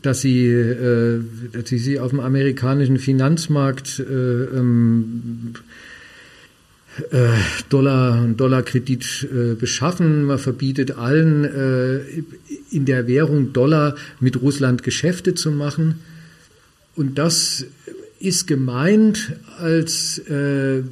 dass 0.01 0.21
sie, 0.21 0.47
äh, 0.47 1.21
dass 1.51 1.69
sie 1.69 1.77
sie 1.77 1.99
auf 1.99 2.11
dem 2.11 2.19
amerikanischen 2.19 2.97
Finanzmarkt 2.97 3.99
äh, 3.99 4.03
ähm, 4.03 5.53
äh, 7.11 7.27
Dollar 7.69 8.23
und 8.23 8.37
Dollarkredit 8.37 9.27
äh, 9.31 9.55
beschaffen. 9.55 10.25
Man 10.25 10.39
verbietet 10.39 10.91
allen 10.91 11.45
äh, 11.45 11.99
in 12.71 12.85
der 12.85 13.07
Währung 13.07 13.53
Dollar 13.53 13.95
mit 14.19 14.41
Russland 14.41 14.83
Geschäfte 14.83 15.35
zu 15.35 15.51
machen. 15.51 15.95
Und 16.95 17.17
das 17.17 17.65
ist 18.19 18.47
gemeint 18.47 19.33
als 19.59 20.19
äh, 20.19 20.83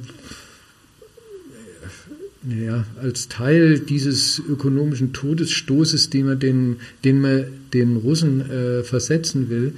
ja, 2.46 2.86
als 3.02 3.28
Teil 3.28 3.80
dieses 3.80 4.38
ökonomischen 4.38 5.12
Todesstoßes, 5.12 6.10
den 6.10 6.26
man 6.26 6.38
den, 6.38 6.76
den, 7.04 7.20
man 7.20 7.46
den 7.72 7.96
Russen 7.96 8.48
äh, 8.48 8.82
versetzen 8.84 9.50
will. 9.50 9.72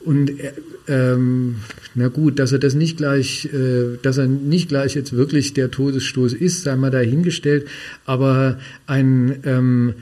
Und 0.00 0.38
äh, 0.38 0.52
ähm, 0.86 1.56
na 1.94 2.08
gut, 2.08 2.38
dass 2.38 2.52
er 2.52 2.58
das 2.58 2.74
nicht 2.74 2.98
gleich, 2.98 3.46
äh, 3.52 3.98
dass 4.02 4.18
er 4.18 4.26
nicht 4.26 4.68
gleich 4.68 4.94
jetzt 4.94 5.12
wirklich 5.12 5.54
der 5.54 5.70
Todesstoß 5.70 6.34
ist, 6.34 6.62
sei 6.62 6.76
mal 6.76 6.90
dahingestellt, 6.90 7.66
aber 8.04 8.58
ein, 8.86 9.36
ähm, 9.44 9.94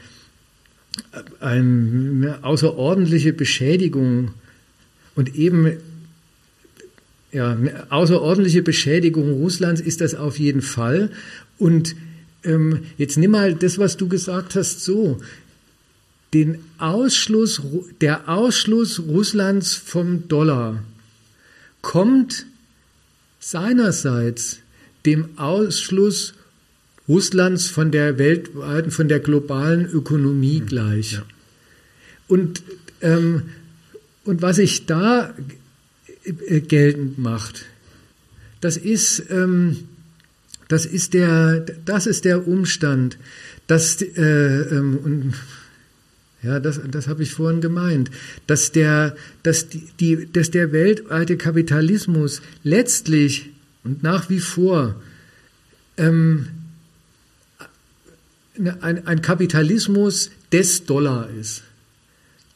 eine 1.40 2.38
außerordentliche 2.42 3.32
Beschädigung 3.32 4.32
und 5.14 5.34
eben 5.34 5.72
ja, 7.32 7.56
außerordentliche 7.90 8.62
Beschädigung 8.62 9.32
Russlands 9.32 9.80
ist 9.80 10.00
das 10.00 10.14
auf 10.14 10.38
jeden 10.38 10.62
Fall. 10.62 11.10
Und 11.58 11.96
ähm, 12.44 12.84
jetzt 12.98 13.16
nimm 13.16 13.32
mal 13.32 13.54
das, 13.54 13.78
was 13.78 13.96
du 13.96 14.08
gesagt 14.08 14.54
hast, 14.54 14.84
so. 14.84 15.20
Den 16.34 16.58
Ausschluss, 16.78 17.62
der 18.00 18.28
Ausschluss 18.28 19.00
Russlands 19.00 19.74
vom 19.74 20.28
Dollar 20.28 20.82
kommt 21.82 22.46
seinerseits 23.38 24.58
dem 25.06 25.38
Ausschluss 25.38 26.34
Russlands 27.08 27.68
von 27.68 27.92
der 27.92 28.18
weltweiten, 28.18 28.90
von 28.90 29.08
der 29.08 29.20
globalen 29.20 29.86
Ökonomie 29.86 30.58
hm, 30.58 30.66
gleich. 30.66 31.12
Ja. 31.12 31.22
Und, 32.26 32.62
ähm, 33.00 33.42
und 34.24 34.42
was 34.42 34.56
sich 34.56 34.86
da 34.86 35.32
äh, 36.24 36.60
geltend 36.60 37.18
macht, 37.18 37.66
das 38.60 38.76
ist, 38.76 39.22
ähm, 39.30 39.84
das 40.68 40.86
ist 40.86 41.14
der, 41.14 41.60
das 41.84 42.06
ist 42.06 42.24
der 42.24 42.47
Umstand, 42.48 43.18
dass, 43.66 44.02
äh, 44.02 44.22
ähm, 44.22 44.98
und, 45.02 45.34
ja, 46.43 46.60
das, 46.60 46.80
das 46.90 47.09
habe 47.09 47.22
ich 47.22 47.32
vorhin 47.32 47.60
gemeint, 47.60 48.10
dass 48.47 48.72
der, 48.72 49.16
dass 49.43 49.68
die, 49.68 49.88
die, 50.01 50.32
dass 50.32 50.51
der 50.51 50.72
weltweite 50.72 51.36
Kapitalismus 51.36 52.43
letztlich 52.62 53.51
und 53.84 54.02
nach 54.02 54.28
wie 54.28 54.40
vor 54.40 54.97
ähm, 55.97 56.48
ein, 58.80 59.06
ein 59.06 59.22
Kapitalismus 59.22 60.30
des 60.52 60.84
Dollar 60.84 61.28
ist. 61.30 61.62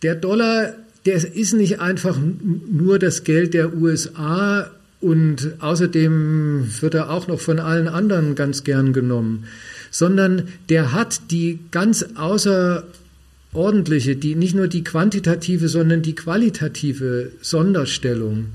Der 0.02 0.14
Dollar, 0.14 0.74
der 1.06 1.16
ist 1.34 1.52
nicht 1.54 1.80
einfach 1.80 2.18
nur 2.18 2.98
das 2.98 3.24
Geld 3.24 3.54
der 3.54 3.74
USA 3.74 4.70
und 5.00 5.54
außerdem 5.60 6.68
wird 6.80 6.94
er 6.94 7.10
auch 7.10 7.26
noch 7.26 7.40
von 7.40 7.58
allen 7.58 7.88
anderen 7.88 8.34
ganz 8.34 8.64
gern 8.64 8.92
genommen, 8.92 9.44
sondern 9.90 10.48
der 10.68 10.92
hat 10.92 11.30
die 11.30 11.58
ganz 11.70 12.04
außerordentliche, 12.14 14.16
die 14.16 14.34
nicht 14.34 14.54
nur 14.54 14.68
die 14.68 14.84
quantitative, 14.84 15.68
sondern 15.68 16.02
die 16.02 16.14
qualitative 16.14 17.32
Sonderstellung, 17.40 18.48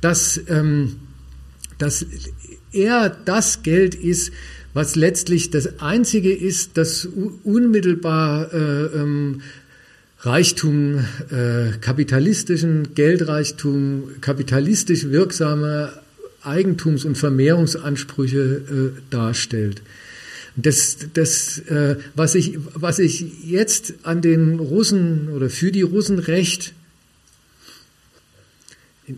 dass, 0.00 0.40
ähm, 0.48 0.96
dass 1.76 2.06
er 2.72 3.14
das 3.24 3.62
Geld 3.62 3.94
ist, 3.94 4.32
was 4.72 4.96
letztlich 4.96 5.50
das 5.50 5.80
Einzige 5.80 6.32
ist, 6.32 6.78
das 6.78 7.06
unmittelbar 7.44 8.54
äh, 8.54 8.84
ähm, 8.86 9.42
Reichtum, 10.22 10.98
äh, 11.30 11.78
kapitalistischen 11.80 12.94
Geldreichtum, 12.94 14.20
kapitalistisch 14.20 15.06
wirksame 15.06 15.92
Eigentums- 16.42 17.06
und 17.06 17.16
Vermehrungsansprüche 17.16 18.38
äh, 18.38 19.00
darstellt. 19.10 19.82
Das, 20.56 20.98
das 21.14 21.58
äh, 21.68 21.96
was, 22.14 22.34
ich, 22.34 22.58
was 22.74 22.98
ich 22.98 23.44
jetzt 23.44 23.94
an 24.02 24.20
den 24.20 24.58
Russen 24.58 25.30
oder 25.30 25.48
für 25.48 25.72
die 25.72 25.82
Russen 25.82 26.18
recht 26.18 26.74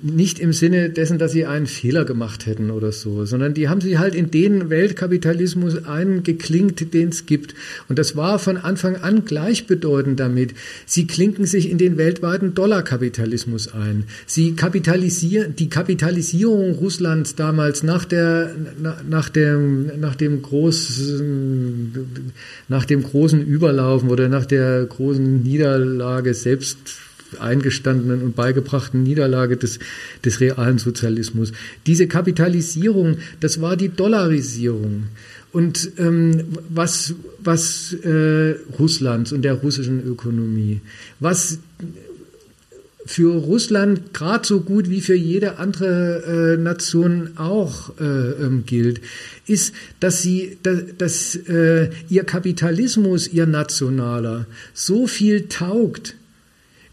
nicht 0.02 0.38
im 0.38 0.52
Sinne 0.52 0.90
dessen, 0.90 1.18
dass 1.18 1.32
sie 1.32 1.46
einen 1.46 1.66
Fehler 1.66 2.04
gemacht 2.04 2.46
hätten 2.46 2.70
oder 2.70 2.92
so, 2.92 3.24
sondern 3.24 3.54
die 3.54 3.68
haben 3.68 3.80
sich 3.80 3.98
halt 3.98 4.14
in 4.14 4.30
den 4.30 4.70
Weltkapitalismus 4.70 5.84
eingeklinkt, 5.84 6.94
den 6.94 7.08
es 7.08 7.26
gibt. 7.26 7.54
Und 7.88 7.98
das 7.98 8.16
war 8.16 8.38
von 8.38 8.56
Anfang 8.56 8.96
an 8.96 9.24
gleichbedeutend 9.24 10.20
damit. 10.20 10.54
Sie 10.86 11.06
klinken 11.06 11.46
sich 11.46 11.70
in 11.70 11.78
den 11.78 11.96
weltweiten 11.96 12.54
Dollarkapitalismus 12.54 13.72
ein. 13.72 14.04
Sie 14.26 14.54
kapitalisieren, 14.54 15.56
die 15.56 15.68
Kapitalisierung 15.68 16.72
Russlands 16.74 17.34
damals 17.34 17.82
nach 17.82 18.04
der, 18.04 18.54
nach 19.08 19.28
dem, 19.28 20.00
nach 20.00 20.14
dem 20.14 20.42
großen, 20.42 21.92
nach 22.68 22.84
dem 22.84 23.02
großen 23.02 23.44
Überlaufen 23.44 24.10
oder 24.10 24.28
nach 24.28 24.46
der 24.46 24.84
großen 24.84 25.42
Niederlage 25.42 26.34
selbst 26.34 26.78
eingestandenen 27.40 28.22
und 28.22 28.36
beigebrachten 28.36 29.02
Niederlage 29.02 29.56
des, 29.56 29.78
des 30.24 30.40
realen 30.40 30.78
Sozialismus. 30.78 31.52
Diese 31.86 32.06
Kapitalisierung, 32.06 33.18
das 33.40 33.60
war 33.60 33.76
die 33.76 33.88
Dollarisierung. 33.88 35.04
Und 35.52 35.92
ähm, 35.98 36.44
was, 36.70 37.14
was 37.38 37.92
äh, 37.92 38.54
Russlands 38.78 39.32
und 39.32 39.42
der 39.42 39.54
russischen 39.54 40.04
Ökonomie, 40.06 40.80
was 41.20 41.58
für 43.04 43.34
Russland 43.36 44.14
gerade 44.14 44.46
so 44.46 44.60
gut 44.60 44.88
wie 44.88 45.00
für 45.00 45.14
jede 45.14 45.58
andere 45.58 46.54
äh, 46.54 46.56
Nation 46.56 47.30
auch 47.36 47.98
äh, 48.00 48.04
ähm, 48.04 48.64
gilt, 48.64 49.00
ist, 49.46 49.74
dass 50.00 50.22
sie, 50.22 50.58
dass, 50.62 50.78
dass 50.98 51.36
äh, 51.36 51.90
ihr 52.08 52.24
Kapitalismus, 52.24 53.28
ihr 53.28 53.46
nationaler, 53.46 54.46
so 54.72 55.06
viel 55.06 55.48
taugt, 55.48 56.14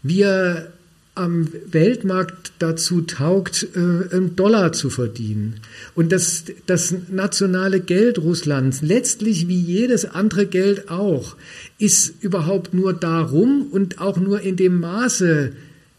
wie 0.02 0.22
er 0.22 0.72
am 1.14 1.48
Weltmarkt 1.70 2.52
dazu 2.60 3.02
taugt, 3.02 3.66
äh, 3.74 3.78
einen 3.78 4.36
Dollar 4.36 4.72
zu 4.72 4.90
verdienen. 4.90 5.56
Und 5.94 6.12
das, 6.12 6.44
das 6.66 6.94
nationale 7.10 7.80
Geld 7.80 8.18
Russlands, 8.18 8.80
letztlich 8.80 9.48
wie 9.48 9.60
jedes 9.60 10.04
andere 10.04 10.46
Geld 10.46 10.88
auch, 10.88 11.36
ist 11.78 12.22
überhaupt 12.22 12.74
nur 12.74 12.94
darum 12.94 13.66
und 13.70 14.00
auch 14.00 14.18
nur 14.18 14.40
in 14.40 14.56
dem 14.56 14.80
Maße 14.80 15.52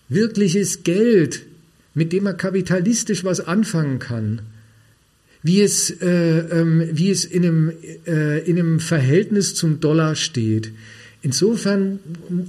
wirkliches 0.09 0.83
Geld, 0.83 1.43
mit 1.93 2.13
dem 2.13 2.23
man 2.23 2.37
kapitalistisch 2.37 3.23
was 3.23 3.41
anfangen 3.41 3.99
kann, 3.99 4.41
wie 5.43 5.61
es, 5.61 5.89
äh, 6.01 6.39
ähm, 6.39 6.87
wie 6.91 7.11
es 7.11 7.25
in, 7.25 7.43
einem, 7.43 7.71
äh, 8.07 8.39
in 8.39 8.57
einem 8.57 8.79
Verhältnis 8.79 9.55
zum 9.55 9.81
Dollar 9.81 10.15
steht 10.15 10.71
Insofern 11.23 11.99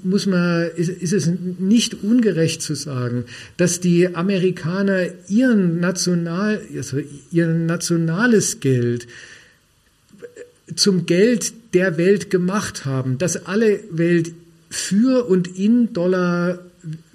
muss 0.02 0.26
man, 0.26 0.70
ist, 0.76 0.88
ist, 0.88 1.12
es 1.12 1.26
nicht 1.58 2.02
ungerecht 2.02 2.62
zu 2.62 2.74
sagen, 2.74 3.26
dass 3.58 3.80
die 3.80 4.14
Amerikaner 4.14 5.08
ihren 5.28 5.78
National, 5.78 6.62
also 6.74 6.98
ihr 7.30 7.48
nationales 7.48 8.60
Geld 8.60 9.08
zum 10.74 11.04
Geld 11.04 11.52
der 11.74 11.98
Welt 11.98 12.30
gemacht 12.30 12.86
haben, 12.86 13.18
dass 13.18 13.44
alle 13.44 13.80
Welt 13.90 14.32
für 14.70 15.26
und 15.26 15.58
in 15.58 15.92
Dollar 15.92 16.60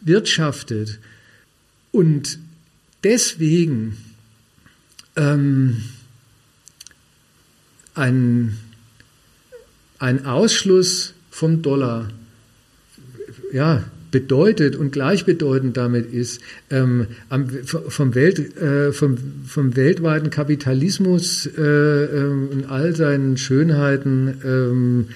wirtschaftet. 0.02 1.00
Und 1.92 2.38
deswegen 3.04 3.98
ähm, 5.16 5.84
ein, 7.96 8.58
ein 9.98 10.26
Ausschluss 10.28 11.16
vom 11.38 11.62
Dollar 11.62 12.10
ja, 13.54 13.84
bedeutet 14.10 14.76
und 14.76 14.92
gleichbedeutend 14.92 15.78
damit 15.78 16.12
ist, 16.12 16.42
ähm, 16.72 17.06
vom, 17.66 18.16
Welt, 18.16 18.58
äh, 18.58 18.92
vom, 18.92 19.18
vom 19.46 19.76
weltweiten 19.76 20.32
Kapitalismus 20.32 21.46
äh, 21.46 21.62
äh, 21.62 22.52
in 22.52 22.66
all 22.68 22.96
seinen 22.96 23.38
Schönheiten, 23.38 24.42
ähm, 24.44 25.08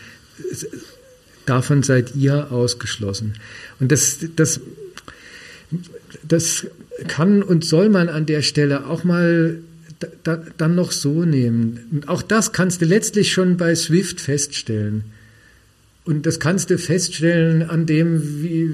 davon 1.47 1.81
seid 1.81 2.15
ihr 2.15 2.51
ausgeschlossen. 2.51 3.33
Und 3.79 3.91
das, 3.91 4.19
das, 4.35 4.61
das 6.21 6.67
kann 7.07 7.41
und 7.41 7.65
soll 7.65 7.89
man 7.89 8.09
an 8.09 8.27
der 8.27 8.43
Stelle 8.43 8.85
auch 8.85 9.03
mal 9.03 9.57
da, 10.23 10.43
dann 10.57 10.75
noch 10.75 10.91
so 10.91 11.25
nehmen. 11.25 11.79
Und 11.91 12.09
auch 12.09 12.21
das 12.21 12.51
kannst 12.51 12.83
du 12.83 12.85
letztlich 12.85 13.33
schon 13.33 13.57
bei 13.57 13.73
Swift 13.73 14.21
feststellen. 14.21 15.05
Und 16.11 16.25
das 16.25 16.41
kannst 16.41 16.69
du 16.69 16.77
feststellen 16.77 17.63
an 17.63 17.85
dem, 17.85 18.43
wie, 18.43 18.69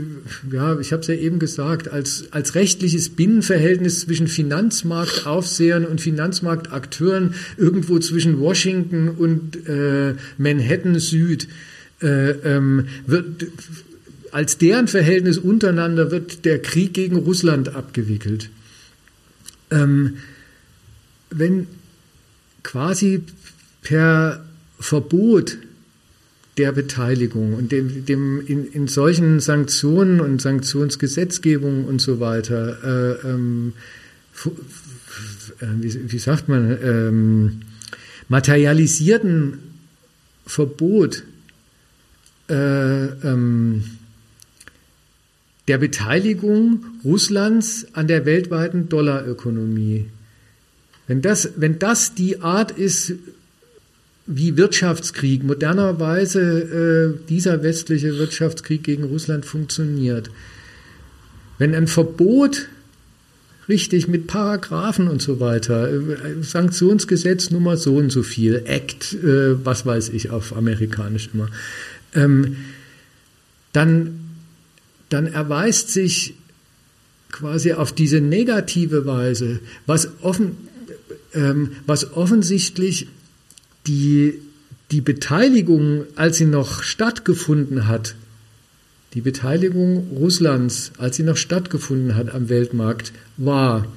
ja, 0.51 0.79
ich 0.79 0.91
habe 0.91 1.01
es 1.01 1.07
ja 1.07 1.13
eben 1.13 1.37
gesagt, 1.37 1.87
als, 1.87 2.25
als 2.31 2.55
rechtliches 2.55 3.09
Binnenverhältnis 3.09 3.99
zwischen 3.99 4.27
Finanzmarktaufsehern 4.27 5.85
und 5.85 6.01
Finanzmarktakteuren 6.01 7.35
irgendwo 7.55 7.99
zwischen 7.99 8.39
Washington 8.39 9.09
und 9.09 9.67
äh, 9.69 10.15
Manhattan 10.39 10.97
Süd 10.97 11.47
äh, 12.01 12.31
ähm, 12.31 12.87
wird, 13.05 13.45
als 14.31 14.57
deren 14.57 14.87
Verhältnis 14.87 15.37
untereinander 15.37 16.09
wird 16.09 16.43
der 16.43 16.59
Krieg 16.59 16.95
gegen 16.95 17.17
Russland 17.17 17.75
abgewickelt. 17.75 18.49
Ähm, 19.69 20.17
wenn 21.29 21.67
quasi 22.63 23.21
per 23.83 24.43
Verbot 24.79 25.59
der 26.57 26.71
Beteiligung 26.71 27.53
und 27.53 27.71
dem, 27.71 28.05
dem 28.05 28.41
in, 28.45 28.65
in 28.71 28.87
solchen 28.87 29.39
Sanktionen 29.39 30.19
und 30.19 30.41
Sanktionsgesetzgebungen 30.41 31.85
und 31.85 32.01
so 32.01 32.19
weiter, 32.19 33.19
äh, 33.23 33.27
ähm, 33.27 33.73
äh, 34.45 35.65
wie, 35.81 36.11
wie, 36.11 36.19
sagt 36.19 36.49
man, 36.49 36.77
ähm, 36.83 37.61
materialisierten 38.27 39.59
Verbot 40.45 41.23
äh, 42.49 42.53
ähm, 42.53 43.83
der 45.67 45.77
Beteiligung 45.77 46.85
Russlands 47.03 47.87
an 47.93 48.07
der 48.07 48.25
weltweiten 48.25 48.89
Dollarökonomie. 48.89 50.05
Wenn 51.07 51.21
das, 51.21 51.51
wenn 51.57 51.77
das 51.77 52.15
die 52.15 52.41
Art 52.41 52.71
ist, 52.71 53.13
wie 54.27 54.57
Wirtschaftskrieg, 54.57 55.43
modernerweise 55.43 57.15
äh, 57.17 57.27
dieser 57.29 57.63
westliche 57.63 58.17
Wirtschaftskrieg 58.17 58.83
gegen 58.83 59.05
Russland 59.05 59.45
funktioniert. 59.45 60.29
Wenn 61.57 61.73
ein 61.73 61.87
Verbot 61.87 62.67
richtig 63.69 64.07
mit 64.09 64.27
Paragraphen 64.27 65.07
und 65.07 65.21
so 65.21 65.39
weiter, 65.39 65.89
äh, 65.89 66.41
Sanktionsgesetz 66.41 67.51
Nummer 67.51 67.77
so 67.77 67.95
und 67.95 68.11
so 68.11 68.21
viel, 68.21 68.63
Act, 68.65 69.13
äh, 69.13 69.65
was 69.65 69.85
weiß 69.85 70.09
ich 70.09 70.29
auf 70.29 70.55
amerikanisch 70.55 71.29
immer, 71.33 71.49
ähm, 72.13 72.57
dann, 73.71 74.19
dann 75.07 75.27
erweist 75.27 75.89
sich 75.89 76.35
quasi 77.31 77.73
auf 77.73 77.93
diese 77.93 78.19
negative 78.19 79.05
Weise, 79.05 79.59
was, 79.85 80.09
offen, 80.21 80.57
ähm, 81.33 81.71
was 81.85 82.13
offensichtlich 82.13 83.07
die, 83.87 84.39
die 84.91 85.01
Beteiligung, 85.01 86.03
als 86.15 86.37
sie 86.37 86.45
noch 86.45 86.83
stattgefunden 86.83 87.87
hat, 87.87 88.15
die 89.13 89.21
Beteiligung 89.21 90.09
Russlands, 90.15 90.91
als 90.97 91.15
sie 91.15 91.23
noch 91.23 91.37
stattgefunden 91.37 92.15
hat 92.15 92.33
am 92.33 92.49
Weltmarkt, 92.49 93.13
war 93.37 93.87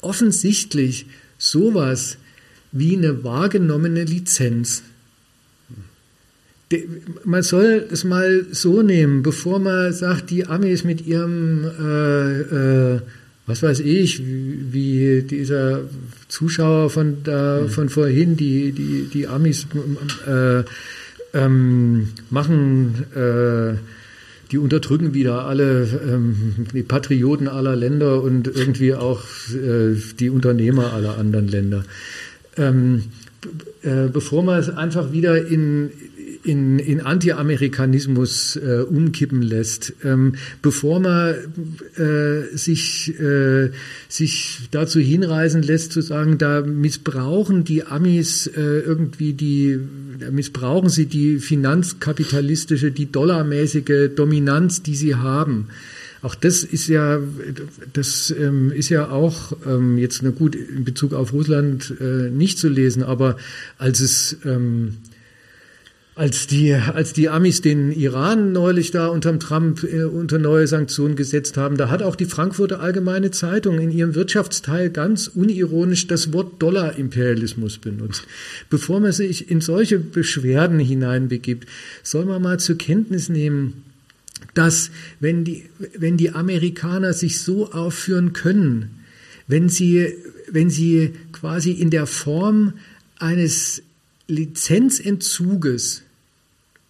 offensichtlich 0.00 1.06
sowas 1.38 2.18
wie 2.72 2.96
eine 2.96 3.24
wahrgenommene 3.24 4.04
Lizenz. 4.04 4.82
Man 7.24 7.42
soll 7.42 7.86
es 7.90 8.02
mal 8.02 8.46
so 8.50 8.82
nehmen, 8.82 9.22
bevor 9.22 9.60
man 9.60 9.92
sagt, 9.92 10.30
die 10.30 10.46
Amis 10.46 10.82
mit 10.82 11.06
ihrem 11.06 11.64
äh, 11.64 12.40
äh, 12.94 13.00
was 13.46 13.62
weiß 13.62 13.80
ich, 13.80 14.22
wie, 14.24 15.22
dieser 15.22 15.82
Zuschauer 16.28 16.90
von 16.90 17.18
da, 17.22 17.60
mhm. 17.62 17.68
von 17.68 17.88
vorhin, 17.88 18.36
die, 18.36 18.72
die, 18.72 19.08
die 19.12 19.28
Amis 19.28 19.66
äh, 20.26 20.64
ähm, 21.32 22.08
machen, 22.30 23.04
äh, 23.14 23.78
die 24.50 24.58
unterdrücken 24.58 25.14
wieder 25.14 25.44
alle 25.44 25.88
ähm, 26.08 26.66
die 26.72 26.82
Patrioten 26.82 27.48
aller 27.48 27.74
Länder 27.74 28.22
und 28.22 28.46
irgendwie 28.46 28.94
auch 28.94 29.22
äh, 29.50 29.96
die 30.18 30.30
Unternehmer 30.30 30.92
aller 30.92 31.18
anderen 31.18 31.48
Länder. 31.48 31.84
Ähm, 32.56 33.04
äh, 33.82 34.08
bevor 34.12 34.42
man 34.42 34.58
es 34.58 34.70
einfach 34.70 35.12
wieder 35.12 35.46
in, 35.46 35.90
in, 36.46 36.78
in 36.78 37.00
Anti-Amerikanismus 37.00 38.56
äh, 38.56 38.82
umkippen 38.82 39.42
lässt, 39.42 39.92
ähm, 40.04 40.36
bevor 40.62 41.00
man 41.00 41.34
äh, 41.96 42.56
sich, 42.56 43.18
äh, 43.18 43.70
sich 44.08 44.68
dazu 44.70 45.00
hinreißen 45.00 45.62
lässt 45.62 45.92
zu 45.92 46.00
sagen, 46.00 46.38
da 46.38 46.62
missbrauchen 46.62 47.64
die 47.64 47.84
Amis 47.84 48.46
äh, 48.46 48.60
irgendwie 48.60 49.32
die, 49.32 49.78
missbrauchen 50.30 50.88
sie 50.88 51.06
die 51.06 51.38
finanzkapitalistische, 51.38 52.92
die 52.92 53.10
dollarmäßige 53.10 54.10
Dominanz, 54.14 54.82
die 54.82 54.94
sie 54.94 55.16
haben. 55.16 55.66
Auch 56.22 56.34
das 56.34 56.64
ist 56.64 56.88
ja, 56.88 57.20
das 57.92 58.34
ähm, 58.36 58.72
ist 58.72 58.88
ja 58.88 59.10
auch 59.10 59.52
ähm, 59.66 59.98
jetzt 59.98 60.22
na 60.22 60.30
gut 60.30 60.54
in 60.54 60.84
Bezug 60.84 61.12
auf 61.12 61.32
Russland 61.32 61.94
äh, 62.00 62.30
nicht 62.30 62.58
zu 62.58 62.68
lesen, 62.68 63.02
aber 63.02 63.36
als 63.78 64.00
es 64.00 64.36
ähm, 64.44 64.96
als 66.16 66.46
die, 66.46 66.72
als 66.72 67.12
die 67.12 67.28
Amis 67.28 67.60
den 67.60 67.92
Iran 67.92 68.52
neulich 68.52 68.90
da 68.90 69.08
unterm 69.08 69.38
Trump 69.38 69.84
äh, 69.84 70.04
unter 70.04 70.38
neue 70.38 70.66
Sanktionen 70.66 71.14
gesetzt 71.14 71.58
haben, 71.58 71.76
da 71.76 71.90
hat 71.90 72.02
auch 72.02 72.16
die 72.16 72.24
Frankfurter 72.24 72.80
Allgemeine 72.80 73.30
Zeitung 73.32 73.78
in 73.78 73.90
ihrem 73.90 74.14
Wirtschaftsteil 74.14 74.88
ganz 74.88 75.28
unironisch 75.28 76.06
das 76.06 76.32
Wort 76.32 76.62
Dollarimperialismus 76.62 77.76
benutzt. 77.76 78.26
Bevor 78.70 78.98
man 79.00 79.12
sich 79.12 79.50
in 79.50 79.60
solche 79.60 79.98
Beschwerden 79.98 80.78
hineinbegibt, 80.78 81.68
soll 82.02 82.24
man 82.24 82.40
mal 82.40 82.58
zur 82.58 82.78
Kenntnis 82.78 83.28
nehmen, 83.28 83.84
dass 84.54 84.90
wenn 85.20 85.44
die, 85.44 85.64
wenn 85.98 86.16
die 86.16 86.30
Amerikaner 86.30 87.12
sich 87.12 87.42
so 87.42 87.72
aufführen 87.72 88.32
können, 88.32 89.02
wenn 89.48 89.68
sie, 89.68 90.14
wenn 90.50 90.70
sie 90.70 91.12
quasi 91.32 91.72
in 91.72 91.90
der 91.90 92.06
Form 92.06 92.72
eines 93.18 93.82
Lizenzentzuges 94.28 96.05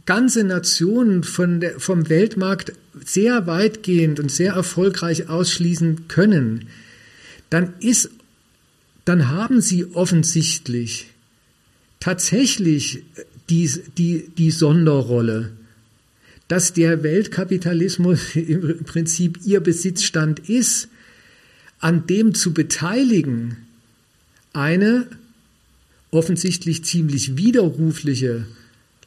ganze 0.06 0.44
Nationen 0.44 1.24
von 1.24 1.60
der, 1.60 1.78
vom 1.80 2.08
Weltmarkt 2.08 2.72
sehr 3.04 3.46
weitgehend 3.46 4.20
und 4.20 4.30
sehr 4.30 4.54
erfolgreich 4.54 5.28
ausschließen 5.28 6.08
können, 6.08 6.68
dann 7.50 7.74
ist, 7.80 8.10
dann 9.04 9.28
haben 9.28 9.60
sie 9.60 9.84
offensichtlich 9.94 11.08
tatsächlich 12.00 13.02
die, 13.50 13.70
die, 13.98 14.28
die 14.36 14.50
Sonderrolle, 14.50 15.52
dass 16.48 16.72
der 16.72 17.02
Weltkapitalismus 17.02 18.20
im 18.36 18.84
Prinzip 18.84 19.40
ihr 19.44 19.60
Besitzstand 19.60 20.48
ist, 20.48 20.88
an 21.78 22.06
dem 22.06 22.34
zu 22.34 22.54
beteiligen, 22.54 23.56
eine 24.52 25.06
offensichtlich 26.10 26.84
ziemlich 26.84 27.36
widerrufliche 27.36 28.46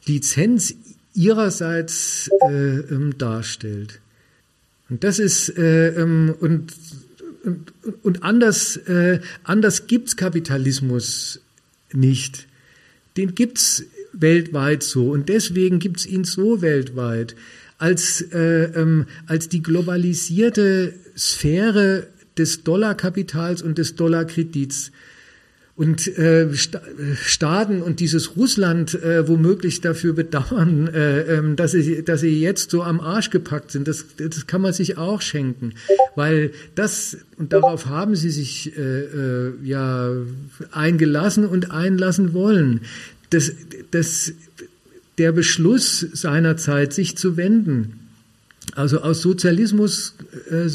Lizenz 0.06 0.74
ihrerseits 1.14 2.30
äh, 2.48 2.78
ähm, 2.78 3.16
darstellt. 3.18 4.00
Und 4.88 5.04
das 5.04 5.18
ist 5.18 5.56
äh, 5.56 5.88
ähm, 5.90 6.34
und, 6.40 6.72
und, 7.44 7.72
und 8.02 8.22
anders, 8.22 8.76
äh, 8.76 9.20
anders 9.44 9.86
gibt's 9.86 10.16
Kapitalismus 10.16 11.40
nicht. 11.92 12.46
Den 13.16 13.34
gibt's 13.34 13.84
weltweit 14.12 14.82
so 14.82 15.10
und 15.10 15.28
deswegen 15.28 15.78
gibt's 15.78 16.06
ihn 16.06 16.24
so 16.24 16.62
weltweit 16.62 17.36
als, 17.78 18.20
äh, 18.32 18.64
ähm, 18.74 19.06
als 19.26 19.48
die 19.48 19.62
globalisierte 19.62 20.94
Sphäre 21.16 22.08
des 22.36 22.62
Dollarkapitals 22.62 23.62
und 23.62 23.78
des 23.78 23.96
Dollarkredits 23.96 24.92
und 25.80 26.06
äh, 26.18 26.46
Staaten 27.24 27.80
und 27.80 28.00
dieses 28.00 28.36
Russland 28.36 29.02
äh, 29.02 29.26
womöglich 29.26 29.80
dafür 29.80 30.12
bedauern, 30.12 30.88
äh, 30.94 31.38
ähm, 31.38 31.56
dass, 31.56 31.72
sie, 31.72 32.04
dass 32.04 32.20
sie 32.20 32.38
jetzt 32.38 32.70
so 32.70 32.82
am 32.82 33.00
Arsch 33.00 33.30
gepackt 33.30 33.70
sind, 33.70 33.88
das, 33.88 34.04
das 34.18 34.46
kann 34.46 34.60
man 34.60 34.74
sich 34.74 34.98
auch 34.98 35.22
schenken, 35.22 35.72
weil 36.16 36.52
das 36.74 37.16
und 37.38 37.54
darauf 37.54 37.86
haben 37.86 38.14
sie 38.14 38.28
sich 38.28 38.76
äh, 38.76 38.82
äh, 38.82 39.52
ja 39.64 40.12
eingelassen 40.70 41.46
und 41.46 41.70
einlassen 41.70 42.34
wollen. 42.34 42.82
Das, 43.30 43.50
das, 43.90 44.34
der 45.16 45.32
Beschluss 45.32 46.06
seinerzeit, 46.12 46.92
sich 46.92 47.16
zu 47.16 47.38
wenden, 47.38 48.00
also 48.74 49.00
aus 49.00 49.22
Sozialismus 49.22 50.14
äh, 50.50 50.68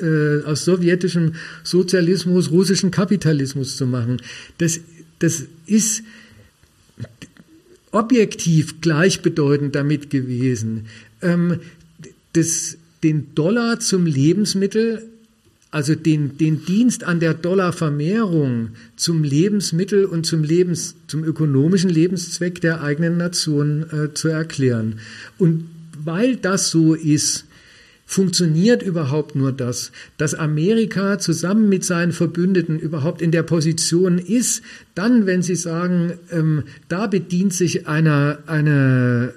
äh, 0.00 0.42
aus 0.44 0.64
sowjetischem 0.64 1.34
Sozialismus 1.64 2.50
russischen 2.50 2.90
Kapitalismus 2.90 3.76
zu 3.76 3.86
machen. 3.86 4.20
Das, 4.58 4.80
das 5.18 5.44
ist 5.66 6.02
objektiv 7.90 8.80
gleichbedeutend 8.80 9.74
damit 9.74 10.10
gewesen, 10.10 10.86
ähm, 11.22 11.60
das, 12.32 12.76
den 13.02 13.34
Dollar 13.34 13.80
zum 13.80 14.06
Lebensmittel, 14.06 15.04
also 15.70 15.94
den, 15.94 16.38
den 16.38 16.64
Dienst 16.64 17.04
an 17.04 17.20
der 17.20 17.34
Dollarvermehrung 17.34 18.70
zum 18.96 19.22
Lebensmittel 19.22 20.04
und 20.04 20.24
zum, 20.24 20.42
Lebens, 20.42 20.94
zum 21.06 21.24
ökonomischen 21.24 21.90
Lebenszweck 21.90 22.60
der 22.60 22.82
eigenen 22.82 23.16
Nation 23.16 23.86
äh, 23.90 24.14
zu 24.14 24.28
erklären. 24.28 25.00
Und 25.38 25.68
weil 26.02 26.36
das 26.36 26.70
so 26.70 26.94
ist, 26.94 27.44
funktioniert 28.10 28.82
überhaupt 28.82 29.36
nur 29.36 29.52
das, 29.52 29.92
dass 30.16 30.34
Amerika 30.34 31.18
zusammen 31.18 31.68
mit 31.68 31.84
seinen 31.84 32.12
Verbündeten 32.12 32.78
überhaupt 32.78 33.20
in 33.20 33.32
der 33.32 33.42
Position 33.42 34.16
ist, 34.16 34.62
dann, 34.94 35.26
wenn 35.26 35.42
sie 35.42 35.56
sagen, 35.56 36.14
ähm, 36.32 36.64
da 36.88 37.06
bedient 37.06 37.52
sich 37.52 37.86
einer, 37.86 38.38
eine, 38.46 39.34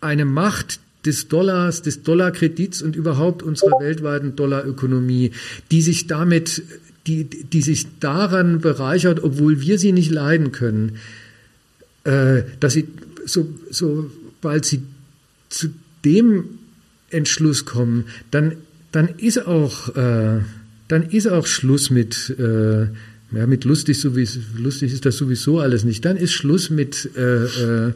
eine 0.00 0.24
Macht 0.24 0.78
des 1.04 1.26
Dollars, 1.26 1.82
des 1.82 2.04
Dollarkredits 2.04 2.80
und 2.80 2.94
überhaupt 2.94 3.42
unserer 3.42 3.80
weltweiten 3.80 4.36
Dollarökonomie, 4.36 5.32
die 5.72 5.82
sich 5.82 6.06
damit, 6.06 6.62
die, 7.08 7.24
die 7.24 7.62
sich 7.62 7.98
daran 7.98 8.60
bereichert, 8.60 9.24
obwohl 9.24 9.60
wir 9.60 9.80
sie 9.80 9.90
nicht 9.90 10.12
leiden 10.12 10.52
können, 10.52 10.98
äh, 12.04 12.44
dass 12.60 12.74
sie, 12.74 12.86
so, 13.24 13.52
sobald 13.68 14.64
sie 14.64 14.82
zu 15.48 15.70
dem 16.04 16.55
Entschluss 17.10 17.64
kommen, 17.64 18.06
dann, 18.30 18.56
dann 18.92 19.08
ist 19.08 19.46
auch, 19.46 19.94
äh, 19.96 20.40
dann 20.88 21.02
ist 21.10 21.28
auch 21.28 21.46
Schluss 21.46 21.90
mit, 21.90 22.34
äh, 22.38 22.82
ja, 23.32 23.46
mit 23.46 23.64
lustig, 23.64 24.00
sowieso, 24.00 24.40
lustig 24.56 24.92
ist 24.92 25.04
das 25.04 25.16
sowieso 25.16 25.60
alles 25.60 25.84
nicht. 25.84 26.04
Dann 26.04 26.16
ist 26.16 26.32
Schluss 26.32 26.70
mit, 26.70 27.10
äh, 27.16 27.44
äh, 27.44 27.92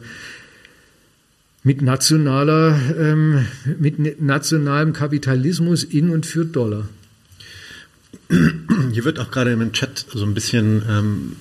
mit 1.63 1.81
nationaler, 1.81 2.79
ähm, 2.97 3.45
mit 3.79 4.21
nationalem 4.21 4.93
Kapitalismus 4.93 5.83
in 5.83 6.09
und 6.09 6.25
für 6.25 6.45
Dollar. 6.45 6.89
Hier 8.91 9.05
wird 9.05 9.19
auch 9.19 9.31
gerade 9.31 9.51
im 9.51 9.71
Chat 9.73 10.05
so 10.13 10.25
ein 10.25 10.33
bisschen 10.33 10.83
ähm, 10.89 11.35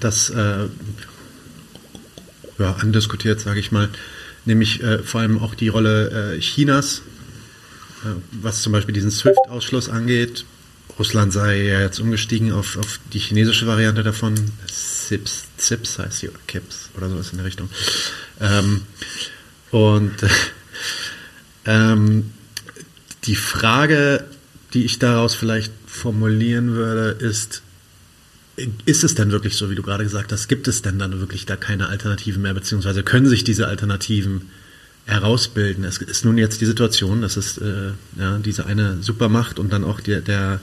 das 0.00 0.30
äh, 0.30 0.66
ja, 2.58 2.72
andiskutiert, 2.80 3.40
sage 3.40 3.60
ich 3.60 3.72
mal, 3.72 3.88
nämlich 4.44 4.82
äh, 4.82 4.98
vor 4.98 5.20
allem 5.20 5.38
auch 5.38 5.54
die 5.54 5.68
Rolle 5.68 6.36
äh, 6.36 6.40
Chinas, 6.40 7.02
äh, 8.04 8.08
was 8.32 8.62
zum 8.62 8.72
Beispiel 8.72 8.94
diesen 8.94 9.10
SWIFT-Ausschluss 9.10 9.88
angeht. 9.88 10.44
Russland 10.98 11.32
sei 11.32 11.62
ja 11.64 11.80
jetzt 11.80 11.98
umgestiegen 11.98 12.52
auf, 12.52 12.76
auf 12.76 13.00
die 13.12 13.18
chinesische 13.18 13.66
Variante 13.66 14.02
davon. 14.02 14.34
CIPS, 14.68 15.46
CIPS 15.58 15.98
heißt 15.98 16.18
sie, 16.18 16.28
oder 16.28 16.38
KIPS 16.46 16.90
oder 16.96 17.08
sowas 17.08 17.30
in 17.30 17.38
der 17.38 17.46
Richtung. 17.46 17.68
Ähm, 18.40 18.82
und 19.70 20.22
äh, 20.22 20.28
ähm, 21.66 22.30
die 23.24 23.36
Frage, 23.36 24.24
die 24.72 24.84
ich 24.84 24.98
daraus 24.98 25.34
vielleicht 25.34 25.72
formulieren 25.86 26.74
würde, 26.74 27.16
ist, 27.24 27.62
ist 28.84 29.04
es 29.04 29.14
denn 29.14 29.30
wirklich 29.30 29.56
so, 29.56 29.70
wie 29.70 29.74
du 29.74 29.82
gerade 29.82 30.04
gesagt 30.04 30.32
hast, 30.32 30.48
gibt 30.48 30.68
es 30.68 30.82
denn 30.82 30.98
dann 30.98 31.18
wirklich 31.18 31.46
da 31.46 31.56
keine 31.56 31.88
Alternativen 31.88 32.42
mehr, 32.42 32.54
beziehungsweise 32.54 33.02
können 33.02 33.26
sich 33.26 33.44
diese 33.44 33.66
Alternativen 33.66 34.50
herausbilden? 35.06 35.84
Es 35.84 35.98
ist 35.98 36.24
nun 36.24 36.38
jetzt 36.38 36.60
die 36.60 36.66
Situation, 36.66 37.22
dass 37.22 37.36
es 37.36 37.58
äh, 37.58 37.90
ja, 38.18 38.38
diese 38.38 38.66
eine 38.66 39.02
Supermacht 39.02 39.58
und 39.58 39.72
dann 39.72 39.84
auch 39.84 40.00
der, 40.00 40.20
der 40.20 40.60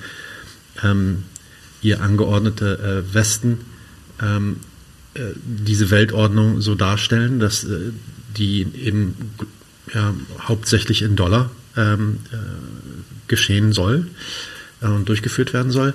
ähm, 0.83 1.23
ihr 1.81 2.01
angeordnete 2.01 3.03
äh, 3.09 3.13
Westen 3.13 3.59
ähm, 4.21 4.57
äh, 5.13 5.31
diese 5.43 5.91
Weltordnung 5.91 6.61
so 6.61 6.75
darstellen, 6.75 7.39
dass 7.39 7.65
äh, 7.65 7.91
die 8.37 8.65
eben 8.81 9.15
ja, 9.93 10.13
hauptsächlich 10.39 11.01
in 11.01 11.17
Dollar 11.17 11.51
ähm, 11.75 12.19
äh, 12.31 12.37
geschehen 13.27 13.73
soll 13.73 14.07
äh, 14.81 14.85
und 14.85 15.09
durchgeführt 15.09 15.51
werden 15.53 15.71
soll 15.71 15.93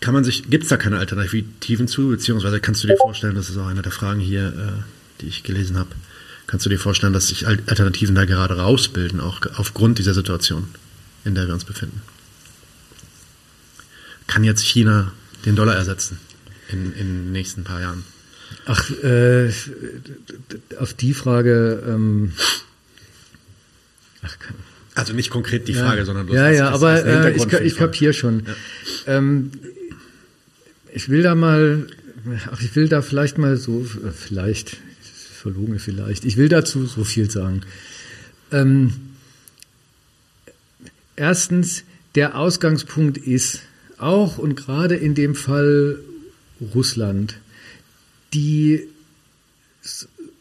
kann 0.00 0.14
man 0.14 0.24
sich, 0.24 0.50
gibt 0.50 0.64
es 0.64 0.68
da 0.68 0.76
keine 0.76 0.98
Alternativen 0.98 1.88
zu, 1.88 2.08
beziehungsweise 2.08 2.60
kannst 2.60 2.82
du 2.82 2.88
dir 2.88 2.96
vorstellen, 2.96 3.34
das 3.34 3.48
ist 3.48 3.56
auch 3.56 3.66
eine 3.66 3.82
der 3.82 3.92
Fragen 3.92 4.20
hier, 4.20 4.48
äh, 4.48 4.82
die 5.20 5.26
ich 5.26 5.42
gelesen 5.42 5.78
habe, 5.78 5.90
kannst 6.46 6.66
du 6.66 6.70
dir 6.70 6.78
vorstellen, 6.78 7.12
dass 7.12 7.28
sich 7.28 7.46
Alternativen 7.46 8.14
da 8.14 8.24
gerade 8.24 8.56
rausbilden, 8.56 9.20
auch 9.20 9.40
aufgrund 9.56 9.98
dieser 9.98 10.14
Situation, 10.14 10.68
in 11.24 11.34
der 11.34 11.46
wir 11.46 11.54
uns 11.54 11.64
befinden? 11.64 12.02
Kann 14.26 14.44
jetzt 14.44 14.64
China 14.64 15.12
den 15.44 15.56
Dollar 15.56 15.76
ersetzen 15.76 16.18
in, 16.68 16.92
in 16.92 17.06
den 17.06 17.32
nächsten 17.32 17.64
paar 17.64 17.80
Jahren? 17.80 18.04
Ach, 18.66 18.90
äh, 19.02 19.50
auf 20.78 20.94
die 20.94 21.14
Frage, 21.14 21.82
ähm, 21.86 22.32
ach, 24.22 24.36
also 24.94 25.12
nicht 25.12 25.30
konkret 25.30 25.68
die 25.68 25.74
Frage, 25.74 25.98
ja, 25.98 26.04
sondern 26.04 26.28
ja, 26.28 26.50
ja, 26.50 26.70
aber 26.70 27.04
äh, 27.04 27.36
ich, 27.36 27.52
ich 27.52 27.76
kapiere 27.76 28.12
schon. 28.12 28.44
Ja. 28.46 29.18
Ähm, 29.18 29.50
ich 30.96 31.10
will 31.10 31.22
da 31.22 31.34
mal, 31.34 31.88
ach, 32.50 32.62
ich 32.62 32.74
will 32.74 32.88
da 32.88 33.02
vielleicht 33.02 33.36
mal 33.36 33.58
so, 33.58 33.84
vielleicht, 34.14 34.78
verlogen 35.02 35.78
vielleicht, 35.78 36.24
ich 36.24 36.38
will 36.38 36.48
dazu 36.48 36.86
so 36.86 37.04
viel 37.04 37.30
sagen. 37.30 37.60
Ähm, 38.50 38.94
erstens, 41.14 41.84
der 42.14 42.38
Ausgangspunkt 42.38 43.18
ist 43.18 43.60
auch 43.98 44.38
und 44.38 44.56
gerade 44.56 44.96
in 44.96 45.14
dem 45.14 45.34
Fall 45.34 45.98
Russland 46.74 47.40
die 48.32 48.88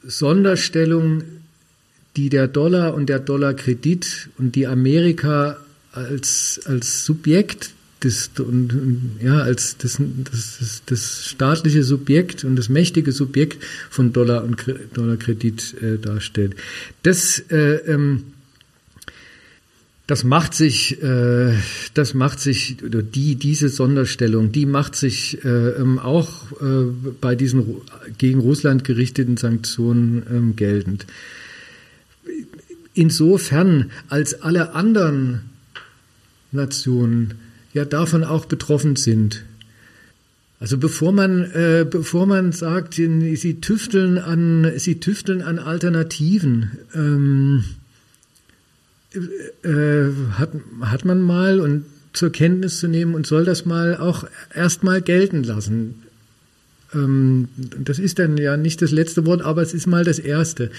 Sonderstellung, 0.03 1.23
die 2.15 2.29
der 2.29 2.47
Dollar 2.47 2.93
und 2.93 3.07
der 3.07 3.19
Dollarkredit 3.19 4.29
und 4.37 4.55
die 4.55 4.67
Amerika 4.67 5.57
als, 5.91 6.61
als 6.63 7.05
Subjekt 7.05 7.74
das, 8.01 8.29
und, 8.37 8.73
und, 8.73 9.19
ja, 9.21 9.39
als 9.39 9.77
das, 9.77 9.99
das, 9.99 10.57
das, 10.59 10.81
das, 10.85 11.25
staatliche 11.25 11.83
Subjekt 11.83 12.43
und 12.43 12.55
das 12.55 12.69
mächtige 12.69 13.11
Subjekt 13.11 13.63
von 13.89 14.13
Dollar 14.13 14.43
und 14.43 14.63
Dollarkredit 14.93 15.75
äh, 15.81 15.97
darstellt. 15.97 16.55
Das, 17.03 17.39
äh, 17.49 17.75
ähm, 17.87 18.25
das 20.07 20.23
macht 20.23 20.53
sich, 20.53 21.01
äh, 21.01 21.53
das 21.95 22.13
macht 22.13 22.39
sich, 22.39 22.77
oder 22.83 23.01
die, 23.01 23.35
diese 23.35 23.69
Sonderstellung, 23.69 24.51
die 24.51 24.67
macht 24.67 24.95
sich 24.95 25.43
äh, 25.43 25.47
ähm, 25.47 25.97
auch 25.97 26.51
äh, 26.61 26.85
bei 27.19 27.35
diesen 27.35 27.81
gegen 28.19 28.39
Russland 28.39 28.83
gerichteten 28.83 29.37
Sanktionen 29.37 30.23
ähm, 30.29 30.55
geltend. 30.55 31.07
Insofern, 32.93 33.91
als 34.07 34.41
alle 34.43 34.73
anderen 34.73 35.41
Nationen 36.51 37.33
ja 37.75 37.85
davon 37.85 38.23
auch 38.23 38.45
betroffen 38.45 38.95
sind. 38.95 39.43
Also 40.59 40.77
bevor 40.77 41.11
man, 41.11 41.43
äh, 41.51 41.85
bevor 41.87 42.25
man 42.25 42.53
sagt, 42.53 42.95
sie 42.95 43.57
tüfteln 43.61 44.17
an, 44.17 44.71
sie 44.77 45.01
tüfteln 45.01 45.41
an 45.41 45.59
Alternativen, 45.59 46.71
ähm, 46.95 47.65
äh, 49.13 50.05
hat, 50.31 50.51
hat 50.81 51.03
man 51.03 51.21
mal 51.21 51.59
und 51.59 51.85
zur 52.13 52.31
Kenntnis 52.31 52.79
zu 52.79 52.87
nehmen 52.87 53.13
und 53.13 53.27
soll 53.27 53.43
das 53.43 53.65
mal 53.65 53.97
auch 53.97 54.25
erstmal 54.53 55.01
gelten 55.01 55.43
lassen. 55.43 56.04
Ähm, 56.93 57.47
das 57.57 57.99
ist 57.99 58.19
dann 58.19 58.37
ja 58.37 58.57
nicht 58.57 58.81
das 58.81 58.91
letzte 58.91 59.25
Wort, 59.25 59.41
aber 59.41 59.61
es 59.61 59.73
ist 59.73 59.87
mal 59.87 60.03
das 60.03 60.19
erste, 60.19 60.71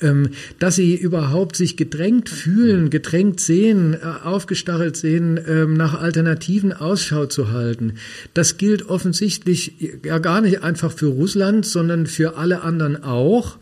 ähm, 0.00 0.30
dass 0.58 0.76
sie 0.76 0.94
überhaupt 0.94 1.56
sich 1.56 1.76
gedrängt 1.76 2.28
fühlen, 2.28 2.90
gedrängt 2.90 3.40
sehen, 3.40 3.94
äh, 3.94 3.98
aufgestachelt 4.24 4.96
sehen, 4.96 5.40
ähm, 5.46 5.74
nach 5.74 6.00
Alternativen 6.00 6.72
Ausschau 6.72 7.26
zu 7.26 7.50
halten. 7.50 7.94
Das 8.34 8.56
gilt 8.56 8.88
offensichtlich 8.88 9.74
ja 10.04 10.18
gar 10.18 10.40
nicht 10.40 10.62
einfach 10.62 10.92
für 10.92 11.06
Russland, 11.06 11.66
sondern 11.66 12.06
für 12.06 12.36
alle 12.36 12.62
anderen 12.62 13.02
auch 13.02 13.58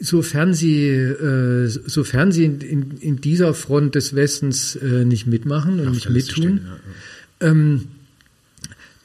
sofern 0.00 0.52
sie, 0.54 0.88
äh, 0.88 1.66
sofern 1.68 2.32
sie 2.32 2.44
in, 2.44 2.98
in, 3.00 3.20
dieser 3.20 3.54
Front 3.54 3.94
des 3.94 4.14
Westens 4.14 4.76
äh, 4.76 5.04
nicht 5.04 5.26
mitmachen 5.26 5.80
und 5.80 5.92
nicht 5.92 6.10
mittun. 6.10 6.60
Ja, 6.62 7.46
ja. 7.46 7.50
Ähm, 7.50 7.88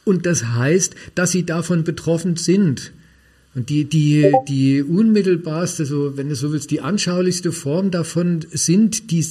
und 0.05 0.26
das 0.26 0.45
heißt, 0.45 0.95
dass 1.15 1.31
sie 1.31 1.45
davon 1.45 1.84
betroffen 1.84 2.35
sind. 2.35 2.93
Und 3.55 3.69
die, 3.69 3.85
die, 3.85 4.31
die 4.47 4.84
unmittelbarste, 4.84 5.85
so, 5.85 6.15
wenn 6.17 6.30
du 6.30 6.35
so 6.35 6.53
willst, 6.53 6.69
die 6.69 6.81
anschaulichste 6.81 7.51
Form 7.51 7.89
davon 7.89 8.45
sind 8.51 9.09
die, 9.11 9.26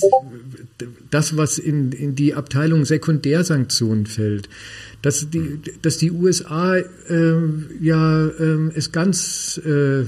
das, 1.10 1.36
was 1.36 1.58
in, 1.58 1.92
in 1.92 2.14
die 2.16 2.34
Abteilung 2.34 2.84
Sekundärsanktionen 2.84 4.06
fällt. 4.06 4.48
Dass 5.02 5.30
die, 5.30 5.60
dass 5.82 5.98
die 5.98 6.10
USA 6.10 6.76
äh, 6.76 6.84
ja 7.80 8.26
äh, 8.26 8.70
es 8.74 8.90
ganz 8.90 9.60
äh, 9.64 10.04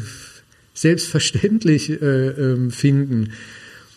selbstverständlich 0.75 1.91
äh, 1.91 1.95
äh, 1.95 2.71
finden, 2.71 3.31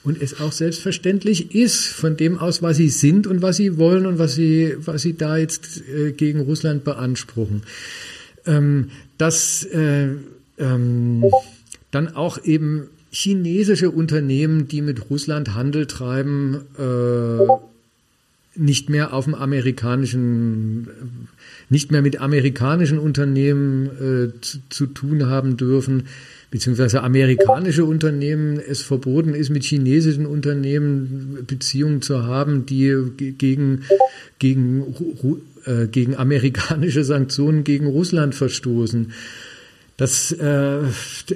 und 0.03 0.21
es 0.21 0.39
auch 0.39 0.51
selbstverständlich 0.51 1.55
ist 1.55 1.87
von 1.87 2.17
dem 2.17 2.37
aus, 2.37 2.61
was 2.61 2.77
sie 2.77 2.89
sind 2.89 3.25
und 3.25 3.41
was 3.41 3.57
sie 3.57 3.77
wollen 3.77 4.05
und 4.05 4.19
was 4.19 4.35
sie, 4.35 4.75
was 4.79 5.01
sie 5.01 5.15
da 5.15 5.37
jetzt 5.37 5.81
äh, 5.89 6.11
gegen 6.11 6.41
Russland 6.41 6.83
beanspruchen. 6.83 7.63
Ähm, 8.45 8.89
dass 9.17 9.63
äh, 9.63 10.09
ähm, 10.57 11.23
dann 11.91 12.15
auch 12.15 12.43
eben 12.43 12.87
chinesische 13.11 13.91
Unternehmen, 13.91 14.67
die 14.67 14.81
mit 14.81 15.09
Russland 15.09 15.53
Handel 15.53 15.85
treiben, 15.87 16.61
äh, 16.77 17.47
nicht 18.55 18.89
mehr 18.89 19.13
auf 19.13 19.25
dem 19.25 19.35
amerikanischen, 19.35 20.87
nicht 21.69 21.91
mehr 21.91 22.01
mit 22.01 22.19
amerikanischen 22.19 22.99
Unternehmen 22.99 23.85
äh, 23.85 24.41
zu, 24.41 24.57
zu 24.69 24.87
tun 24.87 25.27
haben 25.27 25.57
dürfen 25.57 26.07
beziehungsweise 26.53 27.01
amerikanische 27.01 27.83
Unternehmen 27.83 28.59
es 28.59 28.83
verboten 28.83 29.33
ist, 29.33 29.49
mit 29.49 29.63
chinesischen 29.63 30.27
Unternehmen 30.27 31.45
Beziehungen 31.47 32.03
zu 32.03 32.27
haben, 32.27 32.67
die 32.67 32.95
gegen, 33.17 33.85
gegen, 34.37 34.85
äh, 35.65 35.87
gegen 35.87 36.15
amerikanische 36.15 37.03
Sanktionen 37.03 37.63
gegen 37.63 37.87
Russland 37.87 38.35
verstoßen. 38.35 39.13
Dass, 39.97 40.31
äh, 40.31 40.81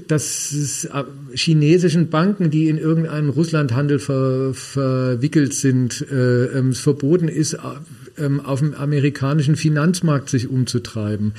dass 0.08 0.86
äh, 0.86 1.04
chinesischen 1.34 2.12
Banken, 2.12 2.52
die 2.52 2.70
in 2.70 2.78
irgendeinen 2.78 3.30
Russlandhandel 3.30 3.98
ver, 3.98 4.54
verwickelt 4.54 5.56
sind, 5.56 6.06
äh, 6.12 6.46
ähm, 6.46 6.70
es 6.70 6.80
verboten 6.80 7.28
ist, 7.28 7.56
äh, 7.56 8.30
auf 8.44 8.60
dem 8.60 8.76
amerikanischen 8.76 9.56
Finanzmarkt 9.56 10.30
sich 10.30 10.48
umzutreiben. 10.48 11.34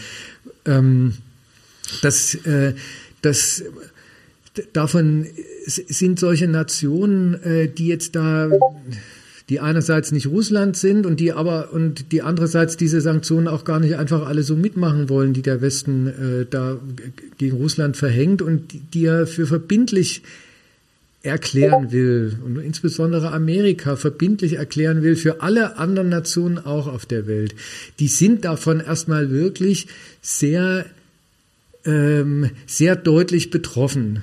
Ähm, 0.65 1.13
dass 2.03 2.35
äh, 2.45 2.75
das 3.23 3.65
davon 4.73 5.27
sind 5.66 6.19
solche 6.19 6.49
Nationen, 6.49 7.35
äh, 7.43 7.69
die 7.69 7.86
jetzt 7.86 8.16
da 8.16 8.51
die 9.49 9.61
einerseits 9.61 10.12
nicht 10.12 10.27
Russland 10.27 10.77
sind 10.77 11.07
und 11.07 11.20
die 11.20 11.32
aber 11.32 11.73
und 11.73 12.12
die 12.12 12.20
andererseits 12.20 12.77
diese 12.77 13.01
Sanktionen 13.01 13.49
auch 13.49 13.65
gar 13.65 13.81
nicht 13.81 13.97
einfach 13.97 14.27
alle 14.27 14.43
so 14.43 14.57
mitmachen 14.57 15.09
wollen, 15.09 15.32
die 15.32 15.43
der 15.43 15.62
Westen 15.62 16.07
äh, 16.07 16.47
da 16.49 16.78
gegen 17.39 17.57
Russland 17.57 17.97
verhängt 17.97 18.43
und 18.43 18.73
die, 18.73 18.81
die 18.81 19.07
er 19.07 19.27
für 19.27 19.47
verbindlich 19.47 20.23
erklären 21.23 21.90
will 21.90 22.36
und 22.45 22.59
insbesondere 22.59 23.32
Amerika 23.32 23.97
verbindlich 23.97 24.55
erklären 24.55 25.03
will 25.03 25.16
für 25.16 25.40
alle 25.43 25.77
anderen 25.77 26.11
Nationen 26.11 26.59
auch 26.59 26.86
auf 26.86 27.07
der 27.07 27.27
Welt. 27.27 27.55
Die 27.99 28.07
sind 28.07 28.45
davon 28.45 28.81
erstmal 28.81 29.31
wirklich 29.31 29.89
sehr 30.20 30.85
ähm, 31.89 32.51
sehr 32.66 32.94
deutlich 32.94 33.51
betroffen. 33.51 34.23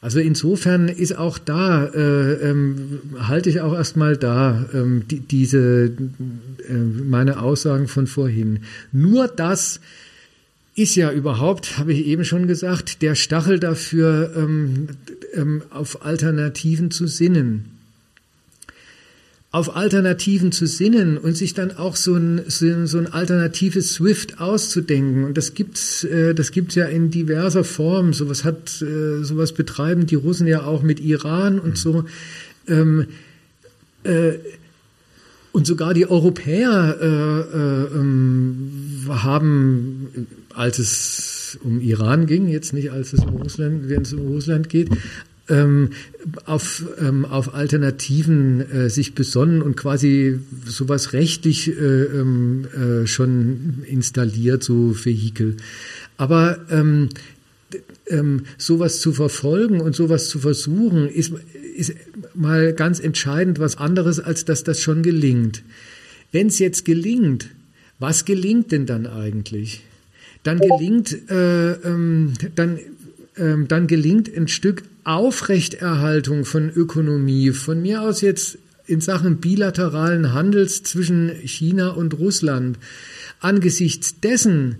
Also 0.00 0.20
insofern 0.20 0.88
ist 0.88 1.16
auch 1.16 1.38
da, 1.38 1.86
äh, 1.86 2.50
ähm, 2.50 3.00
halte 3.18 3.50
ich 3.50 3.60
auch 3.60 3.74
erstmal 3.74 4.16
da 4.16 4.66
ähm, 4.72 5.02
die, 5.10 5.18
diese 5.18 5.86
äh, 6.68 6.72
meine 6.72 7.40
Aussagen 7.40 7.88
von 7.88 8.06
vorhin. 8.06 8.60
Nur 8.92 9.26
das 9.26 9.80
ist 10.76 10.94
ja 10.94 11.10
überhaupt, 11.10 11.78
habe 11.78 11.92
ich 11.92 12.06
eben 12.06 12.24
schon 12.24 12.46
gesagt, 12.46 13.02
der 13.02 13.16
Stachel 13.16 13.58
dafür, 13.58 14.32
ähm, 14.36 14.88
ähm, 15.34 15.62
auf 15.70 16.04
Alternativen 16.04 16.92
zu 16.92 17.08
sinnen 17.08 17.77
auf 19.50 19.76
Alternativen 19.76 20.52
zu 20.52 20.66
sinnen 20.66 21.16
und 21.16 21.34
sich 21.34 21.54
dann 21.54 21.74
auch 21.76 21.96
so 21.96 22.14
ein, 22.14 22.42
so 22.48 22.98
ein 22.98 23.06
alternatives 23.06 23.94
Swift 23.94 24.40
auszudenken. 24.40 25.24
Und 25.24 25.38
das 25.38 25.54
gibt's, 25.54 26.04
äh, 26.04 26.34
das 26.34 26.52
gibt's 26.52 26.74
ja 26.74 26.84
in 26.84 27.10
diverser 27.10 27.64
Form. 27.64 28.12
Sowas 28.12 28.44
hat, 28.44 28.82
äh, 28.82 29.24
sowas 29.24 29.52
betreiben 29.52 30.06
die 30.06 30.16
Russen 30.16 30.46
ja 30.46 30.64
auch 30.64 30.82
mit 30.82 31.00
Iran 31.00 31.58
und 31.58 31.78
so. 31.78 32.04
Ähm, 32.66 33.06
äh, 34.04 34.34
und 35.52 35.66
sogar 35.66 35.94
die 35.94 36.08
Europäer 36.08 36.98
äh, 37.00 37.96
ähm, 37.96 39.06
haben, 39.08 40.26
als 40.54 40.78
es 40.78 41.58
um 41.64 41.80
Iran 41.80 42.26
ging, 42.26 42.48
jetzt 42.48 42.74
nicht 42.74 42.92
als 42.92 43.14
es 43.14 43.20
um 43.24 43.36
Russland, 43.36 43.88
wenn 43.88 44.02
es 44.02 44.12
um 44.12 44.26
Russland 44.26 44.68
geht, 44.68 44.90
ähm, 45.48 45.90
auf, 46.44 46.84
ähm, 47.00 47.24
auf 47.24 47.54
Alternativen 47.54 48.60
äh, 48.60 48.90
sich 48.90 49.14
besonnen 49.14 49.62
und 49.62 49.76
quasi 49.76 50.38
sowas 50.66 51.12
rechtlich 51.12 51.68
äh, 51.68 51.72
ähm, 51.72 52.66
äh, 52.74 53.06
schon 53.06 53.82
installiert, 53.86 54.62
so 54.62 54.94
Vehikel. 55.04 55.56
Aber 56.16 56.58
ähm, 56.70 57.08
ähm, 58.08 58.44
sowas 58.56 59.00
zu 59.00 59.12
verfolgen 59.12 59.80
und 59.80 59.94
sowas 59.94 60.28
zu 60.28 60.38
versuchen, 60.38 61.08
ist, 61.08 61.32
ist 61.76 61.94
mal 62.34 62.72
ganz 62.72 63.00
entscheidend 63.00 63.58
was 63.58 63.76
anderes, 63.76 64.20
als 64.20 64.44
dass 64.44 64.64
das 64.64 64.80
schon 64.80 65.02
gelingt. 65.02 65.62
Wenn 66.32 66.48
es 66.48 66.58
jetzt 66.58 66.84
gelingt, 66.84 67.48
was 67.98 68.24
gelingt 68.24 68.72
denn 68.72 68.86
dann 68.86 69.06
eigentlich? 69.06 69.82
Dann 70.42 70.60
gelingt, 70.60 71.30
äh, 71.30 71.72
ähm, 71.72 72.34
dann, 72.54 72.78
ähm, 73.36 73.68
dann 73.68 73.86
gelingt 73.86 74.34
ein 74.34 74.48
Stück 74.48 74.82
Aufrechterhaltung 75.08 76.44
von 76.44 76.70
Ökonomie, 76.70 77.50
von 77.50 77.80
mir 77.80 78.02
aus 78.02 78.20
jetzt 78.20 78.58
in 78.86 79.00
Sachen 79.00 79.38
bilateralen 79.38 80.32
Handels 80.32 80.82
zwischen 80.82 81.30
China 81.44 81.90
und 81.90 82.18
Russland, 82.18 82.78
angesichts 83.40 84.20
dessen, 84.20 84.76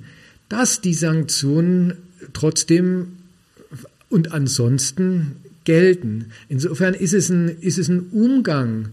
dass 0.48 0.80
die 0.80 0.94
Sanktionen 0.94 1.94
trotzdem 2.32 3.08
und 4.08 4.32
ansonsten 4.32 5.36
gelten. 5.64 6.26
Insofern 6.48 6.94
ist 6.94 7.14
es 7.14 7.28
ein, 7.28 7.48
ist 7.60 7.78
es 7.78 7.88
ein 7.88 8.08
Umgang, 8.10 8.88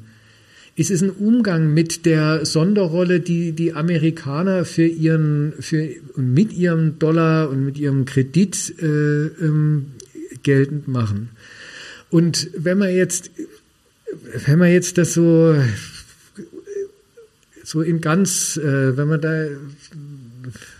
es 0.77 1.01
ein 1.01 1.09
Umgang 1.09 1.73
mit 1.73 2.05
der 2.05 2.45
Sonderrolle, 2.45 3.21
die 3.21 3.53
die 3.53 3.73
Amerikaner 3.73 4.65
für 4.65 4.85
ihren, 4.85 5.53
für, 5.59 5.87
mit 6.17 6.51
ihrem 6.51 6.99
Dollar 6.99 7.49
und 7.49 7.65
mit 7.65 7.77
ihrem 7.77 8.03
Kredit 8.03 8.75
äh, 8.81 8.85
ähm, 8.85 9.85
geltend 10.45 10.87
machen. 10.87 11.31
Und 12.09 12.49
wenn 12.55 12.77
man 12.77 12.95
jetzt, 12.95 13.31
wenn 14.45 14.59
man 14.59 14.71
jetzt 14.71 14.97
das 14.97 15.13
so, 15.13 15.55
so 17.63 17.81
in 17.81 17.99
ganz, 17.99 18.55
äh, 18.55 18.95
wenn 18.95 19.09
man 19.09 19.19
da, 19.19 19.47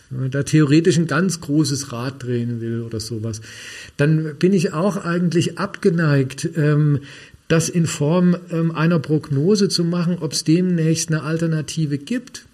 wenn 0.09 0.21
man 0.21 0.31
da 0.31 0.43
theoretisch 0.43 0.97
ein 0.97 1.07
ganz 1.07 1.41
großes 1.41 1.91
Rad 1.91 2.23
drehen 2.23 2.61
will 2.61 2.81
oder 2.81 3.01
sowas, 3.01 3.41
dann 3.97 4.35
bin 4.37 4.53
ich 4.53 4.71
auch 4.71 4.95
eigentlich 4.95 5.57
abgeneigt, 5.57 6.49
ähm, 6.55 6.99
das 7.47 7.69
in 7.69 7.85
Form 7.85 8.37
ähm, 8.51 8.71
einer 8.71 8.99
Prognose 8.99 9.67
zu 9.67 9.83
machen, 9.83 10.17
ob 10.19 10.33
es 10.33 10.43
demnächst 10.43 11.09
eine 11.09 11.23
Alternative 11.23 11.97
gibt, 11.97 12.45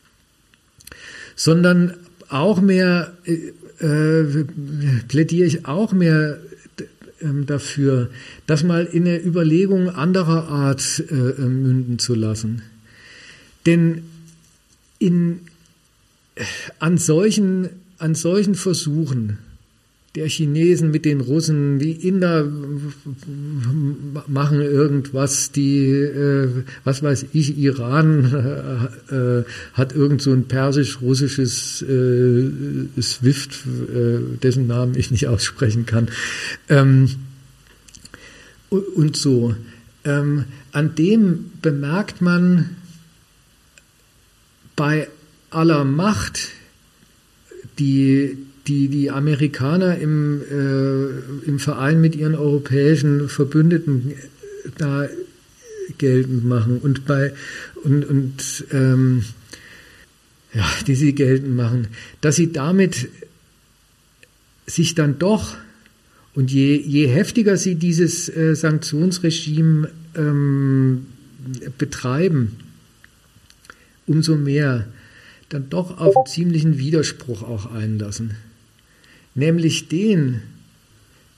sondern 1.36 1.94
auch 2.30 2.62
mehr, 2.62 3.14
äh, 3.26 3.52
äh 3.86 4.46
plädiere 5.08 5.48
ich 5.48 5.66
auch 5.66 5.94
mehr 5.94 6.40
ähm, 7.22 7.46
dafür, 7.46 8.10
das 8.48 8.64
mal 8.64 8.86
in 8.86 9.08
eine 9.08 9.24
Überlegung 9.24 9.90
anderer 9.90 10.48
Art 10.48 11.04
äh, 11.10 11.14
äh, 11.14 11.42
münden 11.42 12.00
zu 12.00 12.16
lassen. 12.16 12.62
Denn 13.66 14.04
in, 15.00 15.42
an, 16.80 16.98
solchen, 16.98 17.70
an 17.98 18.16
solchen 18.16 18.56
Versuchen 18.56 19.38
der 20.16 20.28
Chinesen 20.28 20.92
mit 20.92 21.06
den 21.06 21.22
Russen, 21.22 21.80
die 21.80 21.94
Inder 22.06 22.46
machen 24.28 24.60
irgendwas, 24.60 25.54
die, 25.54 25.88
äh, 25.88 26.50
was 26.84 27.02
weiß 27.02 27.28
ich, 27.32 27.58
Iran 27.58 28.90
äh, 29.10 29.44
hat 29.74 29.94
irgend 29.94 30.22
so 30.22 30.34
ein 30.34 30.50
persisch-russisches 30.50 31.82
äh, 31.84 33.02
SWIFT, 33.02 33.60
äh, 33.94 34.20
dessen 34.44 34.68
Namen 34.68 34.96
ich 34.98 35.12
nicht 35.12 35.28
aussprechen 35.28 35.86
kann. 35.86 36.10
Ähm, 36.68 37.10
und 38.70 39.16
so. 39.16 39.56
Ähm, 40.04 40.46
an 40.74 40.96
dem 40.96 41.52
bemerkt 41.62 42.22
man 42.22 42.76
bei 44.76 45.08
aller 45.52 45.86
Macht, 45.86 46.50
die 47.80 48.38
die, 48.68 48.90
die 48.90 49.10
Amerikaner 49.10 49.98
im, 49.98 50.42
äh, 50.42 51.48
im 51.48 51.60
Verein 51.60 52.00
mit 52.00 52.16
ihren 52.16 52.36
europäischen 52.36 53.28
Verbündeten 53.28 54.14
da 54.78 55.08
geltend 55.98 56.46
machen 56.46 56.78
und 56.78 57.06
bei 57.06 57.34
und, 57.84 58.06
und 58.06 58.66
ähm, 58.72 59.24
ja, 60.54 60.66
die 60.86 60.96
sie 60.96 61.16
geltend 61.16 61.56
machen, 61.56 61.88
dass 62.22 62.36
sie 62.36 62.52
damit 62.52 63.10
sich 64.68 64.96
dann 64.96 65.18
doch 65.18 65.56
und 66.34 66.52
je, 66.52 66.78
je 66.78 67.08
heftiger 67.08 67.58
sie 67.58 67.76
dieses 67.76 68.30
äh, 68.30 68.56
Sanktionsregime 68.56 69.90
ähm, 70.16 71.08
betreiben, 71.78 72.58
umso 74.06 74.36
mehr 74.36 74.88
dann 75.50 75.70
doch 75.70 75.98
auf 75.98 76.16
einen 76.16 76.28
ziemlichen 76.28 76.78
Widerspruch 76.78 77.42
auch 77.42 77.74
einlassen 77.74 78.36
nämlich 79.36 79.88
den, 79.88 80.42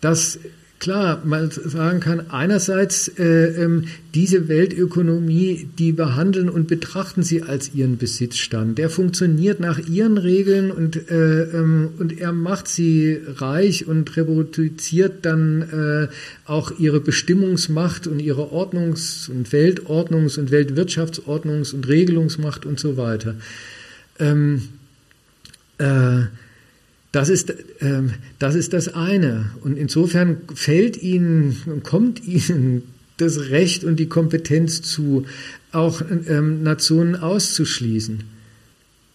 dass 0.02 0.40
klar 0.84 1.22
man 1.24 1.50
sagen 1.50 2.02
kann, 2.02 2.30
einerseits 2.30 3.08
äh, 3.08 3.24
ähm, 3.24 3.86
diese 4.14 4.50
Weltökonomie, 4.50 5.70
die 5.80 5.94
behandeln 5.94 6.50
und 6.50 6.68
betrachten 6.68 7.24
sie 7.24 7.42
als 7.42 7.74
ihren 7.74 7.98
Besitzstand. 7.98 8.78
Der 8.78 8.90
funktioniert 8.90 9.62
nach 9.62 9.80
ihren 9.80 10.18
Regeln 10.18 10.72
und, 10.72 11.10
äh, 11.10 11.44
ähm, 11.44 11.92
und 12.00 12.20
er 12.20 12.34
macht 12.34 12.68
sie 12.68 13.18
reich 13.26 13.88
und 13.88 14.18
reproduziert 14.18 15.24
dann 15.26 15.62
äh, 15.62 16.08
auch 16.46 16.78
ihre 16.78 17.00
Bestimmungsmacht 17.00 18.06
und 18.06 18.20
ihre 18.20 18.52
Ordnungs- 18.52 19.30
und 19.30 19.52
Weltordnungs- 19.52 20.38
und 20.38 20.52
Weltwirtschaftsordnungs- 20.52 21.74
und 21.74 21.88
Regelungsmacht 21.88 22.66
und 22.66 22.78
so 22.78 22.98
weiter. 22.98 23.36
Ähm, 24.20 24.64
äh, 25.78 26.24
das 27.14 27.30
ist, 27.30 27.54
ähm, 27.80 28.12
das 28.40 28.56
ist 28.56 28.74
das 28.74 28.94
eine. 28.94 29.52
Und 29.62 29.78
insofern 29.78 30.42
fällt 30.56 31.02
ihnen, 31.02 31.82
kommt 31.84 32.26
ihnen 32.26 32.82
das 33.18 33.52
Recht 33.52 33.84
und 33.84 33.98
die 33.98 34.10
Kompetenz 34.10 34.82
zu, 34.82 35.26
auch 35.72 36.02
ähm, 36.28 36.64
Nationen 36.64 37.16
auszuschließen. 37.16 38.24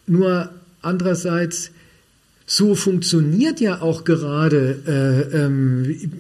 Nur 0.06 0.48
andererseits, 0.80 1.72
so 2.46 2.76
funktioniert 2.76 3.60
ja 3.60 3.82
auch 3.82 4.04
gerade 4.04 4.78
äh, 5.34 5.36
ähm, 5.36 6.12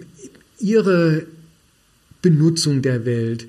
ihre 0.58 1.22
Benutzung 2.20 2.82
der 2.82 3.04
Welt. 3.06 3.46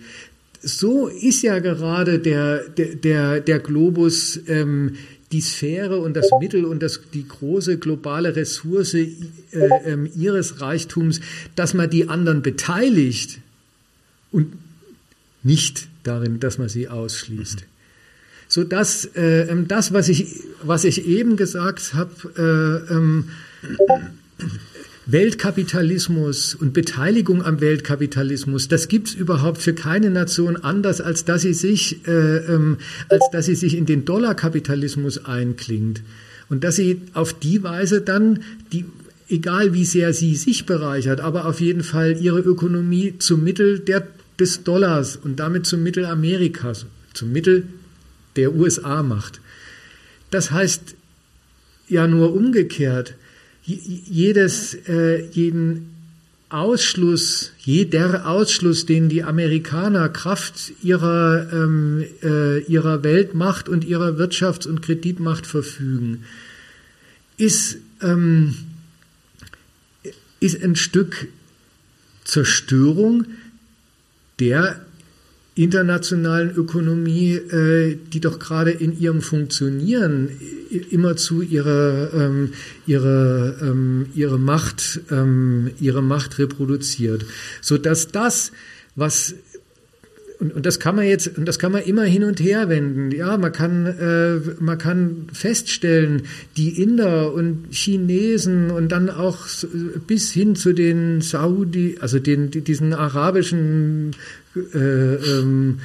So 0.62 1.08
ist 1.08 1.42
ja 1.42 1.58
gerade 1.58 2.20
der, 2.20 2.70
der, 2.70 2.96
der, 2.96 3.40
der 3.42 3.60
Globus 3.60 4.40
ähm, 4.48 4.98
die 5.32 5.42
Sphäre 5.42 6.00
und 6.00 6.16
das 6.16 6.30
Mittel 6.40 6.66
und 6.66 6.82
das, 6.82 7.02
die 7.14 7.28
große 7.28 7.78
globale 7.78 8.36
Ressource 8.36 8.96
äh, 8.96 9.16
äh, 9.52 10.08
ihres 10.16 10.62
Reichtums, 10.62 11.22
dass 11.56 11.74
man 11.74 11.90
die 11.90 12.10
anderen 12.10 12.42
beteiligt 12.42 13.40
und 14.32 14.54
nicht 15.44 15.88
darin, 16.04 16.40
dass 16.40 16.58
man 16.58 16.70
sie 16.70 16.88
ausschließt. 16.88 17.66
So 18.48 18.64
dass 18.64 19.06
äh, 19.16 19.42
ähm, 19.44 19.68
das, 19.68 19.94
was 19.94 20.10
ich, 20.10 20.42
was 20.64 20.84
ich 20.84 21.06
eben 21.06 21.38
gesagt 21.38 21.94
habe, 21.94 22.88
äh, 22.90 22.94
ähm, 22.94 23.30
Weltkapitalismus 25.12 26.54
und 26.54 26.74
Beteiligung 26.74 27.44
am 27.44 27.62
Weltkapitalismus, 27.62 28.68
das 28.68 28.88
gibt's 28.88 29.14
überhaupt 29.14 29.60
für 29.60 29.74
keine 29.74 30.12
Nation 30.12 30.56
anders, 30.58 31.02
als 31.02 31.26
dass 31.26 31.42
sie 31.42 31.54
sich, 31.54 32.08
äh, 32.08 32.38
ähm, 32.38 32.78
als 33.10 33.24
dass 33.32 33.48
sie 33.48 33.56
sich 33.56 33.76
in 33.76 33.86
den 33.86 34.06
Dollarkapitalismus 34.06 35.26
einklingt 35.26 36.04
und 36.50 36.64
dass 36.64 36.76
sie 36.76 37.02
auf 37.14 37.34
die 37.34 37.64
Weise 37.64 38.02
dann 38.02 38.44
die 38.72 38.86
egal 39.30 39.74
wie 39.74 39.86
sehr 39.86 40.14
sie 40.14 40.36
sich 40.36 40.66
bereichert, 40.66 41.22
aber 41.22 41.46
auf 41.46 41.62
jeden 41.62 41.84
Fall 41.84 42.18
ihre 42.20 42.40
Ökonomie 42.40 43.16
zum 43.20 43.44
Mittel 43.44 43.80
der, 43.80 44.08
des 44.40 44.64
Dollars 44.64 45.16
und 45.16 45.40
damit 45.40 45.66
zum 45.66 45.84
Mittel 45.84 46.06
Amerikas, 46.06 46.88
zum 47.14 47.32
Mittel 47.32 47.68
der 48.36 48.56
USA 48.56 49.04
macht. 49.04 49.40
Das 50.32 50.52
heißt 50.52 50.96
ja 51.88 52.08
nur 52.08 52.34
umgekehrt, 52.34 53.16
jedes, 53.76 54.74
äh, 54.88 55.26
jeden 55.32 55.96
Ausschluss, 56.50 57.52
jeder 57.60 58.28
Ausschluss, 58.28 58.88
den 58.88 59.08
die 59.08 59.24
Amerikaner 59.24 60.10
Kraft 60.10 60.74
ihrer, 60.82 61.48
ähm, 61.54 62.04
äh, 62.24 62.60
ihrer 62.64 63.04
Weltmacht 63.04 63.70
und 63.70 63.86
ihrer 63.86 64.18
Wirtschafts- 64.18 64.68
und 64.68 64.82
Kreditmacht 64.82 65.46
verfügen, 65.46 66.24
ist, 67.38 67.78
ähm, 68.02 68.56
ist 70.40 70.64
ein 70.64 70.76
Stück 70.76 71.28
Zerstörung 72.24 73.26
der 74.40 74.86
internationalen 75.64 76.56
Ökonomie, 76.56 77.34
äh, 77.34 77.98
die 78.14 78.22
doch 78.22 78.40
gerade 78.40 78.72
in 78.72 78.98
ihrem 78.98 79.22
Funktionieren 79.22 80.30
immerzu 80.90 81.42
ihre, 81.42 82.12
ähm, 82.14 82.54
ihre, 82.88 83.58
ähm, 83.62 84.06
ihre, 84.16 84.40
Macht, 84.40 85.02
ähm, 85.12 85.72
ihre 85.82 86.02
Macht 86.02 86.40
reproduziert. 86.40 87.26
Sodass 87.62 88.08
das, 88.08 88.54
was 88.96 89.36
und, 90.40 90.54
und 90.54 90.66
das 90.66 90.80
kann 90.80 90.96
man 90.96 91.06
jetzt, 91.06 91.38
und 91.38 91.46
das 91.46 91.60
kann 91.60 91.74
man 91.74 91.84
immer 91.84 92.04
hin 92.04 92.24
und 92.24 92.40
her 92.40 92.70
wenden. 92.70 93.12
Ja, 93.12 93.38
man 93.38 93.52
kann, 93.52 93.86
äh, 93.86 94.40
man 94.62 94.78
kann 94.78 95.28
feststellen, 95.34 96.24
die 96.56 96.82
Inder 96.82 97.34
und 97.34 97.68
Chinesen 97.72 98.72
und 98.72 98.90
dann 98.94 99.10
auch 99.10 99.38
bis 100.08 100.32
hin 100.32 100.56
zu 100.56 100.72
den 100.72 101.20
Saudi, 101.20 101.98
also 102.00 102.20
den, 102.20 102.52
diesen 102.52 102.94
arabischen, 102.94 104.12
äh, 104.56 104.78
ähm, 104.78 105.80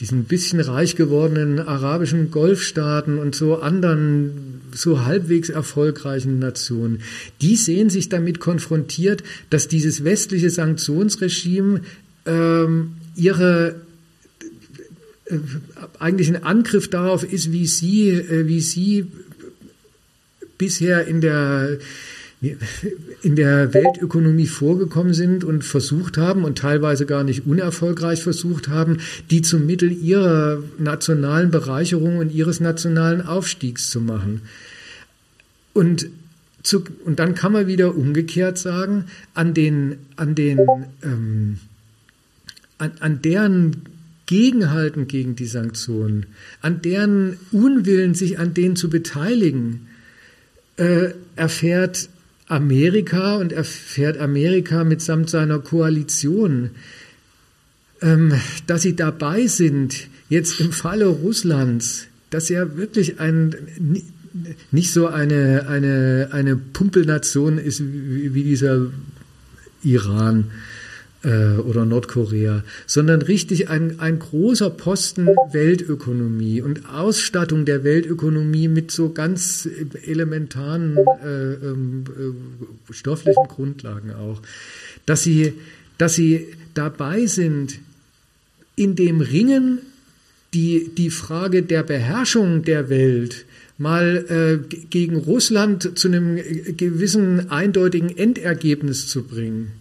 diesen 0.00 0.24
bisschen 0.24 0.60
reich 0.60 0.96
gewordenen 0.96 1.60
arabischen 1.60 2.30
Golfstaaten 2.30 3.18
und 3.18 3.34
so 3.34 3.60
anderen 3.60 4.60
so 4.74 5.04
halbwegs 5.04 5.48
erfolgreichen 5.48 6.40
Nationen, 6.40 7.00
die 7.40 7.56
sehen 7.56 7.88
sich 7.88 8.10
damit 8.10 8.40
konfrontiert, 8.40 9.22
dass 9.50 9.68
dieses 9.68 10.04
westliche 10.04 10.50
Sanktionsregime 10.50 11.80
ähm, 12.26 12.94
ihre 13.16 13.68
äh, 13.68 13.74
eigentlich 15.98 16.28
ein 16.28 16.42
Angriff 16.44 16.88
darauf 16.88 17.24
ist, 17.24 17.52
wie 17.52 17.66
Sie, 17.66 18.10
äh, 18.10 18.46
wie 18.46 18.60
Sie 18.60 19.06
bisher 20.58 21.06
in 21.06 21.20
der 21.20 21.78
in 23.22 23.36
der 23.36 23.72
Weltökonomie 23.72 24.46
vorgekommen 24.46 25.14
sind 25.14 25.44
und 25.44 25.64
versucht 25.64 26.18
haben 26.18 26.44
und 26.44 26.58
teilweise 26.58 27.06
gar 27.06 27.24
nicht 27.24 27.46
unerfolgreich 27.46 28.22
versucht 28.22 28.68
haben, 28.68 28.98
die 29.30 29.40
zum 29.40 29.64
Mittel 29.64 29.90
ihrer 29.90 30.62
nationalen 30.78 31.50
Bereicherung 31.50 32.18
und 32.18 32.34
ihres 32.34 32.60
nationalen 32.60 33.22
Aufstiegs 33.22 33.88
zu 33.88 34.00
machen. 34.00 34.42
Und, 35.72 36.08
zu, 36.62 36.84
und 37.04 37.18
dann 37.18 37.34
kann 37.34 37.52
man 37.52 37.66
wieder 37.66 37.94
umgekehrt 37.96 38.58
sagen, 38.58 39.06
an 39.32 39.54
den, 39.54 39.96
an 40.16 40.34
den, 40.34 40.58
ähm, 41.02 41.58
an, 42.76 42.92
an 43.00 43.22
deren 43.22 43.93
Gegenhalten 44.26 45.06
gegen 45.06 45.36
die 45.36 45.46
Sanktionen, 45.46 46.26
an 46.60 46.82
deren 46.82 47.36
Unwillen, 47.52 48.14
sich 48.14 48.38
an 48.38 48.54
denen 48.54 48.76
zu 48.76 48.88
beteiligen, 48.88 49.88
äh, 50.76 51.10
erfährt 51.36 52.08
Amerika 52.46 53.36
und 53.36 53.52
erfährt 53.52 54.18
Amerika 54.18 54.84
mitsamt 54.84 55.30
seiner 55.30 55.58
Koalition, 55.58 56.70
ähm, 58.02 58.32
dass 58.66 58.82
sie 58.82 58.96
dabei 58.96 59.46
sind, 59.46 60.08
jetzt 60.28 60.60
im 60.60 60.72
Falle 60.72 61.06
Russlands, 61.06 62.06
dass 62.30 62.48
ja 62.48 62.76
wirklich 62.76 63.20
ein, 63.20 63.54
nicht 64.72 64.92
so 64.92 65.06
eine, 65.06 65.66
eine, 65.68 66.28
eine 66.32 66.56
Pumpelnation 66.56 67.58
ist 67.58 67.80
wie, 67.80 68.34
wie 68.34 68.42
dieser 68.42 68.86
Iran, 69.82 70.50
äh, 71.24 71.56
oder 71.58 71.84
Nordkorea, 71.84 72.62
sondern 72.86 73.22
richtig 73.22 73.68
ein, 73.68 73.98
ein 74.00 74.18
großer 74.18 74.70
Posten 74.70 75.28
Weltökonomie 75.52 76.60
und 76.62 76.88
Ausstattung 76.88 77.64
der 77.64 77.84
Weltökonomie 77.84 78.68
mit 78.68 78.90
so 78.90 79.10
ganz 79.10 79.68
elementaren 80.06 80.96
äh, 80.96 81.54
ähm, 81.54 82.04
äh, 82.08 82.92
stofflichen 82.92 83.48
Grundlagen 83.48 84.12
auch, 84.12 84.40
dass 85.06 85.22
sie, 85.22 85.54
dass 85.98 86.14
sie 86.14 86.46
dabei 86.74 87.26
sind, 87.26 87.80
in 88.76 88.96
dem 88.96 89.20
Ringen 89.20 89.78
die, 90.52 90.90
die 90.96 91.10
Frage 91.10 91.62
der 91.62 91.82
Beherrschung 91.82 92.62
der 92.62 92.88
Welt 92.88 93.44
mal 93.76 94.60
äh, 94.70 94.76
gegen 94.90 95.16
Russland 95.16 95.98
zu 95.98 96.08
einem 96.08 96.36
gewissen 96.76 97.50
eindeutigen 97.50 98.16
Endergebnis 98.16 99.08
zu 99.08 99.24
bringen. 99.24 99.72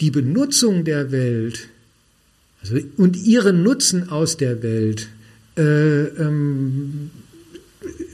Die 0.00 0.10
Benutzung 0.10 0.84
der 0.84 1.12
Welt 1.12 1.68
also, 2.62 2.78
und 2.96 3.16
ihren 3.16 3.62
Nutzen 3.62 4.08
aus 4.08 4.36
der 4.36 4.62
Welt 4.62 5.08
äh, 5.56 6.04
ähm, 6.04 7.10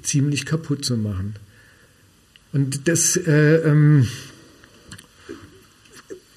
ziemlich 0.03 0.47
kaputt 0.47 0.85
zu 0.85 0.97
machen. 0.97 1.35
Und 2.53 2.89
das 2.89 3.17
äh, 3.17 3.57
ähm, 3.57 4.07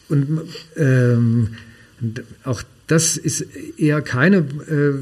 und 0.09 0.41
ähm, 0.76 1.49
auch 2.43 2.63
das 2.88 3.17
ist 3.17 3.45
eher 3.77 4.01
keine 4.01 4.38
äh, 4.38 4.93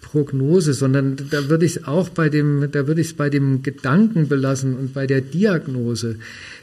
Prognose, 0.00 0.72
sondern 0.72 1.16
da 1.30 1.50
würde 1.50 1.66
ich 1.66 1.76
es 1.76 1.84
auch 1.84 2.08
bei 2.08 2.30
dem, 2.30 2.70
da 2.72 2.86
würde 2.86 3.02
ich 3.02 3.08
es 3.08 3.12
bei 3.14 3.28
dem 3.28 3.62
Gedanken 3.62 4.28
belassen 4.28 4.74
und 4.76 4.94
bei 4.94 5.06
der 5.06 5.20
Diagnose, 5.20 6.16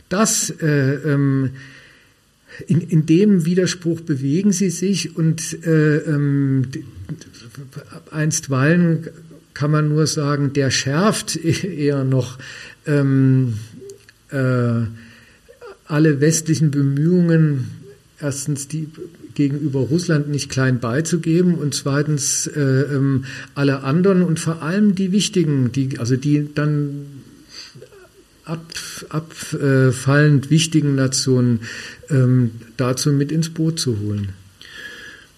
dass 0.09 0.49
äh, 0.49 0.95
ähm, 0.95 1.51
in, 2.67 2.81
in 2.81 3.05
dem 3.05 3.45
Widerspruch 3.45 4.01
bewegen 4.01 4.51
sie 4.51 4.69
sich 4.69 5.15
und 5.15 5.65
äh, 5.65 5.97
ähm, 5.97 6.63
einstweilen 8.11 9.09
kann 9.53 9.71
man 9.71 9.89
nur 9.89 10.07
sagen, 10.07 10.53
der 10.53 10.71
schärft 10.71 11.35
eher 11.63 12.03
noch 12.03 12.37
ähm, 12.85 13.53
äh, 14.29 14.81
alle 15.85 16.21
westlichen 16.21 16.71
Bemühungen, 16.71 17.67
erstens 18.19 18.67
die 18.67 18.87
gegenüber 19.33 19.79
Russland 19.79 20.29
nicht 20.29 20.49
klein 20.49 20.79
beizugeben 20.79 21.55
und 21.55 21.73
zweitens 21.73 22.47
äh, 22.47 22.59
ähm, 22.59 23.25
alle 23.55 23.83
anderen 23.83 24.23
und 24.23 24.39
vor 24.39 24.61
allem 24.61 24.95
die 24.95 25.11
wichtigen, 25.11 25.71
die, 25.71 25.99
also 25.99 26.15
die 26.15 26.49
dann 26.53 27.05
ab, 29.09 29.33
äh, 29.53 30.49
wichtigen 30.49 30.95
Nationen 30.95 31.61
ähm, 32.09 32.51
dazu 32.77 33.11
mit 33.11 33.31
ins 33.31 33.49
Boot 33.49 33.79
zu 33.79 33.99
holen. 33.99 34.29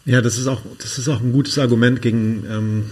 Ja, 0.06 0.22
das 0.22 0.38
ist 0.38 0.48
auch, 0.48 0.62
das 0.80 0.98
ist 0.98 1.08
auch 1.08 1.22
ein 1.22 1.32
gutes 1.32 1.58
Argument 1.58 2.02
gegen, 2.02 2.46
ähm, 2.50 2.84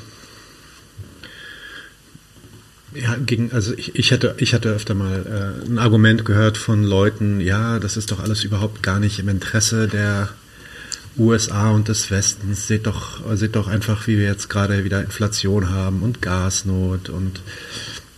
ja, 2.94 3.16
gegen, 3.26 3.52
also 3.52 3.74
ich, 3.76 3.96
ich 3.96 4.12
hatte, 4.14 4.36
ich 4.38 4.54
hatte 4.54 4.70
öfter 4.70 4.94
mal 4.94 5.26
äh, 5.66 5.70
ein 5.70 5.78
Argument 5.78 6.24
gehört 6.24 6.58
von 6.58 6.84
Leuten, 6.84 7.42
ja, 7.42 7.80
das 7.80 7.98
ist 7.98 8.12
doch 8.12 8.20
alles 8.20 8.44
überhaupt 8.44 8.82
gar 8.84 9.00
nicht 9.00 9.20
im 9.20 9.30
Interesse 9.30 9.88
der 9.88 10.30
USA 11.18 11.72
und 11.72 11.88
des 11.88 12.10
Westens. 12.12 12.68
Seht 12.68 12.88
doch, 12.88 13.20
seht 13.36 13.56
doch 13.56 13.68
einfach, 13.68 14.08
wie 14.08 14.18
wir 14.18 14.26
jetzt 14.26 14.50
gerade 14.50 14.84
wieder 14.84 15.02
Inflation 15.02 15.70
haben 15.70 16.04
und 16.04 16.22
Gasnot 16.22 17.10
und 17.10 17.42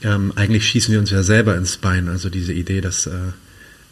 ähm, 0.04 0.34
eigentlich 0.36 0.68
schießen 0.68 0.92
wir 0.92 1.00
uns 1.00 1.10
ja 1.10 1.24
selber 1.24 1.56
ins 1.56 1.78
Bein. 1.78 2.08
Also 2.10 2.30
diese 2.30 2.54
Idee, 2.54 2.82
dass 2.82 3.08
äh, 3.08 3.12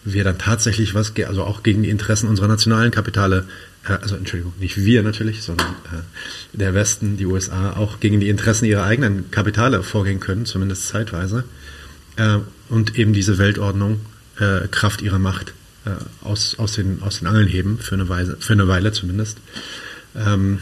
wir 0.04 0.24
dann 0.24 0.38
tatsächlich 0.38 0.94
was, 0.94 1.14
also 1.28 1.44
auch 1.44 1.64
gegen 1.64 1.84
die 1.84 1.90
Interessen 1.90 2.28
unserer 2.28 2.48
nationalen 2.48 2.92
Kapitale, 2.92 3.46
äh, 3.88 3.94
also 3.94 4.16
Entschuldigung, 4.16 4.54
nicht 4.60 4.78
wir 4.78 5.04
natürlich, 5.04 5.44
sondern 5.44 5.68
äh, 5.68 6.58
der 6.58 6.74
Westen, 6.74 7.18
die 7.18 7.26
USA, 7.26 7.74
auch 7.74 8.00
gegen 8.00 8.20
die 8.20 8.30
Interessen 8.30 8.66
ihrer 8.66 8.84
eigenen 8.84 9.32
Kapitale 9.32 9.84
vorgehen 9.84 10.20
können, 10.20 10.46
zumindest 10.46 10.88
zeitweise, 10.88 11.46
äh, 12.18 12.38
und 12.70 12.98
eben 12.98 13.14
diese 13.14 13.38
Weltordnung 13.38 14.02
äh, 14.40 14.68
Kraft 14.70 15.02
ihrer 15.02 15.20
Macht 15.20 15.54
äh, 15.86 15.92
aus, 16.26 16.58
aus, 16.58 16.74
den, 16.74 17.02
aus 17.02 17.20
den 17.20 17.28
Angeln 17.28 17.48
heben, 17.48 17.78
für 17.80 17.96
eine, 17.96 18.10
Weise, 18.10 18.38
für 18.40 18.54
eine 18.54 18.68
Weile 18.68 18.92
zumindest. 18.92 19.38
Ähm, 20.16 20.60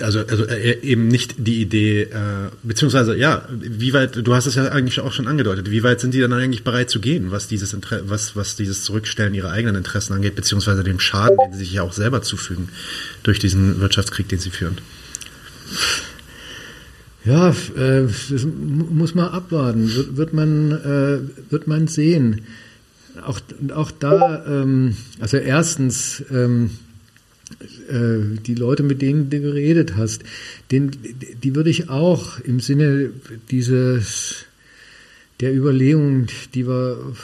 also, 0.00 0.20
also 0.20 0.44
äh, 0.46 0.80
eben 0.80 1.06
nicht 1.06 1.34
die 1.38 1.60
Idee, 1.60 2.02
äh, 2.02 2.50
beziehungsweise 2.64 3.16
ja, 3.16 3.48
wie 3.50 3.92
weit, 3.92 4.26
du 4.26 4.34
hast 4.34 4.46
es 4.46 4.56
ja 4.56 4.64
eigentlich 4.68 4.98
auch 5.00 5.12
schon 5.12 5.28
angedeutet, 5.28 5.70
wie 5.70 5.84
weit 5.84 6.00
sind 6.00 6.14
die 6.14 6.20
dann 6.20 6.32
eigentlich 6.32 6.64
bereit 6.64 6.90
zu 6.90 7.00
gehen, 7.00 7.30
was 7.30 7.46
dieses 7.46 7.72
Inter 7.72 8.08
was, 8.08 8.34
was 8.34 8.56
dieses 8.56 8.82
Zurückstellen 8.82 9.34
ihrer 9.34 9.50
eigenen 9.50 9.76
Interessen 9.76 10.14
angeht, 10.14 10.34
beziehungsweise 10.34 10.82
dem 10.82 10.98
Schaden, 10.98 11.36
den 11.44 11.52
sie 11.52 11.60
sich 11.60 11.72
ja 11.74 11.82
auch 11.82 11.92
selber 11.92 12.22
zufügen 12.22 12.70
durch 13.22 13.38
diesen 13.38 13.80
Wirtschaftskrieg, 13.80 14.28
den 14.28 14.40
sie 14.40 14.50
führen? 14.50 14.78
Ja, 17.24 17.50
äh, 17.50 18.06
das 18.30 18.44
muss 18.44 19.14
man 19.14 19.28
abwarten, 19.28 19.94
wird, 19.94 20.16
wird 20.16 20.32
man, 20.32 20.72
äh, 20.72 21.50
wird 21.52 21.68
man 21.68 21.86
sehen. 21.86 22.42
Auch, 23.24 23.38
auch 23.74 23.92
da, 23.92 24.44
ähm, 24.44 24.96
also 25.20 25.36
erstens, 25.36 26.24
ähm, 26.32 26.70
äh, 26.70 26.91
die 27.60 28.54
Leute, 28.54 28.82
mit 28.82 29.02
denen 29.02 29.30
du 29.30 29.40
geredet 29.40 29.96
hast, 29.96 30.22
den, 30.70 30.90
die 31.42 31.54
würde 31.54 31.70
ich 31.70 31.90
auch 31.90 32.40
im 32.40 32.60
Sinne 32.60 33.10
dieses 33.50 34.46
der 35.40 35.54
Überlegung, 35.54 36.28
die 36.54 36.66
wir, 36.66 37.14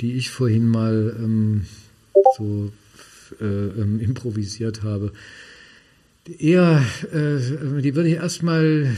die 0.00 0.14
ich 0.14 0.30
vorhin 0.30 0.68
mal 0.68 1.14
ähm, 1.18 1.66
so 2.36 2.72
äh, 3.40 3.44
ähm, 3.44 4.00
improvisiert 4.00 4.82
habe, 4.82 5.12
eher, 6.38 6.84
äh, 7.12 7.80
die 7.80 7.94
würde 7.94 8.08
ich 8.08 8.16
erstmal 8.16 8.90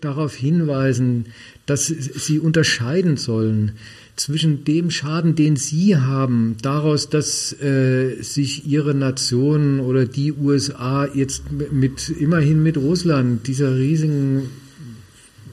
darauf 0.00 0.34
hinweisen, 0.34 1.26
dass 1.66 1.86
sie 1.86 2.38
unterscheiden 2.38 3.16
sollen 3.16 3.72
zwischen 4.16 4.64
dem 4.64 4.90
Schaden, 4.90 5.34
den 5.34 5.56
Sie 5.56 5.96
haben, 5.96 6.56
daraus, 6.62 7.08
dass 7.08 7.52
äh, 7.60 8.22
sich 8.22 8.66
Ihre 8.66 8.94
Nation 8.94 9.80
oder 9.80 10.04
die 10.04 10.32
USA 10.32 11.06
jetzt 11.06 11.44
mit 11.50 12.08
immerhin 12.08 12.62
mit 12.62 12.76
Russland, 12.76 13.46
dieser 13.46 13.74
riesigen 13.76 14.50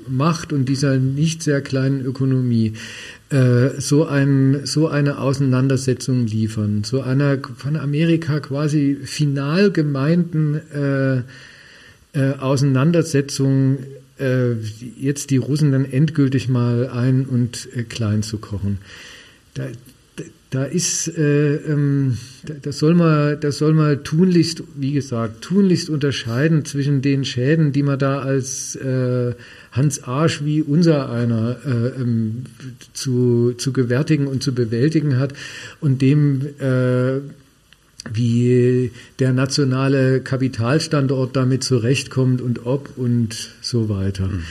Macht 0.08 0.52
und 0.52 0.68
dieser 0.68 0.98
nicht 0.98 1.44
sehr 1.44 1.62
kleinen 1.62 2.04
Ökonomie, 2.04 2.74
äh, 3.30 3.80
so, 3.80 4.06
ein, 4.06 4.62
so 4.66 4.88
eine 4.88 5.20
Auseinandersetzung 5.20 6.26
liefern, 6.26 6.84
so 6.84 7.02
einer 7.02 7.38
von 7.56 7.76
Amerika 7.78 8.40
quasi 8.40 8.98
final 9.04 9.72
gemeinten 9.72 10.56
äh, 10.74 11.18
äh, 12.14 12.34
Auseinandersetzung 12.40 13.78
äh, 14.20 14.54
jetzt 14.98 15.30
die 15.30 15.38
Russen 15.38 15.72
dann 15.72 15.86
endgültig 15.86 16.50
mal 16.50 16.90
ein- 16.90 17.26
und 17.26 17.70
äh, 17.76 17.84
klein 17.84 18.24
zu 18.24 18.38
kochen. 18.38 18.80
Da, 19.54 19.68
da 20.50 20.64
ist, 20.64 21.08
äh, 21.16 21.56
ähm, 21.58 22.18
das 22.64 22.80
soll 22.80 22.96
man, 22.96 23.40
das 23.40 23.60
soll 23.60 23.74
man 23.74 24.04
tunlichst, 24.04 24.64
wie 24.76 24.94
gesagt, 24.94 25.42
tunlichst 25.42 25.90
unterscheiden 25.90 26.66
zwischen 26.66 27.04
den 27.04 27.24
Schäden, 27.24 27.72
die 27.72 27.84
man 27.84 28.00
da 28.00 28.20
als 28.20 28.76
äh, 28.76 29.36
Hans 29.72 30.04
Arsch 30.04 30.44
wie 30.44 30.64
unser 30.64 31.12
einer 31.12 31.58
äh, 31.66 32.02
ähm, 32.02 32.46
zu, 32.94 33.54
zu 33.58 33.72
gewärtigen 33.74 34.26
und 34.26 34.42
zu 34.42 34.56
bewältigen 34.56 35.20
hat 35.20 35.34
und 35.82 36.02
dem 36.02 36.42
äh, 36.60 37.20
wie 38.14 38.92
der 39.20 39.34
nationale 39.34 40.22
Kapitalstandort 40.22 41.36
damit 41.36 41.64
zurechtkommt 41.64 42.42
und 42.42 42.66
ob 42.66 42.98
und 42.98 43.52
so 43.62 43.90
weiter. 43.90 44.28
Mhm. 44.28 44.44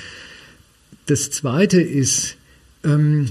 Das 1.07 1.31
Zweite 1.31 1.81
ist, 1.81 2.37
ähm, 2.85 3.29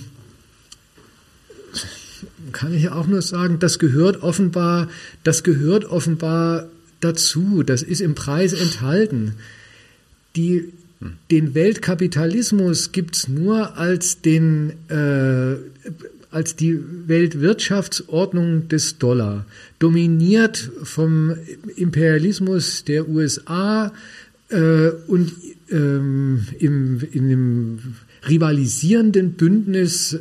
kann 2.52 2.74
ich 2.74 2.90
auch 2.90 3.08
nur 3.08 3.22
sagen, 3.22 3.60
das 3.60 3.80
gehört 3.80 4.24
offenbar, 4.24 4.90
das 5.24 5.44
gehört 5.44 5.86
offenbar 5.86 6.68
dazu. 6.99 7.64
Das 7.64 7.84
ist 7.84 8.02
im 8.02 8.16
Preis 8.16 8.54
enthalten. 8.54 9.36
Die, 10.36 10.74
hm. 10.99 11.14
den 11.32 11.54
Weltkapitalismus 11.54 12.91
gibt's 12.91 13.28
nur 13.28 13.78
als 13.78 14.22
den 14.22 14.74
äh, 14.90 15.56
als 16.32 16.56
die 16.56 16.80
Weltwirtschaftsordnung 17.08 18.68
des 18.68 18.98
Dollar, 18.98 19.45
dominiert 19.80 20.72
vom 20.84 21.36
Imperialismus 21.76 22.84
der 22.84 23.08
USA 23.08 23.94
äh, 24.49 24.90
und 25.08 25.32
ähm, 25.70 26.45
im, 26.60 27.02
in 27.12 27.30
dem 27.30 27.80
rivalisierenden 28.28 29.34
Bündnis 29.34 30.20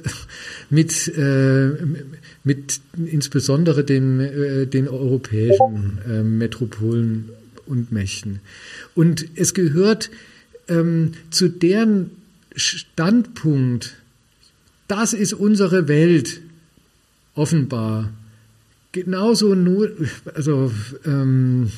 mit, 0.71 1.09
äh, 1.17 1.71
mit 2.45 2.81
insbesondere 2.97 3.85
den, 3.85 4.21
äh, 4.21 4.67
den 4.67 4.89
europäischen 4.89 5.99
äh, 6.09 6.23
Metropolen 6.23 7.31
und 7.67 7.93
Mächten. 7.93 8.41
Und 8.95 9.27
es 9.35 9.55
gehört 9.55 10.11
ähm, 10.69 11.13
zu 11.31 11.49
deren 11.49 12.11
Standpunkt, 12.55 13.97
das 14.89 15.13
ist 15.13 15.33
unsere 15.33 15.89
Welt, 15.89 16.41
offenbar, 17.35 18.11
genauso 18.93 19.55
nur, 19.55 19.91
also 20.35 20.73
ähm, 21.05 21.71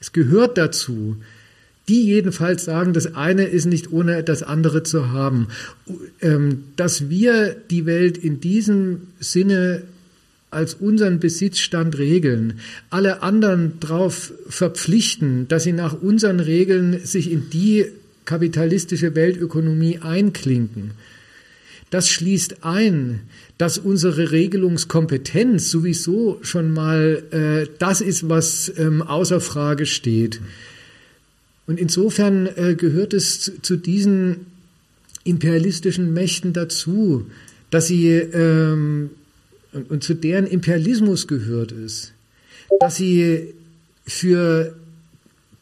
es 0.00 0.12
gehört 0.12 0.56
dazu, 0.56 1.16
die 1.88 2.04
jedenfalls 2.04 2.64
sagen, 2.64 2.92
das 2.92 3.14
eine 3.14 3.44
ist 3.44 3.64
nicht 3.64 3.90
ohne 3.92 4.22
das 4.22 4.42
andere 4.42 4.82
zu 4.82 5.10
haben. 5.10 5.48
Ähm, 6.20 6.64
dass 6.76 7.08
wir 7.08 7.56
die 7.70 7.86
Welt 7.86 8.18
in 8.18 8.40
diesem 8.40 9.08
Sinne 9.18 9.82
als 10.50 10.74
unseren 10.74 11.18
Besitzstand 11.18 11.98
regeln, 11.98 12.60
alle 12.90 13.22
anderen 13.22 13.80
darauf 13.80 14.32
verpflichten, 14.48 15.48
dass 15.48 15.64
sie 15.64 15.72
nach 15.72 16.00
unseren 16.00 16.40
Regeln 16.40 17.04
sich 17.04 17.30
in 17.30 17.50
die 17.50 17.86
kapitalistische 18.24 19.14
Weltökonomie 19.14 19.98
einklinken. 19.98 20.92
Das 21.90 22.08
schließt 22.08 22.64
ein, 22.64 23.20
dass 23.56 23.78
unsere 23.78 24.30
Regelungskompetenz 24.30 25.70
sowieso 25.70 26.38
schon 26.42 26.72
mal 26.72 27.22
äh, 27.30 27.70
das 27.78 28.00
ist, 28.00 28.28
was 28.28 28.72
ähm, 28.76 29.02
außer 29.02 29.40
Frage 29.40 29.86
steht. 29.86 30.40
Und 31.66 31.78
insofern 31.80 32.46
äh, 32.46 32.74
gehört 32.76 33.14
es 33.14 33.40
zu, 33.40 33.62
zu, 33.62 33.76
diesen 33.76 34.46
imperialistischen 35.24 36.12
Mächten 36.12 36.52
dazu, 36.52 37.26
dass 37.70 37.86
sie 37.86 38.08
ähm, 38.08 39.10
und, 39.72 39.90
und 39.90 40.02
zu 40.02 40.14
deren 40.14 40.46
Imperialismus 40.46 41.26
gehört 41.26 41.72
es, 41.72 42.12
dass 42.80 42.96
sie 42.96 43.54
für 44.06 44.74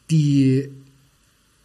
die 0.09 0.69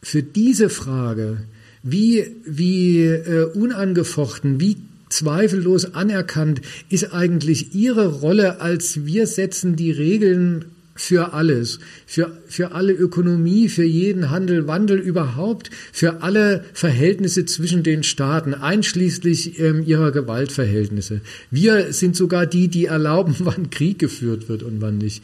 für 0.02 0.22
diese 0.22 0.68
Frage, 0.68 1.44
wie, 1.82 2.26
wie 2.44 3.04
äh, 3.04 3.44
unangefochten, 3.54 4.60
wie 4.60 4.76
zweifellos 5.08 5.94
anerkannt 5.94 6.62
ist 6.88 7.12
eigentlich 7.12 7.74
ihre 7.74 8.06
Rolle 8.06 8.60
als 8.60 9.04
wir 9.04 9.26
setzen 9.26 9.76
die 9.76 9.90
Regeln 9.90 10.64
für 10.94 11.32
alles, 11.32 11.78
für, 12.06 12.38
für 12.46 12.72
alle 12.72 12.92
Ökonomie, 12.92 13.68
für 13.68 13.84
jeden 13.84 14.30
Handel, 14.30 14.66
Wandel 14.66 14.98
überhaupt, 14.98 15.70
für 15.90 16.22
alle 16.22 16.64
Verhältnisse 16.74 17.46
zwischen 17.46 17.82
den 17.82 18.02
Staaten, 18.02 18.54
einschließlich 18.54 19.58
ähm, 19.58 19.82
ihrer 19.86 20.12
Gewaltverhältnisse. 20.12 21.22
Wir 21.50 21.92
sind 21.94 22.14
sogar 22.14 22.46
die, 22.46 22.68
die 22.68 22.86
erlauben, 22.86 23.36
wann 23.40 23.70
Krieg 23.70 23.98
geführt 23.98 24.48
wird 24.48 24.62
und 24.62 24.80
wann 24.80 24.98
nicht. 24.98 25.22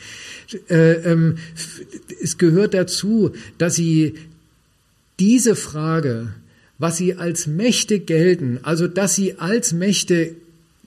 Äh, 0.68 0.94
ähm, 1.02 1.36
es 2.22 2.38
gehört 2.38 2.72
dazu, 2.72 3.32
dass 3.58 3.74
sie 3.74 4.14
diese 5.20 5.54
Frage, 5.54 6.28
was 6.78 6.96
sie 6.96 7.14
als 7.14 7.46
Mächte 7.46 7.98
gelten, 7.98 8.60
also 8.62 8.86
dass 8.86 9.14
sie 9.14 9.38
als 9.38 9.72
Mächte 9.72 10.34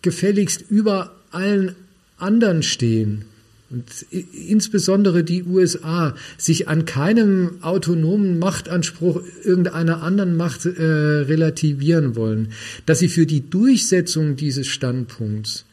gefälligst 0.01 0.63
über 0.69 1.15
allen 1.31 1.75
anderen 2.17 2.63
stehen, 2.63 3.25
und 3.71 3.85
insbesondere 4.11 5.23
die 5.23 5.43
USA 5.43 6.13
sich 6.37 6.67
an 6.67 6.83
keinem 6.83 7.59
autonomen 7.61 8.37
Machtanspruch 8.37 9.21
irgendeiner 9.45 10.03
anderen 10.03 10.35
Macht 10.35 10.65
äh, 10.65 10.83
relativieren 10.83 12.17
wollen, 12.17 12.51
dass 12.85 12.99
sie 12.99 13.07
für 13.07 13.25
die 13.25 13.49
Durchsetzung 13.49 14.35
dieses 14.35 14.67
Standpunkts, 14.67 15.63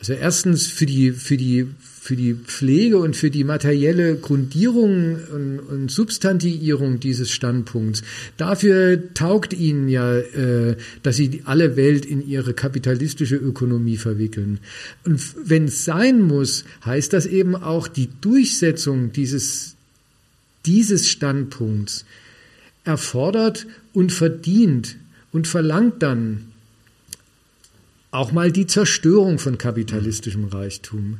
also 0.00 0.12
erstens 0.12 0.66
für 0.66 0.86
die, 0.86 1.12
für 1.12 1.36
die 1.36 1.68
für 2.04 2.16
die 2.16 2.34
Pflege 2.34 2.98
und 2.98 3.16
für 3.16 3.30
die 3.30 3.44
materielle 3.44 4.16
Grundierung 4.16 5.16
und, 5.32 5.58
und 5.58 5.90
Substantiierung 5.90 7.00
dieses 7.00 7.30
Standpunkts. 7.30 8.02
Dafür 8.36 9.14
taugt 9.14 9.54
ihnen 9.54 9.88
ja, 9.88 10.18
äh, 10.18 10.76
dass 11.02 11.16
sie 11.16 11.40
alle 11.46 11.76
Welt 11.76 12.04
in 12.04 12.20
ihre 12.28 12.52
kapitalistische 12.52 13.36
Ökonomie 13.36 13.96
verwickeln. 13.96 14.58
Und 15.06 15.18
wenn 15.48 15.64
es 15.64 15.86
sein 15.86 16.20
muss, 16.20 16.66
heißt 16.84 17.14
das 17.14 17.24
eben 17.24 17.56
auch 17.56 17.88
die 17.88 18.10
Durchsetzung 18.20 19.12
dieses, 19.12 19.74
dieses 20.66 21.08
Standpunkts 21.08 22.04
erfordert 22.84 23.66
und 23.94 24.12
verdient 24.12 24.96
und 25.32 25.48
verlangt 25.48 26.02
dann 26.02 26.52
auch 28.10 28.30
mal 28.30 28.52
die 28.52 28.66
Zerstörung 28.66 29.38
von 29.38 29.56
kapitalistischem 29.56 30.44
Reichtum. 30.44 31.16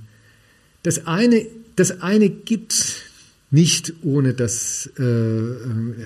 Das 0.84 1.08
eine, 1.08 1.44
das 1.74 2.02
eine 2.02 2.30
gibt's 2.30 2.94
nicht 3.50 3.94
ohne 4.02 4.34
das, 4.34 4.90
äh, 4.98 5.02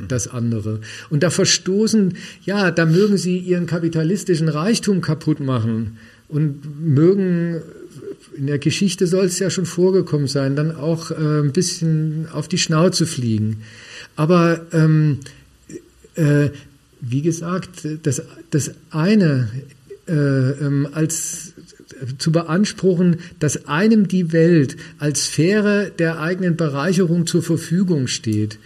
das 0.07 0.29
andere. 0.29 0.81
Und 1.11 1.23
da 1.23 1.31
verstoßen, 1.31 2.15
ja, 2.45 2.71
da 2.71 2.85
mögen 2.87 3.17
sie 3.17 3.39
ihren 3.39 3.67
kapitalistischen 3.67 4.49
Reichtum 4.49 5.01
kaputt 5.01 5.41
machen 5.41 5.99
und 6.29 6.63
mögen, 6.81 7.63
in 8.37 8.47
der 8.47 8.59
Geschichte 8.59 9.07
soll 9.07 9.27
es 9.27 9.39
ja 9.39 9.51
schon 9.51 9.67
vorgekommen 9.67 10.29
sein, 10.29 10.57
dann 10.57 10.77
auch 10.77 11.11
äh, 11.11 11.15
ein 11.15 11.53
bisschen 11.53 12.29
auf 12.33 12.49
die 12.49 12.59
Schnauze 12.59 13.07
fliegen. 13.07 13.63
Aber 14.15 14.61
ähm, 14.73 15.21
äh, 16.15 16.51
wie 17.01 17.23
gesagt, 17.23 17.89
das, 18.03 18.23
das 18.51 18.73
eine 18.91 19.49
äh, 20.07 20.13
ähm, 20.13 20.89
als 20.93 21.55
zu 22.19 22.33
beanspruchen, 22.33 23.16
dass 23.39 23.66
einem 23.66 24.09
die 24.09 24.33
Welt 24.33 24.77
als 24.99 25.27
Sphäre 25.27 25.93
der 25.99 26.20
eigenen 26.20 26.57
Bereicherung 26.57 27.27
zur 27.27 27.43
Verfügung 27.43 28.07
steht. 28.07 28.59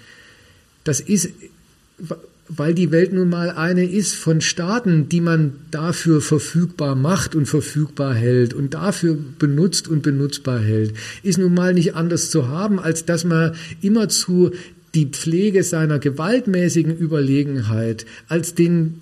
Das 0.84 1.00
ist, 1.00 1.30
weil 2.48 2.74
die 2.74 2.90
Welt 2.90 3.12
nun 3.12 3.28
mal 3.28 3.50
eine 3.50 3.84
ist 3.84 4.14
von 4.14 4.40
Staaten, 4.40 5.08
die 5.08 5.20
man 5.20 5.54
dafür 5.70 6.20
verfügbar 6.20 6.94
macht 6.94 7.34
und 7.34 7.46
verfügbar 7.46 8.14
hält 8.14 8.52
und 8.52 8.74
dafür 8.74 9.16
benutzt 9.38 9.88
und 9.88 10.02
benutzbar 10.02 10.60
hält, 10.60 10.94
ist 11.22 11.38
nun 11.38 11.54
mal 11.54 11.74
nicht 11.74 11.94
anders 11.94 12.30
zu 12.30 12.48
haben, 12.48 12.78
als 12.78 13.04
dass 13.04 13.24
man 13.24 13.54
immerzu 13.80 14.50
die 14.94 15.06
Pflege 15.06 15.62
seiner 15.62 15.98
gewaltmäßigen 15.98 16.96
Überlegenheit 16.96 18.04
als 18.28 18.54
den 18.54 19.00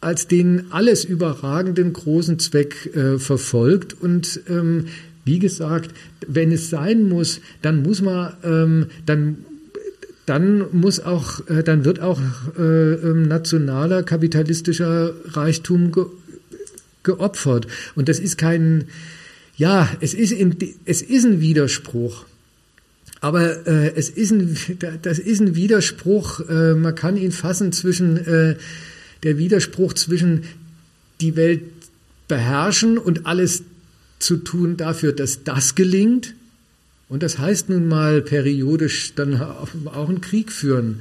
als 0.00 0.28
den 0.28 0.70
alles 0.70 1.04
überragenden 1.04 1.92
großen 1.92 2.38
Zweck 2.38 2.94
äh, 2.94 3.18
verfolgt. 3.18 4.00
Und 4.00 4.40
ähm, 4.48 4.86
wie 5.24 5.38
gesagt, 5.38 5.90
wenn 6.26 6.52
es 6.52 6.70
sein 6.70 7.08
muss, 7.08 7.40
dann 7.62 7.82
muss 7.82 8.00
man, 8.00 8.34
ähm, 8.44 8.86
dann 9.06 9.44
dann 10.28 10.66
muss 10.72 11.00
auch, 11.00 11.48
äh, 11.48 11.62
dann 11.62 11.86
wird 11.86 12.00
auch 12.00 12.20
äh, 12.58 12.62
ähm, 12.62 13.28
nationaler 13.28 14.02
kapitalistischer 14.02 15.14
Reichtum 15.24 15.92
ge 15.92 16.04
geopfert. 17.02 17.66
Und 17.94 18.10
das 18.10 18.18
ist 18.18 18.36
kein, 18.36 18.84
ja, 19.56 19.88
es 20.00 20.12
ist, 20.12 20.32
in, 20.32 20.54
es 20.84 21.00
ist 21.00 21.24
ein 21.24 21.40
Widerspruch. 21.40 22.26
Aber 23.20 23.66
äh, 23.66 23.94
es 23.94 24.10
ist 24.10 24.30
ein, 24.30 24.56
das 25.02 25.18
ist 25.18 25.40
ein 25.40 25.54
Widerspruch, 25.54 26.40
äh, 26.48 26.74
man 26.74 26.94
kann 26.94 27.16
ihn 27.16 27.32
fassen 27.32 27.72
zwischen 27.72 28.18
äh, 28.18 28.56
der 29.22 29.38
Widerspruch 29.38 29.94
zwischen 29.94 30.44
die 31.20 31.36
Welt 31.36 31.62
beherrschen 32.28 32.98
und 32.98 33.26
alles 33.26 33.62
zu 34.18 34.36
tun 34.36 34.76
dafür, 34.76 35.12
dass 35.12 35.44
das 35.44 35.74
gelingt. 35.74 36.34
Und 37.08 37.22
das 37.22 37.38
heißt 37.38 37.70
nun 37.70 37.88
mal 37.88 38.20
periodisch 38.20 39.14
dann 39.14 39.40
auch 39.40 40.08
einen 40.08 40.20
Krieg 40.20 40.52
führen 40.52 41.00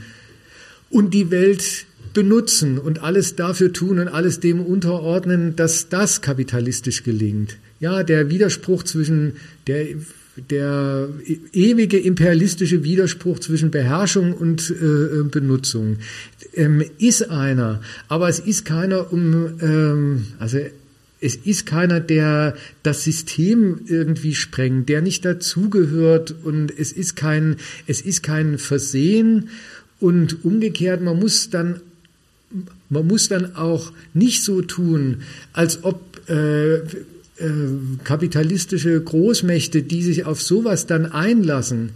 und 0.90 1.14
die 1.14 1.32
Welt 1.32 1.86
benutzen 2.14 2.80
und 2.80 3.04
alles 3.04 3.36
dafür 3.36 3.74
tun 3.74 4.00
und 4.00 4.08
alles 4.08 4.40
dem 4.40 4.62
unterordnen, 4.62 5.56
dass 5.56 5.90
das 5.90 6.22
kapitalistisch 6.22 7.04
gelingt. 7.04 7.58
Ja, 7.80 8.04
der 8.04 8.30
Widerspruch 8.30 8.84
zwischen 8.84 9.34
der 9.68 9.88
der 10.50 11.10
ewige 11.54 11.98
imperialistische 11.98 12.84
Widerspruch 12.84 13.40
zwischen 13.40 13.72
Beherrschung 13.72 14.34
und 14.34 14.70
äh, 14.70 15.24
Benutzung. 15.24 15.98
Ähm, 16.54 16.84
ist 16.98 17.30
einer, 17.30 17.82
aber 18.08 18.30
es 18.30 18.40
ist 18.40 18.66
keiner 18.66 19.12
um, 19.12 19.60
ähm, 19.62 20.28
also 20.40 20.60
es 21.20 21.36
ist 21.36 21.66
keiner, 21.66 22.00
der 22.00 22.56
das 22.84 23.04
System 23.04 23.82
irgendwie 23.88 24.36
sprengt, 24.36 24.88
der 24.88 25.02
nicht 25.02 25.26
dazugehört 25.26 26.36
und 26.44 26.72
es 26.78 26.92
ist 26.92 27.16
kein, 27.16 27.58
es 27.88 28.02
ist 28.02 28.22
kein 28.22 28.58
Versehen. 28.58 29.50
Und 30.00 30.46
umgekehrt, 30.46 31.02
man 31.02 31.18
muss 31.18 31.50
dann 31.50 31.82
man 32.90 33.08
muss 33.08 33.28
dann 33.28 33.56
auch 33.56 33.92
nicht 34.14 34.44
so 34.44 34.62
tun, 34.62 35.24
als 35.54 35.84
ob 35.84 36.30
äh, 36.30 36.82
äh, 37.40 38.04
kapitalistische 38.04 39.00
Großmächte, 39.00 39.84
die 39.84 40.04
sich 40.04 40.26
auf 40.26 40.42
sowas 40.42 40.88
dann 40.88 41.06
einlassen, 41.06 41.92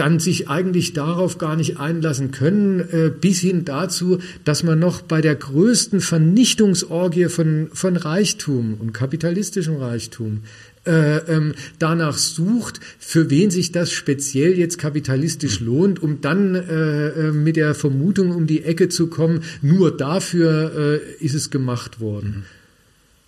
dann 0.00 0.18
sich 0.18 0.48
eigentlich 0.48 0.94
darauf 0.94 1.36
gar 1.36 1.56
nicht 1.56 1.78
einlassen 1.78 2.30
können, 2.30 2.80
äh, 2.80 3.10
bis 3.10 3.40
hin 3.40 3.66
dazu, 3.66 4.18
dass 4.44 4.62
man 4.62 4.78
noch 4.78 5.02
bei 5.02 5.20
der 5.20 5.34
größten 5.34 6.00
Vernichtungsorgie 6.00 7.26
von, 7.26 7.68
von 7.74 7.96
Reichtum 7.96 8.74
und 8.80 8.94
kapitalistischem 8.94 9.76
Reichtum 9.76 10.40
äh, 10.86 11.18
ähm, 11.18 11.54
danach 11.78 12.16
sucht, 12.16 12.80
für 12.98 13.28
wen 13.28 13.50
sich 13.50 13.72
das 13.72 13.92
speziell 13.92 14.56
jetzt 14.56 14.78
kapitalistisch 14.78 15.60
lohnt, 15.60 16.02
um 16.02 16.22
dann 16.22 16.54
äh, 16.54 17.08
äh 17.08 17.32
mit 17.32 17.56
der 17.56 17.74
Vermutung 17.74 18.30
um 18.30 18.46
die 18.46 18.64
Ecke 18.64 18.88
zu 18.88 19.08
kommen, 19.08 19.42
nur 19.60 19.94
dafür 19.94 21.00
ist 21.20 21.34
es 21.34 21.50
gemacht 21.50 22.00
worden. 22.00 22.44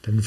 Dann 0.02 0.22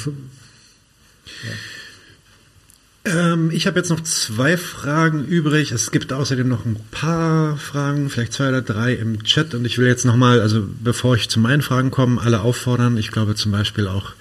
Ähm, 3.06 3.52
ich 3.52 3.68
habe 3.68 3.78
jetzt 3.78 3.90
noch 3.90 4.02
zwei 4.02 4.58
Fragen 4.58 5.26
übrig. 5.26 5.72
Es 5.72 5.92
gibt 5.92 6.12
außerdem 6.12 6.48
noch 6.48 6.66
ein 6.66 6.80
paar 6.92 7.56
Fragen, 7.58 8.10
vielleicht 8.10 8.34
zwei 8.34 8.50
oder 8.50 8.62
drei 8.62 8.94
im 8.94 9.24
Chat. 9.24 9.54
Und 9.54 9.66
ich 9.66 9.78
will 9.78 9.88
jetzt 9.88 10.06
nochmal, 10.06 10.42
also 10.42 10.68
bevor 10.84 11.16
ich 11.16 11.30
zu 11.30 11.40
meinen 11.40 11.62
Fragen 11.62 11.92
komme, 11.92 12.20
alle 12.22 12.42
auffordern. 12.42 12.98
Ich 12.98 13.12
glaube 13.12 13.36
zum 13.36 13.52
Beispiel 13.52 13.88
auch, 13.88 14.14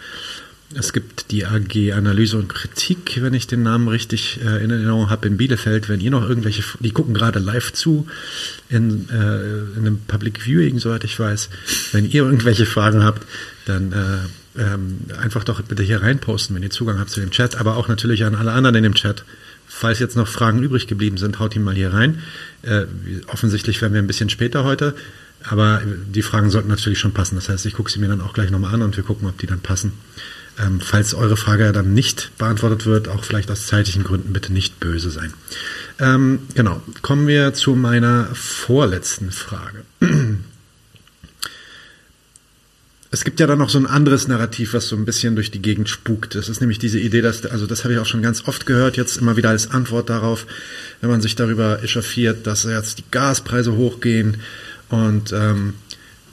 es 0.76 0.92
gibt 0.92 1.30
die 1.30 1.46
AG 1.46 1.92
Analyse 1.92 2.36
und 2.36 2.48
Kritik, 2.48 3.22
wenn 3.22 3.32
ich 3.32 3.46
den 3.46 3.62
Namen 3.62 3.88
richtig 3.88 4.40
äh, 4.44 4.62
in 4.62 4.70
Erinnerung 4.70 5.08
habe, 5.08 5.28
in 5.28 5.36
Bielefeld. 5.38 5.88
Wenn 5.88 6.00
ihr 6.00 6.10
noch 6.10 6.28
irgendwelche, 6.28 6.62
die 6.80 6.90
gucken 6.90 7.14
gerade 7.14 7.38
live 7.38 7.72
zu 7.72 8.06
in, 8.68 9.08
äh, 9.08 9.78
in 9.78 9.86
einem 9.86 10.00
Public 10.06 10.42
Viewing, 10.42 10.78
soweit 10.78 11.04
ich 11.04 11.18
weiß. 11.18 11.48
Wenn 11.92 12.04
ihr 12.04 12.24
irgendwelche 12.24 12.66
Fragen 12.66 13.02
habt, 13.02 13.24
dann 13.66 13.92
äh, 13.92 14.28
ähm, 14.56 15.00
einfach 15.20 15.44
doch 15.44 15.60
bitte 15.62 15.82
hier 15.82 16.02
reinposten, 16.02 16.54
wenn 16.54 16.62
ihr 16.62 16.70
Zugang 16.70 16.98
habt 16.98 17.10
zu 17.10 17.20
dem 17.20 17.30
Chat, 17.30 17.56
aber 17.56 17.76
auch 17.76 17.88
natürlich 17.88 18.24
an 18.24 18.34
alle 18.34 18.52
anderen 18.52 18.76
in 18.76 18.82
dem 18.84 18.94
Chat. 18.94 19.24
Falls 19.66 19.98
jetzt 19.98 20.16
noch 20.16 20.28
Fragen 20.28 20.62
übrig 20.62 20.86
geblieben 20.86 21.16
sind, 21.16 21.38
haut 21.38 21.54
die 21.54 21.58
mal 21.58 21.74
hier 21.74 21.92
rein. 21.92 22.20
Äh, 22.62 22.84
offensichtlich 23.26 23.82
werden 23.82 23.94
wir 23.94 24.02
ein 24.02 24.06
bisschen 24.06 24.30
später 24.30 24.64
heute, 24.64 24.94
aber 25.42 25.82
die 25.84 26.22
Fragen 26.22 26.50
sollten 26.50 26.68
natürlich 26.68 26.98
schon 26.98 27.12
passen. 27.12 27.34
Das 27.34 27.48
heißt, 27.48 27.66
ich 27.66 27.74
gucke 27.74 27.90
sie 27.90 27.98
mir 27.98 28.08
dann 28.08 28.20
auch 28.20 28.32
gleich 28.32 28.50
nochmal 28.50 28.74
an 28.74 28.82
und 28.82 28.96
wir 28.96 29.04
gucken, 29.04 29.28
ob 29.28 29.38
die 29.38 29.46
dann 29.46 29.60
passen. 29.60 29.92
Ähm, 30.56 30.80
falls 30.80 31.14
eure 31.14 31.36
Frage 31.36 31.72
dann 31.72 31.94
nicht 31.94 32.30
beantwortet 32.38 32.86
wird, 32.86 33.08
auch 33.08 33.24
vielleicht 33.24 33.50
aus 33.50 33.66
zeitlichen 33.66 34.04
Gründen 34.04 34.32
bitte 34.32 34.52
nicht 34.52 34.78
böse 34.78 35.10
sein. 35.10 35.32
Ähm, 35.98 36.40
genau, 36.54 36.80
kommen 37.02 37.26
wir 37.26 37.54
zu 37.54 37.74
meiner 37.74 38.28
vorletzten 38.34 39.32
Frage. 39.32 39.82
Es 43.14 43.22
gibt 43.22 43.38
ja 43.38 43.46
dann 43.46 43.60
noch 43.60 43.70
so 43.70 43.78
ein 43.78 43.86
anderes 43.86 44.26
Narrativ, 44.26 44.74
was 44.74 44.88
so 44.88 44.96
ein 44.96 45.04
bisschen 45.04 45.36
durch 45.36 45.52
die 45.52 45.62
Gegend 45.62 45.88
spukt. 45.88 46.34
Das 46.34 46.48
ist 46.48 46.60
nämlich 46.60 46.80
diese 46.80 46.98
Idee, 46.98 47.22
dass, 47.22 47.46
also 47.46 47.64
das 47.64 47.84
habe 47.84 47.94
ich 47.94 48.00
auch 48.00 48.06
schon 48.06 48.22
ganz 48.22 48.48
oft 48.48 48.66
gehört, 48.66 48.96
jetzt 48.96 49.18
immer 49.18 49.36
wieder 49.36 49.50
als 49.50 49.70
Antwort 49.70 50.10
darauf, 50.10 50.48
wenn 51.00 51.10
man 51.10 51.20
sich 51.20 51.36
darüber 51.36 51.80
echauffiert, 51.80 52.44
dass 52.44 52.64
jetzt 52.64 52.98
die 52.98 53.04
Gaspreise 53.12 53.76
hochgehen 53.76 54.38
und 54.88 55.32
ähm, 55.32 55.74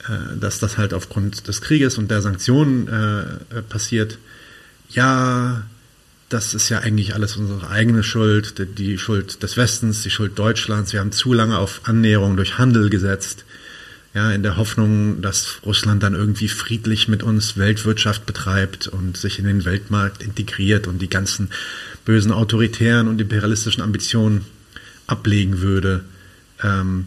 äh, 0.08 0.36
dass 0.36 0.58
das 0.58 0.76
halt 0.76 0.92
aufgrund 0.92 1.46
des 1.46 1.60
Krieges 1.60 1.98
und 1.98 2.10
der 2.10 2.20
Sanktionen 2.20 2.88
äh, 2.88 3.62
passiert. 3.62 4.18
Ja, 4.88 5.62
das 6.30 6.52
ist 6.52 6.68
ja 6.68 6.80
eigentlich 6.80 7.14
alles 7.14 7.36
unsere 7.36 7.70
eigene 7.70 8.02
Schuld, 8.02 8.54
die 8.76 8.98
Schuld 8.98 9.44
des 9.44 9.56
Westens, 9.56 10.02
die 10.02 10.10
Schuld 10.10 10.36
Deutschlands. 10.36 10.92
Wir 10.92 10.98
haben 10.98 11.12
zu 11.12 11.32
lange 11.32 11.58
auf 11.58 11.82
Annäherung 11.84 12.36
durch 12.36 12.58
Handel 12.58 12.90
gesetzt 12.90 13.44
ja, 14.14 14.30
in 14.30 14.42
der 14.42 14.56
Hoffnung, 14.56 15.22
dass 15.22 15.60
Russland 15.64 16.02
dann 16.02 16.14
irgendwie 16.14 16.48
friedlich 16.48 17.08
mit 17.08 17.22
uns 17.22 17.56
Weltwirtschaft 17.56 18.26
betreibt 18.26 18.86
und 18.86 19.16
sich 19.16 19.38
in 19.38 19.46
den 19.46 19.64
Weltmarkt 19.64 20.22
integriert 20.22 20.86
und 20.86 21.00
die 21.00 21.08
ganzen 21.08 21.50
bösen 22.04 22.30
autoritären 22.30 23.08
und 23.08 23.20
imperialistischen 23.20 23.82
Ambitionen 23.82 24.44
ablegen 25.06 25.60
würde. 25.60 26.04
Ähm, 26.62 27.06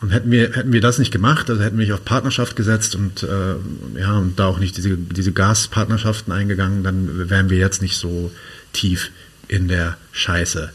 und 0.00 0.10
hätten 0.10 0.30
wir, 0.30 0.52
hätten 0.52 0.72
wir 0.72 0.80
das 0.80 0.98
nicht 0.98 1.10
gemacht, 1.10 1.50
also 1.50 1.62
hätten 1.62 1.78
wir 1.78 1.84
nicht 1.84 1.94
auf 1.94 2.04
Partnerschaft 2.04 2.54
gesetzt 2.54 2.94
und, 2.94 3.22
äh, 3.22 3.56
ja, 3.98 4.18
und 4.18 4.38
da 4.38 4.46
auch 4.46 4.58
nicht 4.58 4.76
diese, 4.76 4.96
diese 4.96 5.32
Gaspartnerschaften 5.32 6.32
eingegangen, 6.32 6.84
dann 6.84 7.28
wären 7.30 7.50
wir 7.50 7.58
jetzt 7.58 7.82
nicht 7.82 7.96
so 7.96 8.30
tief 8.72 9.10
in 9.48 9.68
der 9.68 9.96
Scheiße. 10.12 10.70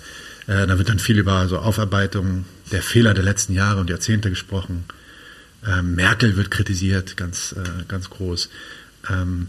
Äh, 0.47 0.67
da 0.67 0.77
wird 0.77 0.89
dann 0.89 0.99
viel 0.99 1.19
über 1.19 1.47
so 1.47 1.59
Aufarbeitung 1.59 2.45
der 2.71 2.81
Fehler 2.81 3.13
der 3.13 3.23
letzten 3.23 3.53
Jahre 3.53 3.79
und 3.79 3.89
Jahrzehnte 3.89 4.29
gesprochen. 4.29 4.85
Ähm, 5.67 5.95
Merkel 5.95 6.37
wird 6.37 6.49
kritisiert, 6.49 7.17
ganz, 7.17 7.53
äh, 7.53 7.83
ganz 7.87 8.09
groß. 8.09 8.49
Ähm, 9.09 9.47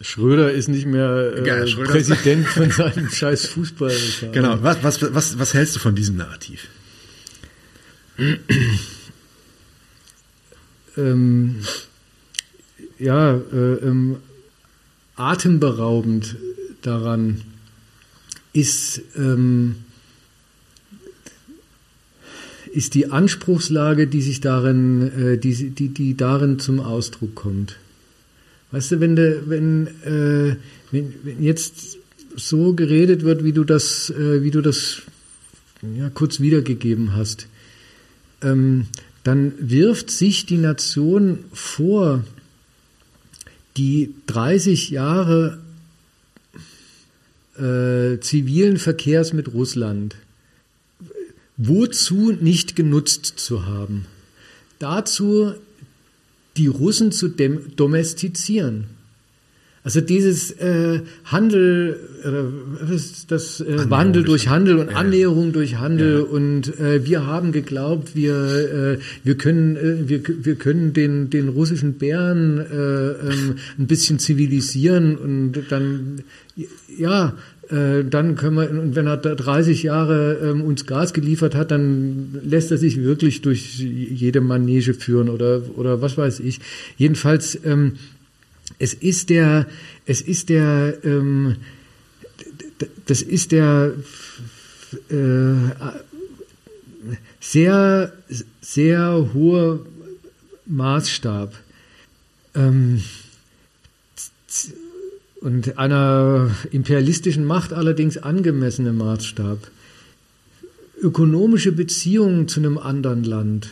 Schröder 0.00 0.52
ist 0.52 0.68
nicht 0.68 0.86
mehr 0.86 1.34
äh, 1.36 1.46
ja, 1.46 1.64
Präsident 1.84 2.46
von 2.46 2.70
seinem 2.70 3.10
scheiß 3.10 3.46
Fußball. 3.46 3.96
Genau. 4.32 4.62
Was, 4.62 4.82
was, 4.82 5.14
was, 5.14 5.38
was 5.38 5.54
hältst 5.54 5.76
du 5.76 5.80
von 5.80 5.94
diesem 5.94 6.16
Narrativ? 6.16 6.68
ähm, 10.96 11.62
ja, 12.98 13.34
äh, 13.34 13.74
ähm, 13.82 14.16
atemberaubend 15.16 16.36
daran 16.82 17.42
ist, 18.52 19.02
ähm, 19.16 19.83
ist 22.74 22.94
die 22.94 23.10
Anspruchslage, 23.10 24.06
die 24.06 24.20
sich 24.20 24.40
darin, 24.40 25.02
äh, 25.02 25.38
die, 25.38 25.70
die, 25.70 25.88
die 25.88 26.16
darin 26.16 26.58
zum 26.58 26.80
Ausdruck 26.80 27.34
kommt. 27.34 27.76
Weißt 28.72 28.92
du, 28.92 29.00
wenn, 29.00 29.14
de, 29.14 29.42
wenn, 29.46 29.86
äh, 30.04 30.56
wenn, 30.90 31.14
wenn 31.22 31.42
jetzt 31.42 31.98
so 32.34 32.74
geredet 32.74 33.22
wird, 33.22 33.44
wie 33.44 33.52
du 33.52 33.62
das, 33.62 34.10
äh, 34.10 34.42
wie 34.42 34.50
du 34.50 34.60
das 34.60 35.02
ja, 35.96 36.10
kurz 36.10 36.40
wiedergegeben 36.40 37.14
hast, 37.14 37.46
ähm, 38.42 38.86
dann 39.22 39.52
wirft 39.58 40.10
sich 40.10 40.44
die 40.44 40.58
Nation 40.58 41.44
vor, 41.52 42.24
die 43.76 44.14
30 44.26 44.90
Jahre 44.90 45.58
äh, 47.56 48.18
zivilen 48.20 48.78
Verkehrs 48.78 49.32
mit 49.32 49.52
Russland 49.52 50.16
wozu 51.56 52.32
nicht 52.32 52.76
genutzt 52.76 53.26
zu 53.36 53.66
haben. 53.66 54.06
Dazu 54.78 55.54
die 56.56 56.66
Russen 56.66 57.12
zu 57.12 57.28
domestizieren. 57.28 58.86
Also 59.84 60.00
dieses 60.00 60.50
äh, 60.52 61.02
Handel, 61.26 62.00
äh, 62.24 62.96
das 63.28 63.60
äh, 63.60 63.90
Wandel 63.90 64.24
durch 64.24 64.48
Handel 64.48 64.78
und 64.78 64.90
ja. 64.90 64.96
Annäherung 64.96 65.52
durch 65.52 65.76
Handel 65.76 66.20
ja. 66.20 66.24
und 66.24 66.80
äh, 66.80 67.04
wir 67.04 67.26
haben 67.26 67.52
geglaubt, 67.52 68.16
wir 68.16 68.34
äh, 68.34 68.98
wir 69.24 69.36
können 69.36 69.76
äh, 69.76 70.08
wir 70.08 70.22
wir 70.26 70.54
können 70.54 70.94
den 70.94 71.28
den 71.28 71.50
russischen 71.50 71.98
Bären 71.98 72.60
äh, 72.60 72.64
ähm, 72.64 73.56
ein 73.78 73.86
bisschen 73.86 74.18
zivilisieren 74.18 75.18
und 75.18 75.52
dann 75.68 76.22
ja 76.96 77.34
äh, 77.70 78.04
dann 78.04 78.36
können 78.36 78.56
wir, 78.56 78.70
und 78.70 78.94
wenn 78.94 79.06
er 79.06 79.16
30 79.16 79.82
Jahre 79.82 80.38
ähm, 80.42 80.62
uns 80.62 80.86
Gas 80.86 81.12
geliefert 81.12 81.54
hat, 81.54 81.70
dann 81.70 82.38
lässt 82.42 82.70
er 82.70 82.78
sich 82.78 83.02
wirklich 83.02 83.42
durch 83.42 83.78
jede 83.78 84.40
Manege 84.40 84.94
führen 84.94 85.28
oder, 85.28 85.62
oder 85.76 86.00
was 86.00 86.16
weiß 86.18 86.40
ich. 86.40 86.60
Jedenfalls, 86.96 87.58
ähm, 87.64 87.94
es 88.78 88.94
ist 88.94 89.30
der, 89.30 89.66
es 90.06 90.20
ist 90.20 90.48
der, 90.48 90.94
ähm, 91.04 91.56
das 93.06 93.22
ist 93.22 93.52
der 93.52 93.92
äh, 95.10 95.54
sehr, 97.40 98.12
sehr 98.60 99.30
hohe 99.34 99.86
Maßstab. 100.66 101.54
Ähm, 102.54 103.02
und 105.44 105.76
einer 105.78 106.50
imperialistischen 106.72 107.44
Macht 107.44 107.74
allerdings 107.74 108.16
angemessene 108.16 108.94
Maßstab. 108.94 109.58
Ökonomische 111.02 111.70
Beziehungen 111.70 112.48
zu 112.48 112.60
einem 112.60 112.78
anderen 112.78 113.24
Land. 113.24 113.68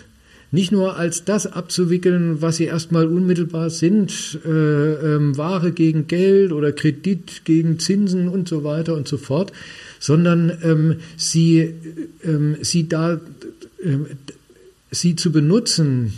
Nicht 0.51 0.71
nur 0.71 0.99
als 0.99 1.25
das 1.25 1.47
abzuwickeln, 1.47 2.43
was 2.43 2.57
sie 2.59 2.67
erstmal 2.67 3.07
unmittelbar 3.07 3.71
sind, 3.71 4.39
äh, 4.45 4.51
ähm, 4.51 5.39
Ware 5.39 5.73
gegen 5.73 6.09
Geld 6.09 6.53
oder 6.53 6.73
Kredit 6.73 7.47
gegen 7.47 7.79
Zinsen 7.79 8.29
und 8.29 8.51
so 8.51 8.65
weiter 8.65 8.95
und 8.95 9.09
so 9.09 9.17
fort, 9.17 9.51
sondern 9.99 10.53
ähm, 10.63 10.97
sie, 11.17 11.73
ähm, 12.23 12.59
sie 12.61 12.87
da, 12.87 13.19
ähm, 13.83 14.09
sie 14.91 15.17
zu 15.17 15.33
benutzen, 15.33 16.13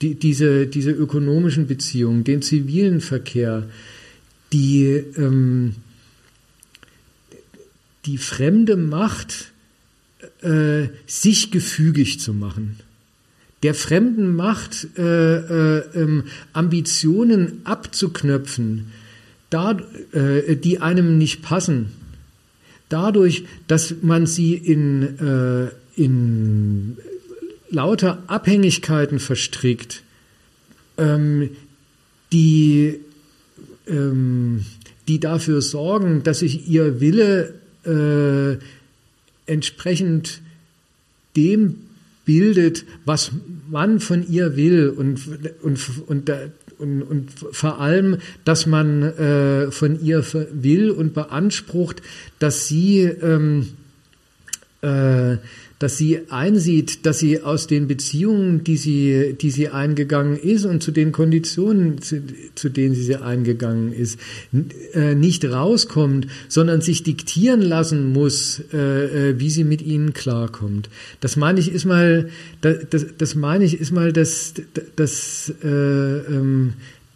die, 0.00 0.14
diese, 0.14 0.66
diese 0.66 0.92
ökonomischen 0.92 1.66
Beziehungen, 1.66 2.24
den 2.24 2.40
zivilen 2.40 3.02
Verkehr, 3.02 3.64
die, 4.52 4.84
ähm, 5.16 5.74
die 8.04 8.18
fremde 8.18 8.76
Macht 8.76 9.52
äh, 10.42 10.88
sich 11.06 11.50
gefügig 11.50 12.20
zu 12.20 12.32
machen, 12.32 12.76
der 13.62 13.74
fremden 13.74 14.36
Macht 14.36 14.88
äh, 14.96 15.36
äh, 15.36 15.82
ähm, 15.94 16.24
Ambitionen 16.52 17.60
abzuknöpfen, 17.64 18.92
da, 19.50 19.78
äh, 20.12 20.56
die 20.56 20.80
einem 20.80 21.18
nicht 21.18 21.42
passen, 21.42 21.92
dadurch, 22.88 23.44
dass 23.66 23.94
man 24.02 24.26
sie 24.26 24.54
in, 24.54 25.18
äh, 25.18 25.70
in 26.00 26.98
lauter 27.70 28.22
Abhängigkeiten 28.26 29.18
verstrickt, 29.18 30.02
ähm, 30.98 31.50
die 32.32 33.00
ähm, 33.86 34.64
die 35.08 35.20
dafür 35.20 35.62
sorgen, 35.62 36.22
dass 36.22 36.40
sich 36.40 36.68
ihr 36.68 37.00
Wille 37.00 37.54
äh, 37.84 38.58
entsprechend 39.50 40.40
dem 41.36 41.76
bildet, 42.24 42.84
was 43.04 43.30
man 43.70 44.00
von 44.00 44.28
ihr 44.28 44.56
will 44.56 44.88
und, 44.88 45.20
und, 45.62 45.78
und, 46.06 46.30
und, 46.78 47.02
und 47.02 47.30
vor 47.52 47.80
allem, 47.80 48.18
dass 48.44 48.66
man 48.66 49.02
äh, 49.02 49.70
von 49.70 50.02
ihr 50.02 50.24
will 50.52 50.90
und 50.90 51.14
beansprucht, 51.14 52.02
dass 52.38 52.66
sie 52.66 53.02
ähm, 53.02 53.68
äh, 54.82 55.36
dass 55.78 55.98
sie 55.98 56.20
einsieht, 56.30 57.04
dass 57.04 57.18
sie 57.18 57.42
aus 57.42 57.66
den 57.66 57.86
Beziehungen, 57.86 58.64
die 58.64 58.78
sie, 58.78 59.36
die 59.38 59.50
sie 59.50 59.68
eingegangen 59.68 60.36
ist 60.38 60.64
und 60.64 60.82
zu 60.82 60.90
den 60.90 61.12
Konditionen, 61.12 62.00
zu, 62.00 62.22
zu 62.54 62.70
denen 62.70 62.94
sie, 62.94 63.02
sie 63.02 63.16
eingegangen 63.16 63.92
ist, 63.92 64.18
äh, 64.94 65.14
nicht 65.14 65.44
rauskommt, 65.44 66.28
sondern 66.48 66.80
sich 66.80 67.02
diktieren 67.02 67.60
lassen 67.60 68.12
muss, 68.12 68.62
äh, 68.72 69.30
äh, 69.30 69.38
wie 69.38 69.50
sie 69.50 69.64
mit 69.64 69.82
ihnen 69.82 70.14
klarkommt. 70.14 70.88
Das 71.20 71.36
meine 71.36 71.60
ich 71.60 71.70
ist 71.70 71.84
mal, 71.84 72.30
das, 72.62 72.76
das, 72.88 73.06
das 73.18 73.34
meine 73.34 73.64
ich 73.64 73.78
ist 73.78 73.92
mal 73.92 74.14
das, 74.14 74.54
das, 74.96 75.52
äh, 75.62 75.68
ähm, 75.68 76.72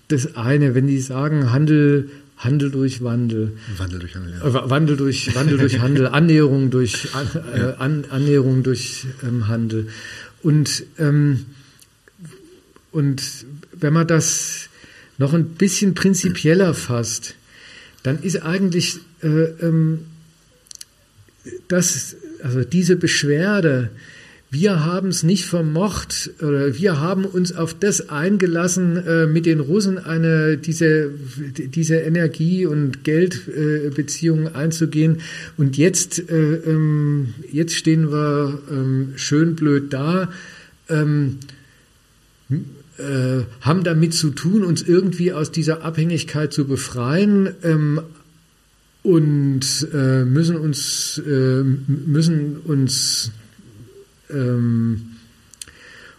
das 0.08 0.36
eine, 0.36 0.74
wenn 0.74 0.86
die 0.86 1.00
sagen, 1.00 1.50
Handel 1.50 2.10
Handel 2.40 2.70
durch 2.70 3.04
Wandel. 3.04 3.52
Wandel 3.76 3.98
durch 3.98 4.14
Handel, 4.14 4.32
ja. 4.32 4.46
Äh, 4.46 4.70
Wandel 4.70 4.96
durch, 4.96 5.34
Wandel 5.34 5.58
durch 5.58 5.80
Handel, 5.80 6.06
Annäherung 6.12 6.70
durch, 6.70 7.08
äh, 7.14 7.74
An, 7.78 8.06
Annäherung 8.08 8.62
durch 8.62 9.06
ähm, 9.22 9.46
Handel. 9.46 9.88
Und, 10.42 10.84
ähm, 10.98 11.44
und 12.92 13.22
wenn 13.72 13.92
man 13.92 14.06
das 14.06 14.70
noch 15.18 15.34
ein 15.34 15.50
bisschen 15.50 15.94
prinzipieller 15.94 16.72
fasst, 16.72 17.34
dann 18.02 18.22
ist 18.22 18.42
eigentlich 18.42 19.00
äh, 19.22 19.28
ähm, 19.28 20.06
das, 21.68 22.16
also 22.42 22.64
diese 22.64 22.96
Beschwerde, 22.96 23.90
wir 24.52 24.84
haben 24.84 25.08
es 25.08 25.22
nicht 25.22 25.44
vermocht 25.44 26.32
oder 26.40 26.76
wir 26.76 26.98
haben 26.98 27.24
uns 27.24 27.52
auf 27.52 27.72
das 27.72 28.08
eingelassen, 28.08 28.96
äh, 28.96 29.26
mit 29.26 29.46
den 29.46 29.60
Russen 29.60 29.96
eine, 29.98 30.58
diese, 30.58 31.12
diese 31.56 31.96
Energie- 31.98 32.66
und 32.66 33.04
Geldbeziehungen 33.04 34.48
äh, 34.48 34.56
einzugehen. 34.56 35.18
Und 35.56 35.76
jetzt, 35.76 36.18
äh, 36.28 36.54
ähm, 36.54 37.34
jetzt 37.52 37.76
stehen 37.76 38.10
wir 38.10 38.58
ähm, 38.72 39.12
schön 39.14 39.54
blöd 39.54 39.92
da, 39.92 40.32
ähm, 40.88 41.38
äh, 42.98 43.44
haben 43.60 43.84
damit 43.84 44.14
zu 44.14 44.30
tun, 44.30 44.64
uns 44.64 44.82
irgendwie 44.82 45.32
aus 45.32 45.52
dieser 45.52 45.84
Abhängigkeit 45.84 46.52
zu 46.52 46.66
befreien 46.66 47.50
ähm, 47.62 48.00
und 49.04 49.88
äh, 49.94 50.24
müssen 50.24 50.56
uns, 50.56 51.22
äh, 51.24 51.62
müssen 51.62 52.56
uns 52.64 53.30
ähm, 54.32 55.16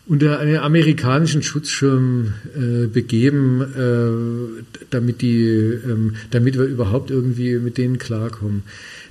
unter 0.07 0.39
einen 0.39 0.57
amerikanischen 0.57 1.43
Schutzschirm 1.43 2.33
äh, 2.55 2.87
begeben, 2.87 3.61
äh, 3.61 4.83
damit, 4.89 5.21
die, 5.21 5.45
ähm, 5.45 6.15
damit 6.31 6.57
wir 6.57 6.65
überhaupt 6.65 7.11
irgendwie 7.11 7.55
mit 7.59 7.77
denen 7.77 7.97
klarkommen, 7.97 8.63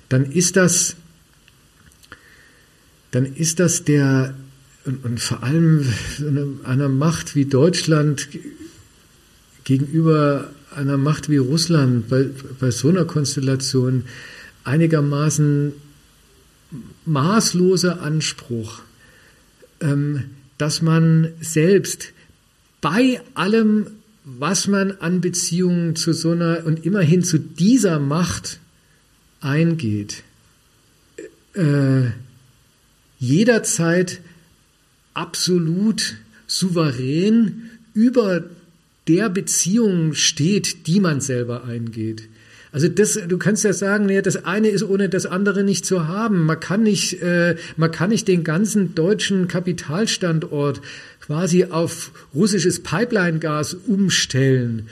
dann 0.09 0.31
ist 0.31 0.57
das, 0.57 0.97
dann 3.12 3.25
ist 3.25 3.61
das 3.61 3.85
der, 3.85 4.35
und, 4.85 5.05
und 5.05 5.20
vor 5.20 5.43
allem 5.43 5.87
einer 6.65 6.89
Macht 6.89 7.35
wie 7.37 7.45
Deutschland 7.45 8.29
gegenüber 9.65 10.51
einer 10.75 10.99
Macht 10.99 11.29
wie 11.29 11.37
Russland 11.37 12.09
bei, 12.09 12.29
bei 12.59 12.70
so 12.70 12.89
einer 12.89 13.05
Konstellation 13.05 14.05
einigermaßen 14.65 15.73
maßloser 17.05 18.03
Anspruch 18.03 18.81
dass 20.59 20.83
man 20.83 21.33
selbst 21.41 22.12
bei 22.81 23.20
allem, 23.34 23.86
was 24.25 24.68
man 24.68 24.92
an 24.92 25.20
Beziehungen 25.20 25.97
zu 25.97 26.12
so 26.12 26.33
einer 26.33 26.65
und 26.67 26.84
immerhin 26.84 27.23
zu 27.23 27.39
dieser 27.39 27.99
Macht 27.99 28.60
eingeht, 29.41 30.23
äh, 31.55 32.10
jederzeit 33.18 34.20
absolut 35.15 36.17
souverän 36.47 37.70
über 37.94 38.44
der 39.09 39.28
Beziehung 39.28 40.15
steht, 40.15 40.86
die 40.86 41.00
man 41.00 41.20
selber 41.20 41.65
eingeht. 41.65 42.28
Also 42.73 42.89
das, 42.89 43.19
du 43.27 43.37
kannst 43.37 43.65
ja 43.65 43.73
sagen, 43.73 44.07
nee, 44.07 44.23
das 44.23 44.45
eine 44.45 44.69
ist 44.69 44.85
ohne 44.85 45.09
das 45.09 45.27
andere 45.27 45.65
nicht 45.65 45.85
zu 45.85 46.07
haben. 46.07 46.45
Man 46.45 46.61
kann 46.61 46.83
nicht, 46.85 47.21
äh, 47.21 47.57
man 47.77 47.91
kann 47.91 48.11
nicht 48.11 48.29
den 48.29 48.45
ganzen 48.45 48.95
deutschen 48.95 49.49
Kapitalstandort 49.49 50.81
quasi 51.21 51.65
auf 51.65 52.13
russisches 52.35 52.83
Pipeline-Gas 52.83 53.75
umstellen 53.75 54.89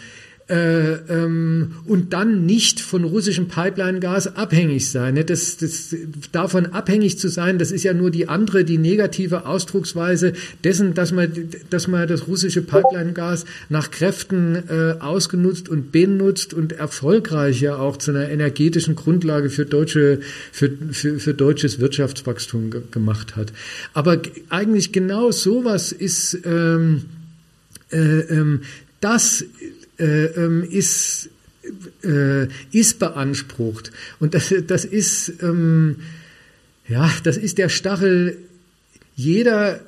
äh, 0.48 0.92
ähm, 1.08 1.72
und 1.86 2.12
dann 2.12 2.46
nicht 2.46 2.80
von 2.80 3.04
russischem 3.04 3.48
Pipeline-Gas 3.48 4.36
abhängig 4.36 4.90
sein. 4.90 5.14
Ne? 5.14 5.24
Das, 5.24 5.58
das, 5.58 5.94
davon 6.32 6.66
abhängig 6.66 7.18
zu 7.18 7.28
sein, 7.28 7.58
das 7.58 7.70
ist 7.70 7.82
ja 7.82 7.92
nur 7.92 8.10
die 8.10 8.28
andere, 8.28 8.64
die 8.64 8.78
negative 8.78 9.44
Ausdrucksweise 9.46 10.32
dessen, 10.64 10.94
dass 10.94 11.12
man, 11.12 11.30
dass 11.68 11.86
man 11.86 12.08
das 12.08 12.28
russische 12.28 12.62
Pipeline-Gas 12.62 13.44
nach 13.68 13.90
Kräften 13.90 14.56
äh, 14.68 14.94
ausgenutzt 15.00 15.68
und 15.68 15.92
benutzt 15.92 16.54
und 16.54 16.72
erfolgreich 16.72 17.60
ja 17.60 17.76
auch 17.76 17.98
zu 17.98 18.12
einer 18.12 18.30
energetischen 18.30 18.96
Grundlage 18.96 19.50
für 19.50 19.66
deutsche, 19.66 20.20
für, 20.50 20.70
für, 20.92 21.18
für 21.18 21.34
deutsches 21.34 21.78
Wirtschaftswachstum 21.78 22.70
gemacht 22.90 23.36
hat. 23.36 23.52
Aber 23.92 24.18
eigentlich 24.48 24.92
genau 24.92 25.30
sowas 25.30 25.92
ist 25.92 26.38
ähm, 26.46 27.02
äh, 27.90 27.98
ähm, 27.98 28.62
das 29.00 29.44
äh, 29.98 30.26
ähm, 30.26 30.62
ist, 30.68 31.30
äh, 32.04 32.46
ist 32.72 32.98
beansprucht. 32.98 33.92
Und 34.20 34.34
das, 34.34 34.54
das 34.66 34.84
ist, 34.84 35.34
ähm, 35.42 35.96
ja, 36.88 37.10
das 37.24 37.36
ist 37.36 37.58
der 37.58 37.68
Stachel 37.68 38.36
jeder 39.14 39.80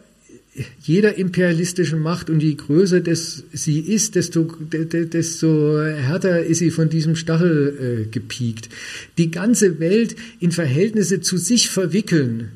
jeder 0.83 1.17
imperialistischen 1.17 2.01
Macht 2.01 2.29
und 2.29 2.43
je 2.43 2.55
größer 2.55 3.01
das 3.01 3.45
sie 3.53 3.81
ist, 3.81 4.15
desto, 4.15 4.45
desto 4.45 5.79
härter 5.79 6.45
ist 6.45 6.59
sie 6.59 6.71
von 6.71 6.89
diesem 6.89 7.17
Stachel 7.17 8.07
äh, 8.07 8.11
gepiekt. 8.11 8.69
Die 9.17 9.31
ganze 9.31 9.79
Welt 9.79 10.17
in 10.41 10.51
Verhältnisse 10.51 11.21
zu 11.21 11.37
sich 11.37 11.71
verwickeln, 11.71 12.51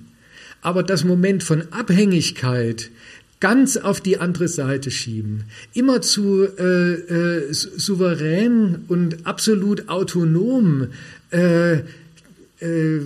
aber 0.60 0.82
das 0.82 1.04
Moment 1.04 1.42
von 1.42 1.62
Abhängigkeit 1.70 2.90
ganz 3.44 3.76
auf 3.76 4.00
die 4.00 4.16
andere 4.16 4.48
Seite 4.48 4.90
schieben. 4.90 5.44
Immer 5.74 6.00
zu 6.00 6.44
äh, 6.44 6.92
äh, 6.94 7.52
souverän 7.52 8.86
und 8.88 9.26
absolut 9.26 9.90
autonom 9.90 10.86
äh, 11.30 11.74
äh, 11.74 13.00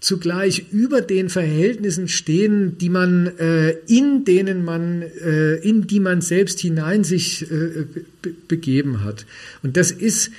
zugleich 0.00 0.72
über 0.72 1.00
den 1.00 1.28
Verhältnissen 1.28 2.08
stehen, 2.08 2.76
die 2.78 2.88
man 2.88 3.28
äh, 3.38 3.76
in 3.86 4.24
denen 4.24 4.64
man 4.64 5.02
äh, 5.02 5.58
in 5.58 5.86
die 5.86 6.00
man 6.00 6.20
selbst 6.20 6.58
hinein 6.58 7.04
sich 7.04 7.46
be 7.48 8.34
begeben 8.48 9.04
hat. 9.04 9.26
Und 9.62 9.76
das 9.76 9.92
ist 9.92 10.32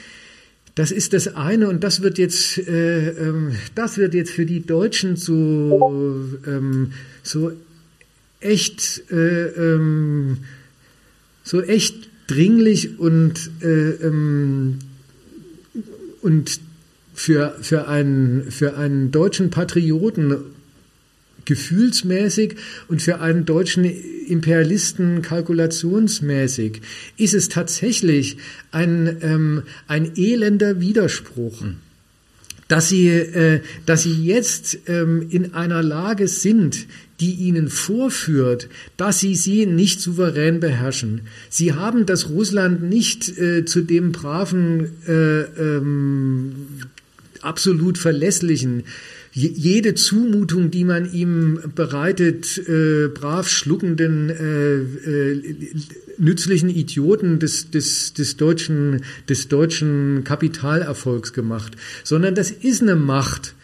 das 0.76 0.92
ist 0.92 1.14
das 1.14 1.34
eine 1.34 1.70
und 1.70 1.82
das 1.86 2.02
wird 2.02 2.18
jetzt 2.18 2.58
äh, 2.58 3.12
ähm, 3.12 3.54
das 3.74 3.98
wird 3.98 4.14
jetzt 4.14 4.32
für 4.32 4.46
die 4.46 4.66
Deutschen 4.66 5.16
so 5.16 6.30
ähm, 6.46 6.92
so 7.24 7.54
echt 8.46 9.04
äh, 9.12 9.48
ähm, 9.48 10.38
so 11.44 11.62
echt 11.62 12.10
dringlich 12.28 13.00
und 13.00 13.52
äh, 13.62 13.90
ähm, 13.90 14.80
und 16.22 16.60
für, 17.14 17.56
für, 17.62 17.88
einen, 17.88 18.52
für 18.52 18.78
einen 18.78 19.12
deutschen 19.12 19.52
Patrioten 19.52 20.38
gefühlsmäßig 21.46 22.56
und 22.88 23.02
für 23.02 23.22
einen 23.22 23.46
deutschen 23.46 23.86
Imperialisten 23.86 25.22
kalkulationsmäßig 25.22 26.82
ist 27.18 27.36
es 27.36 27.48
tatsächlich 27.48 28.38
ein, 28.72 29.18
ähm, 29.22 29.64
ein 29.88 30.18
elender 30.18 30.82
Widerspruch. 30.82 31.62
Mhm 31.62 31.78
dass 32.68 32.90
sie, 32.90 33.08
äh, 33.10 33.62
dass 33.86 34.04
sie 34.04 34.26
jetzt 34.26 34.80
ähm, 34.88 35.28
in 35.30 35.54
einer 35.54 35.84
Lage 35.84 36.28
sind, 36.28 36.88
die 37.20 37.34
ihnen 37.34 37.70
vorführt, 37.70 38.70
dass 38.98 39.20
sie 39.20 39.36
sie 39.36 39.66
nicht 39.66 40.02
souverän 40.02 40.60
beherrschen. 40.60 41.22
Sie 41.50 41.74
haben 41.74 42.06
das 42.06 42.30
Russland 42.30 42.84
nicht 42.84 43.38
äh, 43.38 43.66
zu 43.66 43.82
dem 43.82 44.12
braven, 44.12 44.92
äh, 45.08 45.42
ähm, 45.42 46.52
absolut 47.42 47.98
verlässlichen, 47.98 48.84
jede 49.38 49.96
Zumutung, 49.96 50.72
die 50.72 50.86
man 50.86 51.12
ihm 51.12 51.60
bereitet, 51.76 52.58
äh, 52.70 53.10
brav 53.10 53.50
schluckenden, 53.50 54.30
äh, 54.30 54.76
äh, 54.78 55.58
nützlichen 56.18 56.70
Idioten 56.70 57.40
des, 57.40 57.70
des, 57.70 58.14
des, 58.14 58.38
deutschen, 58.38 59.02
des 59.28 59.50
deutschen 59.50 60.24
Kapitalerfolgs 60.24 61.34
gemacht, 61.34 61.74
sondern 62.06 62.34
das 62.34 62.50
ist 62.50 62.82
eine 62.82 62.96
Macht, 62.96 63.56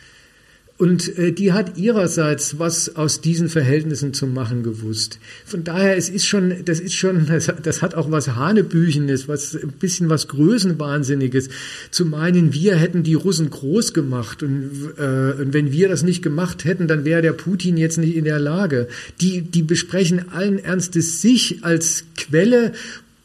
Und 0.81 1.15
äh, 1.19 1.31
die 1.31 1.51
hat 1.51 1.77
ihrerseits 1.77 2.57
was 2.57 2.95
aus 2.95 3.21
diesen 3.21 3.49
Verhältnissen 3.49 4.15
zu 4.15 4.25
machen 4.25 4.63
gewusst. 4.63 5.19
Von 5.45 5.63
daher, 5.63 5.95
es 5.95 6.09
ist 6.09 6.25
schon, 6.25 6.65
das 6.65 6.79
ist 6.79 6.95
schon, 6.95 7.27
das, 7.29 7.53
das 7.61 7.83
hat 7.83 7.93
auch 7.93 8.09
was 8.09 8.29
Hanebüchenes, 8.29 9.27
was 9.27 9.53
ein 9.53 9.73
bisschen 9.73 10.09
was 10.09 10.27
Größenwahnsinniges. 10.27 11.49
Zu 11.91 12.07
meinen, 12.07 12.55
wir 12.55 12.77
hätten 12.77 13.03
die 13.03 13.13
Russen 13.13 13.51
groß 13.51 13.93
gemacht 13.93 14.41
und, 14.41 14.71
äh, 14.97 15.33
und 15.39 15.53
wenn 15.53 15.71
wir 15.71 15.87
das 15.87 16.01
nicht 16.01 16.23
gemacht 16.23 16.65
hätten, 16.65 16.87
dann 16.87 17.05
wäre 17.05 17.21
der 17.21 17.33
Putin 17.33 17.77
jetzt 17.77 17.99
nicht 17.99 18.15
in 18.15 18.25
der 18.25 18.39
Lage. 18.39 18.87
Die, 19.21 19.43
die 19.43 19.61
besprechen 19.61 20.31
allen 20.31 20.57
Ernstes 20.57 21.21
sich 21.21 21.59
als 21.61 22.05
Quelle 22.17 22.71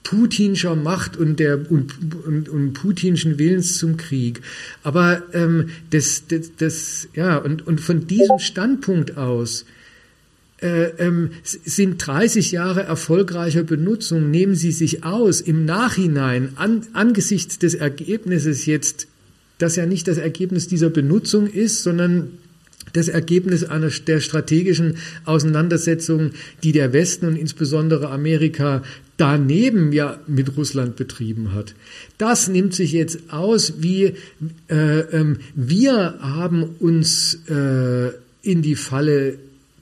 putinscher 0.06 0.76
Macht 0.76 1.16
und 1.16 1.40
der 1.40 1.68
und, 1.68 1.92
und, 2.24 2.48
und 2.48 2.74
putinschen 2.74 3.40
Willens 3.40 3.76
zum 3.76 3.96
Krieg. 3.96 4.40
Aber 4.84 5.24
ähm, 5.32 5.70
das, 5.90 6.28
das, 6.28 6.52
das, 6.56 7.08
ja, 7.14 7.38
und, 7.38 7.66
und 7.66 7.80
von 7.80 8.06
diesem 8.06 8.38
Standpunkt 8.38 9.16
aus 9.16 9.64
äh, 10.62 10.90
ähm, 11.04 11.30
sind 11.42 12.06
30 12.06 12.52
Jahre 12.52 12.84
erfolgreicher 12.84 13.64
Benutzung, 13.64 14.30
nehmen 14.30 14.54
Sie 14.54 14.70
sich 14.70 15.02
aus 15.02 15.40
im 15.40 15.64
Nachhinein 15.64 16.50
an, 16.54 16.86
angesichts 16.92 17.58
des 17.58 17.74
Ergebnisses 17.74 18.64
jetzt, 18.64 19.08
das 19.58 19.74
ja 19.74 19.86
nicht 19.86 20.06
das 20.06 20.18
Ergebnis 20.18 20.68
dieser 20.68 20.88
Benutzung 20.88 21.48
ist, 21.48 21.82
sondern 21.82 22.38
das 22.96 23.08
Ergebnis 23.08 23.64
einer 23.64 23.90
der 23.90 24.20
strategischen 24.20 24.96
Auseinandersetzung, 25.24 26.32
die 26.62 26.72
der 26.72 26.92
Westen 26.92 27.26
und 27.26 27.36
insbesondere 27.36 28.10
Amerika 28.10 28.82
daneben 29.16 29.92
ja 29.92 30.18
mit 30.26 30.56
Russland 30.56 30.96
betrieben 30.96 31.54
hat. 31.54 31.74
Das 32.18 32.48
nimmt 32.48 32.74
sich 32.74 32.92
jetzt 32.92 33.30
aus, 33.30 33.74
wie 33.78 34.14
äh, 34.68 35.00
ähm, 35.00 35.38
wir 35.54 36.16
haben 36.20 36.64
uns 36.80 37.38
äh, 37.48 38.10
in 38.42 38.62
die 38.62 38.76
Falle 38.76 39.38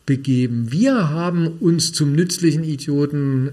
begeben. 0.07 0.71
Wir 0.71 1.11
haben 1.11 1.49
uns 1.61 1.93
zum 1.93 2.13
nützlichen 2.13 2.63
Idioten 2.63 3.49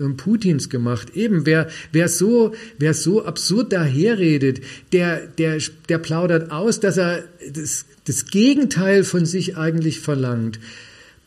äh, 0.00 0.14
Putins 0.14 0.68
gemacht. 0.68 1.16
Eben, 1.16 1.44
wer, 1.44 1.68
wer, 1.90 2.08
so, 2.08 2.54
wer 2.78 2.94
so 2.94 3.24
absurd 3.24 3.72
daherredet, 3.72 4.60
der, 4.92 5.26
der, 5.26 5.58
der 5.88 5.98
plaudert 5.98 6.52
aus, 6.52 6.78
dass 6.78 6.98
er 6.98 7.24
das, 7.52 7.84
das 8.04 8.26
Gegenteil 8.26 9.02
von 9.02 9.26
sich 9.26 9.56
eigentlich 9.56 9.98
verlangt. 10.00 10.60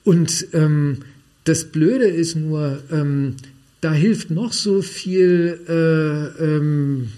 Und 0.03 0.47
ähm, 0.53 0.99
das 1.43 1.65
Blöde 1.65 2.05
ist 2.05 2.35
nur, 2.35 2.81
ähm, 2.91 3.35
da 3.81 3.91
hilft 3.91 4.31
noch 4.31 4.53
so 4.53 4.81
viel 4.81 5.59
äh, 5.67 6.43
ähm, 6.43 7.09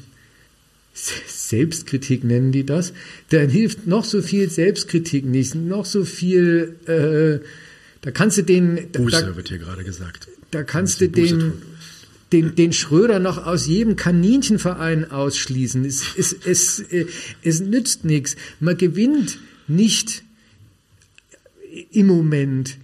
Selbstkritik 0.94 2.24
nennen 2.24 2.52
die 2.52 2.66
das, 2.66 2.94
dann 3.30 3.50
hilft 3.50 3.88
noch 3.88 4.06
so 4.06 4.22
viel 4.22 4.50
Selbstkritik 4.50 5.26
nicht, 5.26 5.56
noch 5.56 5.86
so 5.86 6.06
viel, 6.06 6.76
äh, 6.86 7.46
da 8.02 8.12
kannst 8.12 8.38
du 8.38 8.44
den, 8.44 8.92
Buße 8.92 9.26
da, 9.26 9.36
wird 9.36 9.50
hier 9.50 9.58
gerade 9.58 9.84
gesagt. 9.84 10.28
Da 10.52 10.64
kannst 10.64 11.02
du 11.02 11.10
den, 11.10 11.54
den, 12.32 12.54
den 12.54 12.74
Schröder 12.74 13.20
noch 13.20 13.44
aus 13.46 13.66
jedem 13.66 13.96
Kaninchenverein 13.96 15.10
ausschließen. 15.10 15.84
Es, 15.84 16.04
es, 16.16 16.36
es, 16.46 16.80
äh, 16.80 17.08
es 17.42 17.60
nützt 17.60 18.06
nichts. 18.06 18.36
Man 18.60 18.78
gewinnt 18.78 19.40
nicht 19.68 20.24
im 21.92 22.06
Moment 22.06 22.78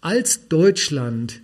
als 0.00 0.48
Deutschland 0.48 1.40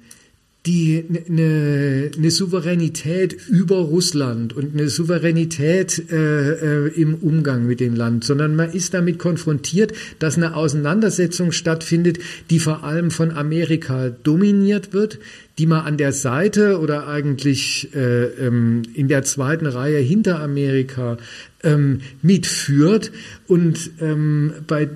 die 0.67 1.05
eine, 1.29 2.11
eine 2.17 2.31
Souveränität 2.31 3.37
über 3.49 3.77
Russland 3.77 4.55
und 4.55 4.73
eine 4.73 4.89
Souveränität 4.89 6.11
äh, 6.11 6.87
äh, 6.87 7.01
im 7.01 7.17
Umgang 7.17 7.67
mit 7.67 7.81
dem 7.81 7.95
Land, 7.95 8.25
sondern 8.25 8.57
man 8.57 8.73
ist 8.73 8.95
damit 8.95 9.19
konfrontiert, 9.19 9.93
dass 10.21 10.39
eine 10.39 10.57
Auseinandersetzung 10.57 11.53
stattfindet, 11.53 12.19
die 12.49 12.59
vor 12.59 12.83
allem 12.83 13.11
von 13.11 13.31
Amerika 13.31 14.09
dominiert 14.09 14.95
wird, 14.95 15.19
die 15.59 15.67
man 15.67 15.85
an 15.85 15.99
der 15.99 16.13
Seite 16.13 16.81
oder 16.81 17.09
eigentlich 17.09 17.95
äh, 17.95 18.25
ähm, 18.25 18.83
in 18.95 19.09
der 19.09 19.23
zweiten 19.23 19.67
Reihe 19.67 19.99
hinter 19.99 20.41
Amerika 20.41 21.19
ähm, 21.63 22.01
mitführt 22.23 23.13
und 23.49 23.91
ähm, 24.01 24.53
bei, 24.67 24.89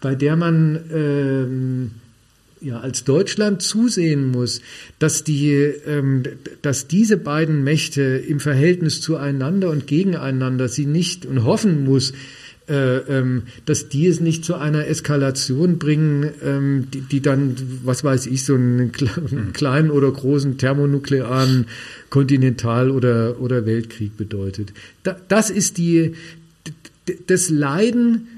bei 0.00 0.14
der 0.14 0.36
man 0.36 0.78
ähm, 0.92 1.90
ja, 2.62 2.80
als 2.80 3.04
Deutschland 3.04 3.62
zusehen 3.62 4.30
muss, 4.30 4.60
dass, 4.98 5.24
die, 5.24 5.52
ähm, 5.52 6.22
dass 6.62 6.86
diese 6.86 7.16
beiden 7.16 7.64
Mächte 7.64 8.02
im 8.02 8.40
Verhältnis 8.40 9.00
zueinander 9.00 9.70
und 9.70 9.86
gegeneinander 9.86 10.68
sie 10.68 10.86
nicht 10.86 11.26
und 11.26 11.44
hoffen 11.44 11.84
muss, 11.84 12.12
äh, 12.68 12.98
ähm, 12.98 13.42
dass 13.66 13.88
die 13.88 14.06
es 14.06 14.20
nicht 14.20 14.44
zu 14.44 14.54
einer 14.54 14.86
Eskalation 14.86 15.78
bringen, 15.78 16.30
ähm, 16.44 16.86
die, 16.92 17.00
die, 17.00 17.20
dann, 17.20 17.56
was 17.84 18.04
weiß 18.04 18.26
ich, 18.26 18.44
so 18.44 18.54
einen, 18.54 18.92
einen 19.30 19.52
kleinen 19.52 19.90
oder 19.90 20.10
großen 20.10 20.58
thermonuklearen 20.58 21.66
Kontinental- 22.08 22.90
oder, 22.90 23.40
oder 23.40 23.66
Weltkrieg 23.66 24.16
bedeutet. 24.16 24.72
Da, 25.02 25.16
das 25.28 25.50
ist 25.50 25.76
die, 25.76 26.14
das 27.26 27.50
Leiden, 27.50 28.28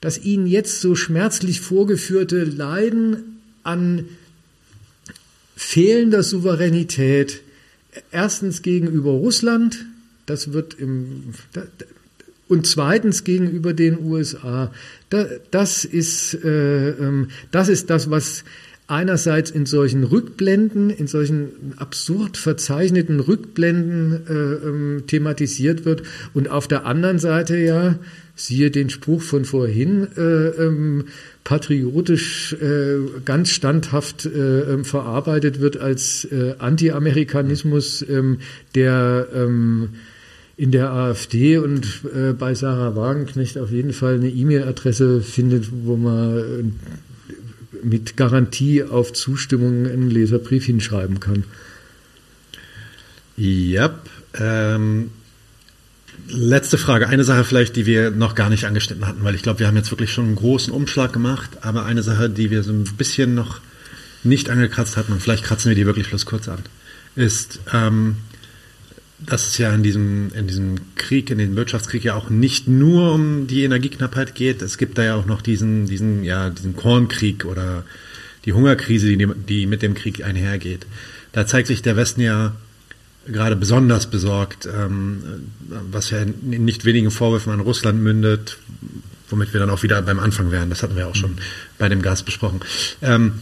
das 0.00 0.24
ihnen 0.24 0.46
jetzt 0.46 0.80
so 0.80 0.94
schmerzlich 0.94 1.60
vorgeführte 1.60 2.44
Leiden 2.44 3.37
an 3.68 4.06
fehlender 5.54 6.22
Souveränität, 6.22 7.42
erstens 8.10 8.62
gegenüber 8.62 9.10
Russland, 9.10 9.84
das 10.24 10.54
wird 10.54 10.74
im, 10.74 11.34
und 12.48 12.66
zweitens 12.66 13.24
gegenüber 13.24 13.74
den 13.74 14.02
USA. 14.02 14.72
Das 15.50 15.84
ist, 15.84 16.34
äh, 16.42 16.90
ähm, 16.90 17.28
das 17.50 17.68
ist 17.68 17.90
das, 17.90 18.08
was 18.08 18.44
einerseits 18.86 19.50
in 19.50 19.66
solchen 19.66 20.02
Rückblenden, 20.02 20.88
in 20.88 21.06
solchen 21.06 21.74
absurd 21.76 22.38
verzeichneten 22.38 23.20
Rückblenden 23.20 24.26
äh, 24.26 24.32
ähm, 24.32 25.02
thematisiert 25.06 25.84
wird 25.84 26.04
und 26.32 26.48
auf 26.48 26.68
der 26.68 26.86
anderen 26.86 27.18
Seite 27.18 27.58
ja, 27.58 27.98
siehe 28.34 28.70
den 28.70 28.88
Spruch 28.88 29.20
von 29.20 29.44
vorhin, 29.44 30.08
äh, 30.16 30.20
ähm, 30.20 31.04
patriotisch 31.48 32.52
äh, 32.60 32.98
ganz 33.24 33.48
standhaft 33.48 34.26
äh, 34.26 34.60
ähm, 34.70 34.84
verarbeitet 34.84 35.60
wird 35.60 35.78
als 35.78 36.26
äh, 36.26 36.56
Anti-Amerikanismus, 36.58 38.04
ähm, 38.06 38.40
der 38.74 39.28
ähm, 39.34 39.88
in 40.58 40.72
der 40.72 40.92
AfD 40.92 41.56
und 41.56 42.02
äh, 42.14 42.34
bei 42.34 42.52
Sarah 42.54 42.96
Wagenknecht 42.96 43.56
auf 43.56 43.70
jeden 43.70 43.94
Fall 43.94 44.16
eine 44.16 44.28
E-Mail-Adresse 44.28 45.22
findet, 45.22 45.70
wo 45.72 45.96
man 45.96 46.36
äh, 46.36 47.82
mit 47.82 48.18
Garantie 48.18 48.82
auf 48.82 49.14
Zustimmung 49.14 49.86
einen 49.86 50.10
Leserbrief 50.10 50.66
hinschreiben 50.66 51.18
kann. 51.18 51.44
Ja, 53.38 53.98
ähm, 54.38 55.12
Letzte 56.30 56.76
Frage. 56.76 57.08
Eine 57.08 57.24
Sache 57.24 57.42
vielleicht, 57.42 57.74
die 57.76 57.86
wir 57.86 58.10
noch 58.10 58.34
gar 58.34 58.50
nicht 58.50 58.66
angeschnitten 58.66 59.06
hatten, 59.06 59.24
weil 59.24 59.34
ich 59.34 59.42
glaube, 59.42 59.60
wir 59.60 59.66
haben 59.66 59.76
jetzt 59.76 59.90
wirklich 59.90 60.12
schon 60.12 60.26
einen 60.26 60.36
großen 60.36 60.72
Umschlag 60.72 61.12
gemacht, 61.12 61.50
aber 61.62 61.86
eine 61.86 62.02
Sache, 62.02 62.28
die 62.28 62.50
wir 62.50 62.62
so 62.62 62.72
ein 62.72 62.84
bisschen 62.98 63.34
noch 63.34 63.60
nicht 64.24 64.50
angekratzt 64.50 64.98
hatten, 64.98 65.12
und 65.12 65.22
vielleicht 65.22 65.44
kratzen 65.44 65.70
wir 65.70 65.76
die 65.76 65.86
wirklich 65.86 66.08
bloß 66.08 66.26
kurz 66.26 66.48
an, 66.48 66.58
ist, 67.16 67.60
ähm, 67.72 68.16
dass 69.18 69.46
es 69.46 69.58
ja 69.58 69.74
in 69.74 69.82
diesem, 69.82 70.30
in 70.34 70.46
diesem 70.46 70.94
Krieg, 70.96 71.30
in 71.30 71.38
dem 71.38 71.56
Wirtschaftskrieg 71.56 72.04
ja 72.04 72.14
auch 72.14 72.28
nicht 72.28 72.68
nur 72.68 73.14
um 73.14 73.46
die 73.46 73.64
Energieknappheit 73.64 74.34
geht. 74.34 74.60
Es 74.60 74.76
gibt 74.76 74.98
da 74.98 75.04
ja 75.04 75.14
auch 75.14 75.26
noch 75.26 75.40
diesen, 75.40 75.86
diesen, 75.86 76.24
ja, 76.24 76.50
diesen 76.50 76.76
Kornkrieg 76.76 77.46
oder 77.46 77.84
die 78.44 78.52
Hungerkrise, 78.52 79.08
die, 79.08 79.26
die 79.48 79.66
mit 79.66 79.82
dem 79.82 79.94
Krieg 79.94 80.22
einhergeht. 80.22 80.86
Da 81.32 81.46
zeigt 81.46 81.68
sich 81.68 81.82
der 81.82 81.96
Westen 81.96 82.20
ja 82.20 82.54
gerade 83.30 83.56
besonders 83.56 84.08
besorgt, 84.10 84.66
ähm, 84.66 85.22
was 85.90 86.10
ja 86.10 86.18
in 86.18 86.64
nicht 86.64 86.84
wenigen 86.84 87.10
Vorwürfen 87.10 87.52
an 87.52 87.60
Russland 87.60 88.02
mündet, 88.02 88.58
womit 89.28 89.52
wir 89.52 89.60
dann 89.60 89.70
auch 89.70 89.82
wieder 89.82 90.00
beim 90.02 90.18
Anfang 90.18 90.50
wären. 90.50 90.70
Das 90.70 90.82
hatten 90.82 90.96
wir 90.96 91.06
auch 91.06 91.14
schon 91.14 91.36
bei 91.78 91.88
dem 91.88 92.02
Gas 92.02 92.22
besprochen. 92.22 92.60
Ähm, 93.02 93.34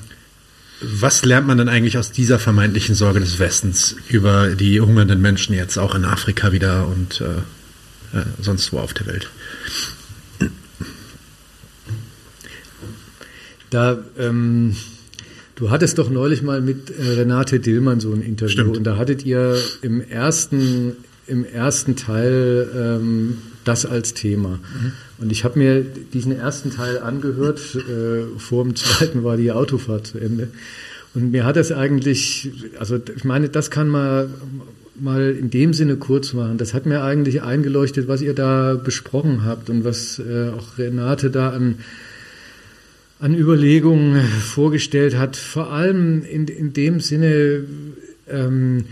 was 0.81 1.25
lernt 1.25 1.47
man 1.47 1.57
denn 1.57 1.69
eigentlich 1.69 1.97
aus 1.97 2.13
dieser 2.13 2.39
vermeintlichen 2.39 2.95
Sorge 2.95 3.21
des 3.21 3.39
Westens 3.39 3.97
über 4.09 4.55
die 4.55 4.81
hungernden 4.81 5.23
Menschen 5.23 5.55
jetzt 5.55 5.79
auch 5.79 5.95
in 5.95 6.05
Afrika 6.05 6.53
wieder 6.53 6.87
und 6.87 7.23
äh, 7.23 8.19
äh, 8.19 8.25
sonst 8.41 8.73
wo 8.73 8.81
auf 8.81 8.93
der 8.93 9.07
Welt? 9.07 9.31
Da 13.71 13.99
ähm 14.19 14.77
Du 15.57 15.71
hattest 15.71 15.97
doch 15.99 16.11
neulich 16.11 16.43
mal 16.43 16.61
mit 16.61 16.91
äh, 16.91 17.03
Renate 17.03 17.61
Dillmann 17.61 17.99
so 17.99 18.13
ein 18.13 18.21
Interview 18.21 18.53
Stimmt. 18.53 18.77
und 18.77 18.85
da 18.85 18.99
hattet 18.99 19.25
ihr 19.25 19.57
im 19.81 20.03
ersten, 20.03 20.97
im 21.27 21.45
ersten 21.47 21.97
Teil 21.97 22.69
ähm, 22.77 23.39
das 23.65 23.87
als 23.87 24.13
Thema. 24.13 24.51
Mhm. 24.51 24.93
Und 25.19 25.33
ich 25.33 25.45
habe 25.45 25.59
mir 25.59 25.83
diesen 25.83 26.33
ersten 26.33 26.71
Teil 26.71 26.99
angehört, 26.99 27.61
äh, 27.75 28.39
vor 28.39 28.65
dem 28.65 28.77
zweiten 28.77 29.25
war 29.25 29.39
die 29.39 29.51
Autofahrt 29.51 30.07
zu 30.07 30.19
Ende. 30.19 30.49
Und 31.15 31.31
mir 31.31 31.47
hat 31.47 31.57
das 31.57 31.73
eigentlich, 31.73 32.51
also 32.79 33.01
ich 33.17 33.25
meine, 33.25 33.49
das 33.49 33.71
kann 33.71 33.89
man 33.89 34.29
mal 35.01 35.31
in 35.31 35.49
dem 35.49 35.73
Sinne 35.73 35.97
kurz 35.97 36.35
machen. 36.35 36.59
Das 36.59 36.75
hat 36.75 36.85
mir 36.85 37.03
eigentlich 37.03 37.41
eingeleuchtet, 37.41 38.09
was 38.09 38.21
ihr 38.21 38.35
da 38.35 38.75
besprochen 38.75 39.45
habt 39.47 39.71
und 39.71 39.85
was 39.85 40.19
äh, 40.19 40.51
auch 40.51 40.77
Renate 40.77 41.31
da 41.31 41.51
an, 41.51 41.77
an 43.19 43.35
Überlegungen 43.35 44.21
vorgestellt 44.21 45.17
hat. 45.17 45.37
Vor 45.37 45.73
allem 45.73 46.23
in, 46.25 46.47
in 46.49 46.73
dem 46.73 47.01
Sinne, 47.01 47.65
ähm, 48.29 48.85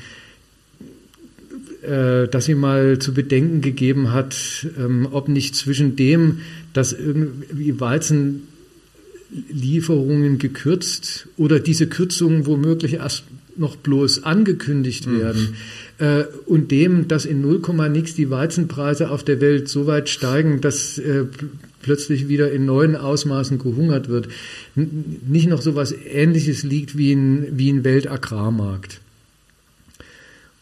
äh, 1.82 2.28
dass 2.28 2.46
sie 2.46 2.54
mal 2.54 2.98
zu 2.98 3.12
bedenken 3.12 3.60
gegeben 3.60 4.12
hat, 4.12 4.66
ähm, 4.78 5.06
ob 5.10 5.28
nicht 5.28 5.54
zwischen 5.54 5.96
dem, 5.96 6.38
dass 6.72 6.94
irgendwie 6.94 7.78
Weizenlieferungen 7.78 10.38
gekürzt 10.38 11.28
oder 11.36 11.60
diese 11.60 11.86
Kürzungen 11.86 12.46
womöglich 12.46 12.94
erst 12.94 13.24
noch 13.56 13.76
bloß 13.76 14.24
angekündigt 14.24 15.06
mhm. 15.06 15.20
werden 15.20 15.54
mhm. 15.98 16.04
äh, 16.04 16.24
und 16.46 16.70
dem, 16.70 17.08
dass 17.08 17.26
in 17.26 17.42
0, 17.42 17.60
nix 17.90 18.14
die 18.14 18.30
Weizenpreise 18.30 19.10
auf 19.10 19.22
der 19.22 19.40
Welt 19.40 19.68
so 19.68 19.86
weit 19.86 20.08
steigen, 20.08 20.60
dass 20.60 20.98
äh, 20.98 21.26
plötzlich 21.84 22.28
wieder 22.28 22.50
in 22.50 22.64
neuen 22.64 22.96
Ausmaßen 22.96 23.58
gehungert 23.58 24.08
wird, 24.08 24.28
nicht 24.74 25.48
noch 25.48 25.60
so 25.60 25.76
was 25.76 25.92
Ähnliches 25.92 26.64
liegt 26.64 26.96
wie 26.96 27.12
ein, 27.12 27.46
wie 27.52 27.70
ein 27.70 27.84
Weltagrarmarkt. 27.84 29.00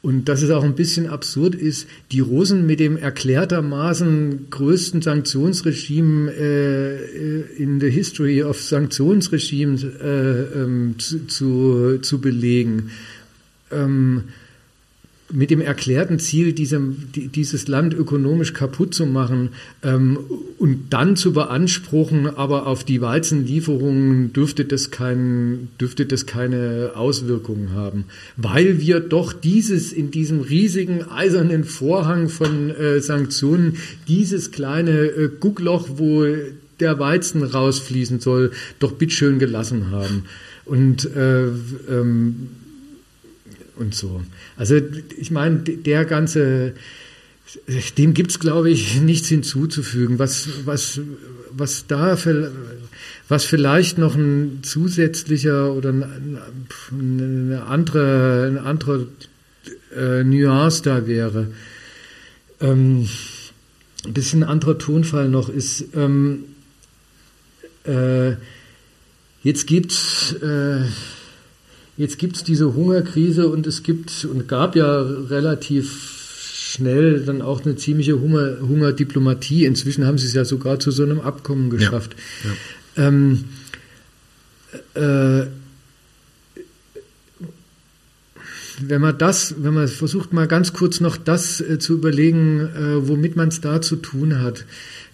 Und 0.02 0.28
dass 0.28 0.42
es 0.42 0.50
auch 0.50 0.64
ein 0.64 0.74
bisschen 0.74 1.06
absurd 1.06 1.54
ist, 1.54 1.86
die 2.10 2.18
Russen 2.18 2.66
mit 2.66 2.80
dem 2.80 2.96
erklärtermaßen 2.96 4.50
größten 4.50 5.00
Sanktionsregime 5.00 6.32
äh, 6.32 7.62
in 7.62 7.78
the 7.78 7.88
history 7.88 8.42
of 8.42 8.60
Sanktionsregimes 8.60 9.84
äh, 9.84 10.42
ähm, 10.60 10.96
zu, 10.98 11.26
zu, 11.28 11.98
zu 12.02 12.20
belegen. 12.20 12.90
Ähm, 13.70 14.24
mit 15.32 15.50
dem 15.50 15.60
erklärten 15.60 16.18
Ziel, 16.18 16.52
diesem, 16.52 17.08
dieses 17.14 17.66
Land 17.66 17.94
ökonomisch 17.94 18.52
kaputt 18.52 18.94
zu 18.94 19.06
machen 19.06 19.50
ähm, 19.82 20.18
und 20.58 20.90
dann 20.90 21.16
zu 21.16 21.32
beanspruchen, 21.32 22.26
aber 22.26 22.66
auf 22.66 22.84
die 22.84 23.00
Weizenlieferungen 23.00 24.32
dürfte 24.32 24.64
das, 24.64 24.90
kein, 24.90 25.68
dürfte 25.80 26.06
das 26.06 26.26
keine 26.26 26.92
Auswirkungen 26.94 27.72
haben, 27.72 28.04
weil 28.36 28.80
wir 28.80 29.00
doch 29.00 29.32
dieses 29.32 29.92
in 29.92 30.10
diesem 30.10 30.40
riesigen 30.40 31.10
eisernen 31.10 31.64
Vorhang 31.64 32.28
von 32.28 32.70
äh, 32.70 33.00
Sanktionen, 33.00 33.78
dieses 34.08 34.50
kleine 34.50 35.06
äh, 35.06 35.30
Guckloch, 35.40 35.88
wo 35.96 36.24
der 36.78 36.98
Weizen 36.98 37.42
rausfließen 37.42 38.20
soll, 38.20 38.52
doch 38.78 38.92
bitteschön 38.92 39.38
gelassen 39.38 39.90
haben. 39.90 40.24
Und 40.64 41.04
äh, 41.16 41.46
ähm, 41.46 42.50
und 43.76 43.94
so. 43.94 44.22
Also 44.56 44.80
ich 45.16 45.30
meine, 45.30 45.58
der 45.60 46.04
ganze, 46.04 46.74
dem 47.98 48.14
gibt 48.14 48.30
es, 48.30 48.38
glaube 48.38 48.70
ich, 48.70 49.00
nichts 49.00 49.28
hinzuzufügen. 49.28 50.18
Was, 50.18 50.48
was, 50.64 51.00
was 51.50 51.86
da 51.86 52.16
was 53.28 53.44
vielleicht 53.44 53.98
noch 53.98 54.14
ein 54.14 54.60
zusätzlicher 54.62 55.72
oder 55.72 55.90
eine 55.90 57.62
andere, 57.66 58.46
eine 58.48 58.62
andere 58.62 59.08
äh, 59.96 60.24
Nuance 60.24 60.82
da 60.82 61.06
wäre. 61.06 61.48
Ähm, 62.60 63.08
ein 64.04 64.12
bisschen 64.12 64.42
anderer 64.42 64.78
Tonfall 64.78 65.28
noch 65.28 65.48
ist, 65.48 65.84
ähm, 65.94 66.44
äh, 67.84 68.32
jetzt 69.42 69.66
gibt's 69.66 70.32
äh, 70.42 70.84
Jetzt 71.96 72.18
gibt 72.18 72.36
es 72.36 72.44
diese 72.44 72.74
Hungerkrise 72.74 73.48
und 73.48 73.66
es 73.66 73.82
gibt 73.82 74.24
und 74.24 74.48
gab 74.48 74.76
ja 74.76 75.00
relativ 75.02 76.18
schnell 76.72 77.20
dann 77.20 77.42
auch 77.42 77.64
eine 77.64 77.76
ziemliche 77.76 78.18
Hunger, 78.20 78.56
Hungerdiplomatie. 78.60 79.66
Inzwischen 79.66 80.06
haben 80.06 80.16
sie 80.16 80.26
es 80.26 80.32
ja 80.32 80.44
sogar 80.44 80.80
zu 80.80 80.90
so 80.90 81.02
einem 81.02 81.20
Abkommen 81.20 81.68
geschafft. 81.68 82.16
Ja, 82.44 82.50
ja. 83.02 83.08
Ähm, 83.08 83.44
äh, 84.94 85.46
wenn 88.80 89.00
man 89.00 89.18
das, 89.18 89.56
wenn 89.58 89.74
man 89.74 89.86
versucht 89.86 90.32
mal 90.32 90.48
ganz 90.48 90.72
kurz 90.72 91.00
noch 91.00 91.16
das 91.16 91.60
äh, 91.60 91.78
zu 91.78 91.94
überlegen, 91.94 92.60
äh, 92.60 93.06
womit 93.06 93.36
man 93.36 93.48
es 93.48 93.60
da 93.60 93.82
zu 93.82 93.96
tun 93.96 94.40
hat, 94.40 94.64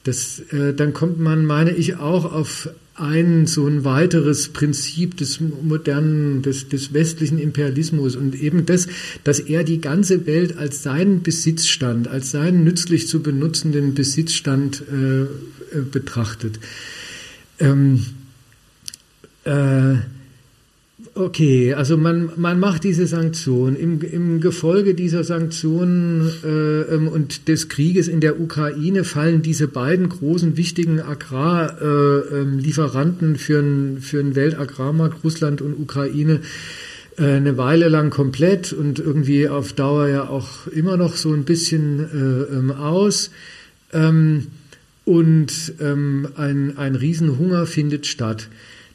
das, 0.04 0.40
äh, 0.52 0.74
dann 0.74 0.92
kommt 0.92 1.18
man, 1.18 1.44
meine 1.44 1.72
ich, 1.72 1.96
auch 1.96 2.32
auf 2.32 2.70
ein 3.00 3.46
so 3.46 3.66
ein 3.66 3.84
weiteres 3.84 4.48
Prinzip 4.48 5.16
des 5.16 5.40
modernen, 5.40 6.42
des, 6.42 6.68
des 6.68 6.92
westlichen 6.92 7.38
Imperialismus 7.38 8.16
und 8.16 8.34
eben 8.34 8.66
das, 8.66 8.88
dass 9.24 9.40
er 9.40 9.64
die 9.64 9.80
ganze 9.80 10.26
Welt 10.26 10.58
als 10.58 10.82
seinen 10.82 11.22
Besitzstand, 11.22 12.08
als 12.08 12.30
seinen 12.30 12.64
nützlich 12.64 13.08
zu 13.08 13.22
benutzenden 13.22 13.94
Besitzstand 13.94 14.82
äh, 14.92 15.22
äh 15.22 15.82
betrachtet. 15.90 16.58
Ähm, 17.60 18.04
äh, 19.44 19.96
Okay, 21.18 21.74
also 21.74 21.96
man, 21.96 22.30
man 22.36 22.60
macht 22.60 22.84
diese 22.84 23.08
Sanktionen. 23.08 23.74
Im, 23.74 24.00
Im 24.02 24.40
Gefolge 24.40 24.94
dieser 24.94 25.24
Sanktionen 25.24 26.30
äh, 26.44 26.82
ähm, 26.94 27.08
und 27.08 27.48
des 27.48 27.68
Krieges 27.68 28.06
in 28.06 28.20
der 28.20 28.38
Ukraine 28.38 29.02
fallen 29.02 29.42
diese 29.42 29.66
beiden 29.66 30.10
großen 30.10 30.56
wichtigen 30.56 31.00
Agrarlieferanten 31.00 33.30
äh, 33.30 33.32
ähm, 33.32 33.36
für, 33.36 33.58
ein, 33.58 33.98
für 34.00 34.36
Weltagrarmarkt, 34.36 35.24
Russland 35.24 35.60
und 35.60 35.76
Ukraine, 35.76 36.38
äh, 37.16 37.24
eine 37.24 37.56
Weile 37.56 37.88
lang 37.88 38.10
komplett 38.10 38.72
und 38.72 39.00
irgendwie 39.00 39.48
auf 39.48 39.72
Dauer 39.72 40.06
ja 40.06 40.28
auch 40.28 40.68
immer 40.68 40.96
noch 40.96 41.16
so 41.16 41.32
ein 41.32 41.42
bisschen 41.42 41.98
äh, 41.98 42.42
ähm, 42.58 42.70
aus. 42.70 43.32
Ähm, 43.92 44.46
und 45.04 45.72
ähm, 45.80 46.28
ein, 46.36 46.78
ein 46.78 46.94
Riesenhunger 46.94 47.66
findet 47.66 48.06
statt. 48.06 48.46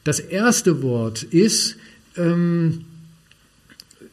Das 0.05 0.21
erste 0.21 0.81
Wort 0.81 1.23
ist, 1.23 1.75
ähm, 2.17 2.85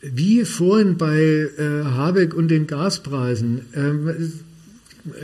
wie 0.02 0.44
vorhin 0.44 0.96
bei 0.96 1.20
äh, 1.20 1.84
Habeck 1.84 2.34
und 2.34 2.48
den 2.48 2.66
Gaspreisen, 2.66 3.62
ähm, 3.74 4.32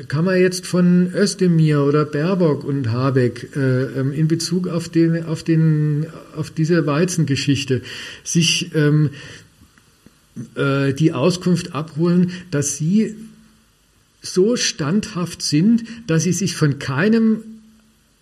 kann 0.09 0.25
man 0.25 0.41
jetzt 0.41 0.67
von 0.67 1.13
Özdemir 1.15 1.83
oder 1.83 2.05
Baerbock 2.05 2.65
und 2.65 2.91
Habeck 2.91 3.51
äh, 3.57 4.01
ähm, 4.01 4.13
in 4.13 4.29
Bezug 4.29 4.69
auf, 4.69 4.89
den, 4.89 5.25
auf, 5.25 5.43
den, 5.43 6.07
auf 6.35 6.51
diese 6.51 6.87
Weizengeschichte 6.87 7.83
sich 8.25 8.75
ähm, 8.75 9.11
äh, 10.55 10.95
die 10.95 11.13
Auskunft 11.13 11.75
abholen, 11.75 12.33
dass 12.51 12.77
sie 12.77 13.15
so 14.23 14.57
standhaft 14.57 15.43
sind, 15.43 15.85
dass 16.07 16.25
sie 16.25 16.33
sich 16.33 16.57
von 16.57 16.79
keinem 16.79 17.43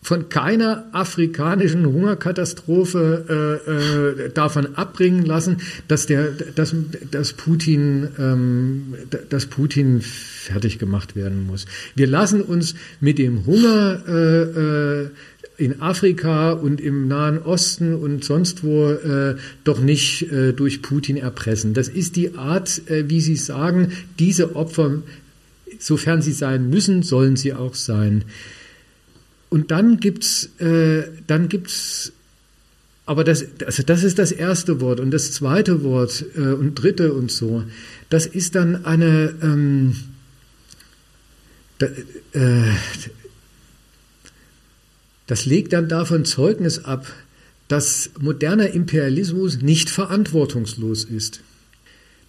von 0.05 0.28
keiner 0.28 0.84
afrikanischen 0.92 1.86
Hungerkatastrophe 1.86 3.24
äh, 3.66 4.26
äh, 4.26 4.31
davon 4.31 4.76
abbringen 4.76 5.24
lassen, 5.24 5.62
dass 5.89 6.05
der, 6.05 6.31
dass, 6.55 6.76
dass 7.10 7.33
Putin, 7.33 8.08
ähm, 8.18 8.94
dass 9.31 9.47
Putin 9.47 10.02
fertig 10.02 10.78
gemacht 10.78 11.16
werden 11.16 11.47
muss. 11.47 11.65
Wir 11.94 12.07
lassen 12.07 12.42
uns 12.42 12.74
mit 13.00 13.18
dem 13.18 13.47
Hunger 13.47 14.02
äh, 14.07 14.42
äh, 15.05 15.08
in 15.57 15.81
Afrika 15.81 16.52
und 16.52 16.83
im 16.83 17.08
Nahen 17.08 17.39
Osten 17.39 17.94
und 17.94 18.24
sonst 18.24 18.62
wo 18.62 18.91
äh, 18.91 19.36
doch 19.65 19.81
nicht 19.81 20.31
äh, 20.31 20.52
durch 20.52 20.83
Putin 20.83 21.16
erpressen. 21.16 21.73
Das 21.73 21.89
ist 21.89 22.16
die 22.16 22.34
Art, 22.34 22.91
äh, 22.91 23.08
wie 23.08 23.23
Sie 23.23 23.36
sagen, 23.36 23.92
diese 24.18 24.55
Opfer, 24.55 24.99
sofern 25.78 26.20
sie 26.20 26.33
sein 26.33 26.68
müssen, 26.68 27.02
sollen 27.02 27.36
sie 27.36 27.55
auch 27.55 27.74
sein. 27.74 28.24
Und 29.55 29.70
dann 29.70 30.00
gibt's, 30.00 30.50
äh, 30.58 31.05
dann 31.28 31.49
gibt's, 31.49 32.10
aber 33.07 33.23
das, 33.23 33.44
also 33.65 33.84
das 33.84 34.02
ist 34.02 34.18
das 34.18 34.33
erste 34.33 34.81
Wort 34.81 34.99
und 34.99 35.12
das 35.12 35.31
zweite 35.31 35.84
Wort 35.84 36.24
äh, 36.34 36.41
und 36.41 36.74
dritte 36.74 37.12
und 37.12 37.31
so. 37.31 37.62
Das 38.10 38.26
ist 38.26 38.57
dann 38.57 38.84
eine, 38.84 39.33
ähm, 39.42 39.94
da, 41.78 41.86
äh, 42.33 42.73
das 45.28 45.47
legt 45.47 45.73
dann 45.73 45.89
davon 45.89 46.24
Zeugnis 46.24 46.84
ab, 46.84 47.07
dass 47.68 48.10
moderner 48.18 48.70
Imperialismus 48.70 49.62
nicht 49.62 49.89
verantwortungslos 49.89 51.05
ist, 51.05 51.42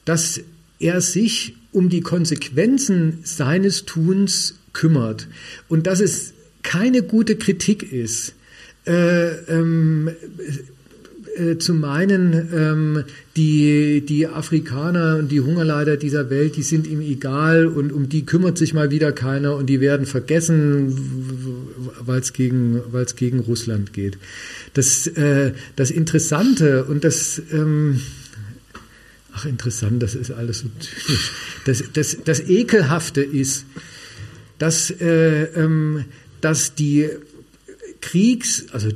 dass 0.06 0.42
er 0.78 1.02
sich 1.02 1.56
um 1.72 1.90
die 1.90 2.02
Konsequenzen 2.02 3.22
seines 3.24 3.86
Tuns 3.86 4.60
kümmert 4.74 5.28
und 5.68 5.88
dass 5.88 6.02
es 6.02 6.35
keine 6.66 7.04
gute 7.04 7.38
Kritik 7.38 7.94
ist, 7.94 8.34
äh, 8.86 9.30
ähm, 9.48 10.10
äh, 11.38 11.58
zu 11.58 11.74
meinen, 11.74 12.50
ähm, 12.54 13.04
die, 13.36 14.02
die 14.06 14.28
Afrikaner 14.28 15.18
und 15.18 15.32
die 15.32 15.42
Hungerleider 15.42 15.96
dieser 15.98 16.30
Welt, 16.30 16.56
die 16.56 16.64
sind 16.64 16.88
ihm 16.88 17.02
egal 17.02 17.68
und 17.68 17.92
um 17.92 18.10
die 18.10 18.26
kümmert 18.26 18.58
sich 18.58 18.74
mal 18.74 18.90
wieder 18.90 19.12
keiner 19.12 19.56
und 19.56 19.68
die 19.68 19.80
werden 19.80 20.06
vergessen, 20.06 20.98
weil 22.00 22.20
es 22.20 22.34
gegen, 22.34 22.82
gegen 23.16 23.40
Russland 23.40 23.94
geht. 23.94 24.18
Das, 24.74 25.08
äh, 25.08 25.54
das 25.76 25.92
Interessante 25.92 26.86
und 26.86 27.04
das 27.04 27.42
ähm, 27.52 28.02
Ach, 29.38 29.46
interessant, 29.46 30.02
das 30.02 30.16
ist 30.16 30.32
alles 30.32 30.60
so 30.60 30.70
typisch. 30.80 31.32
Das, 31.66 31.84
das, 31.92 32.18
das 32.24 32.40
Ekelhafte 32.48 33.22
ist, 33.22 33.66
dass, 34.58 34.92
äh, 34.92 35.44
ähm, 35.56 36.06
dass 36.46 36.76
die 36.76 37.10
Kriegs-, 38.02 38.68
also 38.72 38.90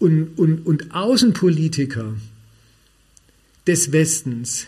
und, 0.00 0.36
und, 0.36 0.66
und 0.66 0.92
Außenpolitiker 0.92 2.14
des 3.68 3.92
Westens 3.92 4.66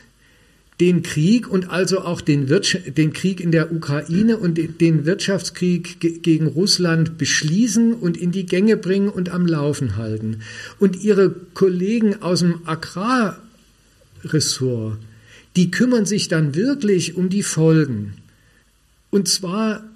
den 0.78 1.02
Krieg 1.02 1.48
und 1.48 1.70
also 1.70 2.02
auch 2.02 2.20
den, 2.20 2.46
den, 2.46 3.12
Krieg 3.12 3.40
in 3.40 3.50
der 3.50 3.72
Ukraine 3.72 4.38
und 4.38 4.60
den 4.80 5.06
Wirtschaftskrieg 5.06 6.22
gegen 6.22 6.46
Russland 6.46 7.18
beschließen 7.18 7.94
und 7.94 8.16
in 8.16 8.30
die 8.30 8.46
Gänge 8.46 8.76
bringen 8.76 9.08
und 9.08 9.30
am 9.30 9.44
Laufen 9.44 9.96
halten. 9.96 10.42
Und 10.78 11.02
ihre 11.02 11.34
Kollegen 11.52 12.22
aus 12.22 12.38
dem 12.40 12.60
Agrarressort, 12.64 14.98
die 15.56 15.72
kümmern 15.72 16.06
sich 16.06 16.28
dann 16.28 16.54
wirklich 16.54 17.16
um 17.16 17.28
die 17.28 17.42
Folgen. 17.42 18.12
Und 19.10 19.26
zwar 19.26 19.89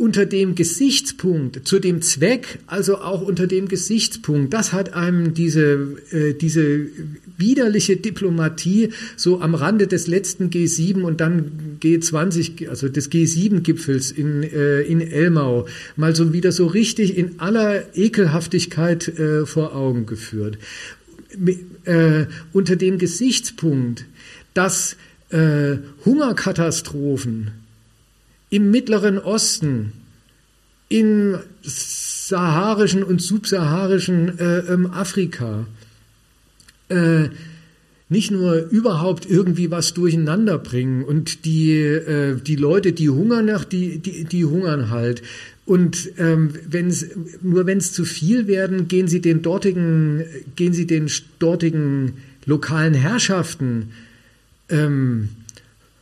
unter 0.00 0.24
dem 0.24 0.54
Gesichtspunkt, 0.54 1.68
zu 1.68 1.78
dem 1.78 2.00
Zweck, 2.00 2.60
also 2.66 2.96
auch 3.02 3.20
unter 3.20 3.46
dem 3.46 3.68
Gesichtspunkt, 3.68 4.54
das 4.54 4.72
hat 4.72 4.94
einem 4.94 5.34
diese, 5.34 5.98
äh, 6.10 6.32
diese 6.32 6.86
widerliche 7.36 7.98
Diplomatie 7.98 8.88
so 9.16 9.42
am 9.42 9.54
Rande 9.54 9.86
des 9.86 10.06
letzten 10.06 10.48
G7 10.48 11.02
und 11.02 11.20
dann 11.20 11.76
G20, 11.82 12.68
also 12.68 12.88
des 12.88 13.12
G7-Gipfels 13.12 14.10
in, 14.10 14.42
äh, 14.42 14.80
in 14.80 15.02
Elmau, 15.02 15.66
mal 15.96 16.16
so 16.16 16.32
wieder 16.32 16.50
so 16.50 16.66
richtig 16.66 17.18
in 17.18 17.38
aller 17.38 17.94
Ekelhaftigkeit 17.94 19.06
äh, 19.06 19.44
vor 19.44 19.76
Augen 19.76 20.06
geführt. 20.06 20.56
Äh, 21.84 22.24
unter 22.54 22.76
dem 22.76 22.96
Gesichtspunkt, 22.96 24.06
dass 24.54 24.96
äh, 25.28 25.76
Hungerkatastrophen 26.06 27.59
im 28.50 28.70
Mittleren 28.70 29.18
Osten, 29.18 29.92
im 30.88 31.38
saharischen 31.62 33.02
und 33.02 33.22
subsaharischen 33.22 34.38
äh, 34.38 34.58
ähm, 34.58 34.90
Afrika, 34.90 35.66
äh, 36.88 37.28
nicht 38.08 38.32
nur 38.32 38.56
überhaupt 38.70 39.30
irgendwie 39.30 39.70
was 39.70 39.94
durcheinander 39.94 40.58
bringen 40.58 41.04
und 41.04 41.44
die, 41.44 41.72
äh, 41.72 42.36
die 42.40 42.56
Leute, 42.56 42.92
die 42.92 43.08
hungern 43.08 43.46
nach, 43.46 43.64
die, 43.64 43.98
die, 43.98 44.24
die 44.24 44.44
hungern 44.44 44.90
halt. 44.90 45.22
Und 45.64 46.10
ähm, 46.18 46.50
wenn's, 46.68 47.06
nur 47.40 47.66
wenn 47.66 47.78
es 47.78 47.92
zu 47.92 48.04
viel 48.04 48.48
werden, 48.48 48.88
gehen 48.88 49.06
sie 49.06 49.20
den 49.20 49.42
dortigen, 49.42 50.24
gehen 50.56 50.72
sie 50.72 50.88
den 50.88 51.08
dortigen 51.38 52.14
lokalen 52.44 52.94
Herrschaften 52.94 53.92
ähm, 54.68 55.28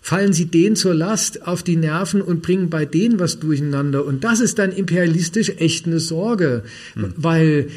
fallen 0.09 0.33
sie 0.33 0.47
denen 0.47 0.75
zur 0.75 0.95
Last 0.95 1.47
auf 1.47 1.63
die 1.63 1.77
Nerven 1.77 2.23
und 2.23 2.41
bringen 2.41 2.71
bei 2.71 2.87
denen 2.87 3.21
was 3.21 3.41
durcheinander. 3.41 4.07
Und 4.07 4.25
das 4.25 4.41
ist 4.41 4.59
dann 4.59 4.73
imperialistisch 4.73 5.51
echt 5.59 5.85
eine 5.85 6.01
Sorge, 6.01 6.63
hm. 6.95 7.13
weil 7.19 7.69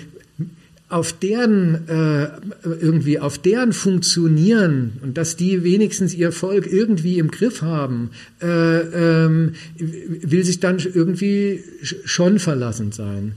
auf 0.87 1.11
deren 1.11 1.89
äh, 1.89 2.29
irgendwie 2.63 3.19
auf 3.19 3.37
deren 3.37 3.73
Funktionieren 3.73 4.93
und 5.01 5.17
dass 5.17 5.35
die 5.35 5.65
wenigstens 5.65 6.13
ihr 6.13 6.31
Volk 6.31 6.71
irgendwie 6.71 7.19
im 7.19 7.31
Griff 7.31 7.63
haben, 7.63 8.11
äh, 8.41 8.47
ähm, 8.47 9.55
will 9.77 10.45
sich 10.45 10.61
dann 10.61 10.79
irgendwie 10.79 11.65
schon 12.05 12.39
verlassen 12.39 12.93
sein. 12.93 13.33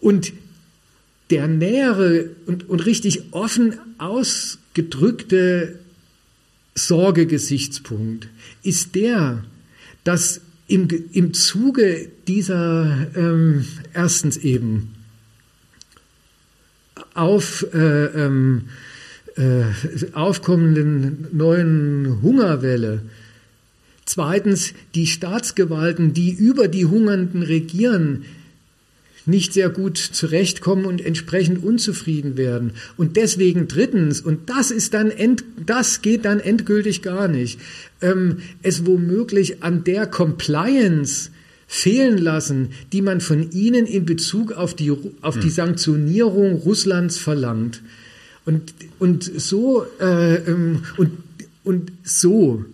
Und 0.00 0.32
der 1.28 1.48
nähere 1.48 2.30
und, 2.46 2.66
und 2.66 2.86
richtig 2.86 3.24
offen 3.32 3.74
ausgedrückte 3.98 5.79
Sorgegesichtspunkt. 6.74 8.28
Ist 8.62 8.94
der, 8.94 9.44
dass 10.04 10.40
im, 10.66 10.88
im 11.12 11.34
Zuge 11.34 12.08
dieser 12.28 13.08
ähm, 13.16 13.64
erstens 13.92 14.36
eben 14.36 14.94
auf, 17.14 17.66
äh, 17.74 18.04
ähm, 18.06 18.68
äh, 19.36 19.64
aufkommenden 20.12 21.26
neuen 21.32 22.22
Hungerwelle, 22.22 23.02
zweitens 24.04 24.74
die 24.94 25.06
Staatsgewalten, 25.06 26.12
die 26.12 26.30
über 26.30 26.68
die 26.68 26.86
Hungernden 26.86 27.42
regieren, 27.42 28.24
nicht 29.26 29.52
sehr 29.52 29.68
gut 29.68 29.98
zurechtkommen 29.98 30.84
und 30.86 31.04
entsprechend 31.04 31.62
unzufrieden 31.62 32.36
werden. 32.36 32.72
Und 32.96 33.16
deswegen 33.16 33.68
drittens, 33.68 34.20
und 34.20 34.48
das 34.48 34.70
ist 34.70 34.94
dann 34.94 35.10
end, 35.10 35.44
das 35.64 36.02
geht 36.02 36.24
dann 36.24 36.40
endgültig 36.40 37.02
gar 37.02 37.28
nicht, 37.28 37.58
ähm, 38.00 38.38
es 38.62 38.86
womöglich 38.86 39.62
an 39.62 39.84
der 39.84 40.06
Compliance 40.06 41.30
fehlen 41.66 42.18
lassen, 42.18 42.70
die 42.92 43.02
man 43.02 43.20
von 43.20 43.52
ihnen 43.52 43.86
in 43.86 44.04
Bezug 44.04 44.52
auf 44.52 44.74
die, 44.74 44.90
auf 45.20 45.36
die 45.36 45.42
hm. 45.44 45.50
Sanktionierung 45.50 46.56
Russlands 46.56 47.16
verlangt. 47.16 47.82
Und, 48.44 48.74
und 48.98 49.22
so, 49.22 49.86
äh, 50.00 50.36
ähm, 50.36 50.82
und, 50.96 51.12
und 51.62 51.92
so, 52.02 52.64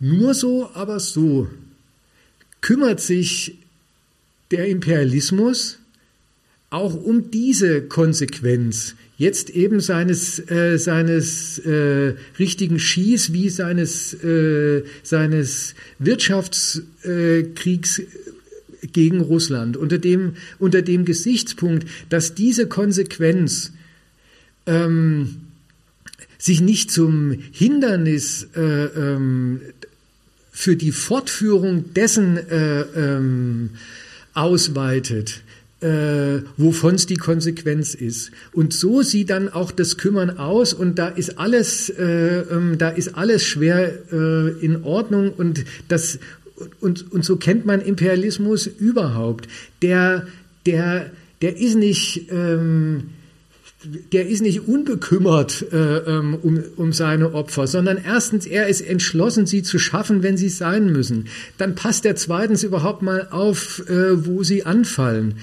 nur 0.00 0.34
so, 0.34 0.68
aber 0.74 1.00
so, 1.00 1.48
kümmert 2.60 3.00
sich 3.00 3.56
der 4.50 4.68
Imperialismus 4.68 5.78
auch 6.70 6.94
um 6.94 7.30
diese 7.30 7.82
Konsequenz, 7.82 8.94
jetzt 9.18 9.50
eben 9.50 9.80
seines, 9.80 10.38
äh, 10.50 10.78
seines 10.78 11.58
äh, 11.58 12.14
richtigen 12.38 12.78
Schieß 12.78 13.32
wie 13.32 13.50
seines, 13.50 14.14
äh, 14.24 14.84
seines 15.02 15.74
Wirtschaftskriegs 15.98 17.98
äh, 17.98 18.06
gegen 18.92 19.20
Russland, 19.20 19.76
unter 19.76 19.98
dem, 19.98 20.34
unter 20.58 20.80
dem 20.80 21.04
Gesichtspunkt, 21.04 21.86
dass 22.08 22.34
diese 22.34 22.66
Konsequenz 22.66 23.72
ähm, 24.66 25.36
sich 26.38 26.60
nicht 26.60 26.90
zum 26.90 27.36
Hindernis 27.52 28.48
äh, 28.56 28.60
ähm, 28.60 29.60
für 30.50 30.76
die 30.76 30.92
Fortführung 30.92 31.92
dessen 31.94 32.36
äh, 32.36 32.80
ähm, 32.80 33.70
ausweitet, 34.34 35.42
äh, 35.80 36.42
wovon 36.56 36.94
es 36.94 37.06
die 37.06 37.16
Konsequenz 37.16 37.94
ist. 37.94 38.30
Und 38.52 38.72
so 38.72 39.02
sieht 39.02 39.30
dann 39.30 39.48
auch 39.48 39.70
das 39.70 39.96
Kümmern 39.96 40.38
aus 40.38 40.72
und 40.74 40.98
da 40.98 41.08
ist 41.08 41.38
alles, 41.38 41.88
äh, 41.90 42.40
ähm, 42.40 42.78
da 42.78 42.90
ist 42.90 43.16
alles 43.16 43.44
schwer 43.44 43.92
äh, 44.12 44.50
in 44.64 44.84
Ordnung 44.84 45.32
und 45.32 45.64
das 45.88 46.18
und, 46.80 47.10
und 47.12 47.24
so 47.24 47.36
kennt 47.36 47.64
man 47.64 47.80
Imperialismus 47.80 48.66
überhaupt. 48.66 49.48
Der, 49.80 50.26
der, 50.66 51.10
der 51.40 51.56
ist 51.56 51.76
nicht 51.76 52.30
ähm, 52.30 53.10
der 53.84 54.28
ist 54.28 54.42
nicht 54.42 54.68
unbekümmert 54.68 55.64
äh, 55.72 55.76
ähm, 55.76 56.38
um, 56.42 56.62
um 56.76 56.92
seine 56.92 57.32
Opfer, 57.32 57.66
sondern 57.66 57.98
erstens, 58.04 58.46
er 58.46 58.68
ist 58.68 58.82
entschlossen, 58.82 59.46
sie 59.46 59.62
zu 59.62 59.78
schaffen, 59.78 60.22
wenn 60.22 60.36
sie 60.36 60.50
sein 60.50 60.92
müssen. 60.92 61.28
Dann 61.56 61.74
passt 61.74 62.04
er 62.04 62.16
zweitens 62.16 62.62
überhaupt 62.62 63.02
mal 63.02 63.28
auf, 63.30 63.82
äh, 63.88 64.26
wo 64.26 64.42
sie 64.42 64.66
anfallen. 64.66 65.34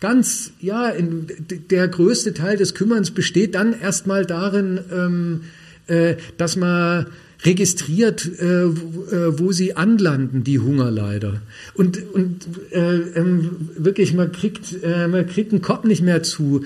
Ganz, 0.00 0.52
ja, 0.60 0.88
in, 0.88 1.26
der 1.70 1.88
größte 1.88 2.32
Teil 2.32 2.56
des 2.56 2.74
Kümmerns 2.74 3.10
besteht 3.10 3.54
dann 3.54 3.78
erstmal 3.78 4.24
darin, 4.24 4.80
ähm, 4.92 5.40
äh, 5.88 6.16
dass 6.38 6.56
man 6.56 7.06
registriert, 7.44 8.26
äh, 8.38 8.64
wo, 8.66 9.50
äh, 9.50 9.52
sie 9.52 9.76
anlanden, 9.76 10.44
die 10.44 10.58
Hungerleider. 10.58 11.40
Und, 11.74 11.98
und 12.12 12.46
äh, 12.70 12.98
ähm, 13.16 13.70
wirklich, 13.76 14.14
man 14.14 14.32
kriegt, 14.32 14.82
äh, 14.82 15.08
man 15.08 15.26
kriegt 15.26 15.52
einen 15.52 15.62
Kopf 15.62 15.84
nicht 15.84 16.02
mehr 16.02 16.22
zu. 16.22 16.64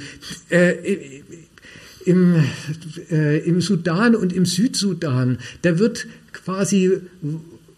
Äh, 0.48 0.74
im, 2.04 2.36
äh, 3.10 3.38
Im 3.38 3.62
Sudan 3.62 4.14
und 4.14 4.34
im 4.34 4.44
Südsudan, 4.44 5.38
da 5.62 5.78
wird 5.78 6.06
quasi 6.32 7.00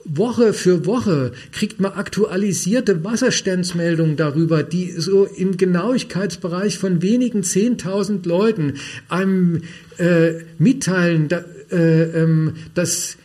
Woche 0.05 0.53
für 0.53 0.87
Woche 0.87 1.33
kriegt 1.53 1.81
man 1.81 1.93
aktualisierte 1.93 3.03
Wasserstandsmeldungen 3.05 4.17
darüber, 4.17 4.63
die 4.63 4.93
so 4.93 5.25
im 5.25 5.57
Genauigkeitsbereich 5.57 6.79
von 6.79 7.03
wenigen 7.03 7.43
10.000 7.43 8.27
Leuten 8.27 8.75
einem 9.09 9.63
äh, 9.99 10.35
mitteilen, 10.59 11.29
da, 11.29 11.45
ähm, 11.71 12.55
dass 12.75 13.17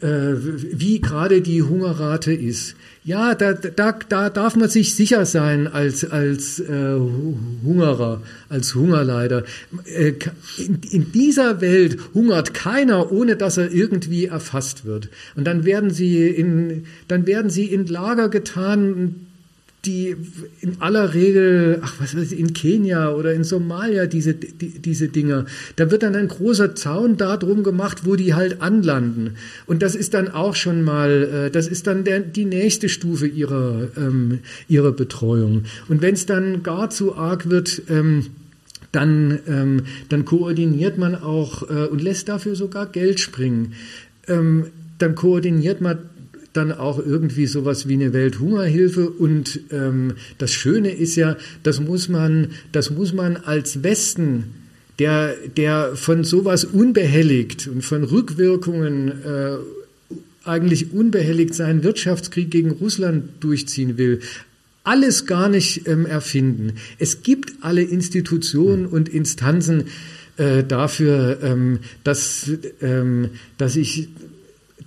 äh, 0.00 0.34
wie 0.36 1.00
gerade 1.00 1.40
die 1.40 1.62
Hungerrate 1.62 2.32
ist. 2.32 2.76
Ja, 3.02 3.34
da, 3.34 3.54
da, 3.54 3.92
da 4.08 4.30
darf 4.30 4.54
man 4.54 4.68
sich 4.68 4.94
sicher 4.94 5.24
sein 5.26 5.66
als, 5.66 6.04
als 6.08 6.60
äh, 6.60 6.94
Hungerer, 7.64 8.22
als 8.48 8.74
Hungerleider. 8.74 9.44
Äh, 9.86 10.12
in, 10.58 10.80
in, 10.90 11.12
dieser 11.12 11.60
Welt 11.60 11.98
hungert 12.14 12.54
keiner, 12.54 13.10
ohne 13.10 13.36
dass 13.36 13.56
er 13.56 13.72
irgendwie 13.72 14.26
erfasst 14.26 14.84
wird. 14.84 15.08
Und 15.34 15.44
dann 15.44 15.64
werden 15.64 15.90
sie 15.90 16.28
in, 16.28 16.84
dann 17.08 17.26
werden 17.26 17.50
sie 17.50 17.64
in 17.64 17.86
Lager 17.86 18.28
getan, 18.28 19.26
die 19.86 20.14
in 20.60 20.76
aller 20.80 21.14
Regel, 21.14 21.80
ach 21.82 21.94
was 22.00 22.14
weiß 22.14 22.32
ich, 22.32 22.38
in 22.38 22.52
Kenia 22.52 23.12
oder 23.12 23.32
in 23.32 23.44
Somalia 23.44 24.06
diese, 24.06 24.34
die, 24.34 24.78
diese 24.78 25.08
Dinger, 25.08 25.46
da 25.76 25.90
wird 25.90 26.02
dann 26.02 26.14
ein 26.14 26.28
großer 26.28 26.74
Zaun 26.74 27.16
darum 27.16 27.62
gemacht, 27.62 28.04
wo 28.04 28.14
die 28.14 28.34
halt 28.34 28.60
anlanden. 28.60 29.36
Und 29.66 29.82
das 29.82 29.94
ist 29.94 30.12
dann 30.12 30.28
auch 30.28 30.54
schon 30.54 30.82
mal, 30.82 31.46
äh, 31.46 31.50
das 31.50 31.66
ist 31.66 31.86
dann 31.86 32.04
der, 32.04 32.20
die 32.20 32.44
nächste 32.44 32.90
Stufe 32.90 33.26
ihrer, 33.26 33.88
ähm, 33.96 34.40
ihrer 34.68 34.92
Betreuung. 34.92 35.64
Und 35.88 36.02
wenn 36.02 36.14
es 36.14 36.26
dann 36.26 36.62
gar 36.62 36.90
zu 36.90 37.16
arg 37.16 37.48
wird, 37.48 37.82
ähm, 37.88 38.26
dann, 38.92 39.38
ähm, 39.46 39.82
dann 40.10 40.24
koordiniert 40.26 40.98
man 40.98 41.14
auch 41.14 41.62
äh, 41.70 41.86
und 41.86 42.02
lässt 42.02 42.28
dafür 42.28 42.54
sogar 42.54 42.86
Geld 42.86 43.20
springen. 43.20 43.72
Ähm, 44.28 44.66
dann 44.98 45.14
koordiniert 45.14 45.80
man 45.80 46.09
dann 46.52 46.72
auch 46.72 46.98
irgendwie 46.98 47.46
sowas 47.46 47.88
wie 47.88 47.94
eine 47.94 48.12
Welthungerhilfe. 48.12 49.10
Und 49.10 49.60
ähm, 49.70 50.14
das 50.38 50.52
Schöne 50.52 50.90
ist 50.90 51.16
ja, 51.16 51.36
das 51.62 51.80
muss 51.80 52.08
man, 52.08 52.48
das 52.72 52.90
muss 52.90 53.12
man 53.12 53.36
als 53.36 53.82
Westen, 53.82 54.44
der, 54.98 55.34
der 55.56 55.96
von 55.96 56.24
sowas 56.24 56.64
unbehelligt 56.64 57.68
und 57.68 57.82
von 57.82 58.04
Rückwirkungen 58.04 59.08
äh, 59.08 59.56
eigentlich 60.44 60.92
unbehelligt 60.92 61.54
seinen 61.54 61.82
Wirtschaftskrieg 61.82 62.50
gegen 62.50 62.70
Russland 62.70 63.24
durchziehen 63.40 63.98
will, 63.98 64.20
alles 64.84 65.26
gar 65.26 65.48
nicht 65.48 65.86
ähm, 65.86 66.06
erfinden. 66.06 66.74
Es 66.98 67.22
gibt 67.22 67.52
alle 67.60 67.82
Institutionen 67.82 68.86
und 68.86 69.08
Instanzen 69.08 69.84
äh, 70.36 70.64
dafür, 70.64 71.38
ähm, 71.42 71.80
dass, 72.02 72.50
ähm, 72.80 73.30
dass 73.58 73.76
ich 73.76 74.08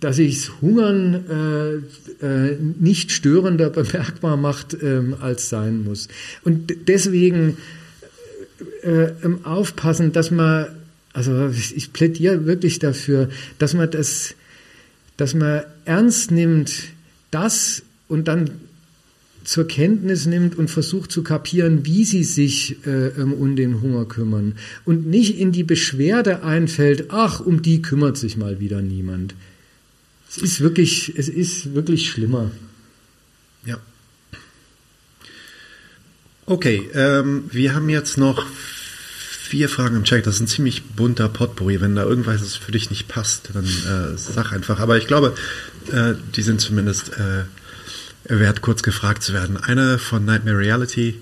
dass 0.04 0.18
sich 0.18 0.50
Hungern 0.62 1.82
äh, 2.22 2.26
äh, 2.26 2.58
nicht 2.80 3.12
störender 3.12 3.70
bemerkbar 3.70 4.36
macht, 4.36 4.76
ähm, 4.82 5.16
als 5.22 5.50
sein 5.50 5.84
muss. 5.84 6.10
Und 6.44 6.74
deswegen 6.88 7.58
äh, 8.84 9.12
ähm, 9.24 9.46
aufpassen, 9.46 10.12
dass 10.12 10.30
man, 10.30 10.68
also 11.14 11.50
ich 11.76 11.94
plädiere 11.94 12.46
wirklich 12.46 12.80
dafür, 12.80 13.30
dass 13.60 13.74
man 13.74 13.90
das, 13.92 14.36
dass 15.16 15.36
man 15.36 15.62
ernst 15.86 16.32
nimmt, 16.32 16.72
das 17.32 17.84
und 18.10 18.28
dann 18.28 18.50
zur 19.46 19.68
Kenntnis 19.68 20.26
nimmt 20.26 20.58
und 20.58 20.70
versucht 20.70 21.12
zu 21.12 21.24
kapieren, 21.24 21.86
wie 21.86 22.04
sie 22.04 22.24
sich 22.24 22.86
äh, 22.86 23.08
ähm, 23.08 23.34
um 23.34 23.56
den 23.56 23.82
Hunger 23.82 24.06
kümmern 24.06 24.56
und 24.86 25.08
nicht 25.08 25.40
in 25.40 25.52
die 25.52 25.64
Beschwerde 25.64 26.44
einfällt, 26.44 27.06
ach, 27.10 27.40
um 27.40 27.62
die 27.62 27.82
kümmert 27.82 28.18
sich 28.18 28.36
mal 28.38 28.60
wieder 28.60 28.82
niemand. 28.82 29.36
Es 30.36 30.42
ist 30.42 30.62
wirklich, 30.62 31.14
es 31.16 31.30
ist 31.30 31.76
wirklich 31.76 32.10
schlimmer. 32.10 32.50
Ja. 33.66 33.78
Okay, 36.48 36.90
ähm, 36.96 37.44
wir 37.52 37.76
haben 37.76 37.88
jetzt 37.88 38.18
noch 38.18 38.44
vier 38.50 39.70
Fragen 39.70 39.98
im 39.98 40.04
Check. 40.06 40.24
Das 40.24 40.36
ist 40.36 40.42
ein 40.42 40.48
ziemlich 40.48 40.84
bunter 40.84 41.30
Potpourri. 41.30 41.80
Wenn 41.82 41.96
da 41.96 42.04
irgendwas 42.04 42.56
für 42.56 42.72
dich 42.72 42.90
nicht 42.90 43.08
passt, 43.08 43.52
dann 43.54 43.66
äh, 43.66 44.18
sag 44.18 44.52
einfach. 44.52 44.80
Aber 44.80 44.98
ich 44.98 45.06
glaube, 45.06 45.36
äh, 45.92 46.16
die 46.36 46.42
sind 46.42 46.62
zumindest 46.62 47.12
äh, 47.14 47.44
wert, 48.24 48.62
kurz 48.62 48.82
gefragt 48.82 49.22
zu 49.22 49.34
werden. 49.34 49.58
Eine 49.58 50.00
von 50.00 50.26
Nightmare 50.26 50.58
Reality. 50.58 51.22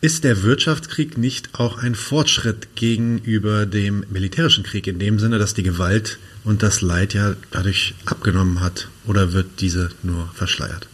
Ist 0.00 0.24
der 0.24 0.42
Wirtschaftskrieg 0.42 1.18
nicht 1.18 1.50
auch 1.54 1.78
ein 1.78 1.94
Fortschritt 1.94 2.74
gegenüber 2.74 3.66
dem 3.66 4.04
militärischen 4.10 4.64
Krieg 4.64 4.88
in 4.88 4.98
dem 4.98 5.20
Sinne, 5.20 5.38
dass 5.38 5.54
die 5.54 5.62
Gewalt 5.62 6.18
und 6.48 6.62
das 6.62 6.80
Leid 6.80 7.12
ja 7.12 7.36
dadurch 7.50 7.94
abgenommen 8.06 8.60
hat? 8.62 8.88
Oder 9.06 9.34
wird 9.34 9.60
diese 9.60 9.90
nur 10.02 10.30
verschleiert? 10.34 10.88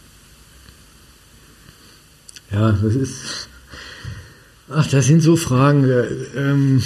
Ja, 2.51 2.73
das 2.73 2.93
ist. 2.93 3.47
Ach, 4.69 4.85
das 4.87 5.05
sind 5.05 5.21
so 5.21 5.37
Fragen, 5.37 5.85
äh, 5.85 6.07
ähm, 6.35 6.83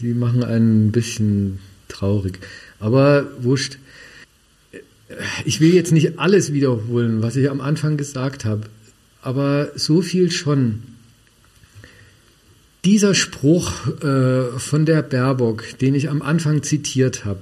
die 0.00 0.14
machen 0.14 0.42
einen 0.42 0.86
ein 0.86 0.92
bisschen 0.92 1.58
traurig. 1.88 2.38
Aber 2.80 3.26
wurscht. 3.40 3.76
Ich 5.44 5.60
will 5.60 5.74
jetzt 5.74 5.92
nicht 5.92 6.18
alles 6.18 6.52
wiederholen, 6.52 7.22
was 7.22 7.36
ich 7.36 7.50
am 7.50 7.60
Anfang 7.60 7.96
gesagt 7.96 8.44
habe, 8.44 8.64
aber 9.22 9.70
so 9.74 10.00
viel 10.02 10.30
schon. 10.30 10.82
Dieser 12.88 13.14
Spruch 13.14 13.86
äh, 14.02 14.58
von 14.58 14.86
der 14.86 15.02
Baerbock, 15.02 15.78
den 15.78 15.94
ich 15.94 16.08
am 16.08 16.22
Anfang 16.22 16.62
zitiert 16.62 17.26
habe, 17.26 17.40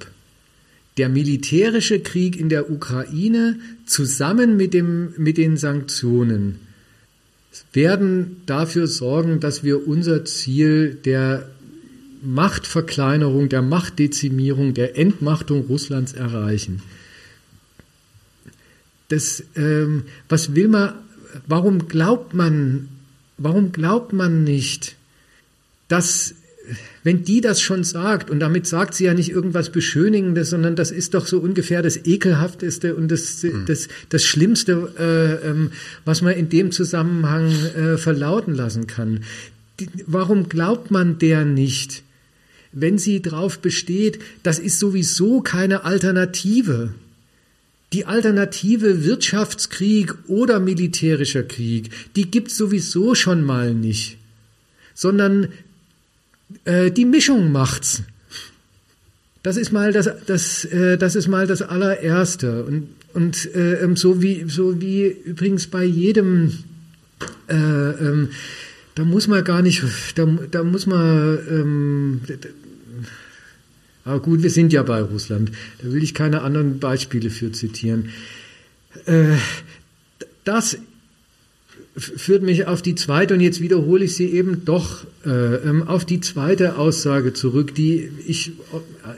der 0.97 1.07
militärische 1.07 2.01
Krieg 2.01 2.37
in 2.37 2.49
der 2.49 2.69
Ukraine 2.69 3.57
zusammen 3.85 4.57
mit, 4.57 4.73
dem, 4.73 5.13
mit 5.15 5.37
den 5.37 5.55
Sanktionen 5.55 6.59
werden 7.71 8.41
dafür 8.45 8.87
sorgen, 8.87 9.39
dass 9.39 9.63
wir 9.63 9.87
unser 9.87 10.25
Ziel 10.25 10.95
der 10.95 11.49
Machtverkleinerung, 12.21 13.47
der 13.47 13.61
Machtdezimierung, 13.61 14.73
der 14.73 14.97
Entmachtung 14.97 15.61
Russlands 15.69 16.11
erreichen. 16.11 16.81
Das, 19.07 19.45
ähm, 19.55 20.03
was 20.27 20.55
will 20.55 20.67
man, 20.67 20.95
warum 21.47 21.87
glaubt 21.87 22.33
man, 22.33 22.89
warum 23.37 23.71
glaubt 23.71 24.11
man 24.11 24.43
nicht, 24.43 24.96
dass 25.87 26.35
wenn 27.03 27.23
die 27.23 27.39
das 27.39 27.61
schon 27.61 27.83
sagt, 27.83 28.29
und 28.29 28.39
damit 28.39 28.67
sagt 28.67 28.93
sie 28.93 29.05
ja 29.05 29.13
nicht 29.13 29.29
irgendwas 29.29 29.71
Beschönigendes, 29.71 30.49
sondern 30.49 30.75
das 30.75 30.91
ist 30.91 31.13
doch 31.13 31.25
so 31.25 31.39
ungefähr 31.39 31.81
das 31.81 32.05
Ekelhafteste 32.05 32.95
und 32.95 33.09
das, 33.09 33.41
mhm. 33.43 33.65
das, 33.65 33.87
das 34.09 34.23
Schlimmste, 34.23 34.91
äh, 34.99 35.47
ähm, 35.47 35.71
was 36.03 36.21
man 36.21 36.33
in 36.33 36.49
dem 36.49 36.71
Zusammenhang 36.71 37.51
äh, 37.51 37.97
verlauten 37.97 38.53
lassen 38.53 38.87
kann. 38.87 39.23
Die, 39.79 39.87
warum 40.05 40.49
glaubt 40.49 40.91
man 40.91 41.17
der 41.19 41.45
nicht, 41.45 42.03
wenn 42.73 42.97
sie 42.97 43.21
darauf 43.21 43.59
besteht, 43.59 44.19
das 44.43 44.59
ist 44.59 44.79
sowieso 44.79 45.41
keine 45.41 45.85
Alternative? 45.85 46.93
Die 47.93 48.03
Alternative 48.03 49.05
Wirtschaftskrieg 49.05 50.13
oder 50.27 50.59
militärischer 50.59 51.43
Krieg, 51.43 51.89
die 52.17 52.29
gibt's 52.29 52.57
sowieso 52.57 53.15
schon 53.15 53.43
mal 53.43 53.73
nicht, 53.73 54.17
sondern 54.93 55.47
äh, 56.65 56.91
die 56.91 57.05
Mischung 57.05 57.51
macht's. 57.51 58.03
Das 59.43 59.57
ist 59.57 59.71
mal 59.71 59.93
das, 59.93 60.09
das, 60.25 60.65
äh, 60.65 60.97
das 60.97 61.15
ist 61.15 61.27
mal 61.27 61.47
das 61.47 61.61
allererste. 61.61 62.65
Und, 62.65 62.89
und 63.13 63.53
äh, 63.55 63.81
ähm, 63.81 63.95
so, 63.95 64.21
wie, 64.21 64.45
so 64.47 64.81
wie 64.81 65.05
übrigens 65.05 65.67
bei 65.67 65.83
jedem, 65.83 66.51
äh, 67.47 67.53
ähm, 67.55 68.29
da 68.95 69.03
muss 69.03 69.27
man 69.27 69.43
gar 69.43 69.61
nicht, 69.61 69.83
da, 70.15 70.25
da 70.25 70.63
muss 70.63 70.85
man, 70.85 71.39
ähm, 71.49 72.21
aber 74.03 74.21
gut, 74.21 74.41
wir 74.41 74.49
sind 74.49 74.73
ja 74.73 74.83
bei 74.83 75.01
Russland. 75.01 75.51
Da 75.81 75.91
will 75.91 76.01
ich 76.01 76.13
keine 76.13 76.41
anderen 76.41 76.79
Beispiele 76.79 77.29
für 77.29 77.51
zitieren. 77.51 78.09
Äh, 79.05 79.35
das 80.43 80.77
führt 81.97 82.43
mich 82.43 82.67
auf 82.67 82.81
die 82.81 82.95
zweite, 82.95 83.33
und 83.33 83.41
jetzt 83.41 83.59
wiederhole 83.59 84.05
ich 84.05 84.15
sie 84.15 84.27
eben 84.27 84.65
doch, 84.65 85.05
äh, 85.25 85.55
ähm, 85.55 85.83
auf 85.83 86.05
die 86.05 86.19
zweite 86.19 86.77
Aussage 86.77 87.33
zurück, 87.33 87.73
die 87.73 88.09
ich, 88.27 88.51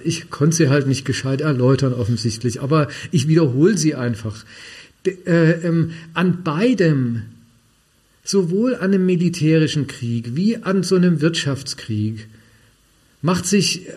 ich 0.03 0.29
konnte 0.29 0.55
sie 0.55 0.69
halt 0.69 0.87
nicht 0.87 1.03
gescheit 1.03 1.41
erläutern 1.41 1.93
offensichtlich, 1.93 2.61
aber 2.61 2.87
ich 3.11 3.27
wiederhole 3.27 3.77
sie 3.77 3.95
einfach. 3.95 4.45
De, 5.05 5.17
äh, 5.25 5.67
ähm, 5.67 5.91
an 6.13 6.43
beidem, 6.43 7.23
sowohl 8.23 8.75
an 8.75 8.93
einem 8.93 9.05
militärischen 9.05 9.87
Krieg 9.87 10.35
wie 10.35 10.57
an 10.57 10.83
so 10.83 10.95
einem 10.95 11.19
Wirtschaftskrieg, 11.19 12.27
macht 13.21 13.45
sich, 13.45 13.87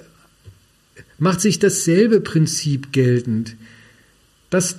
macht 1.18 1.40
sich 1.40 1.60
dasselbe 1.60 2.20
Prinzip 2.20 2.92
geltend 2.92 3.54
dass, 4.52 4.76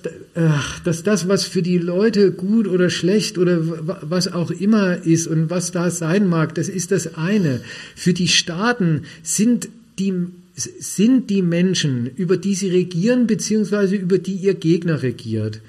dass 0.83 1.01
das, 1.01 1.27
was 1.27 1.45
für 1.45 1.63
die 1.63 1.79
Leute 1.79 2.31
gut 2.31 2.67
oder 2.67 2.91
schlecht 2.91 3.39
oder 3.39 3.59
was 4.07 4.31
auch 4.31 4.51
immer 4.51 5.03
ist 5.03 5.25
und 5.25 5.49
was 5.49 5.71
da 5.71 5.89
sein 5.89 6.27
mag, 6.27 6.53
das 6.53 6.69
ist 6.69 6.91
das 6.91 7.15
eine. 7.15 7.59
Für 7.95 8.13
die 8.13 8.27
Staaten 8.27 9.01
sind 9.23 9.69
die, 9.97 10.13
sind 10.53 11.31
die 11.31 11.41
Menschen, 11.41 12.05
über 12.15 12.37
die 12.37 12.53
sie 12.53 12.69
regieren, 12.69 13.25
beziehungsweise 13.25 13.95
über 13.95 14.19
die 14.19 14.35
ihr 14.35 14.53
Gegner 14.53 15.01
regiert. 15.01 15.59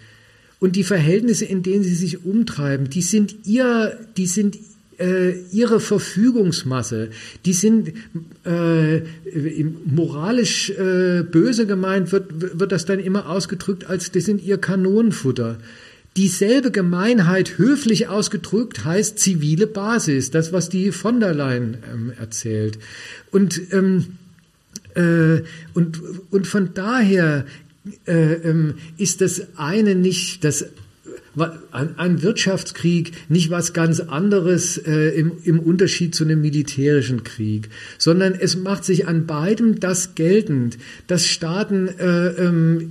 Und 0.60 0.76
die 0.76 0.84
Verhältnisse, 0.84 1.47
in 1.47 1.62
denen 1.62 1.83
sie 1.83 1.94
sich 1.94 2.26
umtreiben, 2.26 2.91
die 2.91 3.00
sind 3.00 3.34
ihr, 3.47 3.99
die 4.18 4.26
sind 4.26 4.58
äh, 4.98 5.40
ihre 5.50 5.81
Verfügungsmasse, 5.81 7.10
die 7.44 7.52
sind 7.52 7.92
äh, 8.44 9.00
moralisch 9.84 10.70
äh, 10.70 11.23
böse 11.23 11.66
gemeint, 11.66 12.12
wird, 12.12 12.58
wird 12.58 12.73
das 12.73 12.84
dann 12.84 12.98
immer 12.98 13.28
ausgedrückt 13.28 13.89
als, 13.89 14.10
das 14.12 14.24
sind 14.24 14.42
ihr 14.42 14.58
Kanonenfutter. 14.58 15.58
Dieselbe 16.16 16.70
Gemeinheit 16.70 17.58
höflich 17.58 18.06
ausgedrückt 18.06 18.84
heißt 18.84 19.18
zivile 19.18 19.66
Basis, 19.66 20.31
das 20.31 20.52
was 20.52 20.68
die 20.68 20.92
von 20.92 21.18
der 21.18 21.34
Leyen 21.34 21.78
ähm, 21.92 22.12
erzählt. 22.18 22.78
Und, 23.32 23.60
ähm, 23.73 24.18
äh, 24.94 25.42
und, 25.74 26.00
und 26.31 26.47
von 26.47 26.73
daher 26.73 27.47
äh, 28.06 28.34
ähm, 28.34 28.74
ist 28.97 29.20
das 29.20 29.42
eine 29.56 29.94
nicht 29.94 30.44
das 30.44 30.66
ein 31.72 32.22
Wirtschaftskrieg 32.22 33.12
nicht 33.28 33.50
was 33.50 33.72
ganz 33.72 34.00
anderes 34.00 34.78
äh, 34.78 35.08
im, 35.18 35.32
im 35.44 35.58
Unterschied 35.58 36.14
zu 36.14 36.24
einem 36.24 36.40
militärischen 36.40 37.24
Krieg, 37.24 37.68
sondern 37.98 38.34
es 38.34 38.56
macht 38.56 38.84
sich 38.84 39.08
an 39.08 39.26
beidem 39.26 39.80
das 39.80 40.14
geltend, 40.14 40.78
dass 41.06 41.26
Staaten 41.26 41.88
äh, 41.88 42.28
ähm, 42.28 42.90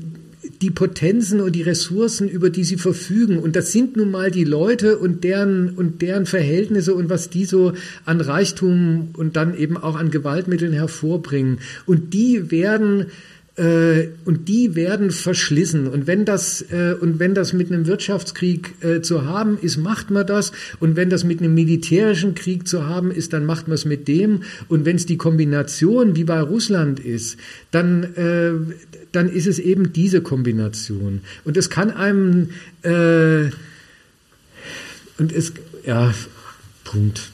die 0.61 0.71
Potenzen 0.71 1.41
und 1.41 1.53
die 1.53 1.61
Ressourcen, 1.61 2.29
über 2.29 2.49
die 2.49 2.63
sie 2.63 2.77
verfügen. 2.77 3.39
Und 3.39 3.55
das 3.55 3.71
sind 3.71 3.97
nun 3.97 4.11
mal 4.11 4.31
die 4.31 4.43
Leute 4.43 4.97
und 4.97 5.23
deren, 5.23 5.69
und 5.71 6.01
deren 6.01 6.25
Verhältnisse 6.25 6.93
und 6.93 7.09
was 7.09 7.29
die 7.29 7.45
so 7.45 7.73
an 8.05 8.21
Reichtum 8.21 9.09
und 9.13 9.35
dann 9.35 9.57
eben 9.57 9.77
auch 9.77 9.95
an 9.95 10.11
Gewaltmitteln 10.11 10.73
hervorbringen. 10.73 11.59
Und 11.85 12.13
die 12.13 12.51
werden 12.51 13.07
und 13.55 14.47
die 14.47 14.73
werden 14.73 15.11
verschlissen. 15.11 15.87
Und 15.87 16.07
wenn 16.07 16.25
das, 16.25 16.63
äh, 16.71 16.95
und 16.99 17.19
wenn 17.19 17.35
das 17.35 17.53
mit 17.53 17.71
einem 17.71 17.85
Wirtschaftskrieg 17.85 18.73
äh, 18.81 19.01
zu 19.01 19.25
haben 19.25 19.59
ist, 19.61 19.77
macht 19.77 20.09
man 20.09 20.25
das. 20.25 20.51
Und 20.79 20.95
wenn 20.95 21.11
das 21.11 21.23
mit 21.23 21.39
einem 21.39 21.53
militärischen 21.53 22.33
Krieg 22.33 22.67
zu 22.67 22.87
haben 22.87 23.11
ist, 23.11 23.31
dann 23.31 23.45
macht 23.45 23.67
man 23.67 23.75
es 23.75 23.85
mit 23.85 24.07
dem. 24.07 24.41
Und 24.69 24.85
wenn 24.85 24.95
es 24.95 25.05
die 25.05 25.17
Kombination 25.17 26.15
wie 26.15 26.23
bei 26.23 26.41
Russland 26.41 26.99
ist, 26.99 27.37
dann, 27.69 28.03
äh, 28.15 28.53
dann 29.11 29.29
ist 29.29 29.45
es 29.45 29.59
eben 29.59 29.93
diese 29.93 30.21
Kombination. 30.21 31.21
Und 31.43 31.55
es 31.55 31.69
kann 31.69 31.91
einem, 31.91 32.49
äh, 32.81 33.51
und 35.19 35.31
es, 35.31 35.53
ja, 35.85 36.11
Punkt. 36.83 37.32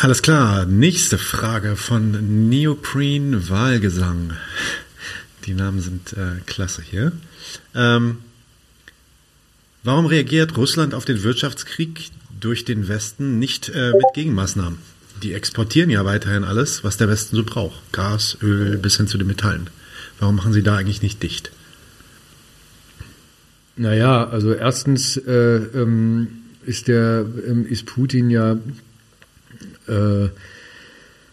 Alles 0.00 0.22
klar, 0.22 0.64
nächste 0.64 1.18
Frage 1.18 1.74
von 1.74 2.48
Neoprene 2.48 3.48
Wahlgesang. 3.48 4.32
Die 5.44 5.54
Namen 5.54 5.80
sind 5.80 6.12
äh, 6.12 6.40
klasse 6.46 6.82
hier. 6.82 7.10
Ähm, 7.74 8.18
warum 9.82 10.06
reagiert 10.06 10.56
Russland 10.56 10.94
auf 10.94 11.04
den 11.04 11.24
Wirtschaftskrieg 11.24 12.12
durch 12.38 12.64
den 12.64 12.86
Westen 12.86 13.40
nicht 13.40 13.70
äh, 13.70 13.90
mit 13.90 14.04
Gegenmaßnahmen? 14.14 14.78
Die 15.20 15.32
exportieren 15.32 15.90
ja 15.90 16.04
weiterhin 16.04 16.44
alles, 16.44 16.84
was 16.84 16.96
der 16.96 17.08
Westen 17.08 17.34
so 17.34 17.42
braucht. 17.42 17.80
Gas, 17.90 18.38
Öl 18.40 18.78
bis 18.78 18.98
hin 18.98 19.08
zu 19.08 19.18
den 19.18 19.26
Metallen. 19.26 19.68
Warum 20.20 20.36
machen 20.36 20.52
sie 20.52 20.62
da 20.62 20.76
eigentlich 20.76 21.02
nicht 21.02 21.24
dicht? 21.24 21.50
Naja, 23.74 24.28
also 24.28 24.52
erstens 24.52 25.16
äh, 25.16 25.56
ähm, 25.56 26.28
ist 26.64 26.86
der 26.86 27.26
ähm, 27.48 27.66
ist 27.66 27.86
Putin 27.86 28.30
ja 28.30 28.58
äh, 29.88 30.28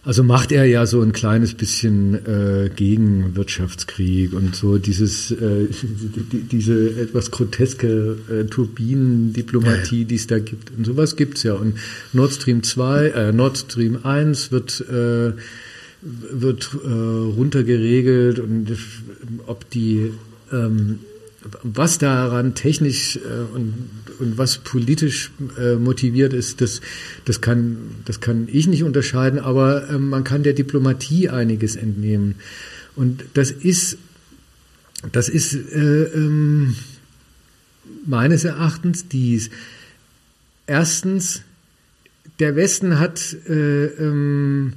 also 0.06 0.22
macht 0.24 0.52
er 0.52 0.66
ja 0.66 0.86
so 0.86 1.02
ein 1.02 1.14
kleines 1.14 1.56
bisschen 1.56 2.14
äh, 2.14 2.70
gegen 2.70 3.36
Wirtschaftskrieg 3.36 4.34
und 4.34 4.56
so 4.56 4.78
dieses 4.78 5.32
äh, 5.32 5.68
die, 6.32 6.42
diese 6.42 6.92
etwas 7.02 7.32
groteske 7.32 8.18
äh, 8.30 8.44
Turbinendiplomatie, 8.46 10.02
ja. 10.02 10.08
die 10.08 10.16
es 10.16 10.28
da 10.28 10.38
gibt. 10.38 10.72
Und 10.78 10.86
sowas 10.86 11.16
gibt's 11.16 11.42
ja. 11.42 11.54
Und 11.54 11.80
Nord 12.14 12.34
Stream 12.34 12.62
2, 12.62 13.08
äh, 13.08 13.32
Nord 13.32 13.58
Stream 13.58 14.00
1 14.04 14.52
wird 14.52 14.82
äh, 14.82 15.34
wird 16.02 16.70
äh, 16.84 16.88
runtergeregelt 16.88 18.38
und 18.38 18.78
ob 19.48 19.68
die 19.72 20.12
ähm, 20.54 21.00
was 21.64 21.98
daran 21.98 22.56
technisch 22.56 23.18
äh, 23.18 23.54
und, 23.54 23.74
und 24.20 24.38
was 24.38 24.58
politisch 24.60 25.32
äh, 25.60 25.76
motiviert 25.76 26.34
ist, 26.34 26.62
das, 26.62 26.82
das, 27.26 27.42
kann, 27.42 27.78
das 28.06 28.20
kann 28.20 28.48
ich 28.52 28.68
nicht 28.68 28.84
unterscheiden, 28.84 29.40
aber 29.40 29.90
äh, 29.90 29.98
man 29.98 30.24
kann 30.24 30.44
der 30.44 30.54
Diplomatie 30.54 31.30
einiges 31.30 31.76
entnehmen. 31.76 32.36
Und 32.96 33.26
das 33.34 33.52
ist, 33.52 33.98
das 35.12 35.30
ist 35.30 35.54
äh, 35.54 36.04
ähm, 36.04 36.76
meines 38.06 38.44
Erachtens 38.44 39.08
dies. 39.08 39.50
Erstens, 40.68 41.42
der 42.40 42.56
Westen 42.56 43.00
hat 43.00 43.36
äh, 43.48 43.86
ähm, 43.86 44.74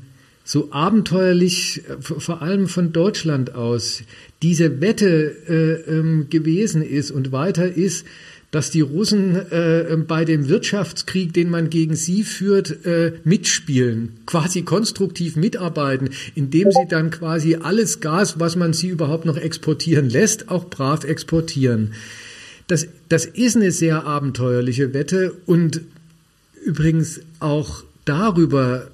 so 0.48 0.72
abenteuerlich, 0.72 1.82
äh, 1.90 2.00
vor 2.00 2.40
allem 2.40 2.68
von 2.68 2.90
Deutschland 2.90 3.54
aus, 3.54 4.02
diese 4.40 4.80
Wette 4.80 5.36
äh, 5.46 5.92
ähm, 5.92 6.28
gewesen 6.30 6.80
ist 6.80 7.10
und 7.10 7.32
weiter 7.32 7.70
ist, 7.70 8.06
dass 8.50 8.70
die 8.70 8.80
Russen 8.80 9.36
äh, 9.52 9.80
ähm, 9.80 10.06
bei 10.06 10.24
dem 10.24 10.48
Wirtschaftskrieg, 10.48 11.34
den 11.34 11.50
man 11.50 11.68
gegen 11.68 11.94
sie 11.96 12.22
führt, 12.22 12.86
äh, 12.86 13.12
mitspielen, 13.24 14.20
quasi 14.24 14.62
konstruktiv 14.62 15.36
mitarbeiten, 15.36 16.08
indem 16.34 16.72
sie 16.72 16.88
dann 16.88 17.10
quasi 17.10 17.56
alles 17.56 18.00
Gas, 18.00 18.40
was 18.40 18.56
man 18.56 18.72
sie 18.72 18.88
überhaupt 18.88 19.26
noch 19.26 19.36
exportieren 19.36 20.08
lässt, 20.08 20.48
auch 20.48 20.70
brav 20.70 21.04
exportieren. 21.04 21.92
Das, 22.68 22.88
das 23.10 23.26
ist 23.26 23.56
eine 23.56 23.70
sehr 23.70 24.06
abenteuerliche 24.06 24.94
Wette 24.94 25.34
und 25.44 25.82
übrigens 26.64 27.20
auch 27.38 27.84
darüber 28.06 28.88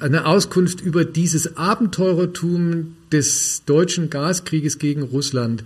eine 0.00 0.26
Auskunft 0.26 0.80
über 0.80 1.04
dieses 1.04 1.56
Abenteurertum 1.56 2.96
des 3.12 3.62
deutschen 3.64 4.10
Gaskrieges 4.10 4.78
gegen 4.78 5.02
Russland. 5.02 5.64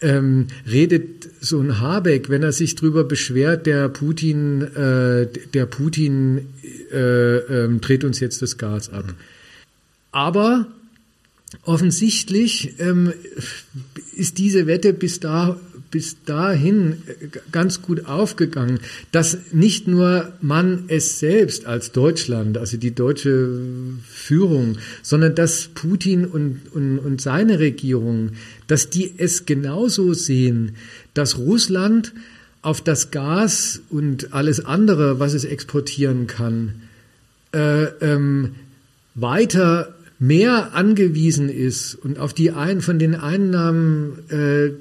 Ähm, 0.00 0.48
redet 0.70 1.28
so 1.40 1.60
ein 1.60 1.80
Habeck, 1.80 2.28
wenn 2.28 2.42
er 2.42 2.52
sich 2.52 2.74
darüber 2.74 3.04
beschwert, 3.04 3.66
der 3.66 3.88
Putin, 3.88 4.62
äh, 4.62 5.28
der 5.54 5.66
Putin 5.66 6.48
äh, 6.92 7.36
äh, 7.36 7.78
dreht 7.78 8.04
uns 8.04 8.20
jetzt 8.20 8.42
das 8.42 8.58
Gas 8.58 8.92
ab. 8.92 9.14
Aber 10.12 10.66
offensichtlich 11.62 12.74
ähm, 12.78 13.12
ist 14.14 14.38
diese 14.38 14.66
Wette 14.66 14.92
bis 14.92 15.20
da 15.20 15.58
bis 15.94 16.16
dahin 16.24 17.04
äh, 17.06 17.28
ganz 17.52 17.80
gut 17.80 18.06
aufgegangen, 18.06 18.80
dass 19.12 19.38
nicht 19.52 19.86
nur 19.86 20.32
man 20.40 20.86
es 20.88 21.20
selbst 21.20 21.66
als 21.66 21.92
Deutschland, 21.92 22.58
also 22.58 22.76
die 22.78 22.96
deutsche 22.96 23.60
Führung, 24.04 24.78
sondern 25.02 25.36
dass 25.36 25.68
Putin 25.68 26.24
und, 26.24 26.62
und, 26.72 26.98
und 26.98 27.20
seine 27.20 27.60
Regierung, 27.60 28.30
dass 28.66 28.90
die 28.90 29.14
es 29.18 29.46
genauso 29.46 30.14
sehen, 30.14 30.72
dass 31.14 31.38
Russland 31.38 32.12
auf 32.60 32.80
das 32.80 33.12
Gas 33.12 33.80
und 33.88 34.32
alles 34.32 34.64
andere, 34.64 35.20
was 35.20 35.32
es 35.32 35.44
exportieren 35.44 36.26
kann, 36.26 36.82
äh, 37.52 37.84
ähm, 38.00 38.56
weiter 39.14 39.94
mehr 40.18 40.74
angewiesen 40.74 41.50
ist 41.50 41.94
und 41.94 42.18
auf 42.18 42.34
die 42.34 42.50
einen 42.50 42.80
von 42.80 42.98
den 42.98 43.14
Einnahmen 43.14 44.28
äh, 44.28 44.72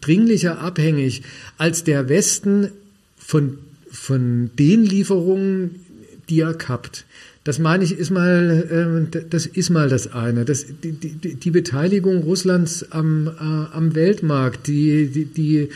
dringlicher 0.00 0.60
abhängig 0.60 1.22
als 1.58 1.84
der 1.84 2.08
Westen 2.08 2.70
von, 3.16 3.58
von 3.90 4.50
den 4.58 4.84
Lieferungen, 4.84 5.80
die 6.28 6.40
er 6.40 6.54
kappt. 6.54 7.04
Das 7.46 7.60
meine 7.60 7.84
ich, 7.84 7.92
ist 7.92 8.10
mal, 8.10 9.06
äh, 9.12 9.20
das 9.30 9.46
ist 9.46 9.70
mal 9.70 9.88
das 9.88 10.12
eine. 10.12 10.44
Das, 10.44 10.66
die, 10.82 10.90
die, 10.90 11.36
die 11.36 11.50
Beteiligung 11.52 12.24
Russlands 12.24 12.90
am, 12.90 13.28
äh, 13.28 13.40
am 13.40 13.94
Weltmarkt, 13.94 14.66
die, 14.66 15.06
die, 15.06 15.26
die, 15.26 15.68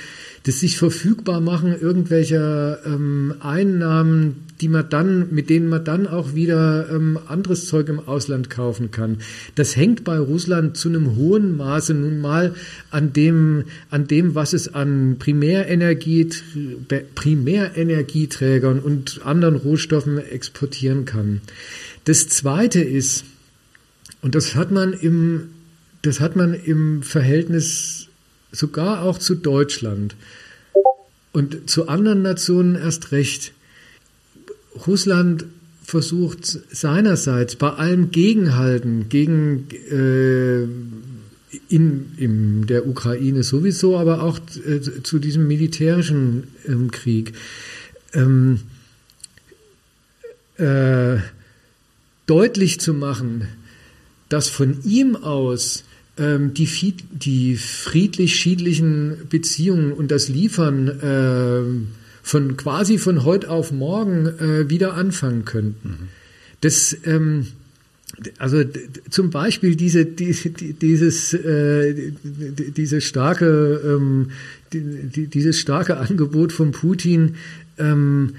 das 0.43 0.59
sich 0.59 0.79
verfügbar 0.79 1.41
machen 1.41 1.73
irgendwelcher 1.81 2.85
ähm, 2.85 3.35
Einnahmen, 3.39 4.47
die 4.61 4.69
man 4.69 4.89
dann, 4.89 5.29
mit 5.33 5.49
denen 5.49 5.69
man 5.69 5.85
dann 5.85 6.07
auch 6.07 6.35
wieder 6.35 6.89
ähm, 6.91 7.19
anderes 7.27 7.67
Zeug 7.67 7.89
im 7.89 8.01
Ausland 8.01 8.51
kaufen 8.51 8.91
kann. 8.91 9.19
Das 9.55 9.77
hängt 9.77 10.05
bei 10.05 10.19
Russland 10.19 10.77
zu 10.77 10.89
einem 10.89 11.17
hohen 11.17 11.57
Maße 11.57 11.95
nun 11.95 12.21
mal 12.21 12.55
an 12.91 13.13
dem, 13.13 13.65
an 13.91 14.07
dem, 14.07 14.35
was 14.35 14.53
es 14.53 14.75
an 14.75 15.17
Primärenergie, 15.19 16.29
Primärenergieträgern 17.15 18.81
und 18.81 19.21
anderen 19.25 19.57
Rohstoffen 19.57 20.19
exportieren 20.19 21.07
kann. 21.07 21.41
Das 22.05 22.29
zweite 22.29 22.81
ist, 22.81 23.25
und 24.21 24.35
das 24.35 24.55
hat 24.55 24.71
man 24.71 24.93
im, 24.93 25.49
das 26.03 26.21
hat 26.21 26.37
man 26.37 26.53
im 26.53 27.03
Verhältnis 27.03 28.09
sogar 28.53 29.03
auch 29.03 29.19
zu 29.19 29.35
Deutschland 29.37 30.17
und 31.33 31.71
zu 31.71 31.89
anderen 31.89 32.23
Nationen 32.23 32.75
erst 32.75 33.13
recht. 33.13 33.53
Russland 34.87 35.47
versucht 35.83 36.45
seinerseits 36.71 37.57
bei 37.57 37.71
allem 37.71 38.11
Gegenhalten 38.11 39.09
gegen 39.09 39.67
äh, 39.91 40.63
in, 41.69 42.13
in 42.17 42.67
der 42.67 42.87
Ukraine 42.87 43.43
sowieso, 43.43 43.99
aber 43.99 44.23
auch 44.23 44.39
äh, 44.67 44.81
zu 45.03 45.19
diesem 45.19 45.49
militärischen 45.49 46.45
ähm, 46.69 46.91
Krieg. 46.91 47.33
Ähm, 48.13 48.61
äh, 50.59 51.19
deutlich 52.27 52.79
zu 52.81 52.95
machen, 52.95 53.49
dass 54.29 54.49
von 54.49 54.79
ihm 54.85 55.17
aus 55.17 55.85
ähm, 56.17 56.55
die, 56.55 56.95
die 57.11 57.57
friedlich-schiedlichen 57.57 59.27
Beziehungen 59.29 59.93
und 59.93 60.13
das 60.13 60.29
Liefern 60.29 60.89
äh, 60.89 62.00
von 62.31 62.57
quasi 62.57 62.99
von 62.99 63.25
heute 63.25 63.51
auf 63.51 63.73
morgen 63.73 64.27
äh, 64.27 64.71
wieder 64.71 64.95
anfangen 64.95 65.45
könnten. 65.45 65.89
Mhm. 65.89 66.09
Das, 66.61 66.97
ähm, 67.05 67.49
also 68.39 68.63
zum 69.09 69.31
Beispiel 69.31 69.75
diese, 69.75 70.07
die, 70.07 70.33
dieses, 70.81 71.35
äh, 71.35 72.13
diese 72.23 73.01
starke, 73.01 73.81
ähm, 73.85 74.31
die, 74.73 75.27
dieses 75.27 75.59
starke 75.59 75.97
Angebot 75.97 76.53
von 76.53 76.71
Putin, 76.71 77.35
ähm, 77.79 78.35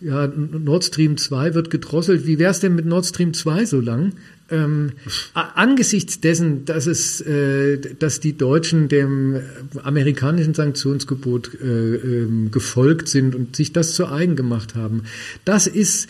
ja, 0.00 0.26
Nord 0.26 0.84
Stream 0.84 1.18
2 1.18 1.52
wird 1.52 1.68
gedrosselt. 1.68 2.26
Wie 2.26 2.38
wäre 2.38 2.50
es 2.50 2.60
denn 2.60 2.74
mit 2.74 2.86
Nord 2.86 3.04
Stream 3.04 3.34
2 3.34 3.66
so 3.66 3.80
lang? 3.80 4.14
Ähm, 4.50 4.92
angesichts 5.32 6.20
dessen, 6.20 6.66
dass 6.66 6.86
es, 6.86 7.20
äh, 7.22 7.78
dass 7.98 8.20
die 8.20 8.36
Deutschen 8.36 8.88
dem 8.88 9.40
amerikanischen 9.82 10.52
Sanktionsgebot 10.52 11.50
äh, 11.62 11.94
äh, 11.94 12.48
gefolgt 12.50 13.08
sind 13.08 13.34
und 13.34 13.56
sich 13.56 13.72
das 13.72 13.94
zu 13.94 14.06
eigen 14.06 14.36
gemacht 14.36 14.74
haben, 14.74 15.04
das 15.46 15.66
ist 15.66 16.08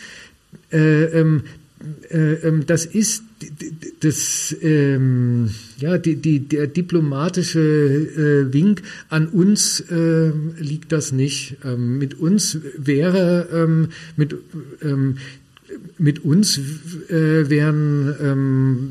äh, 0.71 1.05
ähm, 1.05 1.43
äh, 2.09 2.33
ähm, 2.35 2.65
das 2.65 2.85
ist 2.85 3.23
das, 3.99 4.55
ähm, 4.61 5.49
ja, 5.77 5.97
die, 5.97 6.15
die, 6.15 6.39
der 6.39 6.67
diplomatische 6.67 7.59
äh, 7.59 8.53
Wink 8.53 8.81
an 9.09 9.27
uns 9.27 9.81
äh, 9.81 10.31
liegt 10.57 10.91
das 10.91 11.11
nicht. 11.11 11.57
Ähm, 11.63 11.97
mit 11.97 12.19
uns 12.19 12.59
wäre, 12.77 13.49
ähm, 13.51 13.89
mit, 14.15 14.35
ähm, 14.81 15.17
mit 15.97 16.25
uns 16.25 16.57
äh, 16.57 17.49
wären 17.49 18.15
ähm, 18.21 18.89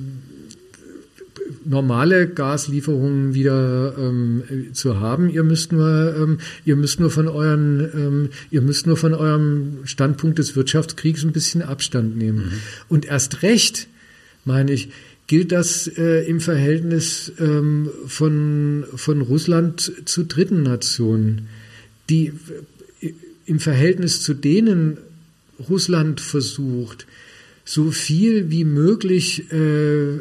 normale 1.65 2.29
Gaslieferungen 2.29 3.35
wieder 3.35 3.95
ähm, 3.99 4.43
zu 4.73 5.01
haben. 5.01 5.31
Ihr 5.31 5.43
müsst 5.43 5.73
nur, 5.73 6.15
ähm, 6.17 6.39
ihr 6.65 6.77
müsst 6.77 7.01
nur 7.01 7.11
von 7.11 7.29
euren, 7.29 7.81
ähm, 7.95 8.29
ihr 8.51 8.63
müsst 8.63 8.87
nur 8.87 8.97
von 8.97 9.15
eurem 9.15 9.79
Standpunkt 9.85 10.39
des 10.39 10.57
Wirtschaftskriegs 10.57 11.25
ein 11.25 11.33
bisschen 11.33 11.63
Abstand 11.63 12.17
nehmen. 12.17 12.39
Mhm. 12.39 12.53
Und 12.89 13.07
erst 13.07 13.43
recht, 13.43 13.89
meine 14.45 14.73
ich, 14.73 14.91
gilt 15.27 15.53
das 15.53 15.87
äh, 15.87 16.27
im 16.27 16.41
Verhältnis 16.41 17.33
ähm, 17.41 17.89
von, 18.07 18.85
von 18.95 19.23
Russland 19.23 19.93
zu 20.05 20.25
dritten 20.25 20.63
Nationen, 20.63 21.49
die 22.11 22.33
äh, 23.01 23.13
im 23.47 23.59
Verhältnis 23.59 24.23
zu 24.23 24.35
denen 24.35 24.99
Russland 25.69 26.21
versucht, 26.21 27.07
so 27.65 27.91
viel 27.91 28.51
wie 28.51 28.65
möglich 28.65 29.51
äh, 29.53 30.19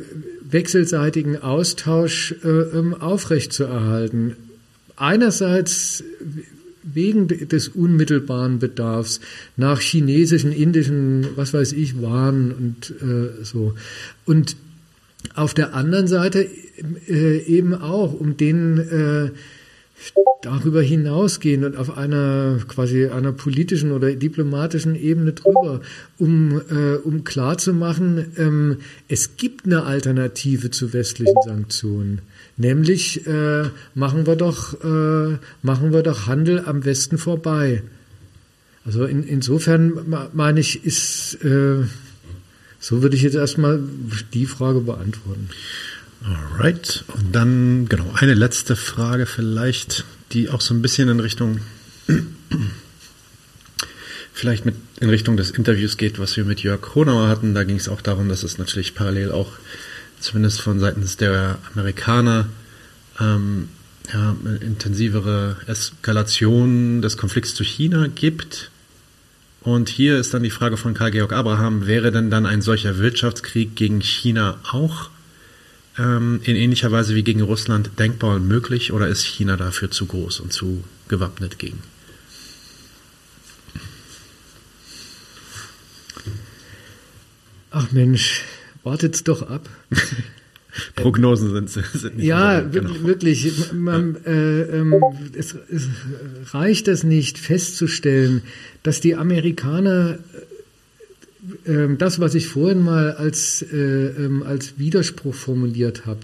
wechselseitigen 0.50 1.38
Austausch 1.38 2.36
äh, 2.44 2.48
ähm, 2.48 2.94
aufrechtzuerhalten. 2.94 4.36
Einerseits 4.96 6.04
wegen 6.84 7.28
des 7.28 7.70
unmittelbaren 7.70 8.60
Bedarfs 8.60 9.20
nach 9.58 9.80
chinesischen, 9.80 10.52
indischen, 10.52 11.28
was 11.36 11.54
weiß 11.54 11.74
ich, 11.74 12.02
Waren 12.02 12.52
und 12.52 12.94
äh, 13.02 13.44
so. 13.44 13.74
Und 14.26 14.56
auf 15.36 15.54
der 15.54 15.74
anderen 15.74 16.08
Seite 16.08 16.48
äh, 17.08 17.38
eben 17.46 17.74
auch, 17.74 18.14
um 18.14 18.38
den 18.38 18.78
äh, 18.78 19.32
darüber 20.42 20.82
hinausgehen 20.82 21.64
und 21.64 21.78
auf 21.78 21.98
einer 21.98 22.60
quasi 22.68 23.08
einer 23.08 23.32
politischen 23.32 23.92
oder 23.92 24.14
diplomatischen 24.14 24.96
Ebene 24.96 25.34
drüber, 25.34 25.82
um, 26.20 26.62
äh, 26.70 26.96
um 26.96 27.24
klarzumachen, 27.24 28.34
ähm, 28.38 28.78
es 29.08 29.38
gibt 29.38 29.66
eine 29.66 29.84
Alternative 29.84 30.70
zu 30.70 30.94
westlichen 30.94 31.38
Sanktionen. 31.46 32.22
Nämlich 32.58 33.26
äh, 33.26 33.64
machen 33.96 34.28
wir 34.28 34.36
doch 34.36 34.74
äh, 34.84 35.38
machen 35.62 35.94
wir 35.94 36.04
doch 36.04 36.28
Handel 36.28 36.64
am 36.66 36.84
Westen 36.84 37.18
vorbei. 37.18 37.84
Also 38.86 39.06
in, 39.06 39.24
insofern 39.24 39.94
meine 40.34 40.60
ich, 40.60 40.86
ist 40.86 41.36
äh, 41.44 41.84
so 42.80 43.02
würde 43.02 43.16
ich 43.16 43.22
jetzt 43.22 43.36
erstmal 43.36 43.82
die 44.34 44.46
Frage 44.46 44.82
beantworten. 44.82 45.48
Alright. 46.26 47.04
Und 47.16 47.34
dann, 47.34 47.88
genau, 47.90 48.14
eine 48.16 48.34
letzte 48.34 48.76
Frage 48.76 49.26
vielleicht, 49.26 50.06
die 50.32 50.50
auch 50.50 50.62
so 50.62 50.74
ein 50.74 50.82
bisschen 50.82 51.10
in 51.10 51.20
Richtung, 51.20 51.60
vielleicht 54.34 54.66
mit 54.66 54.76
in 55.00 55.10
Richtung 55.10 55.36
des 55.36 55.52
Interviews 55.52 55.98
geht, 55.98 56.20
was 56.20 56.38
wir 56.38 56.46
mit 56.46 56.62
Jörg 56.64 56.96
Honauer 56.96 57.28
hatten. 57.28 57.54
Da 57.54 57.64
ging 57.64 57.76
es 57.76 57.90
auch 57.90 58.02
darum, 58.02 58.30
dass 58.30 58.44
es 58.44 58.58
natürlich 58.58 58.96
parallel 58.96 59.32
auch 59.32 59.52
zumindest 60.20 60.62
von 60.62 60.80
seitens 60.80 61.18
der 61.18 61.58
Amerikaner 61.74 62.48
ähm, 63.20 63.68
ja, 64.14 64.36
intensivere 64.62 65.58
Eskalation 65.68 67.02
des 67.02 67.18
Konflikts 67.18 67.54
zu 67.54 67.64
China 67.64 68.08
gibt. 68.08 68.72
Und 69.62 69.90
hier 69.90 70.18
ist 70.18 70.34
dann 70.34 70.44
die 70.44 70.50
Frage 70.50 70.78
von 70.78 70.94
Karl-Georg 70.94 71.34
Abraham, 71.34 71.88
wäre 71.88 72.12
denn 72.12 72.30
dann 72.30 72.46
ein 72.46 72.62
solcher 72.62 72.98
Wirtschaftskrieg 72.98 73.76
gegen 73.76 74.02
China 74.02 74.60
auch 74.72 75.10
ähm, 75.98 76.42
in 76.44 76.56
ähnlicher 76.56 76.92
Weise 76.92 77.16
wie 77.16 77.24
gegen 77.24 77.42
Russland 77.42 77.92
denkbar 78.00 78.36
und 78.36 78.48
möglich 78.48 78.92
oder 78.94 79.08
ist 79.08 79.24
China 79.24 79.58
dafür 79.58 79.92
zu 79.92 80.06
groß 80.06 80.40
und 80.40 80.52
zu 80.52 80.84
gewappnet 81.08 81.60
gegen? 81.60 81.80
Ach 87.72 87.92
Mensch, 87.92 88.44
wartet's 88.84 89.24
doch 89.24 89.42
ab. 89.50 89.68
Prognosen 90.96 91.52
sind, 91.52 91.70
sind 91.70 92.18
nicht 92.18 92.26
Ja, 92.26 92.62
genau. 92.62 93.04
wirklich. 93.04 93.72
Man, 93.74 94.16
äh, 94.26 94.62
ähm, 94.62 95.04
es, 95.36 95.56
es 95.70 95.88
reicht 96.52 96.88
es 96.88 97.04
nicht 97.04 97.38
festzustellen, 97.38 98.42
dass 98.82 99.00
die 99.00 99.16
Amerikaner 99.16 100.20
ähm, 101.66 101.98
das, 101.98 102.20
was 102.20 102.36
ich 102.36 102.48
vorhin 102.48 102.82
mal 102.82 103.12
als, 103.14 103.62
äh, 103.62 103.76
ähm, 103.76 104.44
als 104.44 104.78
Widerspruch 104.78 105.34
formuliert 105.34 106.06
habe, 106.06 106.22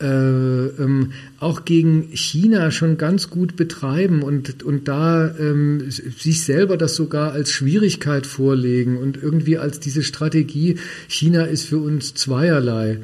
äh, 0.00 0.06
ähm, 0.06 1.12
auch 1.38 1.64
gegen 1.64 2.08
China 2.12 2.70
schon 2.70 2.98
ganz 2.98 3.30
gut 3.30 3.56
betreiben 3.56 4.22
und, 4.22 4.62
und 4.62 4.88
da 4.88 5.32
ähm, 5.38 5.88
sich 5.90 6.42
selber 6.42 6.76
das 6.76 6.96
sogar 6.96 7.32
als 7.32 7.50
Schwierigkeit 7.50 8.26
vorlegen 8.26 8.98
und 8.98 9.22
irgendwie 9.22 9.56
als 9.56 9.80
diese 9.80 10.02
Strategie, 10.02 10.78
China 11.08 11.44
ist 11.44 11.66
für 11.66 11.78
uns 11.78 12.14
zweierlei. 12.14 12.98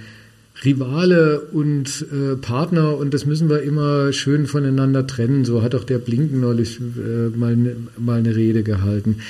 Rivale 0.62 1.40
und 1.40 2.04
äh, 2.12 2.36
Partner 2.36 2.98
und 2.98 3.14
das 3.14 3.24
müssen 3.24 3.48
wir 3.48 3.62
immer 3.62 4.12
schön 4.12 4.46
voneinander 4.46 5.06
trennen. 5.06 5.46
So 5.46 5.62
hat 5.62 5.74
auch 5.74 5.84
der 5.84 5.98
Blinken 5.98 6.40
neulich 6.40 6.78
äh, 6.80 7.34
mal, 7.34 7.56
ne, 7.56 7.76
mal 7.98 8.18
eine 8.18 8.36
Rede 8.36 8.62
gehalten. 8.62 9.20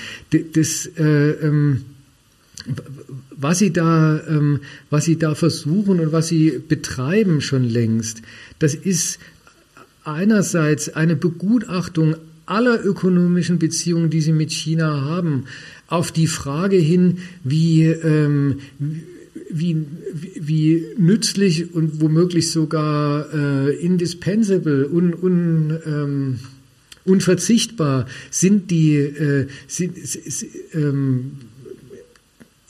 Das, 0.54 0.90
äh, 0.98 1.30
ähm, 1.30 1.82
was 3.36 3.58
sie 3.58 3.72
da, 3.72 4.20
ähm, 4.28 4.60
was 4.90 5.04
sie 5.04 5.18
da 5.18 5.34
versuchen 5.34 6.00
und 6.00 6.12
was 6.12 6.28
sie 6.28 6.60
betreiben 6.66 7.40
schon 7.40 7.64
längst, 7.64 8.22
das 8.58 8.74
ist 8.74 9.18
einerseits 10.04 10.90
eine 10.90 11.16
Begutachtung 11.16 12.16
aller 12.46 12.84
ökonomischen 12.84 13.58
Beziehungen, 13.58 14.10
die 14.10 14.20
sie 14.20 14.32
mit 14.32 14.50
China 14.50 15.02
haben, 15.02 15.44
auf 15.86 16.12
die 16.12 16.26
Frage 16.26 16.76
hin, 16.76 17.18
wie, 17.44 17.84
ähm, 17.84 18.58
wie, 19.48 19.86
wie 20.14 20.84
nützlich 20.98 21.74
und 21.74 22.00
womöglich 22.00 22.50
sogar 22.50 23.32
äh, 23.32 23.76
indispensable, 23.76 24.88
un, 24.88 25.14
un, 25.14 25.78
ähm, 25.86 26.38
unverzichtbar 27.04 28.06
sind 28.30 28.70
die, 28.70 28.96
äh, 28.96 29.46
sind, 29.66 29.96
ähm, 30.74 31.32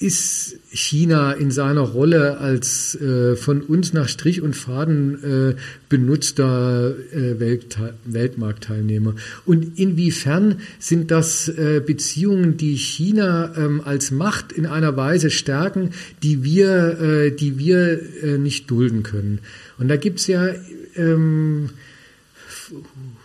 ist 0.00 0.56
China 0.72 1.32
in 1.32 1.50
seiner 1.50 1.82
Rolle 1.82 2.38
als 2.38 2.94
äh, 2.94 3.36
von 3.36 3.60
uns 3.60 3.92
nach 3.92 4.08
Strich 4.08 4.40
und 4.40 4.56
Faden 4.56 5.52
äh, 5.52 5.56
benutzter 5.90 6.94
äh, 7.12 7.38
Welt, 7.38 7.76
Weltmarktteilnehmer. 8.06 9.14
Und 9.44 9.78
inwiefern 9.78 10.62
sind 10.78 11.10
das 11.10 11.48
äh, 11.48 11.82
Beziehungen, 11.84 12.56
die 12.56 12.76
China 12.76 13.52
ähm, 13.58 13.82
als 13.84 14.10
Macht 14.10 14.52
in 14.52 14.64
einer 14.64 14.96
Weise 14.96 15.28
stärken, 15.30 15.90
die 16.22 16.42
wir, 16.42 16.98
äh, 16.98 17.30
die 17.30 17.58
wir 17.58 18.00
äh, 18.22 18.38
nicht 18.38 18.70
dulden 18.70 19.02
können? 19.02 19.40
Und 19.78 19.88
da 19.88 19.96
gibt's 19.96 20.26
ja 20.26 20.48
ähm, 20.96 21.68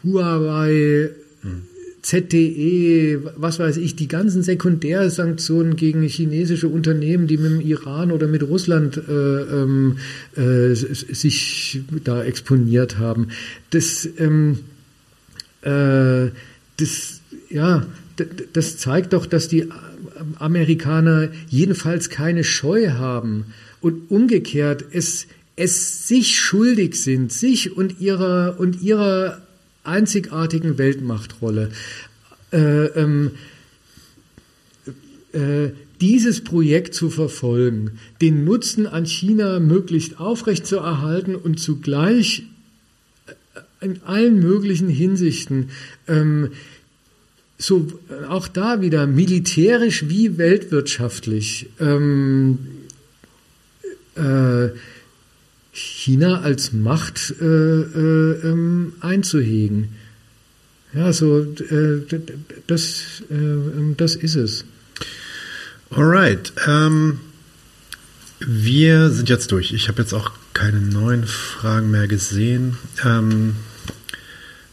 Huawei, 0.03 1.09
hm. 1.41 1.61
ZTE, 2.05 3.19
was 3.35 3.57
weiß 3.57 3.77
ich, 3.77 3.95
die 3.95 4.07
ganzen 4.07 4.43
Sekundärsanktionen 4.43 5.75
gegen 5.75 6.03
chinesische 6.03 6.67
Unternehmen, 6.67 7.25
die 7.25 7.37
mit 7.37 7.51
dem 7.51 7.61
Iran 7.61 8.11
oder 8.11 8.27
mit 8.27 8.43
Russland 8.43 8.95
äh, 8.97 9.11
ähm, 9.11 9.97
äh, 10.35 10.75
sich 10.75 11.81
da 12.03 12.23
exponiert 12.23 12.99
haben. 12.99 13.29
Das, 13.71 14.07
ähm, 14.19 14.59
äh, 15.63 16.29
das, 16.77 17.21
ja, 17.49 17.87
das 18.53 18.77
zeigt 18.77 19.13
doch, 19.13 19.25
dass 19.25 19.47
die 19.47 19.69
Amerikaner 20.37 21.29
jedenfalls 21.49 22.11
keine 22.11 22.43
Scheu 22.43 22.91
haben 22.91 23.45
und 23.81 24.11
umgekehrt 24.11 24.85
es, 24.91 25.25
es 25.55 26.07
sich 26.07 26.39
schuldig 26.39 27.01
sind, 27.01 27.31
sich 27.31 27.75
und 27.75 27.99
ihrer 27.99 28.59
und 28.59 28.83
ihrer 28.83 29.41
einzigartigen 29.87 30.77
Weltmachtrolle. 30.77 31.71
Äh, 32.51 32.85
ähm, 32.85 33.31
äh, 35.33 35.69
dieses 36.01 36.43
Projekt 36.43 36.93
zu 36.93 37.09
verfolgen, 37.09 37.99
den 38.21 38.43
Nutzen 38.43 38.85
an 38.87 39.05
China 39.05 39.59
möglichst 39.59 40.19
aufrechtzuerhalten 40.19 41.35
und 41.35 41.59
zugleich 41.59 42.43
äh, 43.81 43.85
in 43.85 44.01
allen 44.03 44.39
möglichen 44.39 44.89
Hinsichten 44.89 45.69
ähm, 46.07 46.51
so 47.57 47.87
auch 48.27 48.47
da 48.47 48.81
wieder 48.81 49.07
militärisch 49.07 50.09
wie 50.09 50.37
weltwirtschaftlich 50.37 51.69
ähm, 51.79 52.57
äh, 54.15 54.69
China 55.75 56.39
als 56.39 56.71
Macht 56.71 57.35
äh, 57.41 57.45
äh, 57.45 58.49
ähm, 58.49 58.93
einzuhegen. 59.01 59.89
Ja, 60.93 61.11
so 61.11 61.41
äh, 61.41 62.01
das, 62.67 63.21
äh, 63.29 63.93
das 63.97 64.15
ist 64.15 64.35
es. 64.35 64.65
Alright. 65.89 66.53
Ähm, 66.65 67.19
wir 68.39 69.09
sind 69.09 69.27
jetzt 69.27 69.51
durch. 69.51 69.73
Ich 69.73 69.89
habe 69.89 70.01
jetzt 70.01 70.13
auch 70.13 70.31
keine 70.53 70.79
neuen 70.79 71.27
Fragen 71.27 71.91
mehr 71.91 72.07
gesehen. 72.07 72.77
Ähm, 73.03 73.57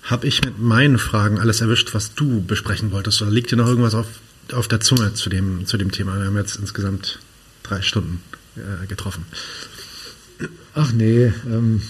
habe 0.05 0.28
ich 0.28 0.44
mit 0.44 0.60
meinen 0.60 0.98
Fragen 0.98 1.40
alles 1.40 1.60
erwischt, 1.62 1.94
was 1.94 2.14
du 2.14 2.44
besprechen 2.44 2.92
wolltest? 2.92 3.22
Oder 3.22 3.32
liegt 3.32 3.50
dir 3.50 3.56
noch 3.56 3.66
irgendwas 3.66 3.94
auf, 3.94 4.06
auf 4.52 4.68
der 4.68 4.78
Zunge 4.78 5.14
zu 5.14 5.28
dem, 5.31 5.66
zu 5.66 5.76
dem 5.78 5.90
Thema? 5.90 6.16
Wir 6.16 6.26
haben 6.26 6.36
jetzt 6.36 6.56
insgesamt 6.56 7.18
drei 7.64 7.82
Stunden 7.82 8.20
äh, 8.55 8.86
getroffen. 8.86 9.24
Ach 10.74 10.92
nee, 10.92 11.32
ähm, 11.46 11.82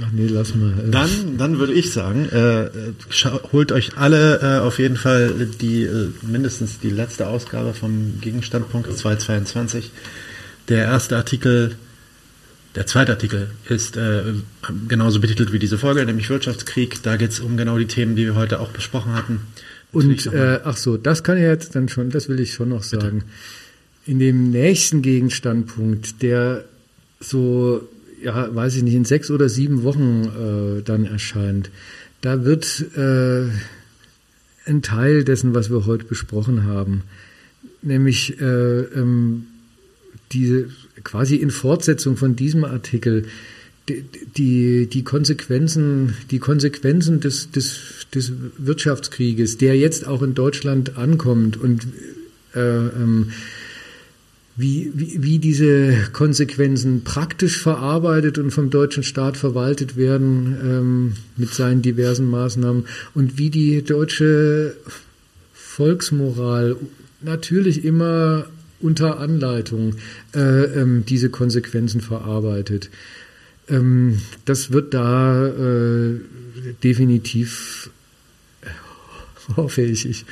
ach 0.00 0.12
nee, 0.12 0.26
lass 0.26 0.54
mal. 0.54 0.72
Äh. 0.72 0.90
Dann, 0.90 1.38
dann 1.38 1.58
würde 1.58 1.72
ich 1.72 1.92
sagen, 1.92 2.28
äh, 2.28 2.70
holt 3.52 3.72
euch 3.72 3.96
alle 3.96 4.40
äh, 4.40 4.60
auf 4.60 4.78
jeden 4.78 4.96
Fall 4.96 5.48
die 5.60 5.84
äh, 5.84 6.10
mindestens 6.22 6.78
die 6.78 6.90
letzte 6.90 7.28
Ausgabe 7.28 7.74
vom 7.74 8.20
Gegenstandpunkt 8.20 8.96
222. 8.96 9.90
Der 10.68 10.84
erste 10.84 11.16
Artikel, 11.16 11.76
der 12.74 12.86
zweite 12.86 13.12
Artikel 13.12 13.50
ist 13.68 13.96
äh, 13.96 14.22
genauso 14.88 15.20
betitelt 15.20 15.52
wie 15.52 15.58
diese 15.58 15.78
Folge, 15.78 16.04
nämlich 16.04 16.28
Wirtschaftskrieg. 16.28 17.02
Da 17.02 17.16
geht 17.16 17.30
es 17.30 17.40
um 17.40 17.56
genau 17.56 17.78
die 17.78 17.86
Themen, 17.86 18.16
die 18.16 18.24
wir 18.24 18.34
heute 18.34 18.60
auch 18.60 18.70
besprochen 18.70 19.14
hatten. 19.14 19.40
Und 19.92 20.26
äh, 20.26 20.60
ach 20.64 20.76
so, 20.76 20.96
das 20.96 21.22
kann 21.22 21.36
ich 21.36 21.44
jetzt 21.44 21.74
dann 21.74 21.88
schon, 21.88 22.10
das 22.10 22.28
will 22.28 22.40
ich 22.40 22.52
schon 22.52 22.68
noch 22.68 22.82
sagen. 22.82 23.20
Bitte. 23.20 23.30
In 24.06 24.18
dem 24.18 24.50
nächsten 24.50 25.02
Gegenstandpunkt, 25.02 26.22
der 26.22 26.64
so 27.18 27.88
ja, 28.22 28.54
weiß 28.54 28.76
ich 28.76 28.82
nicht, 28.82 28.94
in 28.94 29.04
sechs 29.04 29.30
oder 29.30 29.48
sieben 29.48 29.82
Wochen 29.82 30.78
äh, 30.78 30.82
dann 30.82 31.04
erscheint, 31.04 31.70
da 32.20 32.44
wird 32.44 32.84
äh, 32.96 33.48
ein 34.68 34.82
Teil 34.82 35.24
dessen, 35.24 35.54
was 35.54 35.70
wir 35.70 35.86
heute 35.86 36.04
besprochen 36.04 36.64
haben, 36.64 37.02
nämlich 37.82 38.40
äh, 38.40 38.80
ähm, 38.80 39.46
diese 40.32 40.68
quasi 41.04 41.36
in 41.36 41.50
Fortsetzung 41.50 42.16
von 42.16 42.34
diesem 42.34 42.64
Artikel 42.64 43.26
die, 43.88 44.04
die, 44.36 44.86
die 44.88 45.04
Konsequenzen, 45.04 46.14
die 46.30 46.40
Konsequenzen 46.40 47.20
des, 47.20 47.50
des, 47.52 48.06
des 48.12 48.32
Wirtschaftskrieges, 48.58 49.58
der 49.58 49.76
jetzt 49.76 50.06
auch 50.06 50.22
in 50.22 50.34
Deutschland 50.34 50.98
ankommt 50.98 51.56
und 51.56 51.86
äh, 52.54 52.60
ähm, 52.60 53.30
wie, 54.56 54.90
wie, 54.94 55.22
wie 55.22 55.38
diese 55.38 56.08
Konsequenzen 56.12 57.04
praktisch 57.04 57.58
verarbeitet 57.60 58.38
und 58.38 58.50
vom 58.50 58.70
deutschen 58.70 59.02
Staat 59.02 59.36
verwaltet 59.36 59.96
werden 59.96 60.56
ähm, 60.62 61.12
mit 61.36 61.52
seinen 61.52 61.82
diversen 61.82 62.28
Maßnahmen 62.30 62.86
und 63.14 63.36
wie 63.36 63.50
die 63.50 63.82
deutsche 63.82 64.74
Volksmoral 65.52 66.76
natürlich 67.20 67.84
immer 67.84 68.46
unter 68.80 69.20
Anleitung 69.20 69.96
äh, 70.34 70.40
ähm, 70.40 71.04
diese 71.06 71.28
Konsequenzen 71.28 72.00
verarbeitet. 72.00 72.90
Ähm, 73.68 74.20
das 74.46 74.72
wird 74.72 74.94
da 74.94 75.48
äh, 75.48 76.20
definitiv, 76.82 77.90
hoffe 79.56 79.82
ich, 79.82 80.08
ich 80.08 80.24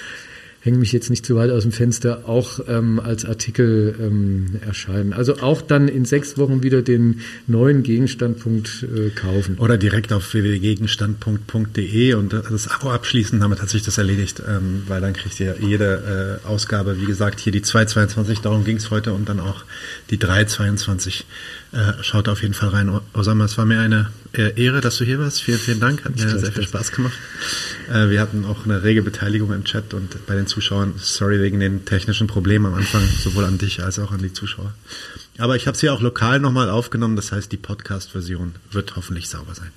hänge 0.64 0.78
mich 0.78 0.92
jetzt 0.92 1.10
nicht 1.10 1.26
zu 1.26 1.36
weit 1.36 1.50
aus 1.50 1.64
dem 1.64 1.72
Fenster, 1.72 2.22
auch 2.26 2.58
ähm, 2.66 2.98
als 2.98 3.26
Artikel 3.26 3.94
ähm, 4.00 4.46
erscheinen. 4.66 5.12
Also 5.12 5.40
auch 5.40 5.60
dann 5.60 5.88
in 5.88 6.06
sechs 6.06 6.38
Wochen 6.38 6.62
wieder 6.62 6.80
den 6.80 7.20
neuen 7.46 7.82
Gegenstandpunkt 7.82 8.82
äh, 8.82 9.10
kaufen. 9.10 9.58
Oder 9.58 9.76
direkt 9.76 10.10
auf 10.10 10.32
www.gegenstandpunkt.de 10.32 12.14
und 12.14 12.32
das 12.32 12.68
Abo 12.68 12.90
abschließen, 12.90 13.38
damit 13.40 13.60
hat 13.60 13.68
sich 13.68 13.82
das 13.82 13.98
erledigt, 13.98 14.42
ähm, 14.48 14.84
weil 14.88 15.02
dann 15.02 15.12
kriegt 15.12 15.38
ihr 15.38 15.56
jede 15.60 16.40
äh, 16.42 16.48
Ausgabe, 16.48 16.98
wie 16.98 17.06
gesagt, 17.06 17.40
hier 17.40 17.52
die 17.52 17.60
222, 17.60 18.40
darum 18.40 18.64
ging 18.64 18.78
es 18.78 18.90
heute 18.90 19.12
und 19.12 19.28
dann 19.28 19.40
auch 19.40 19.64
die 20.08 20.18
322 20.18 21.26
äh, 21.74 22.02
schaut 22.02 22.28
auf 22.28 22.42
jeden 22.42 22.54
Fall 22.54 22.68
rein. 22.68 23.00
Osama, 23.12 23.44
es 23.44 23.58
war 23.58 23.64
mir 23.64 23.80
eine 23.80 24.10
äh, 24.32 24.62
Ehre, 24.62 24.80
dass 24.80 24.96
du 24.98 25.04
hier 25.04 25.18
warst. 25.18 25.42
Vielen, 25.42 25.58
vielen 25.58 25.80
Dank. 25.80 26.04
Hat 26.04 26.16
mir 26.16 26.38
sehr 26.38 26.52
viel 26.52 26.62
Spaß 26.62 26.92
gemacht. 26.92 27.14
Äh, 27.92 28.10
wir 28.10 28.20
hatten 28.20 28.44
auch 28.44 28.64
eine 28.64 28.84
rege 28.84 29.02
Beteiligung 29.02 29.52
im 29.52 29.64
Chat 29.64 29.92
und 29.92 30.24
bei 30.26 30.34
den 30.34 30.46
Zuschauern. 30.46 30.94
Sorry 30.98 31.40
wegen 31.40 31.58
den 31.58 31.84
technischen 31.84 32.28
Problemen 32.28 32.66
am 32.66 32.74
Anfang, 32.74 33.02
sowohl 33.04 33.44
an 33.44 33.58
dich 33.58 33.82
als 33.82 33.98
auch 33.98 34.12
an 34.12 34.20
die 34.20 34.32
Zuschauer. 34.32 34.72
Aber 35.38 35.56
ich 35.56 35.66
habe 35.66 35.74
es 35.74 35.80
hier 35.80 35.92
auch 35.92 36.00
lokal 36.00 36.38
nochmal 36.38 36.70
aufgenommen. 36.70 37.16
Das 37.16 37.32
heißt, 37.32 37.50
die 37.50 37.56
Podcast-Version 37.56 38.54
wird 38.70 38.94
hoffentlich 38.94 39.28
sauber 39.28 39.54
sein. 39.54 39.70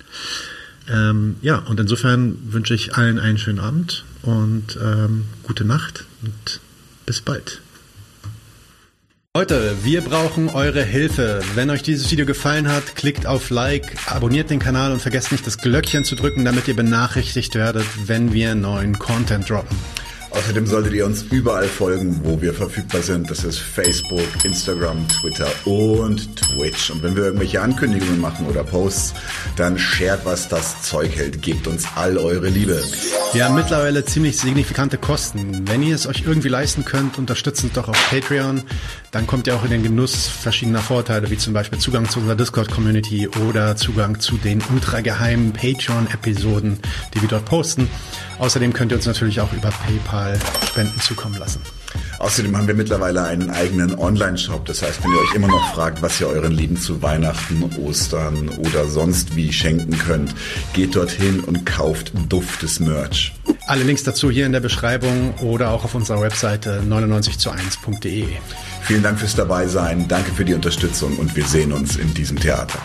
Ähm, 0.88 1.36
ja, 1.42 1.58
und 1.58 1.80
insofern 1.80 2.38
wünsche 2.52 2.74
ich 2.74 2.94
allen 2.94 3.18
einen 3.18 3.38
schönen 3.38 3.58
Abend 3.58 4.04
und 4.22 4.78
ähm, 4.80 5.24
gute 5.42 5.64
Nacht 5.64 6.04
und 6.22 6.60
bis 7.06 7.20
bald. 7.20 7.60
Leute, 9.36 9.76
wir 9.84 10.00
brauchen 10.00 10.48
eure 10.48 10.82
Hilfe. 10.82 11.42
Wenn 11.54 11.68
euch 11.68 11.82
dieses 11.82 12.10
Video 12.10 12.24
gefallen 12.24 12.66
hat, 12.66 12.96
klickt 12.96 13.26
auf 13.26 13.50
Like, 13.50 13.94
abonniert 14.10 14.48
den 14.48 14.58
Kanal 14.58 14.90
und 14.90 15.02
vergesst 15.02 15.32
nicht 15.32 15.46
das 15.46 15.58
Glöckchen 15.58 16.02
zu 16.04 16.16
drücken, 16.16 16.46
damit 16.46 16.66
ihr 16.66 16.74
benachrichtigt 16.74 17.54
werdet, 17.54 17.84
wenn 18.06 18.32
wir 18.32 18.54
neuen 18.54 18.98
Content 18.98 19.48
droppen. 19.50 19.76
Außerdem 20.30 20.66
solltet 20.66 20.92
ihr 20.92 21.06
uns 21.06 21.22
überall 21.22 21.66
folgen, 21.66 22.20
wo 22.22 22.40
wir 22.40 22.52
verfügbar 22.52 23.02
sind. 23.02 23.30
Das 23.30 23.44
ist 23.44 23.58
Facebook, 23.58 24.26
Instagram, 24.44 25.06
Twitter 25.08 25.48
und 25.64 26.36
Twitch. 26.36 26.90
Und 26.90 27.02
wenn 27.02 27.16
wir 27.16 27.24
irgendwelche 27.24 27.60
Ankündigungen 27.62 28.20
machen 28.20 28.46
oder 28.46 28.62
Posts, 28.62 29.14
dann 29.56 29.78
shared, 29.78 30.20
was 30.24 30.48
das 30.48 30.82
Zeug 30.82 31.16
hält. 31.16 31.40
Gebt 31.40 31.66
uns 31.66 31.86
all 31.96 32.18
eure 32.18 32.48
Liebe. 32.48 32.82
Wir 33.32 33.46
haben 33.46 33.54
mittlerweile 33.54 34.04
ziemlich 34.04 34.36
signifikante 34.36 34.98
Kosten. 34.98 35.66
Wenn 35.66 35.82
ihr 35.82 35.94
es 35.94 36.06
euch 36.06 36.24
irgendwie 36.26 36.48
leisten 36.48 36.84
könnt, 36.84 37.16
unterstützt 37.18 37.64
uns 37.64 37.72
doch 37.72 37.88
auf 37.88 38.10
Patreon. 38.10 38.62
Dann 39.10 39.26
kommt 39.26 39.46
ihr 39.46 39.56
auch 39.56 39.64
in 39.64 39.70
den 39.70 39.82
Genuss 39.82 40.28
verschiedener 40.28 40.80
Vorteile, 40.80 41.30
wie 41.30 41.38
zum 41.38 41.54
Beispiel 41.54 41.78
Zugang 41.78 42.08
zu 42.08 42.18
unserer 42.18 42.36
Discord-Community 42.36 43.28
oder 43.48 43.74
Zugang 43.74 44.20
zu 44.20 44.36
den 44.36 44.62
ultrageheimen 44.72 45.54
Patreon-Episoden, 45.54 46.78
die 47.14 47.22
wir 47.22 47.28
dort 47.28 47.46
posten. 47.46 47.88
Außerdem 48.38 48.74
könnt 48.74 48.92
ihr 48.92 48.96
uns 48.96 49.06
natürlich 49.06 49.40
auch 49.40 49.52
über 49.52 49.70
PayPal 49.70 50.38
Spenden 50.66 51.00
zukommen 51.00 51.38
lassen. 51.38 51.60
Außerdem 52.18 52.56
haben 52.56 52.66
wir 52.66 52.74
mittlerweile 52.74 53.22
einen 53.24 53.50
eigenen 53.50 53.98
Online-Shop. 53.98 54.66
Das 54.66 54.82
heißt, 54.82 55.02
wenn 55.02 55.12
ihr 55.12 55.20
euch 55.20 55.34
immer 55.34 55.48
noch 55.48 55.74
fragt, 55.74 56.02
was 56.02 56.20
ihr 56.20 56.28
euren 56.28 56.52
Lieben 56.52 56.76
zu 56.76 57.00
Weihnachten, 57.00 57.62
Ostern 57.82 58.48
oder 58.50 58.88
sonst 58.88 59.36
wie 59.36 59.52
schenken 59.52 59.96
könnt, 59.98 60.34
geht 60.74 60.96
dorthin 60.96 61.40
und 61.40 61.64
kauft 61.64 62.12
duftes 62.28 62.78
Merch. 62.80 63.37
Alle 63.68 63.82
Links 63.82 64.02
dazu 64.02 64.30
hier 64.30 64.46
in 64.46 64.52
der 64.52 64.60
Beschreibung 64.60 65.34
oder 65.42 65.72
auch 65.72 65.84
auf 65.84 65.94
unserer 65.94 66.22
Webseite 66.22 66.82
99 66.82 67.38
zu 67.38 67.50
1.de. 67.50 68.24
Vielen 68.80 69.02
Dank 69.02 69.18
fürs 69.18 69.36
Dabeisein, 69.36 70.08
danke 70.08 70.32
für 70.32 70.46
die 70.46 70.54
Unterstützung 70.54 71.18
und 71.18 71.36
wir 71.36 71.44
sehen 71.44 71.74
uns 71.74 71.96
in 71.96 72.14
diesem 72.14 72.40
Theater. 72.40 72.78